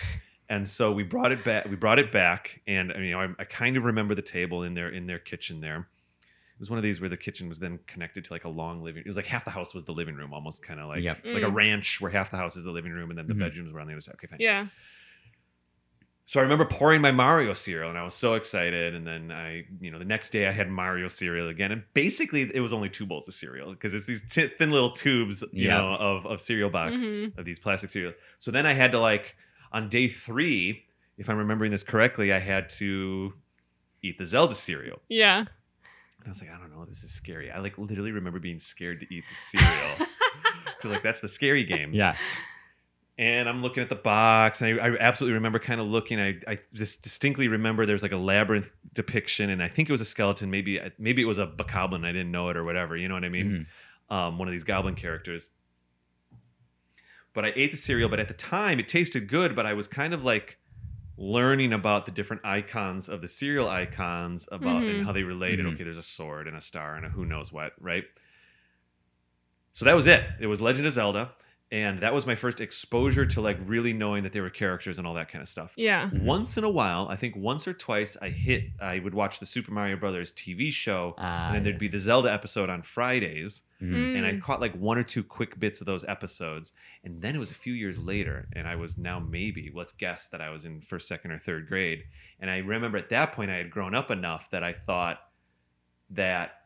And 0.50 0.68
so 0.68 0.92
we 0.92 1.04
brought 1.04 1.32
it 1.32 1.42
back. 1.42 1.64
We 1.70 1.76
brought 1.76 1.98
it 1.98 2.12
back, 2.12 2.60
and 2.66 2.92
you 2.98 3.12
know, 3.12 3.20
I, 3.20 3.28
I 3.38 3.44
kind 3.44 3.76
of 3.78 3.84
remember 3.84 4.14
the 4.14 4.20
table 4.22 4.62
in 4.62 4.74
their 4.74 4.88
in 4.90 5.06
their 5.06 5.18
kitchen 5.18 5.60
there. 5.62 5.88
It 6.18 6.58
was 6.60 6.68
one 6.68 6.78
of 6.78 6.82
these 6.82 7.00
where 7.00 7.08
the 7.08 7.16
kitchen 7.16 7.48
was 7.48 7.58
then 7.58 7.78
connected 7.86 8.24
to 8.26 8.32
like 8.34 8.44
a 8.44 8.48
long 8.50 8.82
living. 8.82 9.00
It 9.00 9.06
was 9.06 9.16
like 9.16 9.24
half 9.26 9.46
the 9.46 9.50
house 9.52 9.74
was 9.74 9.84
the 9.84 9.92
living 9.94 10.16
room, 10.16 10.34
almost 10.34 10.62
kind 10.62 10.78
of 10.78 10.88
like 10.88 11.02
Yep. 11.02 11.18
like 11.24 11.42
a 11.44 11.46
Mm. 11.46 11.54
ranch 11.54 12.00
where 12.02 12.10
half 12.10 12.30
the 12.30 12.36
house 12.36 12.54
is 12.56 12.64
the 12.64 12.70
living 12.72 12.92
room, 12.92 13.08
and 13.10 13.18
then 13.18 13.26
the 13.28 13.32
Mhm. 13.34 13.38
bedrooms 13.38 13.72
were 13.72 13.80
on 13.80 13.86
the 13.86 13.94
other 13.94 14.00
side. 14.02 14.16
Okay, 14.16 14.26
fine. 14.26 14.40
yeah. 14.40 14.66
So 16.30 16.38
I 16.38 16.44
remember 16.44 16.64
pouring 16.64 17.00
my 17.00 17.10
Mario 17.10 17.54
cereal, 17.54 17.90
and 17.90 17.98
I 17.98 18.04
was 18.04 18.14
so 18.14 18.34
excited. 18.34 18.94
And 18.94 19.04
then 19.04 19.32
I, 19.32 19.64
you 19.80 19.90
know, 19.90 19.98
the 19.98 20.04
next 20.04 20.30
day 20.30 20.46
I 20.46 20.52
had 20.52 20.70
Mario 20.70 21.08
cereal 21.08 21.48
again, 21.48 21.72
and 21.72 21.82
basically 21.92 22.42
it 22.54 22.60
was 22.60 22.72
only 22.72 22.88
two 22.88 23.04
bowls 23.04 23.26
of 23.26 23.34
cereal 23.34 23.72
because 23.72 23.94
it's 23.94 24.06
these 24.06 24.22
t- 24.32 24.46
thin 24.46 24.70
little 24.70 24.92
tubes, 24.92 25.42
you 25.52 25.66
Yeah. 25.66 25.78
know, 25.78 25.88
of 25.98 26.26
of 26.26 26.40
cereal 26.40 26.70
box 26.70 27.04
Mhm. 27.04 27.36
of 27.36 27.44
these 27.44 27.58
plastic 27.58 27.90
cereal. 27.90 28.12
So 28.38 28.52
then 28.52 28.64
I 28.64 28.74
had 28.74 28.92
to 28.92 29.00
like 29.00 29.34
on 29.72 29.88
day 29.88 30.06
three, 30.06 30.84
if 31.18 31.28
I'm 31.28 31.36
remembering 31.36 31.72
this 31.72 31.82
correctly, 31.82 32.32
I 32.32 32.38
had 32.38 32.68
to 32.78 33.34
eat 34.00 34.16
the 34.18 34.24
Zelda 34.24 34.54
cereal. 34.54 35.02
Yeah. 35.08 35.38
And 35.40 36.26
I 36.26 36.28
was 36.28 36.40
like, 36.40 36.52
I 36.52 36.58
don't 36.60 36.70
know, 36.70 36.84
this 36.84 37.02
is 37.02 37.10
scary. 37.10 37.50
I 37.50 37.58
like 37.58 37.76
literally 37.76 38.12
remember 38.12 38.38
being 38.38 38.60
scared 38.60 39.00
to 39.00 39.12
eat 39.12 39.24
the 39.28 39.36
cereal. 39.36 40.06
Because 40.76 40.92
like 40.92 41.02
that's 41.02 41.20
the 41.20 41.28
scary 41.28 41.64
game. 41.64 41.92
Yeah. 41.92 42.14
And 43.20 43.50
I'm 43.50 43.60
looking 43.60 43.82
at 43.82 43.90
the 43.90 43.96
box, 43.96 44.62
and 44.62 44.80
I, 44.80 44.86
I 44.86 44.96
absolutely 44.98 45.34
remember 45.34 45.58
kind 45.58 45.78
of 45.78 45.86
looking. 45.86 46.18
I, 46.18 46.38
I 46.48 46.56
just 46.74 47.02
distinctly 47.02 47.48
remember 47.48 47.84
there's 47.84 48.02
like 48.02 48.12
a 48.12 48.16
labyrinth 48.16 48.72
depiction, 48.94 49.50
and 49.50 49.62
I 49.62 49.68
think 49.68 49.90
it 49.90 49.92
was 49.92 50.00
a 50.00 50.06
skeleton. 50.06 50.50
Maybe 50.50 50.80
maybe 50.98 51.20
it 51.20 51.26
was 51.26 51.36
a 51.36 51.46
bokoblin. 51.46 52.06
I 52.06 52.12
didn't 52.12 52.30
know 52.30 52.48
it 52.48 52.56
or 52.56 52.64
whatever. 52.64 52.96
You 52.96 53.08
know 53.08 53.14
what 53.14 53.24
I 53.26 53.28
mean? 53.28 53.66
Um, 54.08 54.38
one 54.38 54.48
of 54.48 54.52
these 54.52 54.64
goblin 54.64 54.94
characters. 54.94 55.50
But 57.34 57.44
I 57.44 57.52
ate 57.54 57.72
the 57.72 57.76
cereal. 57.76 58.08
But 58.08 58.20
at 58.20 58.28
the 58.28 58.34
time, 58.34 58.80
it 58.80 58.88
tasted 58.88 59.28
good. 59.28 59.54
But 59.54 59.66
I 59.66 59.74
was 59.74 59.86
kind 59.86 60.14
of 60.14 60.24
like 60.24 60.58
learning 61.18 61.74
about 61.74 62.06
the 62.06 62.12
different 62.12 62.42
icons 62.46 63.06
of 63.10 63.20
the 63.20 63.28
cereal 63.28 63.68
icons 63.68 64.48
about 64.50 64.80
Mhm. 64.82 64.94
and 64.94 65.04
how 65.04 65.12
they 65.12 65.24
related. 65.24 65.66
Mhm. 65.66 65.74
Okay, 65.74 65.84
there's 65.84 65.98
a 65.98 66.02
sword 66.02 66.48
and 66.48 66.56
a 66.56 66.60
star 66.62 66.96
and 66.96 67.04
a 67.04 67.10
who 67.10 67.26
knows 67.26 67.52
what, 67.52 67.74
right? 67.78 68.04
So 69.72 69.84
that 69.84 69.94
was 69.94 70.06
it. 70.06 70.24
It 70.40 70.46
was 70.46 70.62
Legend 70.62 70.86
of 70.86 70.94
Zelda, 70.94 71.32
and 71.72 72.00
that 72.00 72.12
was 72.12 72.26
my 72.26 72.34
first 72.34 72.60
exposure 72.60 73.24
to 73.24 73.40
like 73.40 73.56
really 73.64 73.92
knowing 73.92 74.24
that 74.24 74.32
they 74.32 74.40
were 74.40 74.50
characters 74.50 74.98
and 74.98 75.06
all 75.06 75.14
that 75.14 75.28
kind 75.28 75.40
of 75.40 75.48
stuff. 75.48 75.72
Yeah. 75.76 76.10
Once 76.12 76.56
in 76.56 76.64
a 76.64 76.68
while, 76.70 77.06
I 77.08 77.14
think 77.16 77.36
once 77.36 77.68
or 77.68 77.72
twice, 77.72 78.16
I 78.20 78.30
hit. 78.30 78.64
I 78.80 78.98
would 78.98 79.14
watch 79.14 79.38
the 79.38 79.46
Super 79.46 79.70
Mario 79.72 79.96
Brothers 79.96 80.32
TV 80.32 80.72
show, 80.72 81.14
Ah, 81.16 81.46
and 81.46 81.54
then 81.56 81.62
there'd 81.64 81.78
be 81.78 81.86
the 81.88 82.00
Zelda 82.00 82.32
episode 82.32 82.68
on 82.70 82.82
Fridays, 82.82 83.62
Mhm. 83.80 84.16
and 84.16 84.26
I 84.26 84.32
Mm. 84.32 84.42
caught 84.42 84.60
like 84.60 84.74
one 84.74 84.98
or 84.98 85.04
two 85.04 85.22
quick 85.22 85.60
bits 85.60 85.80
of 85.80 85.86
those 85.86 86.04
episodes. 86.06 86.72
And 87.04 87.22
then 87.22 87.36
it 87.36 87.38
was 87.38 87.50
a 87.52 87.54
few 87.54 87.72
years 87.72 87.98
later, 88.04 88.48
and 88.52 88.66
I 88.66 88.74
was 88.76 88.98
now 88.98 89.20
maybe 89.20 89.70
let's 89.72 89.92
guess 89.92 90.28
that 90.28 90.40
I 90.40 90.50
was 90.50 90.64
in 90.64 90.80
first, 90.80 91.06
second, 91.06 91.30
or 91.30 91.38
third 91.38 91.66
grade. 91.68 92.04
And 92.40 92.50
I 92.50 92.58
remember 92.58 92.98
at 92.98 93.10
that 93.10 93.30
point 93.32 93.50
I 93.50 93.56
had 93.56 93.70
grown 93.70 93.94
up 93.94 94.10
enough 94.10 94.50
that 94.50 94.64
I 94.64 94.72
thought 94.72 95.20
that 96.10 96.62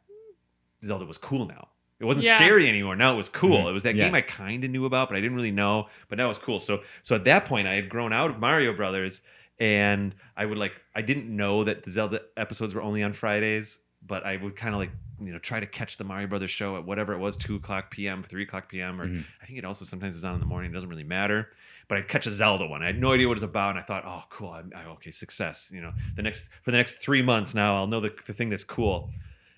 Zelda 0.82 1.04
was 1.04 1.18
cool 1.18 1.46
now. 1.46 1.68
It 2.04 2.06
wasn't 2.06 2.26
Yeah. 2.26 2.36
scary 2.36 2.68
anymore. 2.68 2.96
Now 2.96 3.12
it 3.14 3.16
was 3.16 3.28
cool. 3.30 3.58
Mhm. 3.64 3.70
It 3.70 3.72
was 3.72 3.82
that 3.84 3.96
game 3.96 4.14
I 4.14 4.20
kind 4.20 4.62
of 4.64 4.70
knew 4.70 4.84
about, 4.84 5.08
but 5.08 5.16
I 5.16 5.20
didn't 5.22 5.36
really 5.36 5.50
know. 5.50 5.88
But 6.08 6.18
now 6.18 6.26
it 6.26 6.28
was 6.28 6.38
cool. 6.38 6.60
So 6.60 6.82
so 7.02 7.14
at 7.16 7.24
that 7.24 7.46
point 7.46 7.66
I 7.66 7.74
had 7.74 7.88
grown 7.88 8.12
out 8.12 8.28
of 8.30 8.38
Mario 8.38 8.72
Brothers, 8.74 9.22
and 9.58 10.14
I 10.36 10.44
would 10.46 10.58
like 10.58 10.74
I 10.94 11.02
didn't 11.02 11.34
know 11.34 11.64
that 11.64 11.82
the 11.84 11.90
Zelda 11.90 12.20
episodes 12.36 12.74
were 12.74 12.82
only 12.82 13.02
on 13.02 13.12
Fridays, 13.12 13.80
but 14.06 14.24
I 14.26 14.36
would 14.36 14.54
kind 14.56 14.74
of 14.74 14.80
like 14.80 14.90
you 15.24 15.32
know 15.32 15.38
try 15.38 15.60
to 15.60 15.66
catch 15.66 15.96
the 15.96 16.04
Mario 16.04 16.26
Brothers 16.26 16.50
show 16.50 16.76
at 16.76 16.84
whatever 16.84 17.12
it 17.14 17.18
was, 17.18 17.36
two 17.36 17.56
o'clock 17.56 17.90
p.m., 17.90 18.22
three 18.22 18.42
o'clock 18.42 18.68
p.m., 18.68 19.00
or 19.00 19.06
Mhm. 19.06 19.24
I 19.42 19.46
think 19.46 19.58
it 19.58 19.64
also 19.64 19.84
sometimes 19.84 20.14
is 20.16 20.24
on 20.24 20.34
in 20.34 20.40
the 20.40 20.46
morning. 20.46 20.70
It 20.72 20.74
doesn't 20.74 20.90
really 20.90 21.04
matter. 21.04 21.50
But 21.86 21.98
I'd 21.98 22.08
catch 22.08 22.26
a 22.26 22.30
Zelda 22.30 22.66
one. 22.66 22.82
I 22.82 22.86
had 22.86 22.98
no 23.00 23.12
idea 23.12 23.28
what 23.28 23.32
it 23.34 23.36
was 23.36 23.42
about, 23.42 23.70
and 23.70 23.78
I 23.78 23.82
thought, 23.82 24.04
oh, 24.06 24.24
cool. 24.30 24.50
I, 24.50 24.62
I, 24.76 24.84
okay, 24.96 25.10
success. 25.10 25.70
You 25.72 25.82
know, 25.82 25.92
the 26.16 26.22
next 26.22 26.48
for 26.62 26.70
the 26.70 26.76
next 26.78 26.94
three 26.94 27.22
months 27.22 27.54
now, 27.54 27.76
I'll 27.76 27.86
know 27.86 28.00
the, 28.00 28.12
the 28.26 28.32
thing 28.32 28.48
that's 28.48 28.64
cool. 28.64 29.10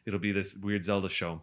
It'll 0.05 0.21
be 0.21 0.33
this 0.33 0.57
weird 0.57 0.85
Zelda 0.85 1.09
show. 1.09 1.43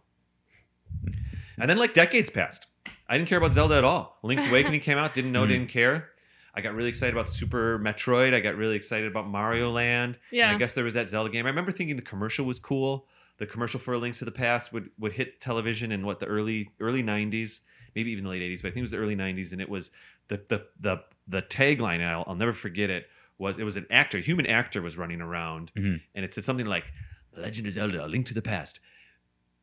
And 1.58 1.68
then 1.70 1.78
like 1.78 1.94
decades 1.94 2.30
passed. 2.30 2.66
I 3.08 3.16
didn't 3.16 3.28
care 3.28 3.38
about 3.38 3.52
Zelda 3.52 3.76
at 3.76 3.84
all. 3.84 4.18
Link's 4.22 4.48
Awakening 4.48 4.80
came 4.80 4.98
out, 4.98 5.14
didn't 5.14 5.32
know, 5.32 5.44
Mhm. 5.44 5.48
didn't 5.48 5.68
care. 5.68 6.10
I 6.54 6.60
got 6.60 6.74
really 6.74 6.88
excited 6.88 7.14
about 7.14 7.28
Super 7.28 7.78
Metroid. 7.78 8.32
I 8.32 8.40
got 8.40 8.56
really 8.56 8.76
excited 8.76 9.08
about 9.10 9.26
Mario 9.28 9.70
Land. 9.70 10.14
And 10.30 10.38
Yeah. 10.38 10.50
I 10.52 10.56
guess 10.58 10.74
there 10.74 10.84
was 10.84 10.94
that 10.94 11.08
Zelda 11.08 11.30
game. 11.30 11.46
I 11.46 11.48
remember 11.50 11.72
thinking 11.72 11.96
the 11.96 12.02
commercial 12.02 12.46
was 12.46 12.58
cool. 12.58 13.08
The 13.38 13.46
commercial 13.46 13.80
for 13.80 13.96
Links 13.98 14.18
to 14.20 14.24
the 14.24 14.30
Past 14.32 14.72
would 14.72 14.90
would 14.98 15.14
hit 15.14 15.40
television 15.40 15.90
in 15.90 16.06
what 16.06 16.20
the 16.20 16.26
early 16.26 16.70
early 16.80 17.02
'90s, 17.02 17.66
maybe 17.96 18.12
even 18.12 18.24
the 18.24 18.30
late 18.30 18.42
'80s, 18.42 18.62
but 18.62 18.68
I 18.68 18.70
think 18.70 18.78
it 18.78 18.82
was 18.82 18.90
the 18.92 18.98
early 18.98 19.16
'90s, 19.16 19.50
and 19.52 19.60
it 19.60 19.68
was 19.68 19.90
the 20.28 20.40
the 20.48 20.66
the 20.78 21.02
the 21.26 21.42
tagline. 21.42 21.96
And 21.96 22.04
I'll, 22.04 22.24
I'll 22.28 22.36
never 22.36 22.52
forget 22.52 22.90
it. 22.90 23.08
Was 23.38 23.58
it 23.58 23.64
was 23.64 23.74
an 23.76 23.86
actor, 23.90 24.18
a 24.18 24.20
human 24.20 24.46
actor, 24.46 24.80
was 24.80 24.96
running 24.96 25.20
around, 25.20 25.72
Mhm. 25.76 26.00
and 26.14 26.24
it 26.24 26.32
said 26.32 26.44
something 26.44 26.66
like 26.66 26.92
The 27.32 27.40
"Legend 27.42 27.66
of 27.66 27.72
Zelda: 27.72 28.04
A 28.04 28.06
Link 28.06 28.26
to 28.26 28.34
the 28.34 28.42
Past." 28.42 28.78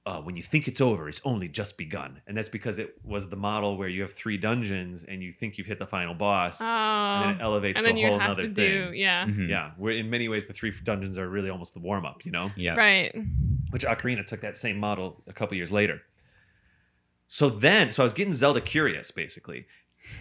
Uh, 0.06 0.20
when 0.20 0.36
you 0.36 0.42
think 0.42 0.68
it's 0.68 0.82
over, 0.82 1.08
it's 1.08 1.22
only 1.26 1.48
just 1.48 1.78
begun, 1.78 2.22
and 2.26 2.36
that's 2.36 2.50
because 2.50 2.80
it 2.80 2.96
was 3.04 3.30
the 3.30 3.36
model 3.36 3.78
where 3.78 3.88
you 3.88 4.02
have 4.02 4.12
three 4.14 4.36
dungeons 4.38 5.04
and 5.04 5.22
you 5.22 5.32
think 5.32 5.58
you've 5.60 5.68
hit 5.68 5.78
the 5.78 5.86
final 5.86 6.16
boss, 6.16 6.60
Oh. 6.62 6.66
and 6.66 7.24
then 7.24 7.36
it 7.36 7.44
elevates 7.44 7.78
and 7.80 7.86
to 7.88 7.94
then 7.94 7.98
a 7.98 8.02
you 8.02 8.08
whole 8.08 8.20
have 8.20 8.32
other 8.32 8.42
to 8.42 8.50
thing. 8.50 8.88
do, 8.90 8.94
yeah. 8.96 9.26
Mhm. 9.26 9.48
Yeah, 9.48 9.72
where 9.78 9.94
in 9.94 10.10
many 10.10 10.28
ways 10.28 10.48
the 10.48 10.54
three 10.54 10.72
dungeons 10.84 11.18
are 11.20 11.30
really 11.30 11.50
almost 11.52 11.74
the 11.76 11.80
warm 11.82 12.06
up, 12.06 12.26
you 12.26 12.32
know. 12.32 12.52
Yeah. 12.56 12.76
Right. 12.76 13.16
Which 13.70 13.84
Ocarina 13.86 14.26
took 14.26 14.42
that 14.42 14.56
same 14.56 14.78
model 14.80 15.24
a 15.28 15.34
couple 15.34 15.56
years 15.56 15.72
later. 15.72 16.02
So 17.28 17.50
then, 17.50 17.92
so 17.92 18.02
I 18.02 18.06
was 18.06 18.14
getting 18.14 18.34
Zelda 18.34 18.60
curious, 18.60 19.12
basically, 19.12 19.66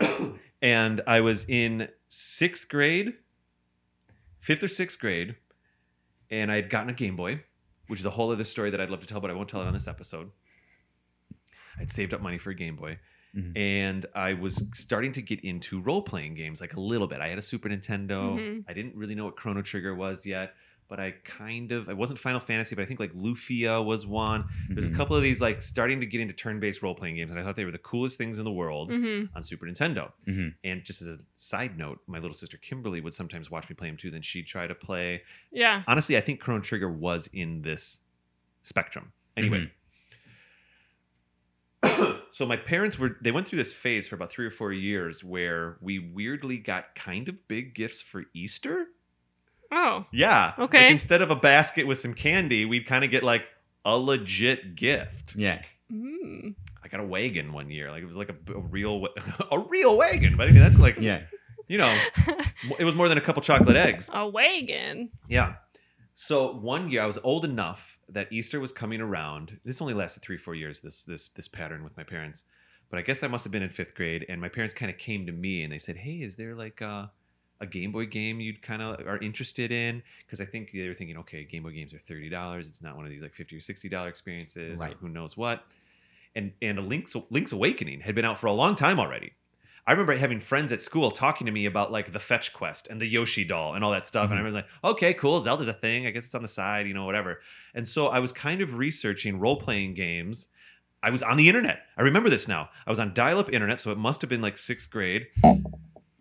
and 0.63 1.01
I 1.07 1.21
was 1.21 1.49
in 1.49 1.89
sixth 2.09 2.69
grade, 2.69 3.15
fifth 4.39 4.63
or 4.63 4.69
sixth 4.69 5.01
grade, 5.01 5.37
and 6.31 6.53
I 6.53 6.57
had 6.57 6.71
gotten 6.71 6.91
a 6.91 6.93
Game 6.93 7.17
Boy, 7.17 7.41
which 7.91 8.01
is 8.01 8.07
a 8.07 8.11
whole 8.11 8.31
other 8.31 8.45
story 8.45 8.71
that 8.71 8.81
I'd 8.81 8.89
love 8.91 9.01
to 9.01 9.07
tell, 9.07 9.21
but 9.21 9.31
I 9.31 9.35
won't 9.35 9.49
tell 9.49 9.61
it 9.63 9.67
on 9.67 9.73
this 9.73 9.89
episode. 9.89 10.31
I'd 11.79 11.91
saved 11.91 12.15
up 12.15 12.21
money 12.21 12.39
for 12.39 12.51
a 12.51 12.55
Game 12.55 12.77
Boy. 12.77 12.99
Mhm. 13.37 13.57
And 13.57 14.07
I 14.15 14.33
was 14.35 14.69
starting 14.75 15.13
to 15.13 15.23
get 15.23 15.41
into 15.41 15.81
role 15.81 16.03
playing 16.03 16.35
games 16.35 16.61
like 16.61 16.75
a 16.75 16.81
little 16.81 17.07
bit. 17.07 17.21
I 17.21 17.29
had 17.29 17.39
a 17.39 17.43
Super 17.43 17.69
Nintendo. 17.69 18.37
Mhm. 18.39 18.65
I 18.69 18.73
didn't 18.73 18.97
really 18.97 19.15
know 19.15 19.25
what 19.25 19.37
Chrono 19.37 19.63
Trigger 19.63 19.95
was 19.95 20.27
yet, 20.27 20.55
but 20.91 21.01
I 21.01 21.13
kind 21.25 21.73
of, 21.73 21.89
I 21.89 21.95
wasn't 21.95 22.19
Final 22.19 22.41
Fantasy, 22.41 22.75
but 22.75 22.83
I 22.83 22.85
think 22.85 23.01
like 23.01 23.13
Lufia 23.13 23.83
was 23.83 24.07
one. 24.07 24.45
There's 24.69 24.85
a 24.85 24.91
Mhm. 24.91 24.97
couple 24.97 25.17
of 25.17 25.23
these 25.23 25.41
like 25.41 25.63
starting 25.63 26.01
to 26.01 26.07
get 26.07 26.21
into 26.21 26.35
turn 26.35 26.61
based 26.61 26.83
role 26.83 26.95
playing 26.95 27.15
games, 27.17 27.31
and 27.31 27.41
I 27.41 27.45
thought 27.45 27.57
they 27.57 27.65
were 27.65 27.71
the 27.71 27.79
coolest 27.79 28.19
things 28.19 28.39
in 28.39 28.45
the 28.45 28.53
world 28.53 28.91
hmm 28.93 29.25
on 29.35 29.43
Super 29.43 29.65
Nintendo. 29.67 30.13
Mhm. 30.27 30.55
And 30.65 30.85
just 30.85 31.01
as 31.01 31.09
a 31.09 31.19
side 31.35 31.79
note, 31.79 32.01
my 32.07 32.19
little 32.19 32.35
sister 32.35 32.59
Kimberly 32.59 33.01
would 33.01 33.15
sometimes 33.15 33.51
watch 33.51 33.71
me 33.71 33.75
play 33.75 33.89
them 33.89 33.97
too. 33.97 34.11
Then 34.11 34.21
she'd 34.23 34.47
try 34.47 34.67
to 34.67 34.75
play. 34.75 35.23
Yeah. 35.53 35.85
Honestly, 35.87 36.17
I 36.19 36.21
think 36.21 36.41
Chrono 36.41 36.61
Trigger 36.61 36.91
was 36.91 37.29
in 37.29 37.63
this 37.63 38.03
spectrum. 38.61 39.13
Anyway. 39.37 39.71
Mhm. 41.83 42.21
so 42.31 42.45
my 42.47 42.57
parents 42.57 42.99
were 42.99 43.17
they 43.23 43.31
went 43.31 43.47
through 43.49 43.57
this 43.59 43.73
phase 43.73 44.07
for 44.07 44.15
about 44.17 44.31
three 44.31 44.45
or 44.47 44.51
four 44.51 44.73
years 44.73 45.25
where 45.25 45.79
we 45.81 45.99
weirdly 45.99 46.59
got 46.59 46.95
kind 46.95 47.29
of 47.29 47.47
big 47.49 47.75
gifts 47.75 48.03
for 48.03 48.25
Easter. 48.35 48.89
Oh. 49.71 50.05
Yeah. 50.13 50.53
Okay. 50.59 50.85
Like 50.85 50.93
instead 50.93 51.23
of 51.23 51.31
a 51.31 51.37
basket 51.37 51.87
with 51.87 51.99
some 51.99 52.15
candy, 52.15 52.65
we'd 52.65 52.87
kind 52.87 53.05
of 53.05 53.11
get 53.11 53.23
like 53.23 53.45
a 53.85 53.97
legit 53.97 54.75
gift. 54.75 55.37
Yeah. 55.37 55.63
Mm. 55.93 56.55
I 56.83 56.89
got 56.89 57.01
a 57.01 57.05
wagon 57.05 57.53
one 57.53 57.71
year. 57.71 57.91
Like 57.91 58.03
it 58.03 58.07
was 58.07 58.17
like 58.17 58.31
a, 58.31 58.53
a 58.55 58.61
real 58.61 59.07
a 59.51 59.59
real 59.59 59.97
wagon. 59.97 60.37
But 60.37 60.49
I 60.49 60.53
mean 60.53 60.61
that's 60.61 60.79
like 60.81 60.97
Yeah. 60.99 61.23
you 61.69 61.79
know 61.79 61.97
it 62.79 62.85
was 62.85 62.95
more 62.95 63.09
than 63.09 63.19
a 63.19 63.21
couple 63.21 63.43
chocolate 63.43 63.77
eggs. 63.77 64.11
A 64.13 64.27
wagon. 64.29 65.11
Yeah. 65.29 65.55
So 66.15 66.53
one 66.53 66.91
year 66.91 67.03
I 67.03 67.07
was 67.07 67.19
old 67.25 67.45
enough 67.45 67.99
that 68.09 68.31
Easter 68.33 68.61
was 68.61 68.73
coming 68.73 69.01
around. 69.01 69.59
This 69.65 69.81
only 69.81 69.95
lasted 69.95 70.23
three, 70.23 70.37
four 70.37 70.55
years, 70.55 70.81
this 70.81 71.05
this 71.05 71.29
this 71.29 71.49
pattern 71.49 71.85
with 71.85 71.97
my 71.97 72.03
parents. 72.03 72.45
But 72.91 72.99
I 72.99 73.03
guess 73.03 73.23
I 73.23 73.29
must 73.29 73.45
have 73.45 73.53
been 73.53 73.63
in 73.63 73.69
fifth 73.71 73.95
grade, 73.95 74.27
and 74.29 74.41
my 74.41 74.49
parents 74.49 74.75
kind 74.75 74.91
of 74.91 74.99
came 74.99 75.25
to 75.27 75.33
me 75.33 75.63
and 75.63 75.73
they 75.73 75.79
said, 75.79 75.99
Hey, 75.99 76.17
is 76.23 76.35
there 76.35 76.57
like 76.57 76.81
a, 76.81 77.13
a 77.61 77.67
Game 77.67 77.93
Boy 77.93 78.07
game 78.07 78.41
you'd 78.41 78.63
kind 78.63 78.83
of 78.83 79.07
are 79.07 79.19
interested 79.19 79.71
in? 79.71 80.03
Because 80.27 80.41
I 80.41 80.45
think 80.45 80.73
they 80.73 80.87
were 80.89 80.95
thinking, 80.95 81.19
okay, 81.19 81.45
Game 81.45 81.63
Boy 81.63 81.71
games 81.71 81.93
are 81.95 81.99
thirty 81.99 82.29
dollars. 82.29 82.67
It's 82.67 82.83
not 82.83 82.97
one 82.97 83.05
of 83.05 83.11
these 83.11 83.23
like 83.23 83.35
fifty 83.35 83.57
or 83.57 83.61
sixty 83.61 83.89
dollar 83.89 84.09
experiences, 84.09 84.81
Right. 84.81 84.93
or 84.93 84.97
who 84.97 85.09
knows 85.09 85.37
what. 85.37 85.65
And 86.35 86.53
and 86.63 86.79
a 86.79 86.83
Link's 86.83 87.17
Link's 87.31 87.53
Awakening 87.53 88.01
had 88.01 88.15
been 88.15 88.25
out 88.25 88.39
for 88.39 88.47
a 88.47 88.53
long 88.53 88.75
time 88.75 88.99
already. 88.99 89.33
I 89.87 89.93
remember 89.93 90.15
having 90.15 90.41
friends 90.41 90.73
at 90.73 90.81
school 90.81 91.11
talking 91.11 91.47
to 91.47 91.53
me 91.53 91.67
about 91.67 91.91
like 91.91 92.13
the 92.13 92.19
fetch 92.19 92.53
quest 92.53 92.89
and 92.89 93.01
the 93.01 93.07
Yoshi 93.07 93.45
doll 93.45 93.75
and 93.75 93.83
all 93.83 93.91
that 93.91 94.07
stuff. 94.07 94.31
And 94.31 94.35
I 94.35 94.37
mm-hmm. 94.37 94.45
was 94.45 94.55
like, 94.55 94.67
okay, 94.85 95.15
cool. 95.15 95.41
Zelda's 95.41 95.69
a 95.69 95.73
thing. 95.73 96.07
I 96.07 96.11
guess 96.11 96.27
it's 96.27 96.35
on 96.35 96.43
the 96.43 96.49
side, 96.49 96.87
you 96.87 96.95
know, 96.95 97.07
whatever. 97.07 97.41
And 97.75 97.89
so 97.89 98.07
I 98.07 98.21
was 98.21 98.33
kind 98.33 98.61
of 98.61 98.77
researching 98.77 99.41
role 99.41 99.57
playing 99.57 99.95
games. 99.95 100.49
I 101.03 101.11
was 101.11 101.23
on 101.23 101.39
the 101.39 101.49
internet. 101.49 101.81
I 101.97 102.03
remember 102.03 102.29
this 102.29 102.47
now. 102.47 102.69
I 102.87 102.91
was 102.91 103.01
on 103.01 103.15
dial 103.15 103.39
up 103.39 103.53
internet. 103.53 103.81
So 103.81 103.91
it 103.91 103.99
must 103.99 104.21
have 104.21 104.31
been 104.31 104.43
like 104.43 104.59
sixth 104.59 104.91
grade. 104.91 105.29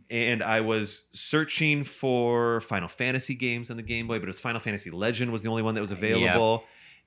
And 0.09 0.41
I 0.41 0.61
was 0.61 1.07
searching 1.11 1.83
for 1.83 2.61
Final 2.61 2.87
Fantasy 2.87 3.35
games 3.35 3.69
on 3.69 3.77
the 3.77 3.83
Game 3.83 4.07
Boy, 4.07 4.17
but 4.17 4.23
it 4.23 4.27
was 4.27 4.39
Final 4.39 4.59
Fantasy 4.59 4.89
Legend 4.89 5.31
was 5.31 5.43
the 5.43 5.49
only 5.49 5.61
one 5.61 5.75
that 5.75 5.81
was 5.81 5.91
available. 5.91 6.63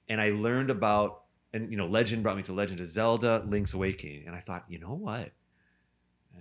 And 0.08 0.20
I 0.20 0.30
learned 0.30 0.70
about, 0.70 1.22
and 1.52 1.70
you 1.70 1.76
know, 1.76 1.86
Legend 1.86 2.22
brought 2.22 2.36
me 2.36 2.42
to 2.44 2.52
Legend 2.52 2.78
of 2.80 2.86
Zelda, 2.86 3.42
Link's 3.46 3.74
Awakening. 3.74 4.24
And 4.26 4.36
I 4.36 4.40
thought, 4.40 4.64
you 4.68 4.78
know 4.78 4.94
what? 4.94 5.32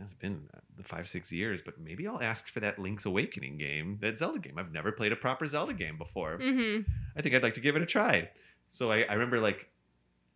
It's 0.02 0.14
been 0.14 0.48
uh, 0.54 0.60
the 0.76 0.84
five, 0.84 1.08
six 1.08 1.32
years, 1.32 1.62
but 1.62 1.80
maybe 1.80 2.08
I'll 2.08 2.22
ask 2.22 2.48
for 2.48 2.60
that 2.62 2.80
Link's 2.80 3.06
Awakening 3.06 3.58
game, 3.58 3.98
that 4.02 4.18
Zelda 4.18 4.40
game. 4.40 4.58
I've 4.58 4.72
never 4.72 4.92
played 4.92 5.12
a 5.12 5.16
proper 5.16 5.46
Zelda 5.46 5.74
game 5.74 5.98
before. 5.98 6.38
hmm 6.38 6.80
I 7.16 7.22
think 7.22 7.36
I'd 7.36 7.44
like 7.44 7.56
to 7.56 7.62
give 7.62 7.76
it 7.76 7.82
a 7.82 7.86
try. 7.86 8.30
So 8.68 8.92
I, 8.92 9.04
I 9.10 9.14
remember 9.14 9.40
like 9.40 9.70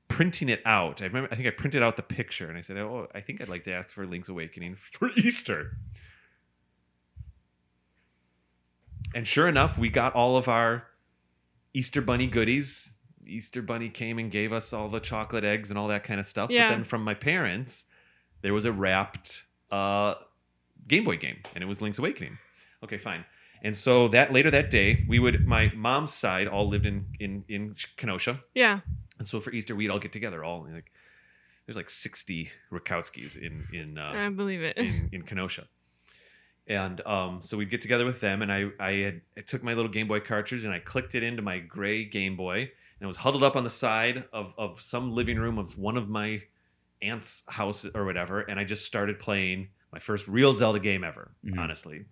printing 0.07 0.49
it 0.49 0.61
out. 0.65 1.01
I 1.01 1.05
remember 1.05 1.29
I 1.31 1.35
think 1.35 1.47
I 1.47 1.51
printed 1.51 1.81
out 1.81 1.95
the 1.95 2.03
picture 2.03 2.47
and 2.49 2.57
I 2.57 2.61
said, 2.61 2.77
Oh, 2.77 3.07
I 3.15 3.21
think 3.21 3.41
I'd 3.41 3.47
like 3.49 3.63
to 3.63 3.73
ask 3.73 3.93
for 3.95 4.05
Link's 4.05 4.29
Awakening 4.29 4.75
for 4.75 5.09
Easter. 5.17 5.77
And 9.15 9.25
sure 9.27 9.47
enough, 9.47 9.79
we 9.79 9.89
got 9.89 10.13
all 10.13 10.37
of 10.37 10.47
our 10.47 10.87
Easter 11.73 12.01
bunny 12.01 12.27
goodies. 12.27 12.97
Easter 13.25 13.61
bunny 13.63 13.89
came 13.89 14.19
and 14.19 14.29
gave 14.29 14.53
us 14.53 14.71
all 14.73 14.87
the 14.89 14.99
chocolate 14.99 15.43
eggs 15.43 15.71
and 15.71 15.79
all 15.79 15.87
that 15.87 16.03
kind 16.03 16.19
of 16.19 16.25
stuff. 16.27 16.51
Yeah. 16.51 16.67
But 16.67 16.75
then 16.75 16.83
from 16.83 17.03
my 17.03 17.13
parents, 17.15 17.85
there 18.41 18.53
was 18.53 18.65
a 18.65 18.71
wrapped 18.71 19.45
uh, 19.71 20.13
Game 20.87 21.03
Boy 21.05 21.17
game, 21.17 21.37
and 21.55 21.63
it 21.63 21.67
was 21.67 21.81
Link's 21.81 21.97
Awakening. 21.97 22.37
Okay, 22.83 22.97
fine. 22.99 23.25
And 23.63 23.75
so 23.75 24.07
that 24.09 24.31
later 24.31 24.51
that 24.51 24.69
day, 24.69 25.03
we 25.07 25.17
would 25.17 25.47
my 25.47 25.71
mom's 25.73 26.13
side 26.13 26.47
all 26.47 26.67
lived 26.67 26.85
in 26.85 27.05
in 27.19 27.43
in 27.47 27.73
Kenosha, 27.97 28.41
Yeah. 28.53 28.81
and 29.17 29.27
so 29.27 29.39
for 29.39 29.49
Easter 29.51 29.75
we'd 29.75 29.89
all 29.89 29.97
get 29.97 30.11
together. 30.11 30.43
All 30.43 30.67
like 30.71 30.91
there's 31.65 31.77
like 31.77 31.89
sixty 31.89 32.49
Rakowskis 32.71 33.41
in 33.41 33.65
in 33.73 33.97
uh, 33.97 34.11
I 34.15 34.29
believe 34.29 34.61
it. 34.61 34.77
in, 34.77 35.09
in 35.13 35.21
Kenosha. 35.23 35.67
And 36.67 36.99
um, 37.05 37.41
so 37.41 37.57
we'd 37.57 37.69
get 37.69 37.81
together 37.81 38.05
with 38.05 38.21
them, 38.21 38.41
and 38.41 38.51
I 38.51 38.69
I, 38.79 38.91
had, 38.93 39.21
I 39.37 39.41
took 39.41 39.61
my 39.63 39.73
little 39.73 39.91
Game 39.91 40.07
Boy 40.07 40.19
cartridge 40.19 40.65
and 40.65 40.73
I 40.73 40.79
clicked 40.79 41.13
it 41.13 41.21
into 41.21 41.41
my 41.43 41.59
gray 41.59 42.05
Game 42.05 42.35
Boy, 42.35 42.57
and 42.59 43.01
it 43.01 43.05
was 43.05 43.17
huddled 43.17 43.43
up 43.43 43.55
on 43.55 43.63
the 43.63 43.69
side 43.69 44.25
of 44.33 44.53
of 44.57 44.81
some 44.81 45.13
living 45.13 45.37
room 45.37 45.59
of 45.59 45.77
one 45.77 45.95
of 45.95 46.09
my 46.09 46.41
aunt's 47.01 47.45
house 47.51 47.85
or 47.93 48.03
whatever, 48.05 48.39
and 48.41 48.59
I 48.59 48.63
just 48.63 48.85
started 48.85 49.19
playing 49.19 49.67
my 49.93 49.99
first 49.99 50.27
real 50.27 50.53
Zelda 50.53 50.79
game 50.79 51.03
ever, 51.03 51.31
Mhm. 51.45 51.59
honestly. 51.59 52.05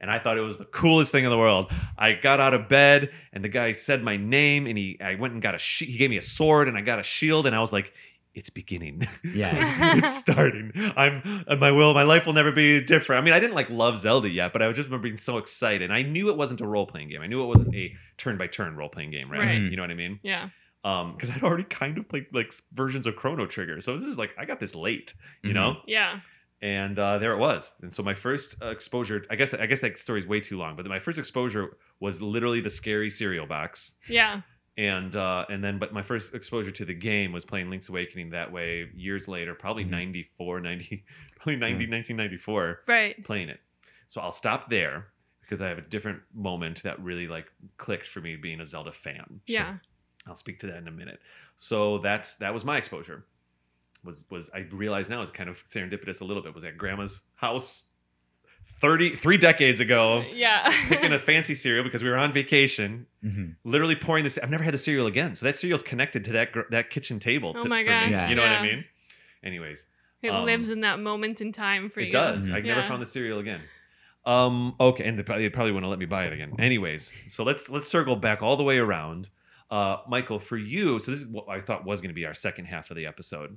And 0.00 0.10
I 0.10 0.18
thought 0.18 0.38
it 0.38 0.40
was 0.40 0.56
the 0.56 0.64
coolest 0.64 1.12
thing 1.12 1.24
in 1.24 1.30
the 1.30 1.36
world. 1.36 1.70
I 1.98 2.12
got 2.14 2.40
out 2.40 2.54
of 2.54 2.68
bed, 2.70 3.10
and 3.34 3.44
the 3.44 3.50
guy 3.50 3.72
said 3.72 4.02
my 4.02 4.16
name, 4.16 4.66
and 4.66 4.78
he 4.78 4.98
I 4.98 5.16
went 5.16 5.34
and 5.34 5.42
got 5.42 5.54
a 5.54 5.58
shi 5.58 5.84
he 5.84 5.98
gave 5.98 6.08
me 6.08 6.16
a 6.16 6.22
sword, 6.22 6.68
and 6.68 6.78
I 6.78 6.80
got 6.80 6.98
a 6.98 7.02
shield, 7.02 7.46
and 7.46 7.54
I 7.54 7.60
was 7.60 7.70
like, 7.70 7.92
it's 8.34 8.50
beginning. 8.50 9.02
Yeah. 9.24 9.52
it's 9.98 10.14
starting. 10.16 10.72
I'm 10.96 11.44
uh, 11.48 11.56
my 11.56 11.70
will, 11.72 11.94
my 11.94 12.02
life 12.04 12.26
will 12.26 12.32
never 12.32 12.52
be 12.52 12.82
different. 12.84 13.20
I 13.22 13.24
mean, 13.24 13.34
I 13.34 13.40
didn't 13.40 13.54
like 13.56 13.70
love 13.70 13.96
Zelda 13.96 14.28
yet, 14.28 14.52
but 14.52 14.62
I 14.62 14.68
was 14.68 14.76
just 14.76 14.88
remember 14.88 15.04
being 15.04 15.16
so 15.16 15.38
excited. 15.38 15.82
And 15.82 15.92
I 15.92 16.02
knew 16.02 16.28
it 16.28 16.36
wasn't 16.36 16.60
a 16.60 16.66
role 16.66 16.86
playing 16.86 17.08
game. 17.08 17.20
I 17.22 17.26
knew 17.26 17.42
it 17.42 17.46
wasn't 17.46 17.74
a 17.74 17.92
turn 18.16 18.38
by 18.38 18.46
turn 18.46 18.76
role 18.76 18.88
playing 18.88 19.10
game, 19.10 19.30
right? 19.30 19.40
Right. 19.40 19.60
You 19.62 19.76
know 19.76 19.82
what 19.82 19.90
I 19.90 19.94
mean? 19.94 20.20
yeah. 20.22 20.50
Um, 20.82 21.12
because 21.12 21.30
I'd 21.30 21.42
already 21.42 21.64
kind 21.64 21.98
of 21.98 22.08
played 22.08 22.26
like 22.32 22.54
versions 22.72 23.06
of 23.06 23.14
Chrono 23.14 23.44
Trigger, 23.46 23.82
so 23.82 23.94
this 23.96 24.04
is 24.06 24.16
like 24.16 24.30
I 24.38 24.46
got 24.46 24.60
this 24.60 24.74
late, 24.74 25.12
you 25.42 25.50
Mhm. 25.50 25.54
know. 25.54 25.76
Yeah. 25.86 26.20
And 26.62 26.98
uh, 26.98 27.18
there 27.18 27.32
it 27.32 27.38
was. 27.38 27.74
And 27.82 27.92
so 27.92 28.02
my 28.02 28.14
first 28.14 28.62
uh, 28.62 28.68
exposure, 28.68 29.24
I 29.30 29.36
guess, 29.36 29.52
I 29.52 29.66
guess 29.66 29.80
that 29.82 29.98
story's 29.98 30.26
way 30.26 30.40
too 30.40 30.56
long, 30.58 30.76
but 30.76 30.86
my 30.86 30.98
first 30.98 31.18
exposure 31.18 31.76
was 32.00 32.22
literally 32.22 32.60
the 32.60 32.70
scary 32.70 33.10
cereal 33.10 33.46
box 33.46 33.98
Yeah. 34.08 34.40
And 34.76 35.14
uh, 35.16 35.44
and 35.50 35.62
then 35.62 35.78
but 35.78 35.92
my 35.92 36.02
first 36.02 36.34
exposure 36.34 36.70
to 36.70 36.84
the 36.84 36.94
game 36.94 37.32
was 37.32 37.44
playing 37.44 37.70
Link's 37.70 37.88
Awakening 37.88 38.30
that 38.30 38.50
way 38.52 38.88
years 38.94 39.28
later, 39.28 39.54
probably 39.54 39.84
Mhm. 39.84 39.90
94, 39.90 40.60
90, 40.60 41.04
probably 41.36 41.56
90, 41.56 41.86
1994, 41.86 42.80
Right. 42.86 43.22
playing 43.24 43.48
it. 43.48 43.60
So 44.08 44.20
I'll 44.20 44.32
stop 44.32 44.70
there 44.70 45.08
because 45.42 45.60
I 45.60 45.68
have 45.68 45.78
a 45.78 45.82
different 45.82 46.22
moment 46.34 46.82
that 46.84 46.98
really 47.00 47.26
like 47.28 47.50
clicked 47.76 48.06
for 48.06 48.20
me 48.20 48.36
being 48.36 48.60
a 48.60 48.66
Zelda 48.66 48.92
fan. 48.92 49.40
Yeah. 49.46 49.78
I'll 50.26 50.34
speak 50.36 50.58
to 50.60 50.66
that 50.68 50.76
in 50.78 50.88
a 50.88 50.92
minute. 50.92 51.20
So 51.56 51.98
that's 51.98 52.34
that 52.36 52.52
was 52.54 52.64
my 52.64 52.76
exposure. 52.78 53.24
Was 54.04 54.24
was 54.30 54.48
I 54.54 54.60
realize 54.70 55.10
now 55.10 55.20
it's 55.20 55.30
kind 55.30 55.50
of 55.50 55.62
serendipitous 55.64 56.20
a 56.22 56.24
little 56.24 56.42
bit. 56.42 56.54
Was 56.54 56.64
at 56.64 56.78
grandma's 56.78 57.26
house 57.34 57.88
30 58.78 59.10
three 59.10 59.36
decades 59.36 59.80
ago 59.80 60.24
Yeah. 60.32 60.70
picking 60.88 61.12
a 61.12 61.18
fancy 61.18 61.54
cereal 61.54 61.84
because 61.84 62.02
we 62.02 62.08
were 62.10 62.16
on 62.16 62.32
vacation 62.32 63.06
Mhm. 63.24 63.56
literally 63.64 63.96
pouring 63.96 64.24
this. 64.24 64.38
I've 64.42 64.50
never 64.50 64.64
had 64.64 64.72
the 64.74 64.78
cereal 64.78 65.06
again, 65.06 65.34
so 65.36 65.44
that 65.46 65.56
cereal's 65.56 65.82
connected 65.82 66.24
to 66.26 66.32
that 66.32 66.52
gr- 66.52 66.68
that 66.70 66.88
kitchen 66.90 67.18
table. 67.18 67.54
Oh 67.58 67.64
my 67.66 67.82
for 67.82 67.88
gosh. 67.90 68.10
Yeah. 68.10 68.28
You 68.30 68.34
know 68.36 68.42
what 68.42 68.52
I 68.52 68.62
mean? 68.62 68.84
Anyways, 69.44 69.86
it 70.22 70.30
um, 70.30 70.44
lives 70.46 70.70
in 70.70 70.80
that 70.82 70.98
moment 71.00 71.40
in 71.40 71.52
time 71.52 71.90
for 71.90 72.00
you. 72.00 72.06
it 72.06 72.12
does. 72.12 72.48
Mhm. 72.48 72.54
I've 72.54 72.64
never 72.64 72.80
Yeah. 72.80 72.88
found 72.88 73.02
the 73.02 73.06
cereal 73.06 73.38
again. 73.38 73.60
Um. 74.24 74.74
Okay, 74.78 75.04
and 75.04 75.18
they 75.18 75.22
probably, 75.22 75.44
they 75.44 75.50
probably 75.50 75.72
wouldn't 75.72 75.88
let 75.90 75.98
me 75.98 76.06
buy 76.06 76.24
it 76.26 76.32
again. 76.32 76.52
Anyways, 76.58 77.24
so 77.32 77.42
let's 77.44 77.68
let's 77.70 77.88
circle 77.88 78.16
back 78.16 78.42
all 78.42 78.56
the 78.56 78.62
way 78.62 78.78
around. 78.78 79.30
Uh, 79.70 79.98
Michael, 80.08 80.38
for 80.38 80.56
you, 80.58 80.98
so 80.98 81.10
this 81.10 81.22
is 81.22 81.28
what 81.28 81.46
I 81.48 81.60
thought 81.60 81.84
was 81.84 82.00
going 82.00 82.10
to 82.10 82.14
be 82.14 82.26
our 82.26 82.34
second 82.34 82.64
half 82.66 82.90
of 82.90 82.96
the 82.96 83.06
episode. 83.06 83.56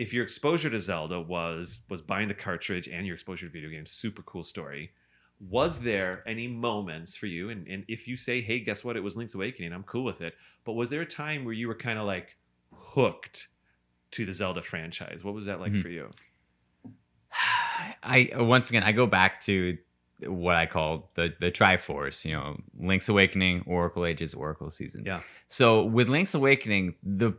If 0.00 0.14
your 0.14 0.22
exposure 0.22 0.70
to 0.70 0.78
Zelda 0.78 1.20
was 1.20 1.84
was 1.90 2.00
buying 2.00 2.28
the 2.28 2.34
cartridge 2.46 2.88
and 2.88 3.06
your 3.06 3.14
exposure 3.14 3.46
to 3.46 3.52
video 3.52 3.68
games, 3.70 3.90
super 3.90 4.22
cool 4.22 4.42
story. 4.42 4.92
Was 5.38 5.82
there 5.82 6.22
any 6.26 6.48
moments 6.48 7.16
for 7.16 7.26
you? 7.26 7.48
And, 7.50 7.66
and 7.68 7.84
if 7.88 8.06
you 8.08 8.16
say, 8.16 8.40
hey, 8.42 8.60
guess 8.60 8.84
what? 8.84 8.96
It 8.96 9.02
was 9.02 9.16
Link's 9.16 9.34
Awakening, 9.34 9.72
I'm 9.72 9.84
cool 9.84 10.04
with 10.04 10.20
it. 10.20 10.34
But 10.64 10.72
was 10.72 10.90
there 10.90 11.00
a 11.02 11.06
time 11.06 11.44
where 11.44 11.54
you 11.54 11.66
were 11.68 11.74
kind 11.74 11.98
of 11.98 12.04
like, 12.06 12.36
hooked 12.94 13.48
to 14.12 14.26
the 14.26 14.34
Zelda 14.34 14.60
franchise? 14.62 15.24
What 15.24 15.34
was 15.34 15.44
that 15.46 15.58
like 15.60 15.72
Mhm. 15.72 15.82
for 15.82 15.88
you? 15.88 16.10
I 18.02 18.30
once 18.36 18.70
again 18.70 18.82
I 18.82 18.92
go 18.92 19.06
back 19.06 19.40
to 19.42 19.78
what 20.26 20.56
I 20.56 20.66
call 20.66 21.10
the 21.14 21.34
the 21.40 21.50
Triforce, 21.50 22.24
you 22.24 22.32
know, 22.32 22.60
Link's 22.78 23.08
Awakening, 23.08 23.64
Oracle 23.66 24.04
Ages, 24.04 24.34
Oracle 24.34 24.70
Season. 24.70 25.04
Yeah. 25.06 25.20
So 25.46 25.84
with 25.84 26.08
Link's 26.08 26.34
Awakening, 26.34 26.94
the 27.02 27.32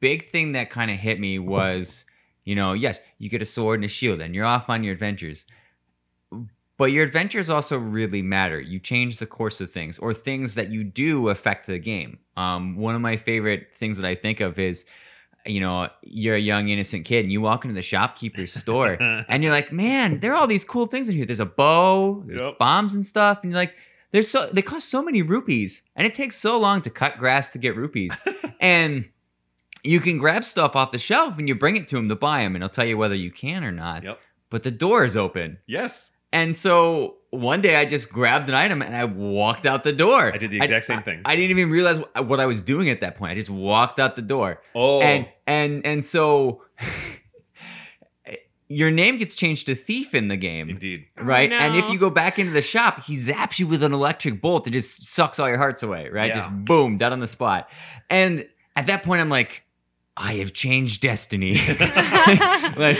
big 0.00 0.24
thing 0.24 0.52
that 0.52 0.70
kind 0.70 0.90
of 0.90 0.96
hit 0.96 1.18
me 1.20 1.38
was, 1.38 2.04
you 2.44 2.54
know, 2.54 2.72
yes, 2.72 3.00
you 3.18 3.28
get 3.28 3.42
a 3.42 3.44
sword 3.44 3.78
and 3.80 3.84
a 3.84 3.88
shield 3.88 4.20
and 4.20 4.34
you're 4.34 4.44
off 4.44 4.68
on 4.70 4.84
your 4.84 4.92
adventures. 4.92 5.46
But 6.76 6.86
your 6.86 7.04
adventures 7.04 7.50
also 7.50 7.78
really 7.78 8.20
matter. 8.22 8.60
You 8.60 8.80
change 8.80 9.18
the 9.20 9.26
course 9.26 9.60
of 9.60 9.70
things, 9.70 9.96
or 9.98 10.12
things 10.12 10.56
that 10.56 10.70
you 10.70 10.82
do 10.82 11.28
affect 11.28 11.66
the 11.68 11.78
game. 11.78 12.18
Um, 12.36 12.76
one 12.76 12.96
of 12.96 13.00
my 13.00 13.14
favorite 13.16 13.68
things 13.72 13.96
that 13.98 14.06
I 14.06 14.16
think 14.16 14.40
of 14.40 14.58
is, 14.58 14.84
you 15.46 15.60
know, 15.60 15.88
you're 16.02 16.34
a 16.34 16.40
young 16.40 16.68
innocent 16.70 17.04
kid 17.04 17.20
and 17.24 17.30
you 17.30 17.40
walk 17.40 17.64
into 17.64 17.74
the 17.76 17.82
shopkeeper's 17.82 18.52
store 18.52 18.96
and 19.28 19.44
you're 19.44 19.52
like, 19.52 19.70
man, 19.70 20.18
there 20.18 20.32
are 20.32 20.36
all 20.36 20.48
these 20.48 20.64
cool 20.64 20.86
things 20.86 21.08
in 21.08 21.14
here. 21.14 21.24
There's 21.24 21.38
a 21.38 21.46
bow, 21.46 22.24
there's 22.26 22.40
Yep. 22.40 22.58
bombs 22.58 22.94
and 22.96 23.06
stuff, 23.06 23.44
and 23.44 23.52
you're 23.52 23.60
like, 23.60 23.76
there's 24.10 24.26
so 24.28 24.46
they 24.52 24.62
cost 24.62 24.90
so 24.90 25.00
many 25.02 25.22
rupees, 25.22 25.82
and 25.94 26.06
it 26.06 26.14
takes 26.14 26.34
so 26.36 26.58
long 26.58 26.80
to 26.82 26.90
cut 26.90 27.18
grass 27.18 27.52
to 27.52 27.58
get 27.58 27.76
rupees, 27.76 28.16
and 28.60 29.08
you 29.84 30.00
can 30.00 30.18
grab 30.18 30.44
stuff 30.44 30.74
off 30.74 30.90
the 30.92 30.98
shelf 30.98 31.38
and 31.38 31.46
you 31.48 31.54
bring 31.54 31.76
it 31.76 31.86
to 31.88 31.96
him 31.98 32.08
to 32.08 32.16
buy 32.16 32.40
him, 32.40 32.54
and 32.56 32.62
he'll 32.62 32.68
tell 32.70 32.86
you 32.86 32.96
whether 32.98 33.14
you 33.14 33.30
can 33.30 33.62
or 33.64 33.72
not. 33.72 34.02
Yep. 34.04 34.18
But 34.50 34.62
the 34.62 34.70
door 34.70 35.04
is 35.04 35.16
open, 35.16 35.58
Yes. 35.66 36.12
and 36.32 36.56
so 36.56 37.16
one 37.30 37.60
day 37.60 37.74
I 37.76 37.84
just 37.84 38.12
grabbed 38.12 38.48
an 38.48 38.54
item 38.54 38.80
and 38.80 38.94
I 38.94 39.04
walked 39.06 39.66
out 39.66 39.82
the 39.82 39.92
door. 39.92 40.32
I 40.32 40.36
did 40.36 40.52
the 40.52 40.58
exact 40.58 40.84
same 40.84 41.02
thing. 41.02 41.20
I, 41.24 41.34
didn't 41.34 41.50
even 41.50 41.68
realize 41.70 41.98
what 42.16 42.38
I 42.38 42.46
was 42.46 42.62
doing 42.62 42.88
at 42.90 43.00
that 43.00 43.16
point. 43.16 43.32
I 43.32 43.34
just 43.34 43.50
walked 43.50 43.98
out 43.98 44.14
the 44.14 44.22
door 44.22 44.62
Oh. 44.72 45.00
and 45.00 45.26
and 45.46 45.84
and 45.84 46.04
so 46.06 46.62
your 48.68 48.90
name 48.90 49.18
gets 49.18 49.34
changed 49.34 49.66
to 49.66 49.74
thief 49.74 50.14
in 50.14 50.28
the 50.28 50.36
game 50.36 50.70
Indeed. 50.70 51.06
Oh, 51.18 51.24
right 51.24 51.52
Oh, 51.52 51.56
and 51.56 51.76
if 51.76 51.90
you 51.90 51.98
go 51.98 52.08
back 52.10 52.38
into 52.38 52.52
the 52.52 52.62
shop 52.62 53.02
he 53.04 53.14
zaps 53.14 53.58
you 53.58 53.66
with 53.66 53.82
an 53.82 53.92
electric 53.92 54.40
bolt 54.40 54.64
that 54.64 54.70
just 54.70 55.04
sucks 55.04 55.38
all 55.38 55.48
your 55.48 55.58
hearts 55.58 55.82
away 55.82 56.08
right 56.08 56.28
Yeah. 56.28 56.34
just 56.34 56.50
boom 56.64 56.96
dead 56.96 57.12
on 57.12 57.20
the 57.20 57.26
spot 57.26 57.68
and 58.08 58.46
at 58.76 58.86
that 58.86 59.02
point 59.02 59.20
i'm 59.20 59.28
like 59.28 59.63
i 60.16 60.34
have 60.34 60.52
changed 60.52 61.00
destiny 61.02 61.54
like 62.76 62.98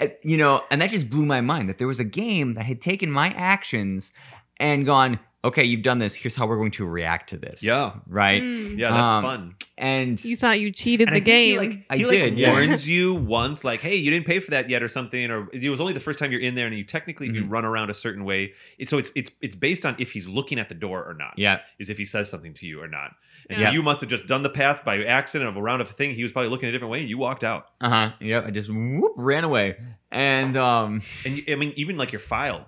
eh, 0.00 0.08
you 0.22 0.36
know 0.36 0.62
and 0.70 0.80
that 0.80 0.90
just 0.90 1.10
blew 1.10 1.26
my 1.26 1.40
mind 1.40 1.68
that 1.68 1.78
there 1.78 1.88
was 1.88 2.00
a 2.00 2.04
game 2.04 2.54
that 2.54 2.64
had 2.64 2.80
taken 2.80 3.10
my 3.10 3.28
actions 3.30 4.12
and 4.58 4.84
gone 4.86 5.18
okay 5.44 5.64
you've 5.64 5.82
done 5.82 5.98
this 5.98 6.14
here's 6.14 6.36
how 6.36 6.46
we're 6.46 6.56
going 6.56 6.70
to 6.70 6.84
react 6.86 7.30
to 7.30 7.36
this 7.36 7.62
Yeah. 7.62 7.92
right 8.06 8.42
Mm. 8.42 8.78
Yeah, 8.78 8.90
that's 8.90 9.12
Um, 9.12 9.22
fun. 9.22 9.54
and 9.76 10.24
You 10.24 10.36
thought 10.36 10.60
you 10.60 10.70
cheated 10.70 11.08
the 11.08 11.12
I 11.12 11.20
think 11.20 11.26
he, 11.26 11.32
game. 11.50 11.56
like, 11.58 11.86
I 11.90 11.96
he, 11.96 12.04
like, 12.06 12.16
did, 12.16 12.38
yeah. 12.38 12.50
warns 12.52 12.88
you 12.88 13.14
once, 13.14 13.64
like, 13.64 13.80
"Hey, 13.80 13.96
you 13.96 14.10
didn't 14.10 14.26
pay 14.26 14.38
for 14.38 14.52
that 14.52 14.70
yet," 14.70 14.82
or 14.82 14.88
something, 14.88 15.30
or 15.30 15.48
it 15.52 15.68
was 15.68 15.80
only 15.80 15.92
the 15.92 16.00
first 16.00 16.18
time 16.20 16.30
you're 16.30 16.40
in 16.40 16.54
there, 16.54 16.66
and 16.66 16.76
you 16.76 16.84
technically, 16.84 17.28
if 17.28 17.34
you 17.34 17.44
run 17.44 17.64
around 17.64 17.90
a 17.90 17.94
certain 17.94 18.24
way, 18.24 18.52
it, 18.78 18.88
so 18.88 18.98
it's 18.98 19.10
it's 19.16 19.30
it's 19.40 19.56
based 19.56 19.84
on 19.84 19.96
if 19.98 20.12
he's 20.12 20.28
looking 20.28 20.58
at 20.60 20.68
the 20.68 20.74
door 20.76 21.02
or 21.04 21.14
not. 21.14 21.34
yeah 21.36 21.60
is 21.80 21.90
if 21.90 21.98
he 21.98 22.04
says 22.04 22.30
something 22.30 22.54
to 22.54 22.66
you 22.66 22.80
or 22.80 22.86
not. 22.88 23.14
And 23.52 23.60
Yeah. 23.60 23.68
so 23.68 23.72
you 23.74 23.82
must 23.82 24.00
have 24.00 24.10
just 24.10 24.26
done 24.26 24.42
the 24.42 24.50
path 24.50 24.84
by 24.84 25.02
accident 25.04 25.48
of 25.50 25.56
around 25.62 25.80
of 25.80 25.90
a 25.90 25.92
thing. 25.92 26.14
He 26.14 26.22
was 26.22 26.32
probably 26.32 26.48
looking 26.50 26.68
a 26.68 26.72
different 26.72 26.90
way, 26.92 27.00
and 27.00 27.08
you 27.08 27.18
walked 27.18 27.44
out. 27.44 27.66
Uh 27.80 27.88
huh. 27.88 28.12
Yep. 28.20 28.46
I 28.46 28.50
just 28.50 28.70
whoop 28.70 29.12
ran 29.16 29.44
away, 29.44 29.76
and 30.10 30.56
um, 30.56 31.02
And 31.26 31.36
you, 31.36 31.44
I 31.52 31.56
mean, 31.56 31.72
even 31.76 31.96
like 31.96 32.12
your 32.12 32.18
file, 32.20 32.66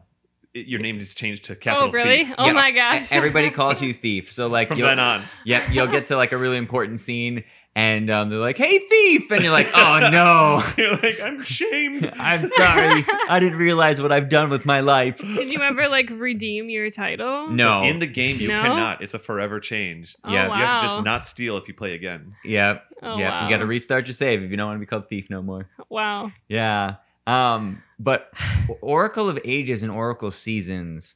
it, 0.52 0.66
your 0.66 0.80
name 0.80 0.98
is 0.98 1.14
changed 1.14 1.46
to 1.46 1.56
capital 1.56 1.88
oh 1.88 1.90
really? 1.90 2.24
Thief 2.24 2.34
Oh 2.38 2.46
Yeah. 2.46 2.52
my 2.52 2.70
gosh! 2.70 3.10
everybody 3.12 3.50
calls 3.50 3.82
you 3.86 3.92
thief. 3.92 4.30
So 4.30 4.46
like, 4.48 4.68
from 4.68 4.78
you'll, 4.78 4.88
then 4.88 4.98
on. 5.00 5.24
yep, 5.44 5.62
you'll 5.72 5.88
get 5.88 6.06
to 6.06 6.16
like 6.16 6.32
a 6.32 6.38
really 6.38 6.56
important 6.58 7.00
scene, 7.00 7.44
and 7.76 8.08
um, 8.10 8.30
they're 8.30 8.38
like, 8.38 8.56
"Hey, 8.56 8.78
thief!" 8.78 9.30
and 9.30 9.42
you're 9.42 9.52
like, 9.52 9.70
"Oh 9.74 10.08
no, 10.12 10.62
you're 10.76 10.96
like, 10.96 11.20
I'm 11.20 11.40
shamed. 11.42 12.10
I'm 12.18 12.44
sorry, 12.44 13.04
I 13.28 13.38
didn't 13.40 13.58
realize 13.58 14.00
what 14.00 14.12
I've 14.12 14.28
done 14.28 14.50
with 14.50 14.64
my 14.64 14.80
life." 14.80 15.18
Did 15.18 15.50
you 15.50 15.60
ever 15.62 15.88
like 15.88 16.08
redeem 16.10 16.68
your 16.70 16.90
title? 16.90 17.48
No. 17.50 17.82
In 17.82 17.98
the 17.98 18.06
game, 18.06 18.36
you 18.38 18.48
No? 18.48 18.62
cannot. 18.62 19.02
It's 19.02 19.14
a 19.14 19.18
forever 19.18 19.58
change. 19.60 20.16
Oh, 20.24 20.32
Yeah, 20.32 20.46
You 20.46 20.52
have 20.54 20.80
to 20.80 20.86
just 20.86 21.04
not 21.04 21.26
steal 21.26 21.56
if 21.56 21.66
you 21.68 21.74
play 21.74 21.94
again. 21.94 22.36
Yeah, 22.44 22.78
Oh, 23.02 23.18
yep. 23.18 23.30
wow. 23.30 23.44
You 23.44 23.50
got 23.50 23.58
to 23.58 23.66
restart 23.66 24.06
your 24.06 24.14
save 24.14 24.42
if 24.42 24.50
you 24.50 24.56
don't 24.56 24.68
want 24.68 24.76
to 24.76 24.80
be 24.80 24.86
called 24.86 25.06
thief 25.06 25.28
no 25.30 25.42
more. 25.42 25.68
Wow. 25.88 26.32
Yeah. 26.48 26.96
Um, 27.26 27.82
but 27.98 28.32
Oracle 28.80 29.28
of 29.28 29.38
Ages 29.44 29.82
and 29.82 29.90
Oracle 29.90 30.30
Seasons 30.30 31.14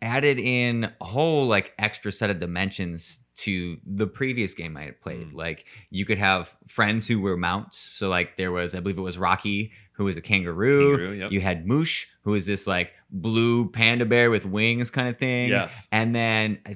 added 0.00 0.38
in 0.38 0.92
a 1.00 1.04
whole 1.04 1.46
like 1.48 1.74
extra 1.78 2.12
set 2.12 2.30
of 2.30 2.38
dimensions 2.38 3.20
to 3.38 3.78
the 3.86 4.06
previous 4.06 4.54
game 4.54 4.76
I 4.76 4.82
had 4.84 5.00
played. 5.00 5.28
Mm. 5.32 5.34
Like 5.34 5.66
you 5.90 6.04
could 6.04 6.18
have 6.18 6.56
friends 6.66 7.06
who 7.06 7.20
were 7.20 7.36
mounts. 7.36 7.76
So 7.78 8.08
like 8.08 8.36
there 8.36 8.50
was, 8.52 8.74
I 8.74 8.80
believe 8.80 8.98
it 8.98 9.02
was 9.02 9.18
Rocky, 9.18 9.72
who 9.92 10.04
was 10.04 10.16
a 10.16 10.20
kangaroo. 10.20 10.96
Kangaroo, 10.96 11.12
yep. 11.16 11.32
You 11.32 11.40
had 11.40 11.66
Moosh, 11.66 12.06
who 12.22 12.32
was 12.32 12.46
this 12.46 12.66
like 12.66 12.92
blue 13.10 13.70
panda 13.70 14.06
bear 14.06 14.30
with 14.30 14.44
wings 14.46 14.90
kind 14.90 15.08
of 15.08 15.18
thing. 15.18 15.48
Yes. 15.50 15.88
And 15.92 16.14
then 16.14 16.58
uh, 16.66 16.74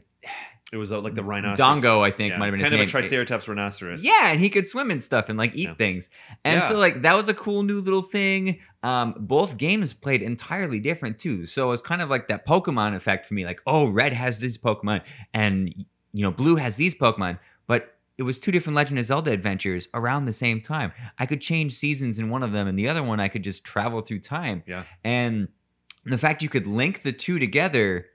It 0.72 0.76
was 0.78 0.90
uh, 0.92 1.00
like 1.00 1.14
the 1.14 1.22
rhinoceros. 1.24 1.82
Dongo, 1.82 2.00
I 2.02 2.10
think, 2.10 2.30
Yeah, 2.32 2.38
might 2.38 2.46
have 2.46 2.54
been 2.54 2.62
kind 2.62 2.74
of 2.74 2.80
a 2.80 2.86
triceratops 2.86 3.46
rhinoceros. 3.48 4.02
yeah, 4.04 4.30
and 4.32 4.40
he 4.40 4.48
could 4.48 4.66
swim 4.66 4.90
and 4.90 5.02
stuff 5.02 5.28
and 5.28 5.36
like 5.38 5.54
eat 5.54 5.68
Yeah. 5.68 5.74
things. 5.74 6.08
And 6.44 6.62
so 6.62 6.78
like 6.78 7.02
that 7.02 7.14
was 7.14 7.28
a 7.28 7.34
cool 7.34 7.62
new 7.62 7.80
little 7.80 8.02
thing. 8.02 8.60
Um, 8.84 9.14
both 9.18 9.58
games 9.58 9.92
played 9.92 10.22
entirely 10.22 10.80
different 10.80 11.18
too. 11.18 11.44
So 11.46 11.66
it 11.66 11.70
was 11.70 11.82
kind 11.82 12.02
of 12.02 12.08
like 12.10 12.26
that 12.28 12.46
Pokemon 12.46 12.94
effect 12.96 13.26
for 13.26 13.34
me. 13.34 13.44
Like, 13.44 13.60
oh, 13.66 13.88
red 13.88 14.12
has 14.12 14.40
this 14.40 14.56
Pokemon, 14.58 15.04
and 15.34 15.72
you 16.12 16.22
know, 16.22 16.30
blue 16.30 16.56
has 16.56 16.76
these 16.76 16.94
Pokemon, 16.94 17.38
but 17.66 17.94
it 18.18 18.22
was 18.24 18.38
two 18.38 18.52
different 18.52 18.76
Legend 18.76 18.98
of 18.98 19.04
Zelda 19.04 19.30
adventures 19.32 19.88
around 19.94 20.26
the 20.26 20.32
same 20.32 20.60
time. 20.60 20.92
I 21.18 21.26
could 21.26 21.40
change 21.40 21.72
seasons 21.72 22.18
in 22.18 22.28
one 22.30 22.42
of 22.42 22.52
them, 22.52 22.68
and 22.68 22.78
the 22.78 22.88
other 22.88 23.02
one 23.02 23.20
I 23.20 23.28
could 23.28 23.42
just 23.42 23.64
travel 23.64 24.02
through 24.02 24.20
time. 24.20 24.62
Yeah. 24.66 24.84
And 25.04 25.48
the 26.04 26.18
fact 26.18 26.42
you 26.42 26.48
could 26.48 26.66
link 26.66 27.00
the 27.02 27.12
two 27.12 27.38
together 27.38 28.06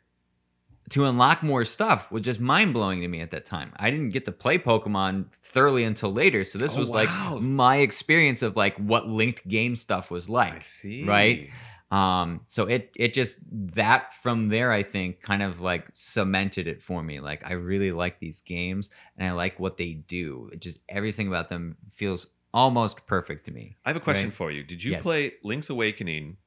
to 0.91 1.03
unlock 1.05 1.43
more 1.43 1.65
stuff 1.65 2.09
was 2.11 2.21
just 2.21 2.39
mind 2.39 2.73
blowing 2.73 3.01
to 3.01 3.07
me 3.09 3.19
at 3.19 3.31
that 3.31 3.43
time. 3.43 3.73
I 3.77 3.89
didn't 3.91 4.09
get 4.11 4.23
to 4.25 4.31
play 4.31 4.57
Pokemon 4.57 5.33
thoroughly 5.35 5.83
until 5.83 6.13
later, 6.13 6.43
so 6.45 6.57
this 6.59 6.77
Oh, 6.77 6.79
was 6.79 6.89
wow. 6.91 6.95
like 7.33 7.41
my 7.41 7.77
experience 7.77 8.41
of 8.41 8.55
like 8.55 8.77
what 8.77 9.07
linked 9.07 9.45
game 9.47 9.75
stuff 9.75 10.09
was 10.11 10.29
like. 10.29 10.53
I 10.53 10.59
see. 10.59 11.03
Right? 11.03 11.49
Um, 11.89 12.41
so 12.45 12.65
it 12.65 12.91
it 12.97 13.13
just 13.13 13.37
that 13.51 14.13
from 14.13 14.49
there 14.49 14.71
I 14.73 14.83
think 14.83 15.21
kind 15.21 15.41
of 15.41 15.61
like 15.61 15.87
cemented 15.93 16.67
it 16.67 16.81
for 16.81 17.01
me. 17.01 17.19
Like 17.21 17.45
I 17.49 17.53
really 17.53 17.91
like 17.93 18.19
these 18.19 18.41
games 18.41 18.89
and 19.17 19.27
I 19.27 19.31
like 19.31 19.57
what 19.59 19.77
they 19.77 19.93
do. 19.93 20.49
It 20.51 20.59
just 20.61 20.79
everything 20.89 21.27
about 21.29 21.47
them 21.47 21.77
feels 21.89 22.27
almost 22.53 23.07
perfect 23.07 23.45
to 23.45 23.51
me. 23.53 23.75
I 23.85 23.89
have 23.89 23.95
a 23.97 24.01
question 24.01 24.27
Right. 24.27 24.33
for 24.33 24.51
you. 24.51 24.63
Did 24.63 24.83
you 24.83 24.91
Yes. 24.91 25.03
play 25.03 25.33
Link's 25.43 25.69
Awakening 25.69 26.37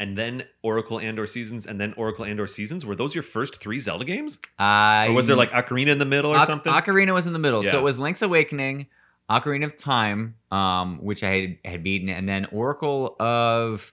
and 0.00 0.16
then 0.18 0.44
Oracle 0.62 0.98
and 0.98 1.18
or 1.18 1.26
Seasons 1.26 1.64
and 1.66 1.80
then 1.80 1.94
Oracle 1.96 2.24
and 2.26 2.38
or 2.38 2.46
Seasons? 2.46 2.84
Were 2.84 2.94
those 2.94 3.14
your 3.14 3.22
first 3.22 3.60
three 3.60 3.78
Zelda 3.78 4.04
games? 4.04 4.38
I 4.58 5.06
Or 5.08 5.12
was 5.14 5.26
there 5.28 5.36
like 5.36 5.50
Ocarina 5.52 5.88
in 5.88 5.98
the 5.98 6.04
middle 6.04 6.32
or 6.34 6.38
Oc- 6.38 6.44
something? 6.46 6.72
Ocarina 6.72 7.14
was 7.14 7.26
in 7.26 7.32
the 7.32 7.38
middle. 7.38 7.62
So 7.62 7.78
it 7.78 7.82
was 7.82 7.98
Link's 7.98 8.20
Awakening, 8.22 8.86
Ocarina 9.30 9.64
of 9.64 9.76
Time, 9.76 10.34
um, 10.50 10.98
which 11.02 11.22
I 11.22 11.28
had, 11.30 11.58
had 11.64 11.82
beaten, 11.84 12.08
and 12.10 12.28
then 12.28 12.46
Oracle 12.52 13.16
of, 13.20 13.92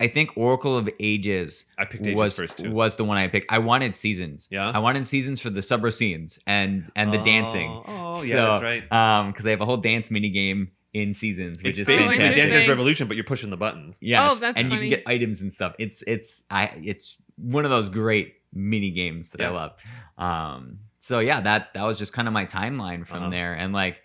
I 0.00 0.06
think 0.06 0.32
Oracle 0.36 0.76
of 0.76 0.88
Ages. 1.00 1.64
I 1.78 1.84
picked 1.84 2.06
Ages 2.06 2.18
was 2.20 2.36
first, 2.36 2.58
too. 2.58 2.70
was 2.70 2.96
the 2.96 3.04
one 3.04 3.16
I 3.18 3.28
picked. 3.28 3.50
I 3.52 3.58
wanted 3.58 3.94
seasons. 3.96 4.48
Yeah? 4.50 4.70
I 4.70 4.78
wanted 4.80 5.06
seasons 5.06 5.40
for 5.40 5.50
the 5.50 5.60
Subrosians 5.60 6.38
and 6.46 6.84
and 6.96 7.12
the 7.12 7.20
Oh, 7.20 7.24
dancing. 7.24 7.70
Oh, 7.86 8.22
yeah, 8.24 8.36
that's 8.36 8.62
right. 8.62 8.92
Um, 8.92 9.30
because 9.30 9.44
they 9.44 9.50
have 9.50 9.60
a 9.60 9.66
whole 9.66 9.76
dance 9.78 10.10
mini 10.10 10.30
game 10.30 10.72
in 10.92 11.14
seasons, 11.14 11.62
which 11.62 11.78
It's 11.78 11.80
is 11.80 11.86
basically 11.88 12.16
fantastic. 12.18 12.42
Dance 12.42 12.52
Dance 12.52 12.68
Revolution, 12.68 13.08
but 13.08 13.16
you're 13.16 13.24
pushing 13.24 13.48
the 13.50 13.56
buttons. 13.56 13.98
Yes, 14.02 14.32
Oh, 14.32 14.40
that's 14.40 14.58
and 14.60 14.70
you 14.72 14.78
can 14.78 14.88
get 14.90 15.02
items 15.06 15.40
and 15.40 15.52
stuff. 15.52 15.74
It's 15.78 16.02
it's 16.02 16.44
I 16.50 16.64
it's 16.84 17.20
one 17.36 17.64
of 17.64 17.70
those 17.70 17.88
great 17.88 18.34
mini 18.52 18.90
games 18.90 19.30
that 19.30 19.40
I 19.40 19.48
love. 19.48 19.72
Um, 20.18 20.80
so 20.98 21.18
yeah, 21.20 21.40
that 21.40 21.72
that 21.74 21.84
was 21.86 21.98
just 21.98 22.12
kind 22.12 22.28
of 22.28 22.34
my 22.34 22.44
timeline 22.44 23.06
from 23.06 23.22
Uh-huh. 23.22 23.30
there, 23.30 23.54
and 23.54 23.72
like 23.72 24.02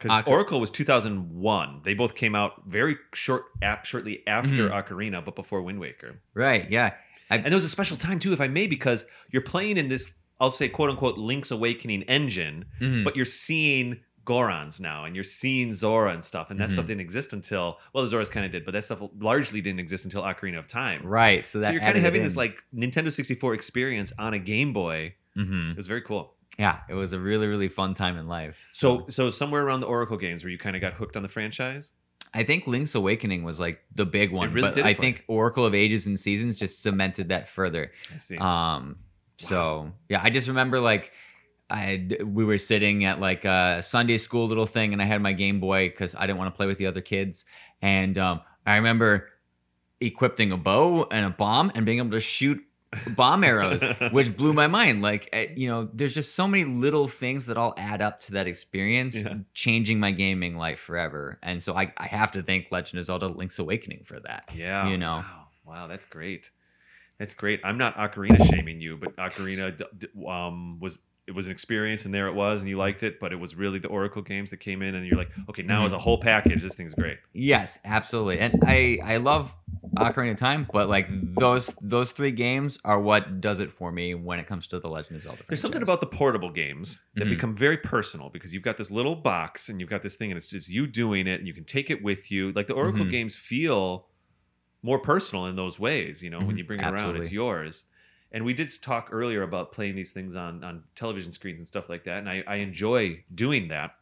Because 0.00 0.24
Ocar- 0.24 0.28
Oracle 0.28 0.60
was 0.60 0.70
2001. 0.70 1.80
They 1.84 1.94
both 1.94 2.14
came 2.14 2.34
out 2.34 2.62
very 2.66 2.96
short, 3.14 3.44
ap- 3.62 3.84
shortly 3.84 4.26
after 4.26 4.68
Mhm. 4.68 4.70
Ocarina, 4.86 5.24
but 5.24 5.36
before 5.36 5.62
Wind 5.62 5.78
Waker. 5.80 6.20
right, 6.34 6.70
yeah, 6.70 6.94
And 7.32 7.44
there 7.44 7.54
was 7.54 7.64
a 7.64 7.68
special 7.68 7.96
time 7.96 8.18
too, 8.18 8.32
if 8.32 8.40
I 8.40 8.48
may, 8.48 8.66
because 8.66 9.06
you're 9.30 9.42
playing 9.42 9.76
in 9.76 9.86
this, 9.88 10.16
I'll 10.40 10.50
say, 10.50 10.68
quote 10.68 10.90
unquote, 10.90 11.16
Link's 11.16 11.52
Awakening 11.52 12.02
engine, 12.04 12.64
Mhm. 12.80 13.04
but 13.04 13.14
you're 13.14 13.24
seeing 13.24 14.00
Gorons 14.26 14.80
now, 14.80 15.04
and 15.04 15.14
you're 15.14 15.22
seeing 15.22 15.72
Zora 15.72 16.12
and 16.12 16.24
stuff, 16.24 16.50
and 16.50 16.58
that 16.60 16.68
Mhm. 16.68 16.72
stuff 16.72 16.86
didn't 16.86 17.00
exist 17.02 17.32
until 17.32 17.78
well, 17.92 18.04
the 18.06 18.16
Zoras 18.16 18.30
kind 18.30 18.44
of 18.46 18.50
did, 18.52 18.64
but 18.64 18.72
that 18.72 18.84
stuff 18.84 19.00
largely 19.20 19.60
didn't 19.60 19.78
exist 19.80 20.04
until 20.04 20.22
Ocarina 20.22 20.58
of 20.58 20.66
Time. 20.66 21.02
right. 21.04 21.44
So 21.44 21.60
So, 21.60 21.70
you're 21.70 21.80
kind 21.80 21.96
of 21.96 22.02
having 22.02 22.22
this 22.24 22.36
like 22.36 22.56
Nintendo 22.74 23.12
64 23.12 23.54
experience 23.54 24.12
on 24.18 24.34
a 24.34 24.38
Game 24.38 24.72
Boy. 24.72 25.14
hmm 25.34 25.70
It 25.70 25.76
was 25.76 25.86
very 25.86 26.00
cool. 26.02 26.34
Yeah, 26.60 26.80
it 26.90 26.94
was 26.94 27.14
a 27.14 27.18
really 27.18 27.46
really 27.46 27.68
fun 27.68 27.94
time 27.94 28.18
in 28.18 28.28
life. 28.28 28.62
So, 28.66 29.06
so 29.08 29.30
somewhere 29.30 29.64
around 29.64 29.80
the 29.80 29.86
Oracle 29.86 30.18
games 30.18 30.44
where 30.44 30.50
you 30.50 30.58
kind 30.58 30.76
of 30.76 30.82
got 30.82 30.92
hooked 30.92 31.16
on 31.16 31.22
the 31.22 31.28
franchise. 31.28 31.94
I 32.34 32.44
think 32.44 32.66
Link's 32.66 32.94
Awakening 32.94 33.44
was 33.44 33.58
like 33.58 33.80
the 33.94 34.04
big 34.04 34.30
one, 34.30 34.52
really 34.52 34.68
but 34.68 34.84
I 34.84 34.92
think 34.92 35.24
Oracle 35.26 35.64
of 35.64 35.74
Ages 35.74 36.06
and 36.06 36.20
Seasons 36.20 36.58
just 36.58 36.82
cemented 36.82 37.28
that 37.28 37.48
further. 37.48 37.92
I 38.14 38.18
see. 38.18 38.36
Um, 38.36 38.98
so 39.38 39.90
yeah, 40.10 40.20
I 40.22 40.28
just 40.28 40.48
remember 40.48 40.80
like 40.80 41.12
I 41.70 42.06
we 42.22 42.44
were 42.44 42.58
sitting 42.58 43.06
at 43.06 43.18
like 43.20 43.46
a 43.46 43.80
Sunday 43.80 44.18
school 44.18 44.46
little 44.46 44.66
thing, 44.66 44.92
and 44.92 45.00
I 45.00 45.06
had 45.06 45.22
my 45.22 45.32
Game 45.32 45.60
Boy 45.60 45.88
because 45.88 46.14
I 46.14 46.26
didn't 46.26 46.36
want 46.36 46.52
to 46.52 46.56
play 46.56 46.66
with 46.66 46.76
the 46.76 46.86
other 46.86 47.00
kids. 47.00 47.46
And 47.80 48.18
um, 48.18 48.42
I 48.66 48.76
remember 48.76 49.30
equipping 49.98 50.52
a 50.52 50.58
bow 50.58 51.06
and 51.10 51.24
a 51.24 51.30
bomb 51.30 51.72
and 51.74 51.86
being 51.86 51.98
able 51.98 52.10
to 52.10 52.20
shoot 52.20 52.62
bomb 53.14 53.44
arrows, 53.44 53.84
which 54.12 54.36
blew 54.36 54.52
my 54.52 54.66
mind. 54.66 55.02
Like, 55.02 55.28
eh, 55.32 55.46
you 55.56 55.68
know, 55.68 55.88
there's 55.92 56.14
just 56.14 56.34
so 56.34 56.46
many 56.48 56.64
little 56.64 57.06
things 57.06 57.46
that 57.46 57.56
all 57.56 57.74
add 57.76 58.02
up 58.02 58.18
to 58.20 58.32
that 58.32 58.46
experience, 58.46 59.22
Yeah. 59.22 59.34
changing 59.54 60.00
my 60.00 60.10
gaming 60.10 60.56
life 60.56 60.80
forever. 60.80 61.38
And 61.42 61.62
so 61.62 61.74
I, 61.76 61.92
I 61.98 62.06
have 62.06 62.32
to 62.32 62.42
thank 62.42 62.66
Legend 62.70 62.98
of 62.98 63.04
Zelda 63.04 63.28
Link's 63.28 63.58
Awakening 63.58 64.02
for 64.04 64.18
that. 64.20 64.46
Yeah. 64.54 64.88
You 64.88 64.98
know. 64.98 65.22
Wow. 65.24 65.46
Wow, 65.66 65.86
that's 65.86 66.04
great. 66.04 66.50
That's 67.18 67.34
great. 67.34 67.60
I'm 67.62 67.78
not 67.78 67.94
Ocarina 67.96 68.44
shaming 68.44 68.80
you, 68.80 68.96
but 68.96 69.14
Ocarina 69.16 69.76
d- 69.76 69.84
d- 69.98 70.08
um, 70.26 70.80
was 70.80 70.98
it 71.26 71.32
was 71.32 71.46
an 71.46 71.52
experience, 71.52 72.04
and 72.06 72.12
there 72.12 72.26
it 72.26 72.34
was, 72.34 72.60
and 72.60 72.68
you 72.68 72.76
liked 72.76 73.04
it. 73.04 73.20
But 73.20 73.32
it 73.32 73.38
was 73.38 73.54
really 73.54 73.78
the 73.78 73.86
Oracle 73.86 74.22
games 74.22 74.50
that 74.50 74.56
came 74.56 74.82
in, 74.82 74.96
and 74.96 75.06
you're 75.06 75.18
like, 75.18 75.30
okay, 75.48 75.62
now 75.62 75.76
Mm-hmm. 75.76 75.84
as 75.86 75.92
a 75.92 75.98
whole 75.98 76.18
package, 76.18 76.60
this 76.62 76.74
thing's 76.74 76.94
great. 76.94 77.18
Yes, 77.32 77.78
absolutely. 77.84 78.40
And 78.40 78.64
I 78.66 78.98
I 79.04 79.18
love 79.18 79.54
Ocarina 80.00 80.32
of 80.32 80.36
Time, 80.36 80.68
but 80.72 80.88
like 80.88 81.08
those 81.22 81.74
those 81.82 82.12
three 82.12 82.32
games 82.32 82.78
are 82.84 83.00
what 83.00 83.40
does 83.40 83.60
it 83.60 83.70
for 83.72 83.92
me 83.92 84.14
when 84.14 84.38
it 84.38 84.46
comes 84.46 84.66
to 84.68 84.80
the 84.80 84.88
Legend 84.88 85.16
of 85.16 85.22
Zelda. 85.22 85.44
There's 85.48 85.60
something 85.60 85.82
about 85.82 86.00
the 86.00 86.06
portable 86.06 86.50
games 86.50 87.04
that 87.18 87.26
Mhm. 87.26 87.28
become 87.28 87.56
very 87.56 87.76
personal 87.76 88.30
because 88.30 88.54
you've 88.54 88.62
got 88.62 88.76
this 88.76 88.90
little 88.90 89.14
box 89.16 89.68
and 89.68 89.80
you've 89.80 89.90
got 89.90 90.02
this 90.02 90.16
thing, 90.16 90.30
and 90.30 90.38
it's 90.38 90.50
just 90.50 90.68
you 90.70 90.86
doing 90.86 91.26
it, 91.26 91.38
and 91.40 91.46
you 91.46 91.54
can 91.54 91.64
take 91.64 91.90
it 91.90 92.02
with 92.02 92.30
you. 92.30 92.52
Like 92.52 92.66
the 92.66 92.74
Oracle 92.74 93.04
Mhm. 93.04 93.10
games 93.10 93.36
feel 93.36 94.08
more 94.82 94.98
personal 94.98 95.46
in 95.46 95.56
those 95.56 95.78
ways. 95.78 96.24
You 96.24 96.30
know, 96.30 96.44
when 96.44 96.56
Mhm. 96.56 96.58
you 96.58 96.64
bring 96.64 96.80
it 96.80 96.86
around, 96.86 97.16
it's 97.16 97.32
yours. 97.32 97.90
And 98.32 98.44
we 98.44 98.54
did 98.54 98.70
talk 98.82 99.08
earlier 99.12 99.42
about 99.42 99.72
playing 99.72 99.96
these 99.96 100.12
things 100.12 100.36
on 100.36 100.64
on 100.64 100.84
television 100.94 101.32
screens 101.32 101.60
and 101.60 101.66
stuff 101.66 101.88
like 101.90 102.04
that, 102.04 102.18
and 102.20 102.28
I, 102.30 102.44
I 102.46 102.56
enjoy 102.56 103.24
doing 103.34 103.68
that. 103.68 103.92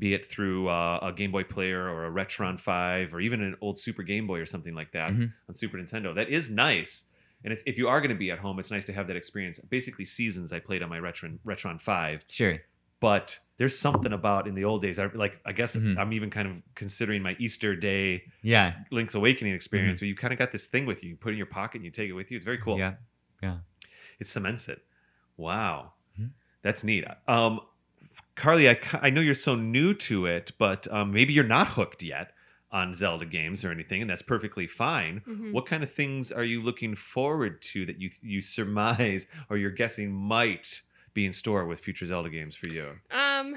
Be 0.00 0.14
it 0.14 0.24
through 0.24 0.66
uh, 0.68 0.98
a 1.02 1.12
Game 1.12 1.30
Boy 1.30 1.44
player 1.44 1.82
or 1.88 2.06
a 2.06 2.10
Retron 2.10 2.58
Five 2.58 3.14
or 3.14 3.20
even 3.20 3.40
an 3.42 3.54
old 3.60 3.78
Super 3.78 4.02
Game 4.02 4.26
Boy 4.26 4.40
or 4.40 4.46
something 4.46 4.74
like 4.74 4.90
that 4.92 5.12
Mhm. 5.12 5.32
on 5.48 5.54
Super 5.54 5.76
Nintendo. 5.78 6.12
That 6.14 6.28
is 6.30 6.50
nice. 6.50 7.10
And 7.44 7.52
it's, 7.52 7.62
if 7.66 7.78
you 7.78 7.86
are 7.88 8.00
going 8.00 8.10
to 8.10 8.16
be 8.26 8.30
at 8.30 8.38
home, 8.40 8.58
it's 8.58 8.70
nice 8.72 8.84
to 8.86 8.92
have 8.94 9.06
that 9.08 9.16
experience. 9.16 9.58
Basically, 9.60 10.04
seasons 10.04 10.52
I 10.52 10.58
played 10.58 10.82
on 10.82 10.88
my 10.88 10.98
Retron 10.98 11.38
Retron 11.46 11.80
Five, 11.80 12.24
Sure. 12.28 12.58
but 12.98 13.38
there's 13.58 13.78
something 13.78 14.12
about 14.12 14.48
in 14.48 14.54
the 14.54 14.64
old 14.64 14.80
days. 14.82 14.98
I 14.98 15.06
like. 15.06 15.38
I 15.44 15.52
guess 15.52 15.76
Mhm. 15.76 15.98
I'm 15.98 16.12
even 16.14 16.30
kind 16.30 16.48
of 16.48 16.62
considering 16.74 17.22
my 17.22 17.36
Easter 17.38 17.76
Day 17.76 18.24
Yeah. 18.42 18.82
Link's 18.90 19.14
Awakening 19.14 19.52
experience, 19.54 20.00
where 20.00 20.08
you 20.08 20.14
kind 20.14 20.32
of 20.32 20.38
got 20.38 20.50
this 20.50 20.66
thing 20.66 20.86
with 20.86 21.02
you. 21.04 21.10
You 21.10 21.16
put 21.16 21.28
it 21.30 21.32
in 21.32 21.36
your 21.38 21.46
pocket 21.46 21.76
and 21.76 21.84
you 21.84 21.90
take 21.90 22.08
it 22.08 22.14
with 22.14 22.30
you. 22.30 22.36
It's 22.36 22.44
very 22.46 22.58
cool. 22.58 22.78
Yeah. 22.78 22.94
Yeah. 23.42 23.58
It 24.18 24.26
cements 24.26 24.66
it. 24.68 24.82
Wow, 25.36 25.92
Mhm. 26.18 26.30
that's 26.62 26.84
neat. 26.84 27.04
Um, 27.28 27.60
Carly, 28.40 28.70
I, 28.70 28.78
I 29.02 29.10
know 29.10 29.20
you're 29.20 29.34
so 29.34 29.54
new 29.54 29.92
to 29.94 30.24
it, 30.26 30.52
but 30.56 30.90
um, 30.90 31.12
maybe 31.12 31.32
you're 31.34 31.44
not 31.44 31.68
hooked 31.68 32.02
yet 32.02 32.32
on 32.72 32.94
Zelda 32.94 33.26
games 33.26 33.64
or 33.64 33.70
anything, 33.70 34.00
and 34.00 34.08
that's 34.08 34.22
perfectly 34.22 34.66
fine. 34.66 35.20
Mhm. 35.28 35.52
What 35.52 35.66
kind 35.66 35.82
of 35.82 35.90
things 35.92 36.32
are 36.32 36.44
you 36.44 36.62
looking 36.62 36.94
forward 36.94 37.60
to 37.72 37.84
that 37.86 38.00
you 38.00 38.08
you 38.22 38.40
surmise 38.40 39.26
or 39.50 39.56
you're 39.58 39.70
guessing 39.82 40.12
might 40.12 40.82
be 41.12 41.26
in 41.26 41.32
store 41.32 41.66
with 41.66 41.80
future 41.80 42.06
Zelda 42.06 42.30
games 42.30 42.56
for 42.56 42.68
you? 42.68 42.86
Um, 43.10 43.56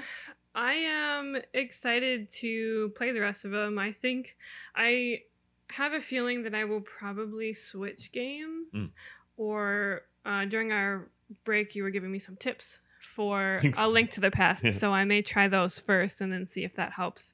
I 0.54 0.74
am 0.74 1.36
excited 1.54 2.28
to 2.40 2.90
play 2.96 3.12
the 3.12 3.20
rest 3.20 3.44
of 3.46 3.52
them. 3.52 3.78
I 3.78 3.90
think 3.92 4.36
I 4.74 5.22
have 5.70 5.92
a 5.94 6.00
feeling 6.00 6.42
that 6.42 6.54
I 6.54 6.64
will 6.64 6.82
probably 6.82 7.54
switch 7.54 8.12
games, 8.12 8.72
Mm. 8.74 8.92
or 9.38 10.02
uh, 10.26 10.44
during 10.44 10.72
our 10.72 11.08
break, 11.44 11.74
you 11.74 11.82
were 11.84 11.90
giving 11.90 12.12
me 12.12 12.18
some 12.18 12.36
tips 12.36 12.80
for 13.14 13.58
Thanks. 13.62 13.78
a 13.78 13.86
link 13.88 14.10
to 14.10 14.20
the 14.20 14.30
past, 14.30 14.64
Yeah. 14.64 14.70
so 14.72 14.92
I 14.92 15.04
may 15.04 15.22
try 15.22 15.48
those 15.48 15.78
first 15.78 16.20
and 16.20 16.30
then 16.32 16.46
see 16.46 16.64
if 16.64 16.74
that 16.76 16.92
helps. 16.92 17.32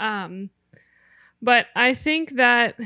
Um, 0.00 0.50
but 1.42 1.66
I 1.74 1.94
think 1.94 2.30
that 2.32 2.76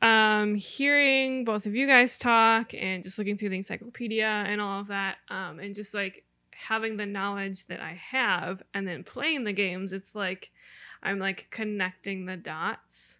um, 0.00 0.54
hearing 0.54 1.44
both 1.44 1.66
of 1.66 1.74
you 1.74 1.86
guys 1.86 2.18
talk 2.18 2.72
and 2.74 3.02
just 3.02 3.18
looking 3.18 3.36
through 3.36 3.48
the 3.50 3.56
encyclopedia 3.56 4.26
and 4.26 4.60
all 4.60 4.80
of 4.80 4.86
that, 4.88 5.16
um, 5.28 5.58
and 5.58 5.74
just 5.74 5.94
like 5.94 6.24
having 6.52 6.96
the 6.96 7.06
knowledge 7.06 7.66
that 7.66 7.80
I 7.80 7.92
have 7.94 8.62
and 8.74 8.86
then 8.86 9.02
playing 9.04 9.44
the 9.44 9.52
games, 9.52 9.92
it's 9.92 10.14
like 10.14 10.50
I'm 11.02 11.18
like 11.18 11.48
connecting 11.50 12.26
the 12.26 12.36
dots 12.36 13.18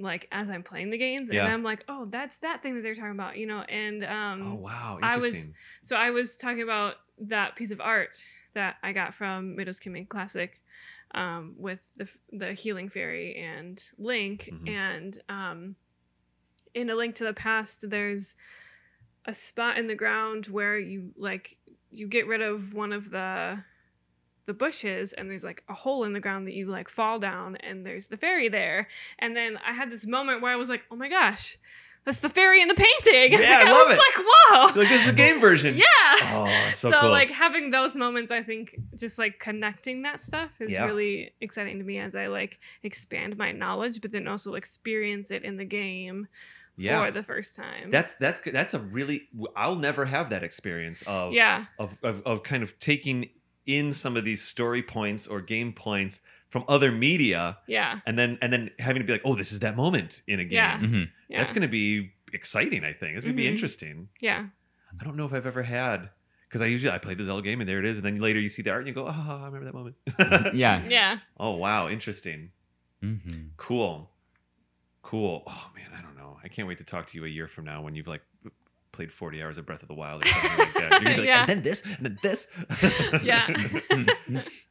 like 0.00 0.26
as 0.32 0.48
I'm 0.50 0.62
playing 0.62 0.90
the 0.90 0.98
games 0.98 1.30
Yeah. 1.30 1.44
and 1.44 1.52
I'm 1.52 1.62
like, 1.62 1.84
oh, 1.88 2.04
that's 2.06 2.38
that 2.38 2.62
thing 2.62 2.74
that 2.74 2.82
they're 2.82 2.94
talking 2.94 3.10
about, 3.12 3.36
you 3.36 3.46
know, 3.46 3.60
and 3.62 4.02
um 4.04 4.42
oh 4.42 4.54
wow, 4.56 4.98
I 5.02 5.16
was- 5.16 5.48
so 5.82 5.96
I 5.96 6.10
was 6.10 6.36
talking 6.36 6.62
about 6.62 6.96
that 7.18 7.54
piece 7.56 7.70
of 7.70 7.80
art 7.80 8.22
that 8.54 8.76
I 8.82 8.92
got 8.92 9.14
from 9.14 9.54
Midwest 9.56 9.82
Gaming 9.84 10.06
Classic 10.06 10.60
um, 11.12 11.54
with 11.58 11.92
the 11.96 12.08
the 12.32 12.52
healing 12.52 12.88
fairy 12.88 13.34
and 13.36 13.82
Link, 13.98 14.48
Mhm. 14.52 14.68
and 14.68 15.18
um, 15.28 15.76
in 16.72 16.88
a 16.88 16.94
Link 16.94 17.14
to 17.16 17.24
the 17.24 17.32
Past, 17.34 17.90
there's 17.90 18.36
a 19.26 19.34
spot 19.34 19.76
in 19.76 19.86
the 19.88 19.94
ground 19.96 20.46
where 20.46 20.78
you 20.78 21.12
like 21.16 21.58
you 21.90 22.06
get 22.06 22.26
rid 22.28 22.40
of 22.40 22.72
one 22.74 22.92
of 22.92 23.10
the 23.10 23.64
the 24.46 24.54
bushes 24.54 25.12
and 25.12 25.30
there's 25.30 25.44
like 25.44 25.62
a 25.68 25.74
hole 25.74 26.04
in 26.04 26.12
the 26.12 26.20
ground 26.20 26.46
that 26.46 26.54
you 26.54 26.66
like 26.66 26.88
fall 26.88 27.18
down 27.18 27.56
and 27.56 27.86
there's 27.86 28.08
the 28.08 28.16
fairy 28.16 28.48
there 28.48 28.86
and 29.18 29.36
then 29.36 29.58
i 29.66 29.72
had 29.72 29.90
this 29.90 30.06
moment 30.06 30.40
where 30.42 30.52
i 30.52 30.56
was 30.56 30.68
like 30.68 30.82
oh 30.90 30.96
my 30.96 31.08
gosh 31.08 31.56
that's 32.06 32.20
the 32.20 32.30
fairy 32.30 32.62
in 32.62 32.66
the 32.68 32.74
painting 32.74 33.32
Yeah, 33.38 33.58
I 33.60 33.64
Like, 33.64 33.72
love 33.72 33.86
was 33.88 33.94
it. 33.94 33.98
like 33.98 34.26
whoa 34.26 34.64
like 34.80 34.88
this 34.88 35.00
is 35.00 35.06
the 35.06 35.12
game 35.12 35.38
version. 35.38 35.76
yeah 35.76 35.84
Oh, 36.32 36.68
so, 36.72 36.90
so, 36.90 37.00
cool. 37.00 37.10
like 37.10 37.30
having 37.30 37.70
those 37.70 37.94
moments 37.96 38.30
i 38.32 38.42
think 38.42 38.74
just 38.98 39.18
like 39.18 39.38
connecting 39.38 40.02
that 40.02 40.18
stuff 40.18 40.50
is 40.60 40.70
Yeah. 40.72 40.86
really 40.86 41.32
exciting 41.40 41.78
to 41.78 41.84
me 41.84 41.98
as 41.98 42.16
i 42.16 42.26
like 42.26 42.58
expand 42.82 43.36
my 43.36 43.52
knowledge 43.52 44.00
but 44.00 44.12
then 44.12 44.26
also 44.26 44.54
experience 44.54 45.30
it 45.30 45.44
in 45.44 45.58
the 45.58 45.64
game 45.66 46.26
yeah. 46.76 47.04
for 47.04 47.10
the 47.10 47.22
first 47.22 47.54
time 47.56 47.90
that's 47.90 48.14
that's 48.14 48.40
good. 48.40 48.54
that's 48.54 48.72
a 48.72 48.78
really 48.78 49.28
I'll 49.54 49.76
never 49.76 50.06
have 50.06 50.30
that 50.30 50.42
experience 50.42 51.02
of 51.02 51.34
yeah 51.34 51.66
of, 51.78 51.98
of 52.02 52.22
of 52.22 52.42
kind 52.42 52.62
of 52.62 52.78
taking 52.78 53.28
in 53.78 53.92
some 53.92 54.16
of 54.16 54.24
these 54.24 54.42
story 54.42 54.82
points 54.82 55.26
or 55.26 55.40
game 55.40 55.72
points 55.72 56.20
from 56.48 56.64
other 56.68 56.90
media 56.90 57.58
yeah. 57.68 58.00
and 58.06 58.18
then 58.18 58.36
and 58.42 58.52
then 58.52 58.70
having 58.78 59.00
to 59.02 59.06
be 59.06 59.12
like 59.12 59.22
oh 59.24 59.34
this 59.36 59.52
is 59.52 59.60
that 59.60 59.76
moment 59.76 60.22
in 60.26 60.40
a 60.40 60.44
game. 60.44 60.56
Yeah. 60.56 60.78
Mhm. 60.78 61.08
yeah. 61.28 61.38
That's 61.38 61.52
going 61.52 61.62
to 61.62 61.68
be 61.68 62.10
exciting 62.32 62.84
i 62.84 62.92
think. 62.92 63.16
It's 63.16 63.24
going 63.26 63.36
to 63.36 63.42
be 63.42 63.48
interesting. 63.48 64.08
Yeah. 64.20 64.46
I 65.00 65.04
don't 65.04 65.16
know 65.16 65.24
if 65.24 65.32
i've 65.32 65.46
ever 65.46 65.62
had 65.62 66.10
because 66.48 66.60
i 66.62 66.66
usually 66.66 66.92
i 66.92 66.98
play 66.98 67.14
the 67.14 67.22
zelda 67.22 67.42
game 67.42 67.60
and 67.60 67.68
there 67.68 67.78
it 67.78 67.84
is 67.84 67.96
and 67.98 68.04
then 68.04 68.20
later 68.20 68.40
you 68.40 68.48
see 68.48 68.62
the 68.62 68.70
art 68.70 68.80
and 68.80 68.88
you 68.88 68.94
go 68.94 69.06
oh 69.08 69.40
i 69.42 69.46
remember 69.46 69.64
that 69.66 69.74
moment. 69.74 69.96
Yeah. 70.56 70.82
yeah. 70.88 71.18
Oh 71.38 71.52
wow. 71.52 71.88
Interesting. 71.88 72.50
Mhm. 73.02 73.50
cool. 73.56 74.10
Cool. 75.02 75.42
Oh 75.46 75.70
man. 75.76 75.90
I 75.96 76.02
don't 76.02 76.16
know. 76.16 76.38
I 76.42 76.48
can't 76.48 76.66
wait 76.68 76.78
to 76.78 76.84
talk 76.84 77.06
to 77.08 77.18
you 77.18 77.24
a 77.24 77.28
year 77.28 77.46
from 77.48 77.64
now 77.64 77.82
when 77.82 77.94
you've 77.94 78.08
like 78.08 78.22
played 78.92 79.12
40 79.12 79.42
hours 79.42 79.56
of 79.58 79.66
breath 79.66 79.82
of 79.82 79.88
the 79.88 79.94
wild 79.94 80.24
or 80.24 80.28
something 80.28 80.58
like 80.58 80.72
that 80.74 81.02
you're 81.02 81.16
like 81.18 81.26
Yeah. 81.26 81.40
and 81.40 81.48
then 81.48 81.62
this 81.62 81.84
and 81.86 82.04
then 82.06 82.18
this 82.22 82.48
yeah 83.24 83.46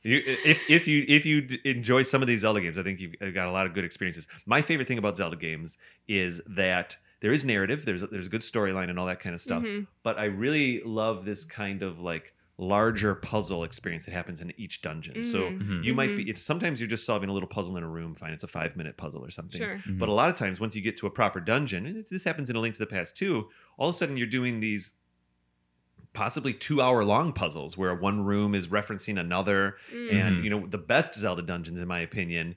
You, 0.02 0.22
if 0.46 0.70
if 0.70 0.88
you 0.88 1.06
if 1.08 1.26
you 1.26 1.48
enjoy 1.66 2.02
some 2.04 2.22
of 2.22 2.28
these 2.28 2.42
Zelda 2.42 2.62
games, 2.62 2.78
I 2.80 2.84
think 2.84 3.00
you've 3.00 3.16
got 3.34 3.48
a 3.48 3.52
lot 3.52 3.66
of 3.66 3.74
good 3.74 3.84
experiences. 3.84 4.28
My 4.46 4.62
favorite 4.62 4.88
thing 4.88 4.98
about 4.98 5.18
Zelda 5.18 5.36
games 5.36 5.78
is 6.08 6.42
that 6.48 6.96
there 7.22 7.34
is 7.34 7.44
narrative, 7.44 7.86
there's 7.86 8.02
a, 8.04 8.08
there's 8.08 8.28
a 8.28 8.30
good 8.30 8.42
storyline 8.42 8.90
and 8.90 8.98
all 8.98 9.06
that 9.08 9.20
kind 9.20 9.34
of 9.36 9.42
stuff. 9.42 9.64
Mhm. 9.64 9.88
But 10.04 10.18
I 10.18 10.26
really 10.26 10.82
love 10.82 11.26
this 11.26 11.44
kind 11.46 11.84
of 11.84 12.00
like 12.00 12.34
larger 12.62 13.16
puzzle 13.16 13.64
experience 13.64 14.04
that 14.06 14.12
happens 14.12 14.42
in 14.42 14.52
each 14.58 14.82
dungeon. 14.82 15.24
So 15.24 15.44
Mhm. 15.44 15.60
Mhm. 15.62 15.84
you 15.86 15.94
might 15.94 16.14
be 16.18 16.30
it's 16.30 16.42
sometimes 16.42 16.82
you're 16.82 16.90
just 16.90 17.06
solving 17.06 17.30
a 17.30 17.34
little 17.34 17.48
puzzle 17.48 17.78
in 17.78 17.84
a 17.84 17.88
room, 17.88 18.16
fine, 18.16 18.34
it's 18.34 18.44
a 18.44 18.50
five 18.50 18.76
minute 18.76 18.98
puzzle 18.98 19.24
or 19.24 19.30
something. 19.30 19.62
sure 19.62 19.78
Mhm. 19.78 19.98
But 19.98 20.10
a 20.10 20.12
lot 20.12 20.30
of 20.30 20.36
times, 20.36 20.60
once 20.60 20.76
you 20.76 20.82
get 20.82 20.98
to 20.98 21.08
a 21.08 21.10
proper 21.10 21.40
dungeon, 21.40 21.86
and 21.86 22.06
this 22.06 22.24
happens 22.26 22.50
in 22.50 22.58
A 22.58 22.60
Link 22.60 22.76
to 22.76 22.80
the 22.80 22.86
Past 22.86 23.16
too, 23.16 23.50
all 23.78 23.88
of 23.90 23.96
a 23.96 23.98
sudden 23.98 24.18
you're 24.18 24.28
doing 24.28 24.60
these 24.60 24.98
possibly 26.14 26.54
two 26.54 26.82
hour 26.82 27.04
long 27.06 27.32
puzzles 27.32 27.78
where 27.78 27.94
one 27.96 28.22
room 28.26 28.54
is 28.56 28.68
referencing 28.68 29.20
another. 29.20 29.78
Mm. 29.94 30.12
And, 30.14 30.38
Mhm. 30.38 30.44
you 30.44 30.50
know, 30.50 30.68
the 30.68 30.78
best 30.78 31.14
Zelda 31.16 31.42
dungeons, 31.44 31.80
in 31.80 31.88
my 31.88 32.00
opinion, 32.00 32.56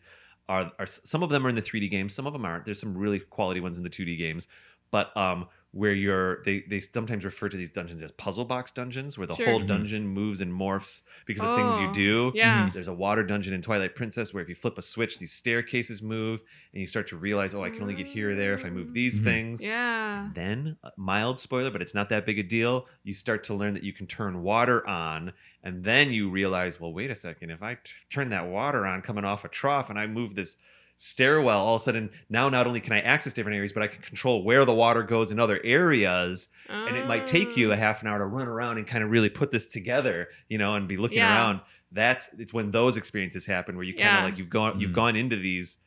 are, 0.49 0.73
are 0.79 0.87
some 0.87 1.23
of 1.23 1.31
them 1.31 1.47
are 1.47 1.49
in 1.51 1.55
the 1.55 1.63
3D 1.63 1.89
games, 1.89 2.15
some 2.15 2.27
of 2.27 2.33
them 2.33 2.45
aren't. 2.45 2.65
There's 2.65 2.81
some 2.81 2.97
really 2.97 3.21
quality 3.21 3.61
ones 3.61 3.77
in 3.79 3.85
the 3.85 3.91
2D 3.91 4.17
games. 4.17 4.49
But 4.91 5.17
um, 5.17 5.47
where 5.73 5.93
you're, 5.93 6.43
they, 6.45 6.61
they 6.69 6.79
sometimes 6.79 7.25
refer 7.25 7.49
to 7.49 7.57
these 7.57 7.71
dungeons 7.71 8.03
as 8.03 8.13
puzzle 8.13 8.45
box 8.45 8.71
dungeons, 8.73 9.17
where 9.17 9.27
the 9.27 9.35
Sure. 9.35 9.47
whole 9.47 9.61
Mhm. 9.61 9.67
dungeon 9.69 10.07
moves 10.07 10.43
and 10.43 10.53
morphs 10.53 11.03
because 11.25 11.43
of 11.43 11.55
things 11.57 11.79
you 11.79 11.87
Oh, 11.89 11.93
do. 11.93 12.33
yeah 12.35 12.69
There's 12.73 12.89
a 12.89 12.93
water 12.93 13.23
dungeon 13.25 13.55
in 13.55 13.63
Twilight 13.63 13.95
Princess 13.95 14.35
where 14.35 14.43
if 14.43 14.51
you 14.51 14.55
flip 14.55 14.77
a 14.77 14.83
switch, 14.83 15.19
these 15.19 15.33
staircases 15.33 16.03
move, 16.03 16.43
and 16.75 16.81
you 16.83 16.87
start 16.87 17.07
to 17.09 17.17
realize, 17.17 17.55
oh, 17.55 17.65
I 17.65 17.71
can 17.71 17.81
only 17.83 17.95
get 17.95 18.07
here 18.07 18.33
or 18.33 18.35
there 18.37 18.53
if 18.53 18.67
I 18.67 18.71
move 18.71 18.93
these 18.93 19.21
Mhm. 19.21 19.25
things. 19.25 19.63
yeah 19.63 20.29
Then, 20.35 20.77
uh, 20.85 20.91
mild 20.99 21.41
spoiler, 21.41 21.71
but 21.71 21.81
it's 21.81 21.95
not 21.95 22.11
that 22.11 22.27
big 22.27 22.39
a 22.39 22.43
deal. 22.43 22.87
You 23.03 23.15
start 23.15 23.43
to 23.45 23.55
learn 23.55 23.73
that 23.73 23.83
you 23.83 23.95
can 23.95 24.07
turn 24.07 24.43
water 24.43 24.87
on, 24.87 25.33
and 25.63 25.85
then 25.85 26.11
you 26.13 26.29
realize, 26.29 26.79
well, 26.81 26.93
wait 26.93 27.11
a 27.11 27.15
second, 27.15 27.49
if 27.51 27.63
I 27.63 27.75
t- 27.77 27.93
turn 28.11 28.29
that 28.29 28.47
water 28.47 28.85
on 28.85 29.01
coming 29.01 29.25
off 29.25 29.43
a 29.45 29.49
trough 29.49 29.89
and 29.89 29.99
I 29.99 30.07
move 30.07 30.35
this 30.35 30.59
stairwell 31.05 31.59
all 31.67 31.75
of 31.75 31.81
a 31.81 31.83
sudden 31.83 32.09
now 32.31 32.49
not 32.49 32.65
only 32.65 32.81
can 32.81 32.93
i 32.93 33.01
access 33.01 33.33
different 33.33 33.57
areas 33.57 33.73
but 33.73 33.83
i 33.83 33.89
can 33.89 34.01
control 34.03 34.45
where 34.45 34.65
the 34.65 34.73
water 34.73 35.03
goes 35.03 35.33
in 35.33 35.41
other 35.41 35.59
areas 35.65 36.49
and 36.69 36.97
it 36.97 37.09
might 37.09 37.27
take 37.27 37.57
you 37.57 37.73
a 37.73 37.75
Oh. 37.75 37.77
half 37.79 38.03
an 38.03 38.09
hour 38.09 38.19
to 38.19 38.25
run 38.25 38.47
around 38.47 38.79
and 38.79 38.87
kind 38.87 39.03
of 39.03 39.11
really 39.11 39.29
put 39.29 39.51
this 39.51 39.67
together 39.67 40.29
you 40.49 40.59
know 40.59 40.75
and 40.77 40.87
be 40.87 40.97
looking 40.97 41.19
Yeah. 41.19 41.35
around 41.35 41.61
that's 41.91 42.33
it's 42.39 42.55
when 42.55 42.71
those 42.71 42.97
experiences 42.97 43.47
happen 43.47 43.75
where 43.75 43.85
you 43.85 43.95
kind 43.95 44.09
of 44.09 44.15
Yeah. 44.15 44.25
like 44.27 44.39
you've 44.39 44.49
gone 44.49 44.79
you've 44.81 44.93
Mhm. 44.93 44.95
gone 44.95 45.17
into 45.17 45.35
these 45.35 45.79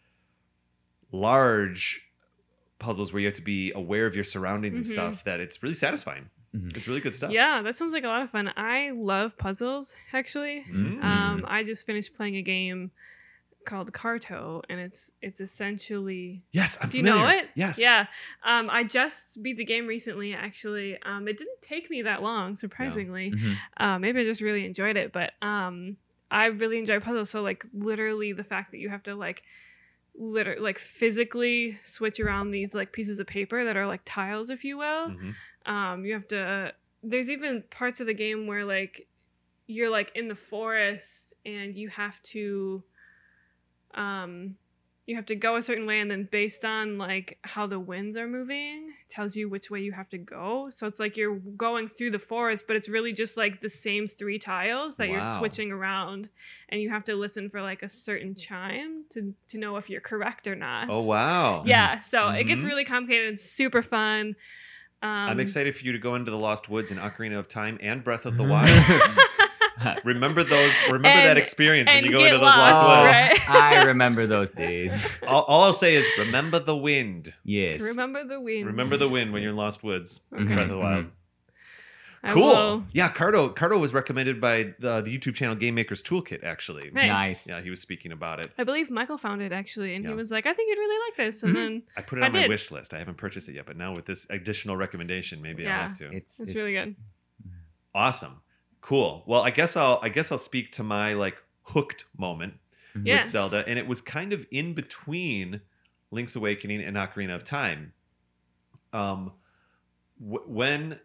large 1.12 2.10
puzzles 2.80 3.14
where 3.14 3.22
you 3.22 3.28
have 3.28 3.36
to 3.36 3.42
be 3.42 3.72
aware 3.72 4.06
of 4.06 4.16
your 4.16 4.24
surroundings 4.26 4.76
and 4.78 4.86
Mhm. 4.86 4.90
stuff 4.90 5.24
that 5.24 5.40
it's 5.40 5.64
really 5.64 5.76
satisfying 5.76 6.30
Mhm. 6.54 6.76
it's 6.76 6.88
really 6.88 7.00
good 7.00 7.16
stuff 7.16 7.32
Yeah, 7.32 7.62
that 7.62 7.74
sounds 7.76 7.94
like 7.94 8.04
a 8.04 8.08
lot 8.08 8.22
of 8.22 8.30
fun. 8.30 8.52
I 8.58 8.92
love 8.92 9.38
puzzles, 9.38 9.96
actually. 10.14 10.64
Mm. 10.70 11.04
Um, 11.04 11.46
I 11.48 11.64
just 11.64 11.86
finished 11.86 12.14
playing 12.16 12.36
a 12.36 12.42
game 12.42 12.92
called 13.66 13.92
Carto, 13.94 14.62
and 14.70 14.80
it's 14.80 15.12
it's 15.22 15.42
essentially 15.42 16.44
yes 16.52 16.78
i'm 16.82 16.90
Do 16.90 16.98
you 16.98 17.04
familiar 17.04 17.28
know 17.28 17.34
it? 17.38 17.50
yes 17.56 17.80
Yeah. 17.80 18.08
Um, 18.44 18.70
I 18.70 18.84
just 18.84 19.42
beat 19.44 19.58
the 19.58 19.66
game 19.66 19.88
recently, 19.88 20.34
actually. 20.34 21.02
Um, 21.02 21.28
it 21.28 21.38
didn't 21.38 21.62
take 21.62 21.90
me 21.90 22.04
that 22.04 22.22
long, 22.22 22.56
surprisingly. 22.56 23.32
Mhm. 23.32 23.56
Uh, 23.78 24.00
maybe 24.00 24.22
I 24.22 24.24
just 24.24 24.42
really 24.42 24.66
enjoyed 24.66 24.98
it, 24.98 25.12
but 25.12 25.34
um, 25.42 25.98
I 26.32 26.48
really 26.48 26.78
enjoy 26.80 27.00
puzzles. 27.00 27.30
So, 27.30 27.42
like, 27.42 27.66
literally, 27.74 28.34
the 28.34 28.44
fact 28.44 28.72
that 28.72 28.80
you 28.80 28.90
have 28.90 29.04
to, 29.04 29.16
like, 29.16 29.44
liter- 30.18 30.58
like 30.60 30.78
physically 30.80 31.78
switch 31.84 32.20
around 32.20 32.52
these 32.52 32.74
like 32.74 32.94
pieces 32.94 33.20
of 33.20 33.28
paper 33.28 33.64
that 33.66 33.76
are 33.76 33.86
like 33.86 34.02
tiles 34.06 34.50
if 34.50 34.64
you 34.64 34.78
will 34.78 35.12
Mhm. 35.12 35.34
um 35.66 36.06
you 36.06 36.14
have 36.14 36.26
to 36.30 36.74
there's 37.04 37.30
even 37.30 37.64
parts 37.70 38.00
of 38.00 38.08
the 38.08 38.14
game 38.14 38.48
where 38.48 38.64
like 38.64 39.10
you're 39.68 39.90
like 39.90 40.16
in 40.16 40.30
the 40.30 40.36
forest 40.36 41.34
and 41.46 41.76
you 41.76 41.90
have 41.90 42.22
to 42.22 42.84
um 43.96 44.56
you 45.08 45.16
have 45.16 45.28
to 45.28 45.36
go 45.36 45.56
a 45.56 45.62
certain 45.62 45.86
way 45.86 46.00
and 46.00 46.10
then 46.10 46.28
based 46.32 46.66
on 46.66 46.98
like 46.98 47.38
how 47.44 47.68
the 47.68 47.80
winds 47.80 48.18
are 48.18 48.28
moving 48.28 48.92
tells 49.08 49.36
you 49.36 49.48
which 49.48 49.70
way 49.70 49.80
you 49.80 49.92
have 49.92 50.10
to 50.10 50.18
go. 50.18 50.68
So 50.72 50.88
it's 50.88 51.00
like 51.00 51.16
you're 51.16 51.36
going 51.36 51.88
through 51.88 52.10
the 52.10 52.18
forest 52.18 52.66
but 52.66 52.76
it's 52.76 52.90
really 52.90 53.14
just 53.14 53.38
like 53.38 53.60
the 53.60 53.70
same 53.70 54.08
three 54.08 54.40
tiles 54.40 54.98
that 54.98 55.10
you're 55.10 55.22
switching 55.38 55.72
around 55.72 56.30
and 56.70 56.82
you 56.82 56.90
have 56.90 57.04
to 57.04 57.14
listen 57.16 57.50
for 57.50 57.62
like 57.62 57.84
a 57.84 57.90
certain 57.90 58.34
chime 58.34 59.04
to 59.12 59.36
to 59.50 59.60
know 59.60 59.78
if 59.78 59.92
you're 59.92 60.02
correct 60.02 60.48
or 60.48 60.56
not. 60.56 60.90
Oh 60.90 61.04
wow. 61.04 61.62
Yeah 61.66 62.00
so 62.00 62.30
it 62.30 62.46
gets 62.48 62.64
Mhm. 62.64 62.70
really 62.70 62.84
complicated. 62.84 63.34
It's 63.34 63.44
super 63.44 63.84
fun. 63.84 64.36
Um, 65.04 65.30
i'm 65.30 65.40
excited 65.40 65.76
for 65.76 65.86
you 65.86 65.92
to 65.92 66.00
go 66.00 66.16
into 66.16 66.32
the 66.32 66.40
lost 66.40 66.68
woods 66.68 66.90
and 66.90 67.00
ocarina 67.00 67.38
of 67.38 67.48
time 67.48 67.78
and 67.82 68.04
breath 68.04 68.26
of 68.26 68.38
the 68.38 68.44
wild 68.54 68.70
remember 70.04 70.44
those 70.44 70.74
remember 70.88 71.08
that 71.28 71.38
experience 71.38 71.90
when 71.92 72.04
you 72.06 72.12
go 72.12 72.20
into 72.24 72.32
those 72.38 72.42
lost, 72.42 72.58
lost 72.58 73.06
woods 73.06 73.50
right? 73.50 73.50
I 73.82 73.84
remember 73.86 74.26
those 74.26 74.52
days. 74.52 75.20
all, 75.28 75.44
all 75.48 75.64
i'll 75.66 75.74
say 75.74 75.96
is 75.96 76.08
remember 76.18 76.60
the 76.60 76.76
wind 76.78 77.34
Yes. 77.44 77.82
remember 77.82 78.24
the 78.24 78.40
wind 78.40 78.66
remember 78.68 78.96
the 78.98 79.10
wind 79.10 79.34
when 79.34 79.42
you're 79.42 79.52
in 79.52 79.58
lost 79.58 79.84
woods 79.84 80.22
Okay. 80.34 80.46
breath 80.46 80.60
of 80.64 80.70
the 80.70 80.78
wild 80.78 81.06
I 82.28 82.32
Cool. 82.34 82.84
Yeah, 82.92 83.10
Carto. 83.12 83.54
Carto 83.56 83.80
was 83.80 83.94
recommended 83.94 84.42
by 84.42 84.74
the, 84.80 85.00
the 85.02 85.16
YouTube 85.16 85.36
channel 85.36 85.54
Game 85.54 85.76
Maker's 85.76 86.02
Toolkit. 86.02 86.44
Actually, 86.44 86.90
Nice. 86.92 87.08
Nice. 87.08 87.48
yeah, 87.48 87.62
he 87.62 87.70
was 87.70 87.80
speaking 87.80 88.12
about 88.12 88.40
it. 88.40 88.52
I 88.58 88.64
believe 88.64 88.90
Michael 88.90 89.20
found 89.20 89.44
it 89.44 89.52
actually, 89.52 89.94
and 89.94 90.04
Yeah. 90.04 90.10
he 90.10 90.16
was 90.16 90.32
like, 90.32 90.48
"I 90.48 90.54
think 90.56 90.70
you'd 90.72 90.80
really 90.80 91.06
like 91.08 91.18
this." 91.18 91.44
And 91.44 91.52
Mhm. 91.56 91.56
then 91.56 91.84
I 91.96 92.02
put 92.02 92.18
it 92.18 92.24
I 92.24 92.26
on 92.26 92.32
my 92.34 92.40
did. 92.40 92.50
wish 92.50 92.72
list. 92.72 92.96
I 92.96 92.98
haven't 92.98 93.18
purchased 93.18 93.48
it 93.48 93.54
yet, 93.54 93.68
but 93.68 93.78
now 93.78 93.92
with 93.96 94.08
this 94.08 94.26
additional 94.32 94.76
recommendation, 94.76 95.40
maybe 95.40 95.68
I'll 95.68 95.84
have 95.84 95.98
to. 96.00 96.12
It's, 96.16 96.40
it's, 96.40 96.56
really 96.56 96.74
good. 96.74 96.96
Awesome, 97.94 98.42
cool. 98.86 99.24
Well, 99.26 99.42
I 99.42 99.50
guess 99.50 99.76
I'll 99.76 100.00
I 100.04 100.10
guess 100.10 100.32
I'll 100.32 100.38
speak 100.38 100.72
to 100.72 100.84
my 100.84 101.14
like 101.14 101.38
hooked 101.64 102.06
moment 102.18 102.54
Yes. 103.04 103.26
with 103.26 103.32
Zelda, 103.32 103.68
and 103.68 103.78
it 103.80 103.88
was 103.88 104.00
kind 104.02 104.32
of 104.32 104.46
in 104.52 104.74
between 104.74 105.62
Link's 106.12 106.36
Awakening 106.36 106.82
and 106.82 106.96
Ocarina 106.96 107.34
of 107.36 107.44
Time. 107.44 107.94
Um, 108.94 109.34
wh- 110.18 110.48
when 110.48 111.00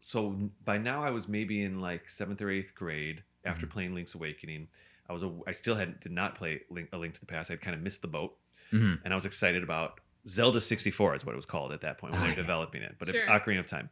so 0.00 0.50
by 0.64 0.78
now 0.78 1.02
I 1.02 1.10
was 1.10 1.28
maybe 1.28 1.62
in 1.62 1.80
like 1.80 2.08
seventh 2.10 2.40
or 2.42 2.50
eighth 2.50 2.74
grade 2.74 3.22
after 3.44 3.66
playing 3.66 3.94
Link's 3.94 4.14
Awakening. 4.14 4.68
I 5.08 5.12
was 5.12 5.22
a, 5.22 5.30
I 5.46 5.52
still 5.52 5.76
had 5.76 6.00
did 6.00 6.10
not 6.12 6.34
play 6.34 6.62
Link, 6.70 6.88
A 6.92 6.96
Link 6.98 7.14
to 7.14 7.20
the 7.20 7.26
Past. 7.26 7.50
I'd 7.50 7.60
kind 7.60 7.76
of 7.76 7.80
missed 7.82 8.02
the 8.02 8.08
boat, 8.08 8.36
Mhm. 8.72 9.00
and 9.04 9.12
I 9.12 9.14
was 9.14 9.24
excited 9.24 9.62
about 9.62 10.00
Zelda 10.26 10.60
64 10.60 11.14
is 11.14 11.24
what 11.24 11.32
it 11.32 11.36
was 11.36 11.46
called 11.46 11.70
at 11.72 11.82
that 11.82 11.98
point 11.98 12.12
when 12.14 12.22
Ah, 12.22 12.24
we 12.24 12.30
were 12.30 12.36
yeah. 12.36 12.42
developing 12.42 12.82
it, 12.82 12.96
but 12.98 13.08
Sure. 13.08 13.26
Ocarina 13.28 13.60
of 13.60 13.66
Time. 13.68 13.90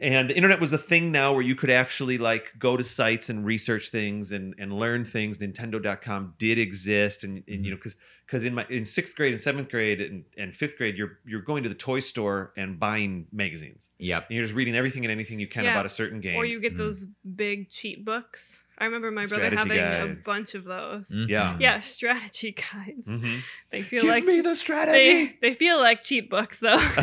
And 0.00 0.30
the 0.30 0.36
internet 0.36 0.60
was 0.60 0.72
a 0.72 0.78
thing 0.78 1.12
now 1.12 1.32
where 1.32 1.42
you 1.42 1.54
could 1.54 1.70
actually 1.70 2.18
like 2.18 2.54
go 2.58 2.76
to 2.76 2.84
sites 2.84 3.28
and 3.28 3.44
research 3.44 3.88
things 3.88 4.32
and, 4.32 4.54
and 4.58 4.72
learn 4.72 5.04
things. 5.04 5.38
Nintendo.com 5.38 6.34
did 6.38 6.58
exist. 6.58 7.24
And, 7.24 7.36
and 7.36 7.44
you 7.46 7.56
mm-hmm. 7.56 7.70
know, 7.70 7.76
cause, 7.76 7.96
cause 8.28 8.42
in 8.44 8.54
my, 8.54 8.66
in 8.68 8.84
sixth 8.84 9.16
grade 9.16 9.32
and 9.32 9.40
seventh 9.40 9.70
grade 9.70 10.00
and, 10.00 10.24
and 10.36 10.54
fifth 10.54 10.76
grade, 10.76 10.96
you're, 10.96 11.18
you're 11.24 11.40
going 11.42 11.62
to 11.62 11.68
the 11.68 11.74
toy 11.76 12.00
store 12.00 12.52
and 12.56 12.78
buying 12.80 13.26
magazines 13.32 13.90
Yep. 13.98 14.26
and 14.28 14.36
you're 14.36 14.44
just 14.44 14.54
reading 14.56 14.74
everything 14.76 15.04
and 15.04 15.12
anything 15.12 15.38
you 15.38 15.46
can 15.46 15.64
Yeah. 15.64 15.72
about 15.72 15.86
a 15.86 15.90
certain 15.90 16.20
game. 16.20 16.36
Or 16.36 16.44
you 16.44 16.60
get 16.60 16.74
Mhm. 16.74 16.78
those 16.78 17.06
big 17.36 17.68
cheat 17.70 18.04
books. 18.04 18.64
I 18.78 18.84
remember 18.84 19.10
my 19.10 19.24
brother 19.24 19.48
having 19.56 19.78
guides. 19.78 20.26
a 20.26 20.30
bunch 20.30 20.54
of 20.54 20.64
those. 20.64 21.08
Mhm. 21.10 21.28
yeah. 21.28 21.56
Yeah, 21.58 21.78
strategy 21.78 22.52
guides. 22.52 23.06
Mhm. 23.08 23.40
They 23.70 23.82
feel 23.82 24.02
Give 24.02 24.10
like 24.10 24.24
me 24.24 24.40
the 24.42 24.54
strategy. 24.56 25.26
they, 25.40 25.48
they 25.50 25.54
feel 25.54 25.78
like 25.78 26.02
cheat 26.02 26.28
books 26.28 26.60
though. 26.60 26.76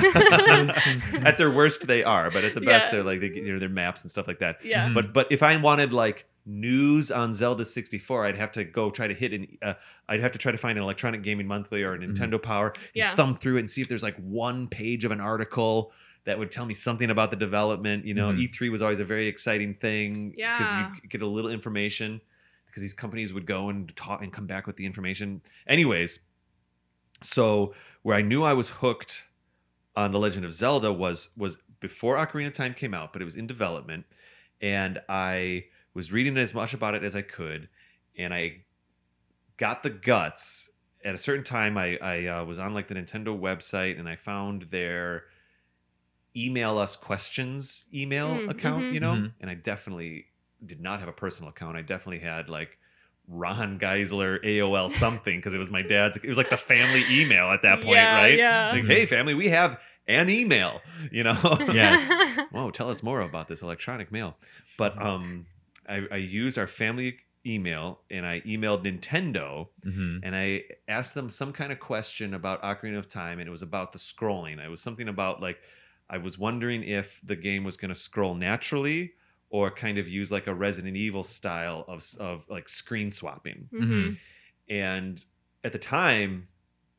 at 1.26 1.38
their 1.38 1.52
worst, 1.52 1.88
they 1.88 2.04
are, 2.04 2.30
but 2.32 2.44
at 2.44 2.54
the 2.54 2.62
best, 2.62 2.88
Yeah. 2.88 2.92
they're 2.92 3.04
like, 3.04 3.20
they, 3.22 3.32
you 3.34 3.54
know, 3.54 3.60
they're 3.60 3.70
maps 3.70 4.02
and 4.04 4.12
stuff 4.12 4.28
like 4.28 4.40
that. 4.40 4.64
yeah. 4.64 4.90
Mhm. 4.90 4.94
But 4.94 5.14
but 5.14 5.32
if 5.32 5.42
I 5.44 5.60
wanted 5.60 5.94
like 5.94 6.26
news 6.46 7.10
on 7.12 7.34
Zelda 7.34 7.64
64, 7.66 8.26
I'd 8.26 8.36
have 8.38 8.52
to 8.54 8.64
go 8.64 8.90
try 8.90 9.08
to 9.08 9.14
hit 9.14 9.34
an 9.34 9.58
uh, 9.62 9.74
I'd 10.10 10.20
have 10.20 10.32
to 10.34 10.38
try 10.40 10.52
to 10.52 10.58
find 10.58 10.78
an 10.78 10.84
electronic 10.84 11.24
gaming 11.24 11.48
monthly 11.48 11.84
or 11.84 11.94
a 11.94 11.98
Nintendo 12.00 12.42
Power, 12.42 12.68
and 12.76 12.90
Yeah. 12.94 13.16
thumb 13.16 13.36
through 13.36 13.58
it 13.58 13.60
and 13.60 13.70
see 13.70 13.82
if 13.82 13.88
there's 13.88 14.04
like 14.04 14.18
one 14.18 14.68
page 14.68 15.06
of 15.06 15.12
an 15.12 15.22
article 15.22 15.92
that 16.26 16.40
would 16.40 16.52
tell 16.52 16.66
me 16.66 16.74
something 16.74 17.10
about 17.10 17.32
the 17.32 17.36
development. 17.38 18.06
You 18.06 18.14
know, 18.14 18.32
Mhm. 18.32 18.40
E3 18.50 18.70
was 18.70 18.82
always 18.82 19.00
a 19.00 19.06
very 19.06 19.28
exciting 19.28 19.74
thing 19.74 20.34
Yeah. 20.38 20.58
because 20.58 21.02
you 21.04 21.10
get 21.10 21.22
a 21.22 21.28
little 21.28 21.50
information 21.52 22.22
because 22.66 22.82
these 22.82 22.94
companies 22.94 23.34
would 23.34 23.46
go 23.46 23.70
and 23.70 23.94
talk 23.96 24.22
and 24.22 24.32
come 24.34 24.48
back 24.48 24.66
with 24.68 24.78
the 24.78 24.86
information. 24.86 25.42
Anyways, 25.68 26.22
so 27.22 27.74
where 28.02 28.18
I 28.18 28.22
knew 28.22 28.44
I 28.44 28.54
was 28.54 28.70
hooked 28.70 29.30
on 29.96 30.12
the 30.12 30.20
Legend 30.20 30.44
of 30.46 30.52
Zelda 30.54 30.92
was 30.92 31.30
was 31.38 31.62
before 31.80 32.16
Ocarina 32.18 32.48
of 32.48 32.54
Time 32.54 32.74
came 32.74 32.94
out, 32.94 33.14
but 33.14 33.22
it 33.22 33.26
was 33.26 33.36
in 33.36 33.46
development, 33.46 34.06
and 34.62 35.00
I 35.10 35.66
was 35.94 36.12
reading 36.12 36.38
as 36.38 36.54
much 36.54 36.74
about 36.74 36.96
it 36.96 37.04
as 37.04 37.16
I 37.16 37.22
could, 37.22 37.70
and 38.18 38.34
I 38.34 38.62
got 39.58 39.84
the 39.84 39.90
guts. 39.90 40.72
At 41.06 41.14
a 41.14 41.18
certain 41.18 41.44
time, 41.44 41.78
I 41.78 41.98
I 41.98 42.26
uh, 42.28 42.46
was 42.46 42.60
on 42.60 42.74
like 42.74 42.88
the 42.88 42.96
Nintendo 42.96 43.38
website, 43.40 44.00
and 44.00 44.08
I 44.08 44.16
found 44.16 44.64
their 44.64 45.26
email 46.36 46.78
us 46.78 46.96
questions 46.96 47.86
email 47.94 48.30
Mm, 48.38 48.50
account, 48.50 48.86
mhm. 48.86 48.94
you 48.94 49.00
know, 49.00 49.14
Mhm. 49.16 49.34
and 49.40 49.50
I 49.52 49.54
definitely 49.54 50.28
did 50.66 50.82
not 50.82 51.00
have 51.00 51.10
a 51.10 51.14
personal 51.14 51.50
account. 51.50 51.78
I 51.78 51.82
definitely 51.82 52.20
had 52.26 52.50
like 52.50 52.80
Ron 53.28 53.78
Geisler 53.80 54.44
AOL 54.44 54.90
something 55.04 55.38
because 55.38 55.54
it 55.54 55.58
was 55.60 55.70
my 55.70 55.82
dad's. 55.84 56.18
It 56.18 56.26
was 56.28 56.38
like 56.38 56.50
the 56.50 56.58
family 56.58 57.04
email 57.10 57.52
at 57.52 57.62
that 57.62 57.82
point, 57.82 57.98
Yeah, 57.98 58.16
right? 58.16 58.38
yeah. 58.38 58.72
Like, 58.74 58.86
hey, 58.86 59.06
family, 59.06 59.34
we 59.36 59.50
have 59.50 59.80
an 60.08 60.30
email. 60.30 60.82
You 61.12 61.24
know. 61.26 61.58
Yes. 61.74 62.10
Whoa, 62.52 62.72
tell 62.72 62.90
us 62.90 63.04
more 63.04 63.22
about 63.22 63.48
this 63.48 63.62
electronic 63.62 64.12
mail. 64.12 64.36
But 64.78 65.00
um, 65.00 65.46
I, 65.88 66.04
I 66.12 66.18
used 66.18 66.58
our 66.58 66.68
family 66.68 67.18
email 67.46 68.00
and 68.10 68.26
I 68.26 68.40
emailed 68.42 68.84
Nintendo 68.86 69.68
Mhm. 69.86 70.22
and 70.24 70.36
I 70.36 70.64
asked 70.88 71.14
them 71.14 71.30
some 71.30 71.52
kind 71.52 71.72
of 71.72 71.80
question 71.80 72.34
about 72.34 72.62
Ocarina 72.64 72.98
of 72.98 73.10
Time, 73.10 73.40
and 73.40 73.48
it 73.48 73.52
was 73.52 73.62
about 73.62 73.92
the 73.92 73.98
scrolling. 74.00 74.64
It 74.64 74.70
was 74.70 74.82
something 74.82 75.08
about 75.10 75.42
like 75.42 75.60
I 76.10 76.18
was 76.18 76.38
wondering 76.38 76.84
if 76.84 77.20
the 77.24 77.36
game 77.36 77.64
was 77.64 77.76
going 77.78 77.90
to 77.90 77.96
scroll 78.00 78.36
naturally 78.36 79.14
or 79.50 79.70
kind 79.72 79.98
of 79.98 80.08
use 80.08 80.32
like 80.32 80.48
a 80.48 80.54
Resident 80.54 80.96
Evil 80.96 81.24
style 81.24 81.86
of 81.88 82.04
of 82.20 82.48
like 82.50 82.70
screen 82.70 83.12
swapping. 83.12 83.68
Mhm. 83.74 84.18
And 84.70 85.24
at 85.64 85.72
the 85.74 85.80
time, 85.80 86.48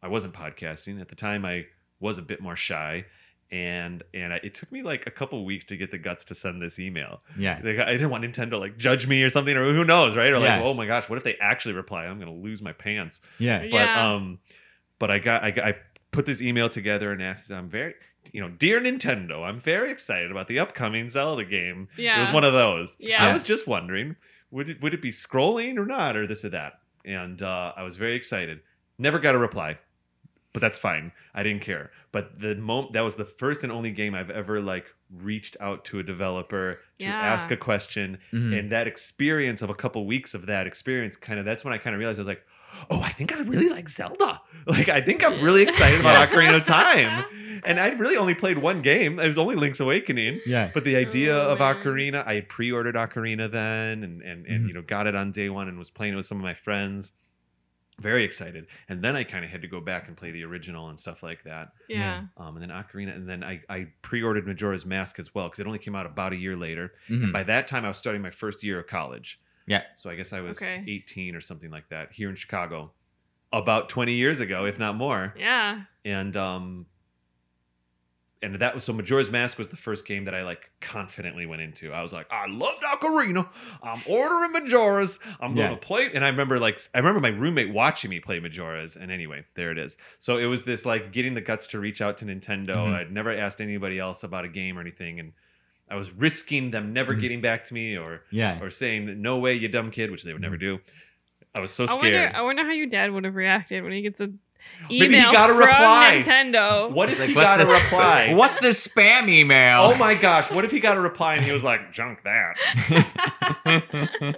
I 0.02 0.08
wasn't 0.08 0.34
podcasting. 0.34 1.00
At 1.00 1.08
the 1.08 1.14
time, 1.14 1.44
I 1.44 1.66
was 2.00 2.18
a 2.18 2.22
bit 2.22 2.40
more 2.42 2.56
shy. 2.56 3.06
And 3.50 4.02
and 4.12 4.32
I, 4.32 4.40
it 4.42 4.54
took 4.54 4.72
me 4.72 4.82
like 4.82 5.06
a 5.06 5.10
couple 5.10 5.44
weeks 5.44 5.64
to 5.66 5.76
get 5.76 5.90
the 5.90 5.98
guts 5.98 6.24
to 6.26 6.34
send 6.34 6.60
this 6.60 6.78
email. 6.78 7.22
Yeah. 7.38 7.60
Like, 7.62 7.78
I 7.78 7.92
didn't 7.92 8.10
want 8.10 8.24
Nintendo 8.24 8.58
like 8.58 8.76
judge 8.76 9.06
me 9.06 9.22
or 9.22 9.30
something, 9.30 9.56
or 9.56 9.72
who 9.72 9.84
knows, 9.84 10.16
right? 10.16 10.32
Or 10.32 10.38
like, 10.38 10.60
oh 10.62 10.74
my 10.74 10.86
gosh, 10.86 11.08
what 11.08 11.16
if 11.16 11.24
they 11.24 11.36
actually 11.36 11.74
reply? 11.74 12.06
I'm 12.06 12.18
gonna 12.18 12.32
lose 12.34 12.62
my 12.62 12.72
pants. 12.72 13.20
Yeah. 13.38 13.60
But 13.60 13.72
Yeah. 13.72 14.14
um, 14.14 14.38
but 14.98 15.10
I 15.10 15.18
got 15.18 15.44
I, 15.44 15.48
I 15.48 15.74
put 16.10 16.26
this 16.26 16.42
email 16.42 16.68
together 16.68 17.12
and 17.12 17.22
asked. 17.22 17.50
I'm 17.50 17.68
very 17.68 17.94
you 18.32 18.40
know, 18.40 18.48
dear 18.48 18.80
Nintendo, 18.80 19.44
I'm 19.44 19.58
very 19.58 19.90
excited 19.90 20.30
about 20.30 20.48
the 20.48 20.58
upcoming 20.58 21.10
Zelda 21.10 21.44
game. 21.44 21.88
Yeah, 21.96 22.16
it 22.16 22.20
was 22.20 22.32
one 22.32 22.42
of 22.44 22.54
those. 22.54 22.96
Yeah. 22.98 23.22
I 23.22 23.32
was 23.32 23.42
just 23.42 23.66
wondering, 23.68 24.16
would 24.50 24.70
it 24.70 24.82
would 24.82 24.94
it 24.94 25.02
be 25.02 25.10
scrolling 25.10 25.76
or 25.76 25.84
not, 25.86 26.16
or 26.16 26.26
this 26.26 26.44
or 26.44 26.48
that? 26.48 26.74
And 27.04 27.42
uh, 27.42 27.72
I 27.76 27.82
was 27.82 27.98
very 27.98 28.16
excited. 28.16 28.60
Never 28.98 29.18
got 29.18 29.34
a 29.34 29.38
reply, 29.38 29.78
but 30.54 30.60
that's 30.62 30.78
fine. 30.78 31.12
I 31.34 31.42
didn't 31.42 31.60
care. 31.62 31.90
But 32.12 32.38
the 32.40 32.54
moment 32.54 32.94
that 32.94 33.02
was 33.02 33.16
the 33.16 33.24
first 33.26 33.62
and 33.64 33.70
only 33.72 33.90
game 33.90 34.14
I've 34.14 34.30
ever 34.30 34.60
like 34.62 34.86
reached 35.14 35.56
out 35.60 35.84
to 35.86 35.98
a 35.98 36.02
developer 36.02 36.80
to 37.00 37.06
Yeah. 37.06 37.12
ask 37.12 37.50
a 37.50 37.56
question 37.56 38.18
Mhm. 38.32 38.58
and 38.58 38.72
that 38.72 38.86
experience 38.86 39.60
of 39.62 39.68
a 39.68 39.74
couple 39.74 40.06
weeks 40.06 40.32
of 40.32 40.46
that 40.46 40.66
experience 40.66 41.16
kind 41.16 41.38
of 41.38 41.44
that's 41.44 41.64
when 41.64 41.74
I 41.74 41.78
kind 41.78 41.94
of 41.94 41.98
realized 42.00 42.18
I 42.18 42.22
was 42.22 42.28
like 42.28 42.42
oh 42.90 43.00
I 43.04 43.10
think 43.10 43.36
I 43.36 43.40
really 43.42 43.68
like 43.68 43.88
Zelda 43.88 44.40
like 44.66 44.88
I 44.88 45.00
think 45.00 45.24
I'm 45.24 45.38
really 45.40 45.62
excited 45.62 46.00
about 46.00 46.16
Ocarina 46.28 46.56
of 46.56 46.64
Time 46.64 47.24
and 47.64 47.78
I 47.78 47.90
really 47.90 48.16
only 48.16 48.34
played 48.34 48.58
one 48.58 48.80
game 48.80 49.20
it 49.20 49.26
was 49.28 49.38
only 49.38 49.54
Link's 49.56 49.78
Awakening 49.80 50.40
Yeah. 50.46 50.70
but 50.74 50.84
the 50.84 50.96
idea 50.96 51.36
Oh, 51.36 51.52
of 51.52 51.58
man. 51.60 51.76
Ocarina, 51.76 52.26
I 52.26 52.34
had 52.34 52.48
pre-ordered 52.48 52.94
Ocarina 52.96 53.50
then, 53.50 54.02
and 54.02 54.22
and, 54.22 54.46
and 54.46 54.64
Mhm. 54.64 54.68
you 54.68 54.74
know 54.74 54.82
got 54.82 55.06
it 55.06 55.14
on 55.14 55.30
day 55.30 55.48
one 55.48 55.68
and 55.68 55.78
was 55.78 55.90
playing 55.90 56.14
it 56.14 56.16
with 56.16 56.26
some 56.26 56.38
of 56.38 56.44
my 56.44 56.54
friends. 56.54 57.18
Very 58.00 58.24
excited, 58.24 58.66
and 58.88 59.02
then 59.02 59.14
I 59.14 59.22
kind 59.24 59.44
of 59.44 59.50
had 59.52 59.62
to 59.62 59.68
go 59.68 59.80
back 59.80 60.08
and 60.08 60.16
play 60.16 60.32
the 60.32 60.42
original 60.44 60.88
and 60.88 60.98
stuff 60.98 61.22
like 61.22 61.44
that. 61.44 61.68
Yeah. 61.88 62.24
Um, 62.36 62.56
and 62.56 62.62
then 62.62 62.70
Ocarina, 62.70 63.14
and 63.14 63.28
then 63.28 63.44
I, 63.44 63.60
I 63.68 63.86
pre-ordered 64.02 64.46
Majora's 64.48 64.84
Mask 64.84 65.18
as 65.20 65.32
well 65.34 65.46
because 65.46 65.60
it 65.60 65.66
only 65.66 65.78
came 65.78 65.94
out 65.94 66.04
about 66.04 66.32
a 66.32 66.36
year 66.36 66.56
later. 66.56 66.92
Mhm. 67.08 67.32
By 67.32 67.44
that 67.44 67.66
time, 67.68 67.84
I 67.84 67.88
was 67.88 67.96
starting 67.96 68.20
my 68.20 68.30
first 68.30 68.64
year 68.64 68.80
of 68.80 68.88
college. 68.88 69.38
Yeah. 69.66 69.82
So 69.94 70.10
I 70.10 70.16
guess 70.16 70.32
I 70.32 70.40
was 70.40 70.60
Okay. 70.60 70.84
18 70.88 71.36
or 71.36 71.40
something 71.40 71.70
like 71.70 71.88
that 71.90 72.12
here 72.12 72.28
in 72.28 72.34
Chicago, 72.34 72.92
about 73.52 73.88
20 73.88 74.12
years 74.14 74.40
ago, 74.40 74.66
if 74.66 74.78
not 74.80 74.96
more 74.96 75.32
Yeah. 75.38 75.84
and 76.04 76.36
um 76.36 76.86
and 78.44 78.58
that 78.60 78.74
was 78.74 78.84
so 78.84 78.92
Majora's 78.92 79.30
Mask 79.30 79.58
was 79.58 79.68
the 79.68 79.76
first 79.76 80.06
game 80.06 80.24
that 80.24 80.34
I 80.34 80.42
like 80.44 80.70
confidently 80.80 81.46
went 81.46 81.62
into. 81.62 81.92
I 81.92 82.02
was 82.02 82.12
like, 82.12 82.26
I 82.30 82.46
loved 82.46 82.82
Ocarina. 82.82 83.48
I'm 83.82 84.00
ordering 84.08 84.52
Majora's. 84.52 85.18
I'm 85.40 85.54
going 85.54 85.70
to 85.70 85.76
play. 85.76 86.10
And 86.14 86.24
I 86.24 86.28
remember 86.28 86.58
like 86.58 86.78
I 86.94 86.98
remember 86.98 87.20
my 87.20 87.28
roommate 87.28 87.72
watching 87.72 88.10
me 88.10 88.20
play 88.20 88.38
Majora's. 88.40 88.96
And 88.96 89.10
anyway, 89.10 89.44
there 89.54 89.70
it 89.70 89.78
is. 89.78 89.96
So 90.18 90.36
it 90.38 90.46
was 90.46 90.64
this 90.64 90.84
like 90.86 91.10
getting 91.12 91.34
the 91.34 91.40
guts 91.40 91.66
to 91.68 91.80
reach 91.80 92.00
out 92.02 92.16
to 92.18 92.24
Nintendo. 92.24 92.76
Mhm. 92.76 92.94
I'd 92.94 93.12
never 93.12 93.34
asked 93.34 93.60
anybody 93.60 93.98
else 93.98 94.22
about 94.22 94.44
a 94.44 94.48
game 94.48 94.76
or 94.78 94.80
anything, 94.80 95.18
and 95.18 95.32
I 95.90 95.96
was 95.96 96.10
risking 96.12 96.70
them 96.70 96.92
never 96.92 97.14
Mhm. 97.14 97.20
getting 97.20 97.40
back 97.40 97.62
to 97.64 97.74
me 97.74 97.96
or 97.98 98.22
Yeah. 98.30 98.60
or 98.62 98.70
saying 98.70 99.20
no 99.20 99.38
way, 99.38 99.54
you 99.54 99.68
dumb 99.68 99.90
kid, 99.90 100.10
which 100.10 100.22
they 100.22 100.32
would 100.32 100.42
never 100.42 100.56
do. 100.56 100.80
I 101.54 101.60
was 101.60 101.72
so 101.72 101.84
I 101.84 101.86
scared. 101.86 102.02
wonder. 102.14 102.36
I 102.36 102.42
wonder 102.42 102.64
how 102.64 102.72
your 102.72 102.86
dad 102.88 103.12
would 103.12 103.24
have 103.24 103.36
reacted 103.36 103.82
when 103.84 103.92
he 103.92 104.02
gets 104.02 104.20
a 104.20 104.32
Maybe 104.90 105.14
he 105.16 105.22
got 105.22 105.48
a 105.48 105.54
from 105.54 105.62
reply. 105.62 106.22
Nintendo. 106.24 106.90
what 106.90 107.08
if 107.08 107.18
Like, 107.18 107.28
he 107.30 107.34
got 107.34 107.58
a 107.60 107.64
this- 107.64 107.82
reply? 107.84 108.34
What's 108.36 108.60
this 108.60 108.86
spam 108.86 109.28
email? 109.28 109.82
Oh 109.92 109.96
my 109.96 110.14
gosh, 110.14 110.50
what 110.50 110.64
if 110.64 110.70
he 110.70 110.78
got 110.80 110.96
a 110.98 111.00
reply 111.00 111.36
and 111.36 111.44
he 111.44 111.52
was 111.52 111.64
like, 111.64 111.90
junk 111.92 112.22
that? 112.24 112.56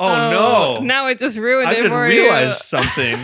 Oh, 0.00 0.30
no. 0.30 0.76
Oh, 0.78 0.80
now 0.82 1.06
it 1.08 1.18
just 1.18 1.38
ruined 1.38 1.68
I 1.68 1.72
it 1.72 1.76
just 1.78 1.92
for 1.92 2.02
realized 2.04 2.58
something. 2.62 3.16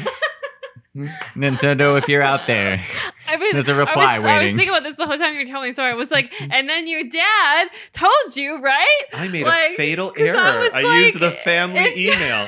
Nintendo, 1.37 1.99
if 1.99 2.09
you're 2.09 2.23
out 2.23 2.47
there. 2.47 2.81
I 3.29 3.37
mean, 3.37 3.53
There's 3.53 3.69
a 3.69 3.75
I 3.75 3.79
reply 3.79 4.17
was, 4.19 4.25
I 4.27 4.43
was 4.43 4.53
thinking 4.53 4.69
about 4.71 4.83
this 4.85 4.97
the 4.97 5.07
whole 5.07 5.19
time 5.19 5.35
you 5.35 5.41
were 5.41 5.47
telling 5.47 5.69
me. 5.69 5.73
story. 5.73 5.91
I 5.91 5.95
was 5.95 6.11
like, 6.11 6.33
and 6.41 6.69
then 6.69 6.87
your 6.87 7.03
dad 7.05 7.69
told 7.93 8.37
you, 8.37 8.61
right? 8.61 9.03
I 9.13 9.29
made 9.29 9.45
Like, 9.45 9.73
a 9.73 9.75
fatal 9.75 10.13
error. 10.17 10.61
was 10.61 10.71
I, 10.73 10.83
like, 10.83 11.03
used 11.03 11.21
the 11.21 11.31
family 11.31 11.85
email. 11.97 12.47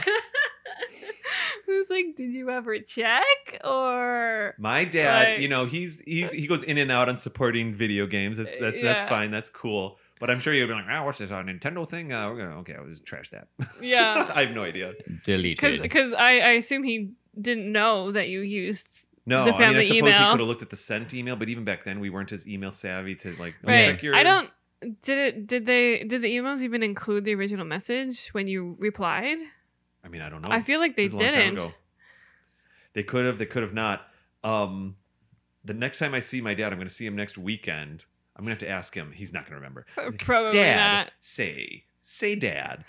I 1.76 1.78
was 1.78 1.90
like, 1.90 2.16
did 2.16 2.34
you 2.34 2.50
ever 2.50 2.78
check 2.80 3.60
or? 3.64 4.54
My 4.58 4.84
dad, 4.84 5.28
Like- 5.34 5.40
you 5.40 5.48
know, 5.48 5.64
he's 5.66 6.00
he's 6.00 6.32
he 6.32 6.46
goes 6.46 6.62
in 6.62 6.78
and 6.78 6.90
out 6.90 7.08
on 7.08 7.16
supporting 7.16 7.72
video 7.72 8.06
games. 8.06 8.38
That's 8.38 8.58
that's 8.58 8.80
that's 8.80 9.02
fine. 9.04 9.30
That's 9.30 9.48
cool. 9.50 9.98
But 10.18 10.30
I'm 10.30 10.40
sure 10.40 10.54
you'll 10.54 10.68
be 10.68 10.72
like, 10.72 10.86
oh, 10.90 11.04
what's 11.04 11.18
this, 11.18 11.30
a 11.30 11.34
Nintendo 11.34 11.86
thing? 11.86 12.10
Uh, 12.10 12.30
we're 12.30 12.38
gonna, 12.38 12.58
okay, 12.60 12.74
I'll 12.74 12.86
just 12.86 13.04
trash 13.04 13.28
that. 13.30 13.48
Yeah. 13.82 14.30
I 14.34 14.46
have 14.46 14.54
no 14.54 14.62
idea. 14.64 14.94
Deleted. 15.24 15.82
Because 15.82 16.14
I, 16.14 16.38
I 16.38 16.50
assume 16.52 16.84
he 16.84 17.10
didn't 17.38 17.70
know 17.70 18.12
that 18.12 18.30
you 18.30 18.40
used. 18.40 19.06
No, 19.26 19.44
The 19.44 19.50
I 19.50 19.52
mean, 19.52 19.54
I 19.54 19.66
family 19.66 19.82
suppose 19.82 20.16
he 20.16 20.24
could 20.30 20.38
have 20.40 20.48
looked 20.48 20.62
at 20.62 20.70
the 20.70 20.76
sent 20.76 21.12
email, 21.12 21.36
but 21.36 21.50
even 21.50 21.64
back 21.64 21.82
then, 21.84 22.00
we 22.00 22.08
weren't 22.08 22.32
as 22.32 22.48
email 22.48 22.70
savvy 22.70 23.14
to 23.16 23.32
like 23.38 23.56
oh, 23.62 23.68
Right. 23.68 23.84
check 23.84 24.02
your. 24.02 24.14
I 24.14 24.22
don't. 24.22 24.50
Did 25.02 25.18
it? 25.18 25.46
Did 25.46 25.66
they? 25.66 26.04
Did 26.04 26.22
the 26.22 26.34
emails 26.34 26.62
even 26.62 26.82
include 26.82 27.24
the 27.24 27.34
original 27.34 27.66
message 27.66 28.28
when 28.28 28.46
you 28.46 28.76
replied? 28.80 29.36
I 30.06 30.08
mean, 30.08 30.22
I 30.22 30.28
don't 30.28 30.40
know. 30.40 30.48
I 30.50 30.60
feel 30.60 30.78
like 30.78 30.94
they 30.94 31.02
It 31.02 31.12
was 31.12 31.14
a 31.14 31.16
long 31.16 31.30
time 31.32 31.54
didn't. 31.56 31.74
They 32.92 33.02
could 33.02 33.26
have. 33.26 33.38
They 33.38 33.46
could 33.46 33.62
have 33.62 33.74
not. 33.74 34.06
Um, 34.44 34.94
the 35.64 35.74
next 35.74 35.98
time 35.98 36.14
I 36.14 36.20
see 36.20 36.40
my 36.40 36.54
dad, 36.54 36.72
I'm 36.72 36.78
going 36.78 36.88
to 36.88 36.94
see 36.94 37.04
him 37.04 37.16
next 37.16 37.36
weekend. 37.36 38.06
I'm 38.36 38.44
going 38.44 38.56
to 38.56 38.60
have 38.60 38.68
to 38.68 38.72
ask 38.72 38.94
him. 38.94 39.12
He's 39.12 39.32
not 39.32 39.42
going 39.42 39.50
to 39.50 39.56
remember. 39.56 39.84
Probably 40.20 40.52
Dad, 40.52 40.76
not. 40.76 41.12
say, 41.18 41.84
say, 42.00 42.36
Dad. 42.36 42.84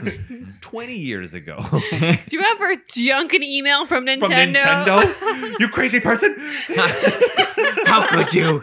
Twenty 0.60 0.96
years 0.96 1.32
ago, 1.32 1.58
Do 1.90 2.36
you 2.36 2.42
ever 2.42 2.74
junk 2.90 3.32
an 3.32 3.42
email 3.42 3.86
from 3.86 4.04
Nintendo? 4.04 4.20
from 4.20 4.84
Nintendo. 4.84 5.60
you 5.60 5.68
crazy 5.68 5.98
person! 5.98 6.36
How 7.86 8.06
could 8.06 8.34
you? 8.34 8.62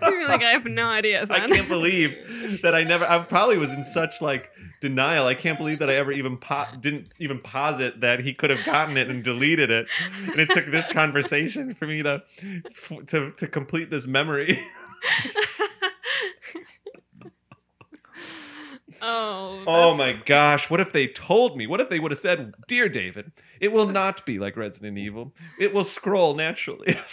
so 0.00 0.10
like, 0.26 0.42
I 0.42 0.50
have 0.50 0.64
no 0.64 0.88
idea. 0.88 1.24
Son. 1.26 1.40
I 1.40 1.46
can't 1.46 1.68
believe 1.68 2.60
that 2.62 2.74
I 2.74 2.82
never. 2.82 3.04
I 3.04 3.20
probably 3.20 3.58
was 3.58 3.72
in 3.72 3.84
such 3.84 4.20
like 4.20 4.50
denial. 4.84 5.26
I 5.26 5.34
can't 5.34 5.56
believe 5.56 5.78
that 5.78 5.88
I 5.88 5.94
ever 5.94 6.12
even 6.12 6.36
po- 6.36 6.66
didn't 6.78 7.12
even 7.18 7.38
posit 7.38 8.02
that 8.02 8.20
he 8.20 8.34
could 8.34 8.50
have 8.50 8.62
gotten 8.66 8.98
it 8.98 9.08
and 9.08 9.24
deleted 9.24 9.70
it. 9.70 9.88
And 10.26 10.38
it 10.38 10.50
took 10.50 10.66
this 10.66 10.92
conversation 10.92 11.72
for 11.72 11.86
me 11.86 12.02
to 12.02 12.22
f- 12.66 13.06
to 13.06 13.30
to 13.30 13.46
complete 13.48 13.88
this 13.90 14.06
memory. 14.06 14.58
Oh. 19.06 19.62
Oh 19.66 19.94
my 19.94 20.12
gosh! 20.12 20.70
What 20.70 20.80
if 20.80 20.92
they 20.92 21.06
told 21.06 21.58
me? 21.58 21.66
What 21.66 21.80
if 21.80 21.90
they 21.90 22.00
would 22.00 22.10
have 22.10 22.18
said, 22.18 22.54
"Dear 22.66 22.88
David, 22.88 23.32
it 23.60 23.70
will 23.70 23.86
not 23.88 24.24
be 24.24 24.38
like 24.38 24.56
Resident 24.56 24.96
Evil. 24.96 25.34
It 25.58 25.74
will 25.74 25.84
scroll 25.84 26.34
naturally." 26.34 26.94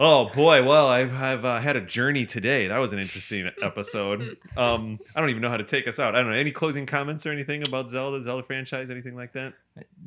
Oh 0.00 0.26
boy! 0.28 0.62
Well, 0.62 0.86
I've, 0.86 1.12
I've 1.20 1.44
uh, 1.44 1.58
had 1.58 1.74
a 1.74 1.80
journey 1.80 2.24
today. 2.24 2.68
That 2.68 2.78
was 2.78 2.92
an 2.92 3.00
interesting 3.00 3.50
episode. 3.62 4.36
Um, 4.56 5.00
I 5.16 5.20
don't 5.20 5.30
even 5.30 5.42
know 5.42 5.48
how 5.48 5.56
to 5.56 5.64
take 5.64 5.88
us 5.88 5.98
out. 5.98 6.14
I 6.14 6.20
don't 6.20 6.30
know. 6.30 6.36
Any 6.36 6.52
closing 6.52 6.86
comments 6.86 7.26
or 7.26 7.32
anything 7.32 7.66
about 7.66 7.90
Zelda, 7.90 8.22
Zelda 8.22 8.44
franchise, 8.44 8.90
anything 8.92 9.16
like 9.16 9.32
that? 9.32 9.54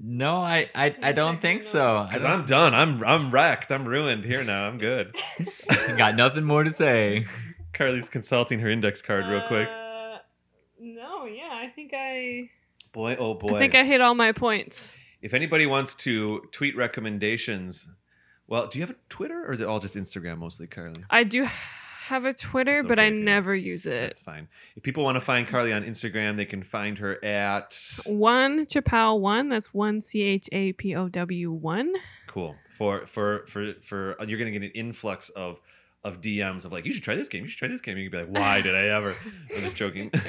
No, 0.02 0.36
I, 0.38 0.70
I, 0.74 0.96
I 1.04 1.12
don't 1.12 1.42
think 1.42 1.62
so. 1.64 2.06
Because 2.08 2.24
I'm 2.24 2.46
done. 2.46 2.74
I'm 2.74 3.04
I'm 3.04 3.32
wrecked. 3.32 3.70
I'm 3.70 3.86
ruined 3.86 4.24
here 4.24 4.46
now. 4.46 4.66
I'm 4.66 4.78
good. 4.78 5.14
got 5.98 6.16
nothing 6.16 6.46
more 6.46 6.64
to 6.64 6.72
say. 6.72 7.26
Carly's 7.74 8.08
consulting 8.08 8.60
her 8.60 8.70
index 8.70 9.02
card 9.02 9.26
real 9.28 9.42
quick. 9.42 9.68
Uh, 9.68 10.20
no, 10.80 11.26
yeah, 11.26 11.50
I 11.52 11.68
think 11.68 11.92
I. 11.94 12.50
Boy, 12.94 13.18
oh 13.20 13.34
boy! 13.34 13.56
I 13.56 13.60
think 13.60 13.76
I 13.76 13.84
hit 13.84 14.00
all 14.00 14.16
my 14.16 14.32
points. 14.32 15.00
if 15.22 15.34
anybody 15.34 15.66
wants 15.66 15.96
to 15.96 16.42
tweet 16.52 16.78
recommendations, 16.78 17.90
well, 18.52 18.68
do 18.68 18.78
you 18.78 18.84
have 18.86 18.94
a 18.94 19.00
Twitter 19.08 19.46
or 19.46 19.54
is 19.54 19.62
it 19.62 19.68
all 19.68 19.80
just 19.80 19.96
Instagram 19.96 20.40
mostly, 20.40 20.68
Carly? 20.68 20.92
I 21.10 21.24
do 21.24 21.46
have 22.08 22.26
a 22.26 22.34
Twitter, 22.34 22.74
It's 22.74 22.86
but 22.86 23.00
I 23.00 23.08
you 23.08 23.24
never 23.24 23.56
use 23.56 23.86
it. 23.86 24.02
That's 24.02 24.20
fine. 24.20 24.50
If 24.76 24.84
people 24.84 25.06
want 25.06 25.16
to 25.16 25.22
find 25.22 25.48
Carly 25.48 25.72
on 25.72 25.86
Instagram, 25.86 26.36
they 26.36 26.44
can 26.44 26.62
find 26.62 26.98
her 26.98 27.24
at 27.24 27.74
One 28.06 28.66
Chapow 28.66 29.18
one. 29.18 29.48
That's 29.48 29.74
one 29.74 30.02
C 30.02 30.22
H 30.24 30.50
A 30.52 30.74
P 30.74 30.94
O 30.98 31.08
W 31.08 31.50
one. 31.50 31.94
cool 32.28 32.58
for 32.70 33.06
for 33.06 33.46
for 33.48 33.74
for 33.82 34.22
uh, 34.22 34.26
you're 34.26 34.38
gonna 34.38 34.52
get 34.52 34.64
an 34.64 34.72
influx 34.72 35.30
of 35.30 35.62
of 36.04 36.20
DMs 36.20 36.66
of 36.66 36.74
like 36.74 36.86
you 36.86 36.92
should 36.92 37.04
try 37.04 37.16
this 37.16 37.30
game, 37.30 37.44
you 37.44 37.48
should 37.48 37.60
try 37.60 37.70
this 37.70 37.80
game. 37.80 37.98
You 37.98 38.10
can 38.10 38.20
be 38.20 38.26
like, 38.26 38.38
why 38.38 38.62
did 38.62 38.76
I 38.76 38.88
ever? 38.88 39.16
I'm 39.56 39.62
just 39.62 39.78
joking. 39.78 40.12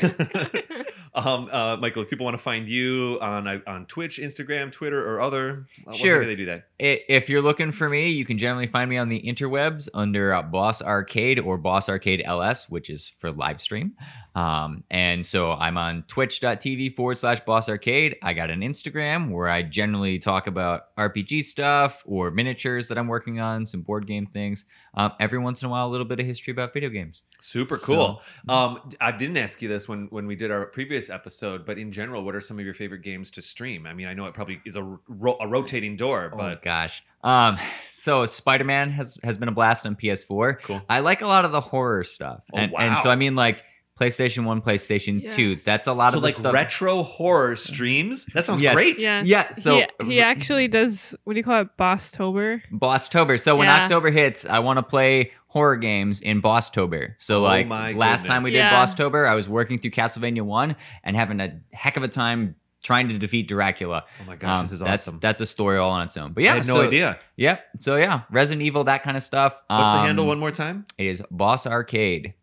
um, 1.14 1.48
uh, 1.52 1.76
Michael, 1.76 2.02
if 2.02 2.10
people 2.10 2.24
want 2.24 2.36
to 2.36 2.42
find 2.42 2.68
you 2.68 3.18
on 3.20 3.46
uh, 3.46 3.58
on 3.66 3.86
Twitch, 3.86 4.18
Instagram, 4.18 4.72
Twitter, 4.72 5.04
or 5.06 5.20
other, 5.20 5.66
uh, 5.86 5.92
Sure. 5.92 6.24
they 6.24 6.36
do 6.36 6.46
that? 6.46 6.68
If 6.78 7.28
you're 7.28 7.42
looking 7.42 7.70
for 7.72 7.88
me, 7.88 8.08
you 8.10 8.24
can 8.24 8.38
generally 8.38 8.66
find 8.66 8.88
me 8.88 8.96
on 8.96 9.08
the 9.08 9.20
interwebs 9.22 9.88
under 9.94 10.32
uh, 10.34 10.42
Boss 10.42 10.80
Arcade 10.82 11.38
or 11.38 11.58
Boss 11.58 11.88
Arcade 11.88 12.22
LS, 12.24 12.68
which 12.70 12.88
is 12.88 13.08
for 13.08 13.30
live 13.30 13.60
stream. 13.60 13.92
Um, 14.34 14.84
and 14.90 15.24
so 15.26 15.52
I'm 15.52 15.76
on 15.76 16.04
twitch.tv 16.08 16.94
forward 16.96 17.18
slash 17.18 17.40
Boss 17.40 17.68
Arcade. 17.68 18.16
I 18.22 18.32
got 18.32 18.50
an 18.50 18.60
Instagram 18.60 19.30
where 19.30 19.48
I 19.48 19.62
generally 19.62 20.18
talk 20.18 20.46
about 20.46 20.94
RPG 20.96 21.42
stuff 21.44 22.02
or 22.06 22.30
miniatures 22.30 22.88
that 22.88 22.96
I'm 22.98 23.08
working 23.08 23.40
on, 23.40 23.66
some 23.66 23.82
board 23.82 24.06
game 24.06 24.26
things. 24.26 24.64
Um, 24.94 25.12
every 25.20 25.38
once 25.38 25.62
in 25.62 25.68
a 25.68 25.70
while, 25.70 25.86
a 25.86 25.90
little 25.90 26.06
bit 26.06 26.18
of 26.20 26.26
history 26.26 26.50
about 26.50 26.72
video 26.72 26.88
games. 26.88 27.22
Super 27.40 27.76
So- 27.76 27.86
cool. 27.86 28.22
um, 28.48 28.92
I 29.00 29.12
didn't 29.12 29.36
ask 29.36 29.60
you 29.60 29.68
this 29.68 29.88
when 29.88 30.06
when 30.10 30.26
we 30.26 30.36
did 30.36 30.50
our 30.50 30.64
previous 30.66 31.10
episode, 31.10 31.66
but 31.66 31.76
in 31.78 31.92
general, 31.92 32.24
what 32.24 32.34
are 32.34 32.40
some 32.40 32.58
of 32.58 32.64
your 32.64 32.74
favorite 32.74 33.02
games 33.02 33.30
to 33.32 33.42
stream? 33.42 33.86
I 33.86 33.92
mean, 33.94 34.06
I 34.06 34.14
know 34.14 34.26
it 34.26 34.34
probably 34.34 34.60
is 34.64 34.76
a, 34.76 34.82
ro- 35.08 35.36
a 35.40 35.48
rotating 35.48 35.96
door, 35.96 36.30
oh 36.32 36.36
but 36.36 36.62
gosh. 36.62 37.02
Um, 37.24 37.56
so 37.86 38.24
Spider 38.24 38.64
Man 38.64 38.90
has 38.90 39.18
has 39.24 39.38
been 39.38 39.48
a 39.48 39.52
blast 39.52 39.86
on 39.86 39.94
PS4. 39.96 40.62
Cool. 40.62 40.82
I 40.88 41.00
like 41.00 41.20
a 41.22 41.26
lot 41.26 41.44
of 41.44 41.52
the 41.52 41.60
horror 41.60 42.04
stuff, 42.04 42.44
Oh, 42.52 42.56
and 42.58 42.72
and 42.78 42.98
so. 42.98 43.10
I 43.10 43.16
mean 43.16 43.34
like 43.34 43.62
PlayStation 44.02 44.44
One, 44.44 44.60
PlayStation 44.60 45.32
Two. 45.32 45.56
That's 45.56 45.86
a 45.86 45.92
lot 45.92 46.12
so 46.12 46.16
of 46.18 46.22
the 46.22 46.28
like 46.28 46.34
stuff. 46.34 46.52
retro 46.52 47.02
horror 47.02 47.54
streams. 47.56 48.26
That 48.34 48.44
sounds 48.44 48.60
Yes. 48.62 48.74
great. 48.74 49.00
Yes. 49.00 49.26
Yeah, 49.26 49.42
so- 49.42 49.82
he, 50.02 50.14
he 50.14 50.20
actually 50.20 50.68
does. 50.68 51.14
What 51.24 51.34
do 51.34 51.38
you 51.38 51.44
call 51.44 51.62
it? 51.62 51.68
Bosstober. 51.78 52.62
Bosstober. 52.72 53.38
So 53.38 53.56
when 53.56 53.68
Yeah. 53.68 53.82
October 53.82 54.10
hits, 54.10 54.44
I 54.46 54.58
want 54.58 54.78
to 54.78 54.82
play 54.82 55.32
horror 55.46 55.76
games 55.76 56.20
in 56.20 56.42
Bosstober. 56.42 57.14
So 57.18 57.38
Oh 57.38 57.42
like 57.42 57.66
my 57.68 57.92
last 57.92 58.26
time 58.26 58.42
we 58.42 58.50
did 58.50 58.58
goodness. 58.58 58.72
Yeah. 58.98 59.06
Bosstober, 59.08 59.28
I 59.28 59.34
was 59.34 59.48
working 59.48 59.78
through 59.78 59.90
Castlevania 59.92 60.42
One 60.42 60.74
and 61.04 61.14
having 61.16 61.40
a 61.40 61.60
heck 61.72 61.96
of 61.96 62.02
a 62.02 62.08
time 62.08 62.56
trying 62.82 63.06
to 63.08 63.16
defeat 63.18 63.46
Dracula. 63.46 64.02
Oh 64.20 64.24
my 64.26 64.34
gosh, 64.34 64.56
Um, 64.56 64.62
this 64.64 64.72
is 64.72 64.80
that's, 64.80 65.06
awesome. 65.06 65.20
That's 65.20 65.40
a 65.40 65.46
story 65.46 65.78
all 65.78 65.90
on 65.92 66.02
its 66.02 66.16
own. 66.16 66.32
But 66.32 66.42
yeah, 66.42 66.54
I 66.54 66.56
had 66.56 66.66
no 66.66 66.74
so- 66.74 66.86
idea. 66.86 67.18
Yep. 67.36 67.64
So 67.78 67.96
yeah, 67.96 68.22
Resident 68.30 68.62
Evil, 68.66 68.82
that 68.84 69.04
kind 69.04 69.16
of 69.16 69.22
stuff. 69.22 69.60
What's 69.68 69.90
the 69.90 69.96
Um, 69.98 70.06
handle 70.06 70.26
one 70.26 70.38
more 70.40 70.50
time? 70.50 70.86
It 70.98 71.06
is 71.06 71.22
Boss 71.30 71.66
Arcade. 71.66 72.34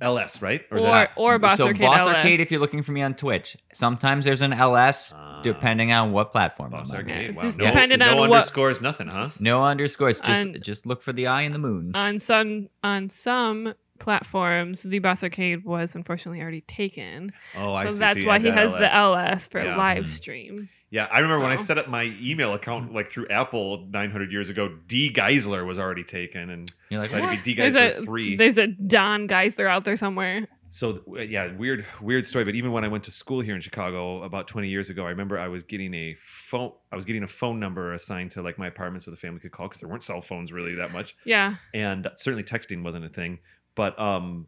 LS, 0.00 0.40
right? 0.42 0.60
is 0.72 0.80
it 0.80 0.84
Or 0.84 0.88
not? 0.88 1.10
or 1.16 1.38
Boss 1.38 1.56
so 1.56 1.66
Arcade 1.66 1.82
Boss 1.82 2.00
LS. 2.02 2.14
Arcade, 2.16 2.40
if 2.40 2.50
you're 2.50 2.60
looking 2.60 2.82
for 2.82 2.92
me 2.92 3.02
on 3.02 3.14
Twitch, 3.14 3.56
sometimes 3.72 4.24
there's 4.24 4.42
an 4.42 4.52
LS, 4.52 5.12
Ah. 5.14 5.40
depending 5.42 5.92
on 5.92 6.12
what 6.12 6.30
platform. 6.32 6.70
Boss 6.70 6.90
I'm 6.92 7.00
on. 7.00 7.02
Arcade. 7.04 7.24
Yeah, 7.26 7.30
Wow. 7.32 7.42
just 7.42 7.58
no, 7.58 7.64
depending 7.66 7.90
so 8.00 8.04
no 8.04 8.10
on 8.12 8.16
what- 8.18 8.24
underscores, 8.32 8.80
nothing, 8.80 9.08
huh? 9.12 9.26
No 9.40 9.64
underscores. 9.64 10.20
Just 10.20 10.46
And- 10.46 10.62
just 10.64 10.86
look 10.86 11.02
for 11.02 11.12
the 11.12 11.26
eye 11.26 11.42
and 11.42 11.54
the 11.54 11.58
moon. 11.58 11.92
on 11.94 12.18
some 12.18 12.68
on 12.82 13.08
some 13.08 13.74
platforms, 13.98 14.82
the 14.82 14.98
Boss 14.98 15.22
Arcade 15.22 15.64
was 15.64 15.94
unfortunately 15.94 16.40
already 16.40 16.62
taken. 16.62 17.30
Oh, 17.56 17.74
I 17.74 17.84
so 17.84 17.90
see. 17.90 17.98
that's 17.98 18.22
you 18.22 18.28
why 18.28 18.38
he 18.38 18.44
that 18.50 18.54
has 18.54 18.74
the 18.76 18.92
LS 18.92 19.46
for 19.48 19.62
Yeah. 19.62 19.76
live 19.76 20.04
Mhm. 20.04 20.08
stream. 20.08 20.68
Yeah, 20.90 21.06
I 21.10 21.20
remember 21.20 21.42
when 21.44 21.52
I 21.52 21.56
set 21.56 21.78
up 21.78 21.88
my 21.88 22.12
email 22.20 22.52
account 22.52 22.92
like 22.92 23.08
through 23.08 23.28
Apple 23.28 23.86
900 23.90 24.32
years 24.32 24.48
ago. 24.48 24.76
D 24.88 25.12
Geisler 25.12 25.64
was 25.64 25.78
already 25.78 26.02
taken, 26.04 26.50
and 26.50 26.70
You're 26.88 27.00
like, 27.00 27.10
so 27.10 27.16
I 27.16 27.20
had 27.20 27.26
to 27.30 27.36
what? 27.36 27.44
be 27.44 27.52
D 27.54 27.60
There's 27.60 27.76
Geisler 27.76 27.98
a 27.98 28.02
three. 28.02 28.36
there's 28.36 28.58
a 28.58 28.66
Don 28.66 29.28
Geisler 29.28 29.66
out 29.68 29.84
there 29.84 29.96
somewhere. 29.96 30.48
So 30.72 31.00
uh, 31.16 31.20
yeah, 31.22 31.52
weird, 31.52 31.84
weird 32.00 32.26
story. 32.26 32.44
But 32.44 32.54
even 32.54 32.72
when 32.72 32.84
I 32.84 32.88
went 32.88 33.04
to 33.04 33.10
school 33.12 33.40
here 33.40 33.54
in 33.54 33.60
Chicago 33.60 34.22
about 34.22 34.46
20 34.48 34.68
years 34.68 34.88
ago, 34.90 35.04
I 35.04 35.10
remember 35.10 35.38
I 35.38 35.48
was 35.48 35.62
getting 35.64 35.94
a 35.94 36.14
phone. 36.16 36.72
I 36.92 36.96
was 36.96 37.04
getting 37.04 37.22
a 37.22 37.28
phone 37.28 37.60
number 37.60 37.92
assigned 37.92 38.30
to 38.32 38.42
like 38.42 38.58
my 38.58 38.66
apartment 38.66 39.02
so 39.04 39.10
the 39.12 39.16
family 39.16 39.38
could 39.40 39.52
call 39.52 39.66
because 39.68 39.80
there 39.80 39.88
weren't 39.88 40.02
cell 40.02 40.20
phones 40.20 40.52
really 40.52 40.74
that 40.76 40.92
much, 40.92 41.14
Yeah. 41.24 41.54
and 41.74 42.08
certainly 42.16 42.42
texting 42.44 42.82
wasn't 42.82 43.04
a 43.04 43.08
thing. 43.08 43.38
But 43.76 43.98
um, 44.00 44.46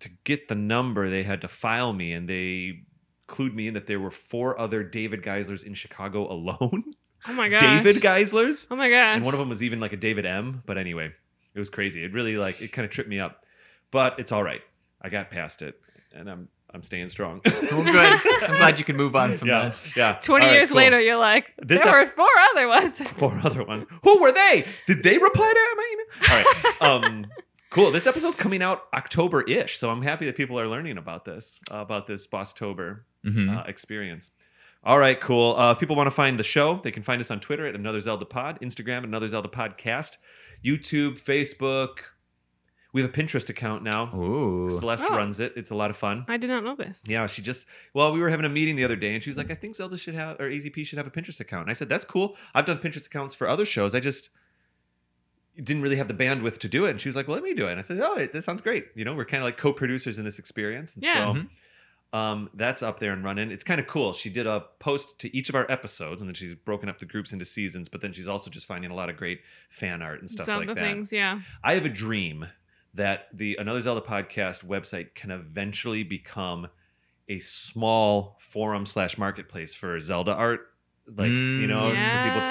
to 0.00 0.08
get 0.24 0.48
the 0.48 0.54
number, 0.54 1.10
they 1.10 1.22
had 1.24 1.40
to 1.42 1.48
file 1.48 1.92
me, 1.92 2.12
and 2.12 2.28
they 2.28 2.82
clued 3.30 3.54
me 3.54 3.68
in 3.68 3.74
that 3.74 3.86
there 3.86 4.00
were 4.00 4.10
four 4.10 4.58
other 4.60 4.82
David 4.82 5.22
Geislers 5.22 5.64
in 5.66 5.74
Chicago 5.74 6.30
alone. 6.30 6.84
Oh 7.28 7.34
my 7.34 7.48
gosh. 7.54 7.60
David 7.60 7.96
Geislers. 8.02 8.66
Oh 8.70 8.76
my 8.76 8.88
gosh. 8.88 9.16
and 9.16 9.24
one 9.26 9.34
of 9.34 9.40
them 9.40 9.50
was 9.50 9.62
even 9.62 9.78
like 9.78 9.92
a 9.92 9.96
David 9.98 10.24
M. 10.24 10.62
But 10.64 10.78
anyway, 10.78 11.12
it 11.54 11.58
was 11.58 11.68
crazy. 11.68 12.02
It 12.02 12.14
really 12.14 12.38
like 12.38 12.62
it 12.62 12.68
kind 12.72 12.86
of 12.86 12.90
tripped 12.90 13.10
me 13.10 13.20
up, 13.20 13.44
but 13.90 14.18
it's 14.18 14.32
all 14.32 14.42
right. 14.42 14.62
I 15.02 15.10
got 15.10 15.28
past 15.28 15.60
it, 15.60 15.74
and 16.14 16.30
I'm 16.30 16.48
I'm 16.72 16.82
staying 16.82 17.10
strong. 17.10 17.42
Well, 17.70 17.84
good. 17.84 18.20
I'm 18.48 18.56
glad 18.56 18.78
you 18.78 18.86
can 18.86 18.96
move 18.96 19.14
on 19.14 19.36
from 19.36 19.48
yeah, 19.48 19.68
that. 19.68 19.78
yeah. 19.96 20.12
20 20.14 20.42
All 20.44 20.48
right, 20.48 20.54
years 20.56 20.68
cool. 20.70 20.78
later, 20.78 20.98
you're 20.98 21.18
like, 21.18 21.52
This 21.58 21.84
there 21.84 22.00
ep- 22.00 22.06
were 22.08 22.10
four 22.10 22.28
other 22.54 22.66
ones. 22.68 23.06
four 23.10 23.38
other 23.44 23.64
ones. 23.64 23.84
Who 24.02 24.20
were 24.22 24.32
they? 24.32 24.64
Did 24.86 25.02
they 25.02 25.18
reply 25.18 25.52
to 25.54 25.76
my 25.76 25.88
email? 25.92 26.06
All 26.30 26.42
right. 26.42 27.04
Um, 27.10 27.26
cool. 27.68 27.90
This 27.90 28.06
episode's 28.06 28.34
coming 28.34 28.62
out 28.62 28.84
October 28.94 29.42
ish, 29.42 29.76
so 29.76 29.90
I'm 29.90 30.00
happy 30.02 30.24
that 30.24 30.36
people 30.36 30.58
are 30.58 30.66
learning 30.66 30.96
about 30.96 31.26
this, 31.26 31.60
uh, 31.70 31.76
about 31.80 32.06
this 32.06 32.26
Bosstober 32.26 33.02
Mhm. 33.24 33.56
uh, 33.58 33.64
experience. 33.68 34.32
All 34.82 34.98
right, 34.98 35.20
cool. 35.20 35.56
Uh, 35.58 35.72
if 35.72 35.78
people 35.78 35.94
want 35.96 36.06
to 36.06 36.10
find 36.10 36.38
the 36.38 36.42
show, 36.42 36.80
they 36.82 36.90
can 36.90 37.02
find 37.02 37.20
us 37.20 37.30
on 37.30 37.38
Twitter 37.40 37.66
at 37.66 37.74
Another 37.74 38.00
Zelda 38.00 38.24
Pod, 38.24 38.58
Instagram 38.62 38.98
at 38.98 39.04
Another 39.04 39.28
Zelda 39.28 39.48
Podcast, 39.48 40.16
YouTube, 40.64 41.20
Facebook. 41.22 41.98
We 42.92 43.02
have 43.02 43.10
a 43.10 43.12
Pinterest 43.12 43.48
account 43.50 43.82
now. 43.84 44.12
Ooh. 44.16 44.68
Celeste 44.70 45.06
Oh. 45.10 45.16
runs 45.16 45.38
it. 45.38 45.52
It's 45.54 45.70
a 45.70 45.74
lot 45.76 45.90
of 45.90 45.96
fun. 45.96 46.24
I 46.28 46.38
did 46.38 46.48
not 46.48 46.64
know 46.64 46.74
this. 46.74 47.04
Yeah, 47.06 47.26
she 47.26 47.40
just 47.42 47.68
well, 47.94 48.12
we 48.12 48.20
were 48.20 48.30
having 48.30 48.46
a 48.46 48.48
meeting 48.48 48.74
the 48.74 48.84
other 48.84 48.96
day, 48.96 49.12
and 49.14 49.22
she 49.22 49.30
was 49.30 49.36
like, 49.36 49.50
"I 49.50 49.54
think 49.54 49.76
Zelda 49.76 49.96
should 49.98 50.14
have 50.14 50.40
or 50.40 50.48
AZP 50.50 50.84
should 50.84 50.96
have 50.96 51.06
a 51.06 51.10
Pinterest 51.10 51.38
account." 51.40 51.62
And 51.64 51.70
I 51.70 51.74
said, 51.74 51.88
"That's 51.88 52.04
cool. 52.04 52.36
I've 52.54 52.64
done 52.66 52.78
Pinterest 52.78 53.06
accounts 53.06 53.34
for 53.34 53.48
other 53.48 53.64
shows. 53.64 53.94
I 53.94 54.00
just 54.00 54.30
didn't 55.62 55.82
really 55.82 55.96
have 55.96 56.08
the 56.08 56.14
bandwidth 56.14 56.58
to 56.58 56.68
do 56.68 56.84
it." 56.86 56.90
And 56.90 57.00
she 57.00 57.08
was 57.08 57.14
like, 57.16 57.28
"Well, 57.28 57.36
let 57.36 57.44
me 57.44 57.54
do 57.54 57.66
it." 57.66 57.70
And 57.72 57.78
I 57.78 57.82
said, 57.82 58.00
"Oh, 58.02 58.16
it, 58.16 58.32
that 58.32 58.42
sounds 58.42 58.62
great. 58.62 58.86
You 58.96 59.04
know, 59.04 59.14
we're 59.14 59.24
kind 59.26 59.42
of 59.42 59.44
like 59.44 59.56
co-producers 59.56 60.18
in 60.18 60.24
this 60.24 60.38
experience." 60.38 60.94
And 60.94 61.04
Yeah. 61.04 61.34
so 61.34 61.42
um, 62.12 62.50
that's 62.54 62.82
up 62.82 62.98
there 62.98 63.12
and 63.12 63.22
running. 63.22 63.50
It's 63.50 63.64
kind 63.64 63.80
of 63.80 63.86
cool. 63.86 64.12
She 64.12 64.30
did 64.30 64.46
a 64.46 64.64
post 64.78 65.20
to 65.20 65.36
each 65.36 65.48
of 65.48 65.54
our 65.54 65.70
episodes, 65.70 66.20
and 66.20 66.28
then 66.28 66.34
she's 66.34 66.54
broken 66.54 66.88
up 66.88 66.98
the 66.98 67.06
groups 67.06 67.32
into 67.32 67.44
seasons. 67.44 67.88
But 67.88 68.00
then 68.00 68.12
she's 68.12 68.26
also 68.26 68.50
just 68.50 68.66
finding 68.66 68.90
a 68.90 68.94
lot 68.94 69.08
of 69.08 69.16
great 69.16 69.40
fan 69.68 70.02
art 70.02 70.20
and 70.20 70.28
stuff 70.28 70.46
Some 70.46 70.60
like 70.60 70.68
of 70.68 70.74
the 70.74 70.80
that. 70.80 70.86
things, 70.86 71.12
yeah. 71.12 71.40
I 71.62 71.74
have 71.74 71.86
a 71.86 71.90
dream 71.90 72.48
that 72.94 73.28
the 73.32 73.56
Another 73.56 73.80
Zelda 73.80 74.00
podcast 74.00 74.64
website 74.64 75.14
can 75.14 75.30
eventually 75.30 76.02
become 76.02 76.68
a 77.28 77.38
small 77.38 78.36
forum 78.40 78.86
slash 78.86 79.16
marketplace 79.16 79.76
for 79.76 79.98
Zelda 80.00 80.32
art. 80.34 80.66
Like, 81.06 81.28
you 81.28 81.66
know, 81.66 81.92
yeah. 81.92 82.24
for 82.24 82.28
people 82.28 82.46
to. 82.46 82.50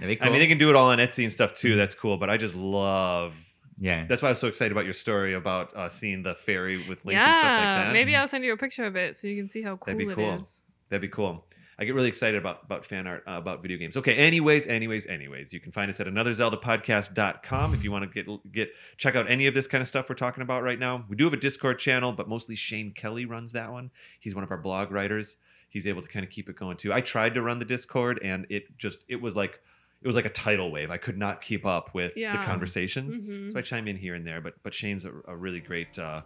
That'd 0.00 0.22
I 0.22 0.30
mean, 0.30 0.38
they 0.38 0.46
can 0.46 0.58
do 0.58 0.70
it 0.70 0.76
all 0.76 0.88
on 0.90 0.98
Etsy 0.98 1.24
and 1.24 1.32
stuff 1.32 1.52
too. 1.52 1.76
That's 1.76 1.94
cool. 1.94 2.16
But 2.16 2.30
I 2.30 2.36
just 2.36 2.56
love. 2.56 3.51
Yeah. 3.82 4.06
That's 4.06 4.22
why 4.22 4.28
I 4.28 4.30
was 4.30 4.38
so 4.38 4.46
excited 4.46 4.70
about 4.70 4.84
your 4.84 4.92
story 4.92 5.34
about 5.34 5.74
uh, 5.74 5.88
seeing 5.88 6.22
the 6.22 6.36
fairy 6.36 6.76
with 6.76 7.04
Link 7.04 7.18
and 7.18 7.34
stuff 7.34 7.44
like 7.44 7.52
yeah. 7.52 7.84
that. 7.86 7.92
Maybe 7.92 8.14
I'll 8.14 8.28
send 8.28 8.44
you 8.44 8.52
a 8.52 8.56
picture 8.56 8.84
of 8.84 8.94
it 8.94 9.16
so 9.16 9.26
you 9.26 9.36
can 9.36 9.48
see 9.48 9.60
how 9.60 9.76
cool 9.76 9.92
That'd 9.92 10.06
be 10.06 10.12
it 10.12 10.14
cool. 10.14 10.40
is. 10.40 10.62
That'd 10.88 11.02
be 11.02 11.08
cool. 11.08 11.44
I 11.80 11.84
get 11.84 11.96
really 11.96 12.08
excited 12.08 12.38
about 12.38 12.62
about 12.62 12.86
fan 12.86 13.08
art 13.08 13.24
uh, 13.26 13.32
about 13.32 13.60
video 13.60 13.76
games. 13.78 13.96
Okay, 13.96 14.14
anyways, 14.14 14.68
anyways, 14.68 15.08
anyways, 15.08 15.52
you 15.52 15.58
can 15.58 15.72
find 15.72 15.88
us 15.88 15.98
at 15.98 16.06
anotherzeldapodcast.com 16.06 17.74
if 17.74 17.82
you 17.82 17.90
want 17.90 18.04
to 18.04 18.22
get 18.22 18.52
get 18.52 18.70
check 18.98 19.16
out 19.16 19.28
any 19.28 19.48
of 19.48 19.54
this 19.54 19.66
kind 19.66 19.82
of 19.82 19.88
stuff 19.88 20.08
we're 20.08 20.14
talking 20.14 20.42
about 20.42 20.62
right 20.62 20.78
now. 20.78 21.04
We 21.08 21.16
do 21.16 21.24
have 21.24 21.32
a 21.32 21.38
Discord 21.38 21.80
channel, 21.80 22.12
but 22.12 22.28
mostly 22.28 22.54
Shane 22.54 22.92
Kelly 22.92 23.24
runs 23.24 23.50
that 23.52 23.72
one. 23.72 23.90
He's 24.20 24.32
one 24.32 24.44
of 24.44 24.52
our 24.52 24.58
blog 24.58 24.92
writers. 24.92 25.38
He's 25.68 25.88
able 25.88 26.02
to 26.02 26.08
kind 26.08 26.24
of 26.24 26.30
keep 26.30 26.48
it 26.48 26.54
going 26.54 26.76
too. 26.76 26.92
I 26.92 27.00
tried 27.00 27.34
to 27.34 27.42
run 27.42 27.58
the 27.58 27.64
Discord 27.64 28.20
and 28.22 28.46
it 28.48 28.78
just 28.78 29.04
it 29.08 29.20
was 29.20 29.34
like 29.34 29.58
it 30.02 30.06
was 30.06 30.16
like 30.16 30.24
a 30.26 30.30
tidal 30.30 30.70
wave. 30.70 30.90
I 30.90 30.96
could 30.96 31.16
not 31.16 31.40
keep 31.40 31.64
up 31.64 31.94
with 31.94 32.16
Yeah. 32.16 32.32
the 32.36 32.42
conversations. 32.42 33.18
Mhm. 33.18 33.52
So 33.52 33.58
I 33.58 33.62
chime 33.62 33.86
in 33.88 33.96
here 33.96 34.14
and 34.14 34.26
there, 34.26 34.40
but 34.40 34.54
but 34.62 34.74
Shane's 34.74 35.04
a, 35.04 35.12
a 35.26 35.36
really 35.36 35.60
great 35.60 35.98
uh 35.98 36.20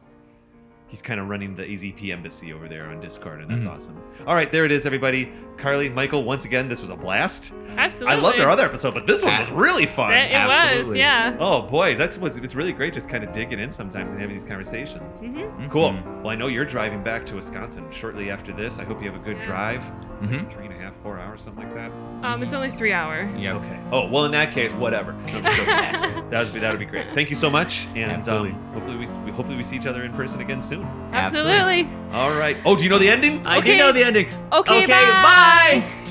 he's 0.89 1.03
kind 1.03 1.19
of 1.21 1.29
running 1.29 1.55
the 1.55 1.65
AZP 1.65 2.13
embassy 2.13 2.53
over 2.53 2.69
there 2.69 2.87
on 2.87 3.01
Discord, 3.01 3.41
and 3.41 3.51
that's 3.51 3.65
Mhm. 3.67 3.75
awesome. 3.75 3.97
All 4.27 4.35
right, 4.35 4.51
there 4.53 4.65
it 4.65 4.71
is, 4.71 4.87
everybody. 4.87 5.33
Carly, 5.57 5.89
Michael, 5.89 6.23
once 6.23 6.45
again, 6.45 6.69
this 6.69 6.81
was 6.83 6.91
a 6.91 6.97
blast. 6.97 7.53
Absolutely. 7.79 8.19
I 8.19 8.21
loved 8.23 8.41
our 8.41 8.51
other 8.51 8.65
episode, 8.65 8.93
but 8.95 9.07
this 9.07 9.25
one 9.25 9.39
was 9.39 9.51
really 9.51 9.87
fun. 9.87 10.13
It, 10.13 10.31
it 10.31 10.47
was, 10.87 10.95
yeah. 10.95 11.37
Oh 11.41 11.63
boy, 11.63 11.95
that's 11.97 12.19
was 12.19 12.37
it's 12.37 12.55
really 12.55 12.73
great 12.73 12.93
just 12.93 13.09
kind 13.09 13.25
of 13.25 13.33
digging 13.33 13.59
in 13.59 13.71
sometimes 13.71 14.13
and 14.13 14.21
having 14.21 14.35
these 14.35 14.45
conversations. 14.45 15.21
Mm-hmm. 15.21 15.69
Cool. 15.69 15.91
Mhm. 15.93 16.23
Well, 16.23 16.29
I 16.31 16.35
know 16.37 16.47
you're 16.49 16.65
driving 16.65 17.03
back 17.03 17.25
to 17.27 17.37
Wisconsin 17.37 17.85
shortly 17.91 18.31
after 18.31 18.53
this. 18.53 18.79
I 18.79 18.85
hope 18.85 19.01
you 19.03 19.11
have 19.11 19.19
a 19.21 19.25
good 19.25 19.41
drive. 19.41 19.79
It's 19.79 20.27
like 20.27 20.41
Mhm. 20.43 20.49
three 20.51 20.65
and 20.67 20.75
a 20.75 20.79
half, 20.79 20.95
four 20.97 21.19
hours, 21.19 21.41
something 21.43 21.65
like 21.65 21.75
that. 21.75 21.91
Um, 22.23 22.43
it's 22.43 22.53
only 22.53 22.71
three 22.71 22.93
hours. 22.93 23.29
Yep. 23.43 23.57
Okay. 23.57 23.79
Oh 23.93 24.11
well, 24.11 24.25
in 24.25 24.33
that 24.33 24.53
case, 24.53 24.73
whatever. 24.75 25.13
No, 25.13 25.19
I'm 25.19 25.43
just 25.45 25.57
joking. 25.59 26.31
that 26.31 26.45
would 26.45 26.53
be 26.55 26.61
that 26.61 26.71
would 26.71 26.79
be 26.81 26.85
great. 26.87 27.11
Thank 27.13 27.31
you 27.31 27.37
so 27.37 27.49
much, 27.51 27.87
and 27.95 28.11
Um, 28.29 28.53
hopefully 28.75 28.97
we 28.97 29.07
we- 29.25 29.33
hopefully 29.33 29.57
we 29.57 29.63
see 29.63 29.77
each 29.77 29.87
other 29.87 30.03
in 30.05 30.13
person 30.13 30.41
again 30.41 30.61
soon. 30.61 30.76
Absolutely. 31.13 31.89
All 32.13 32.31
right. 32.37 32.57
Oh, 32.65 32.77
do 32.77 32.85
you 32.85 32.91
know 32.91 32.99
the 32.99 33.09
ending? 33.09 33.45
I 33.47 33.61
do 33.61 33.71
Okay. 33.71 33.79
know 33.79 33.93
the 33.93 34.05
ending. 34.05 34.27
Okay, 34.53 34.83
Okay, 34.85 34.87
bye. 34.87 35.83
bye. 35.83 36.06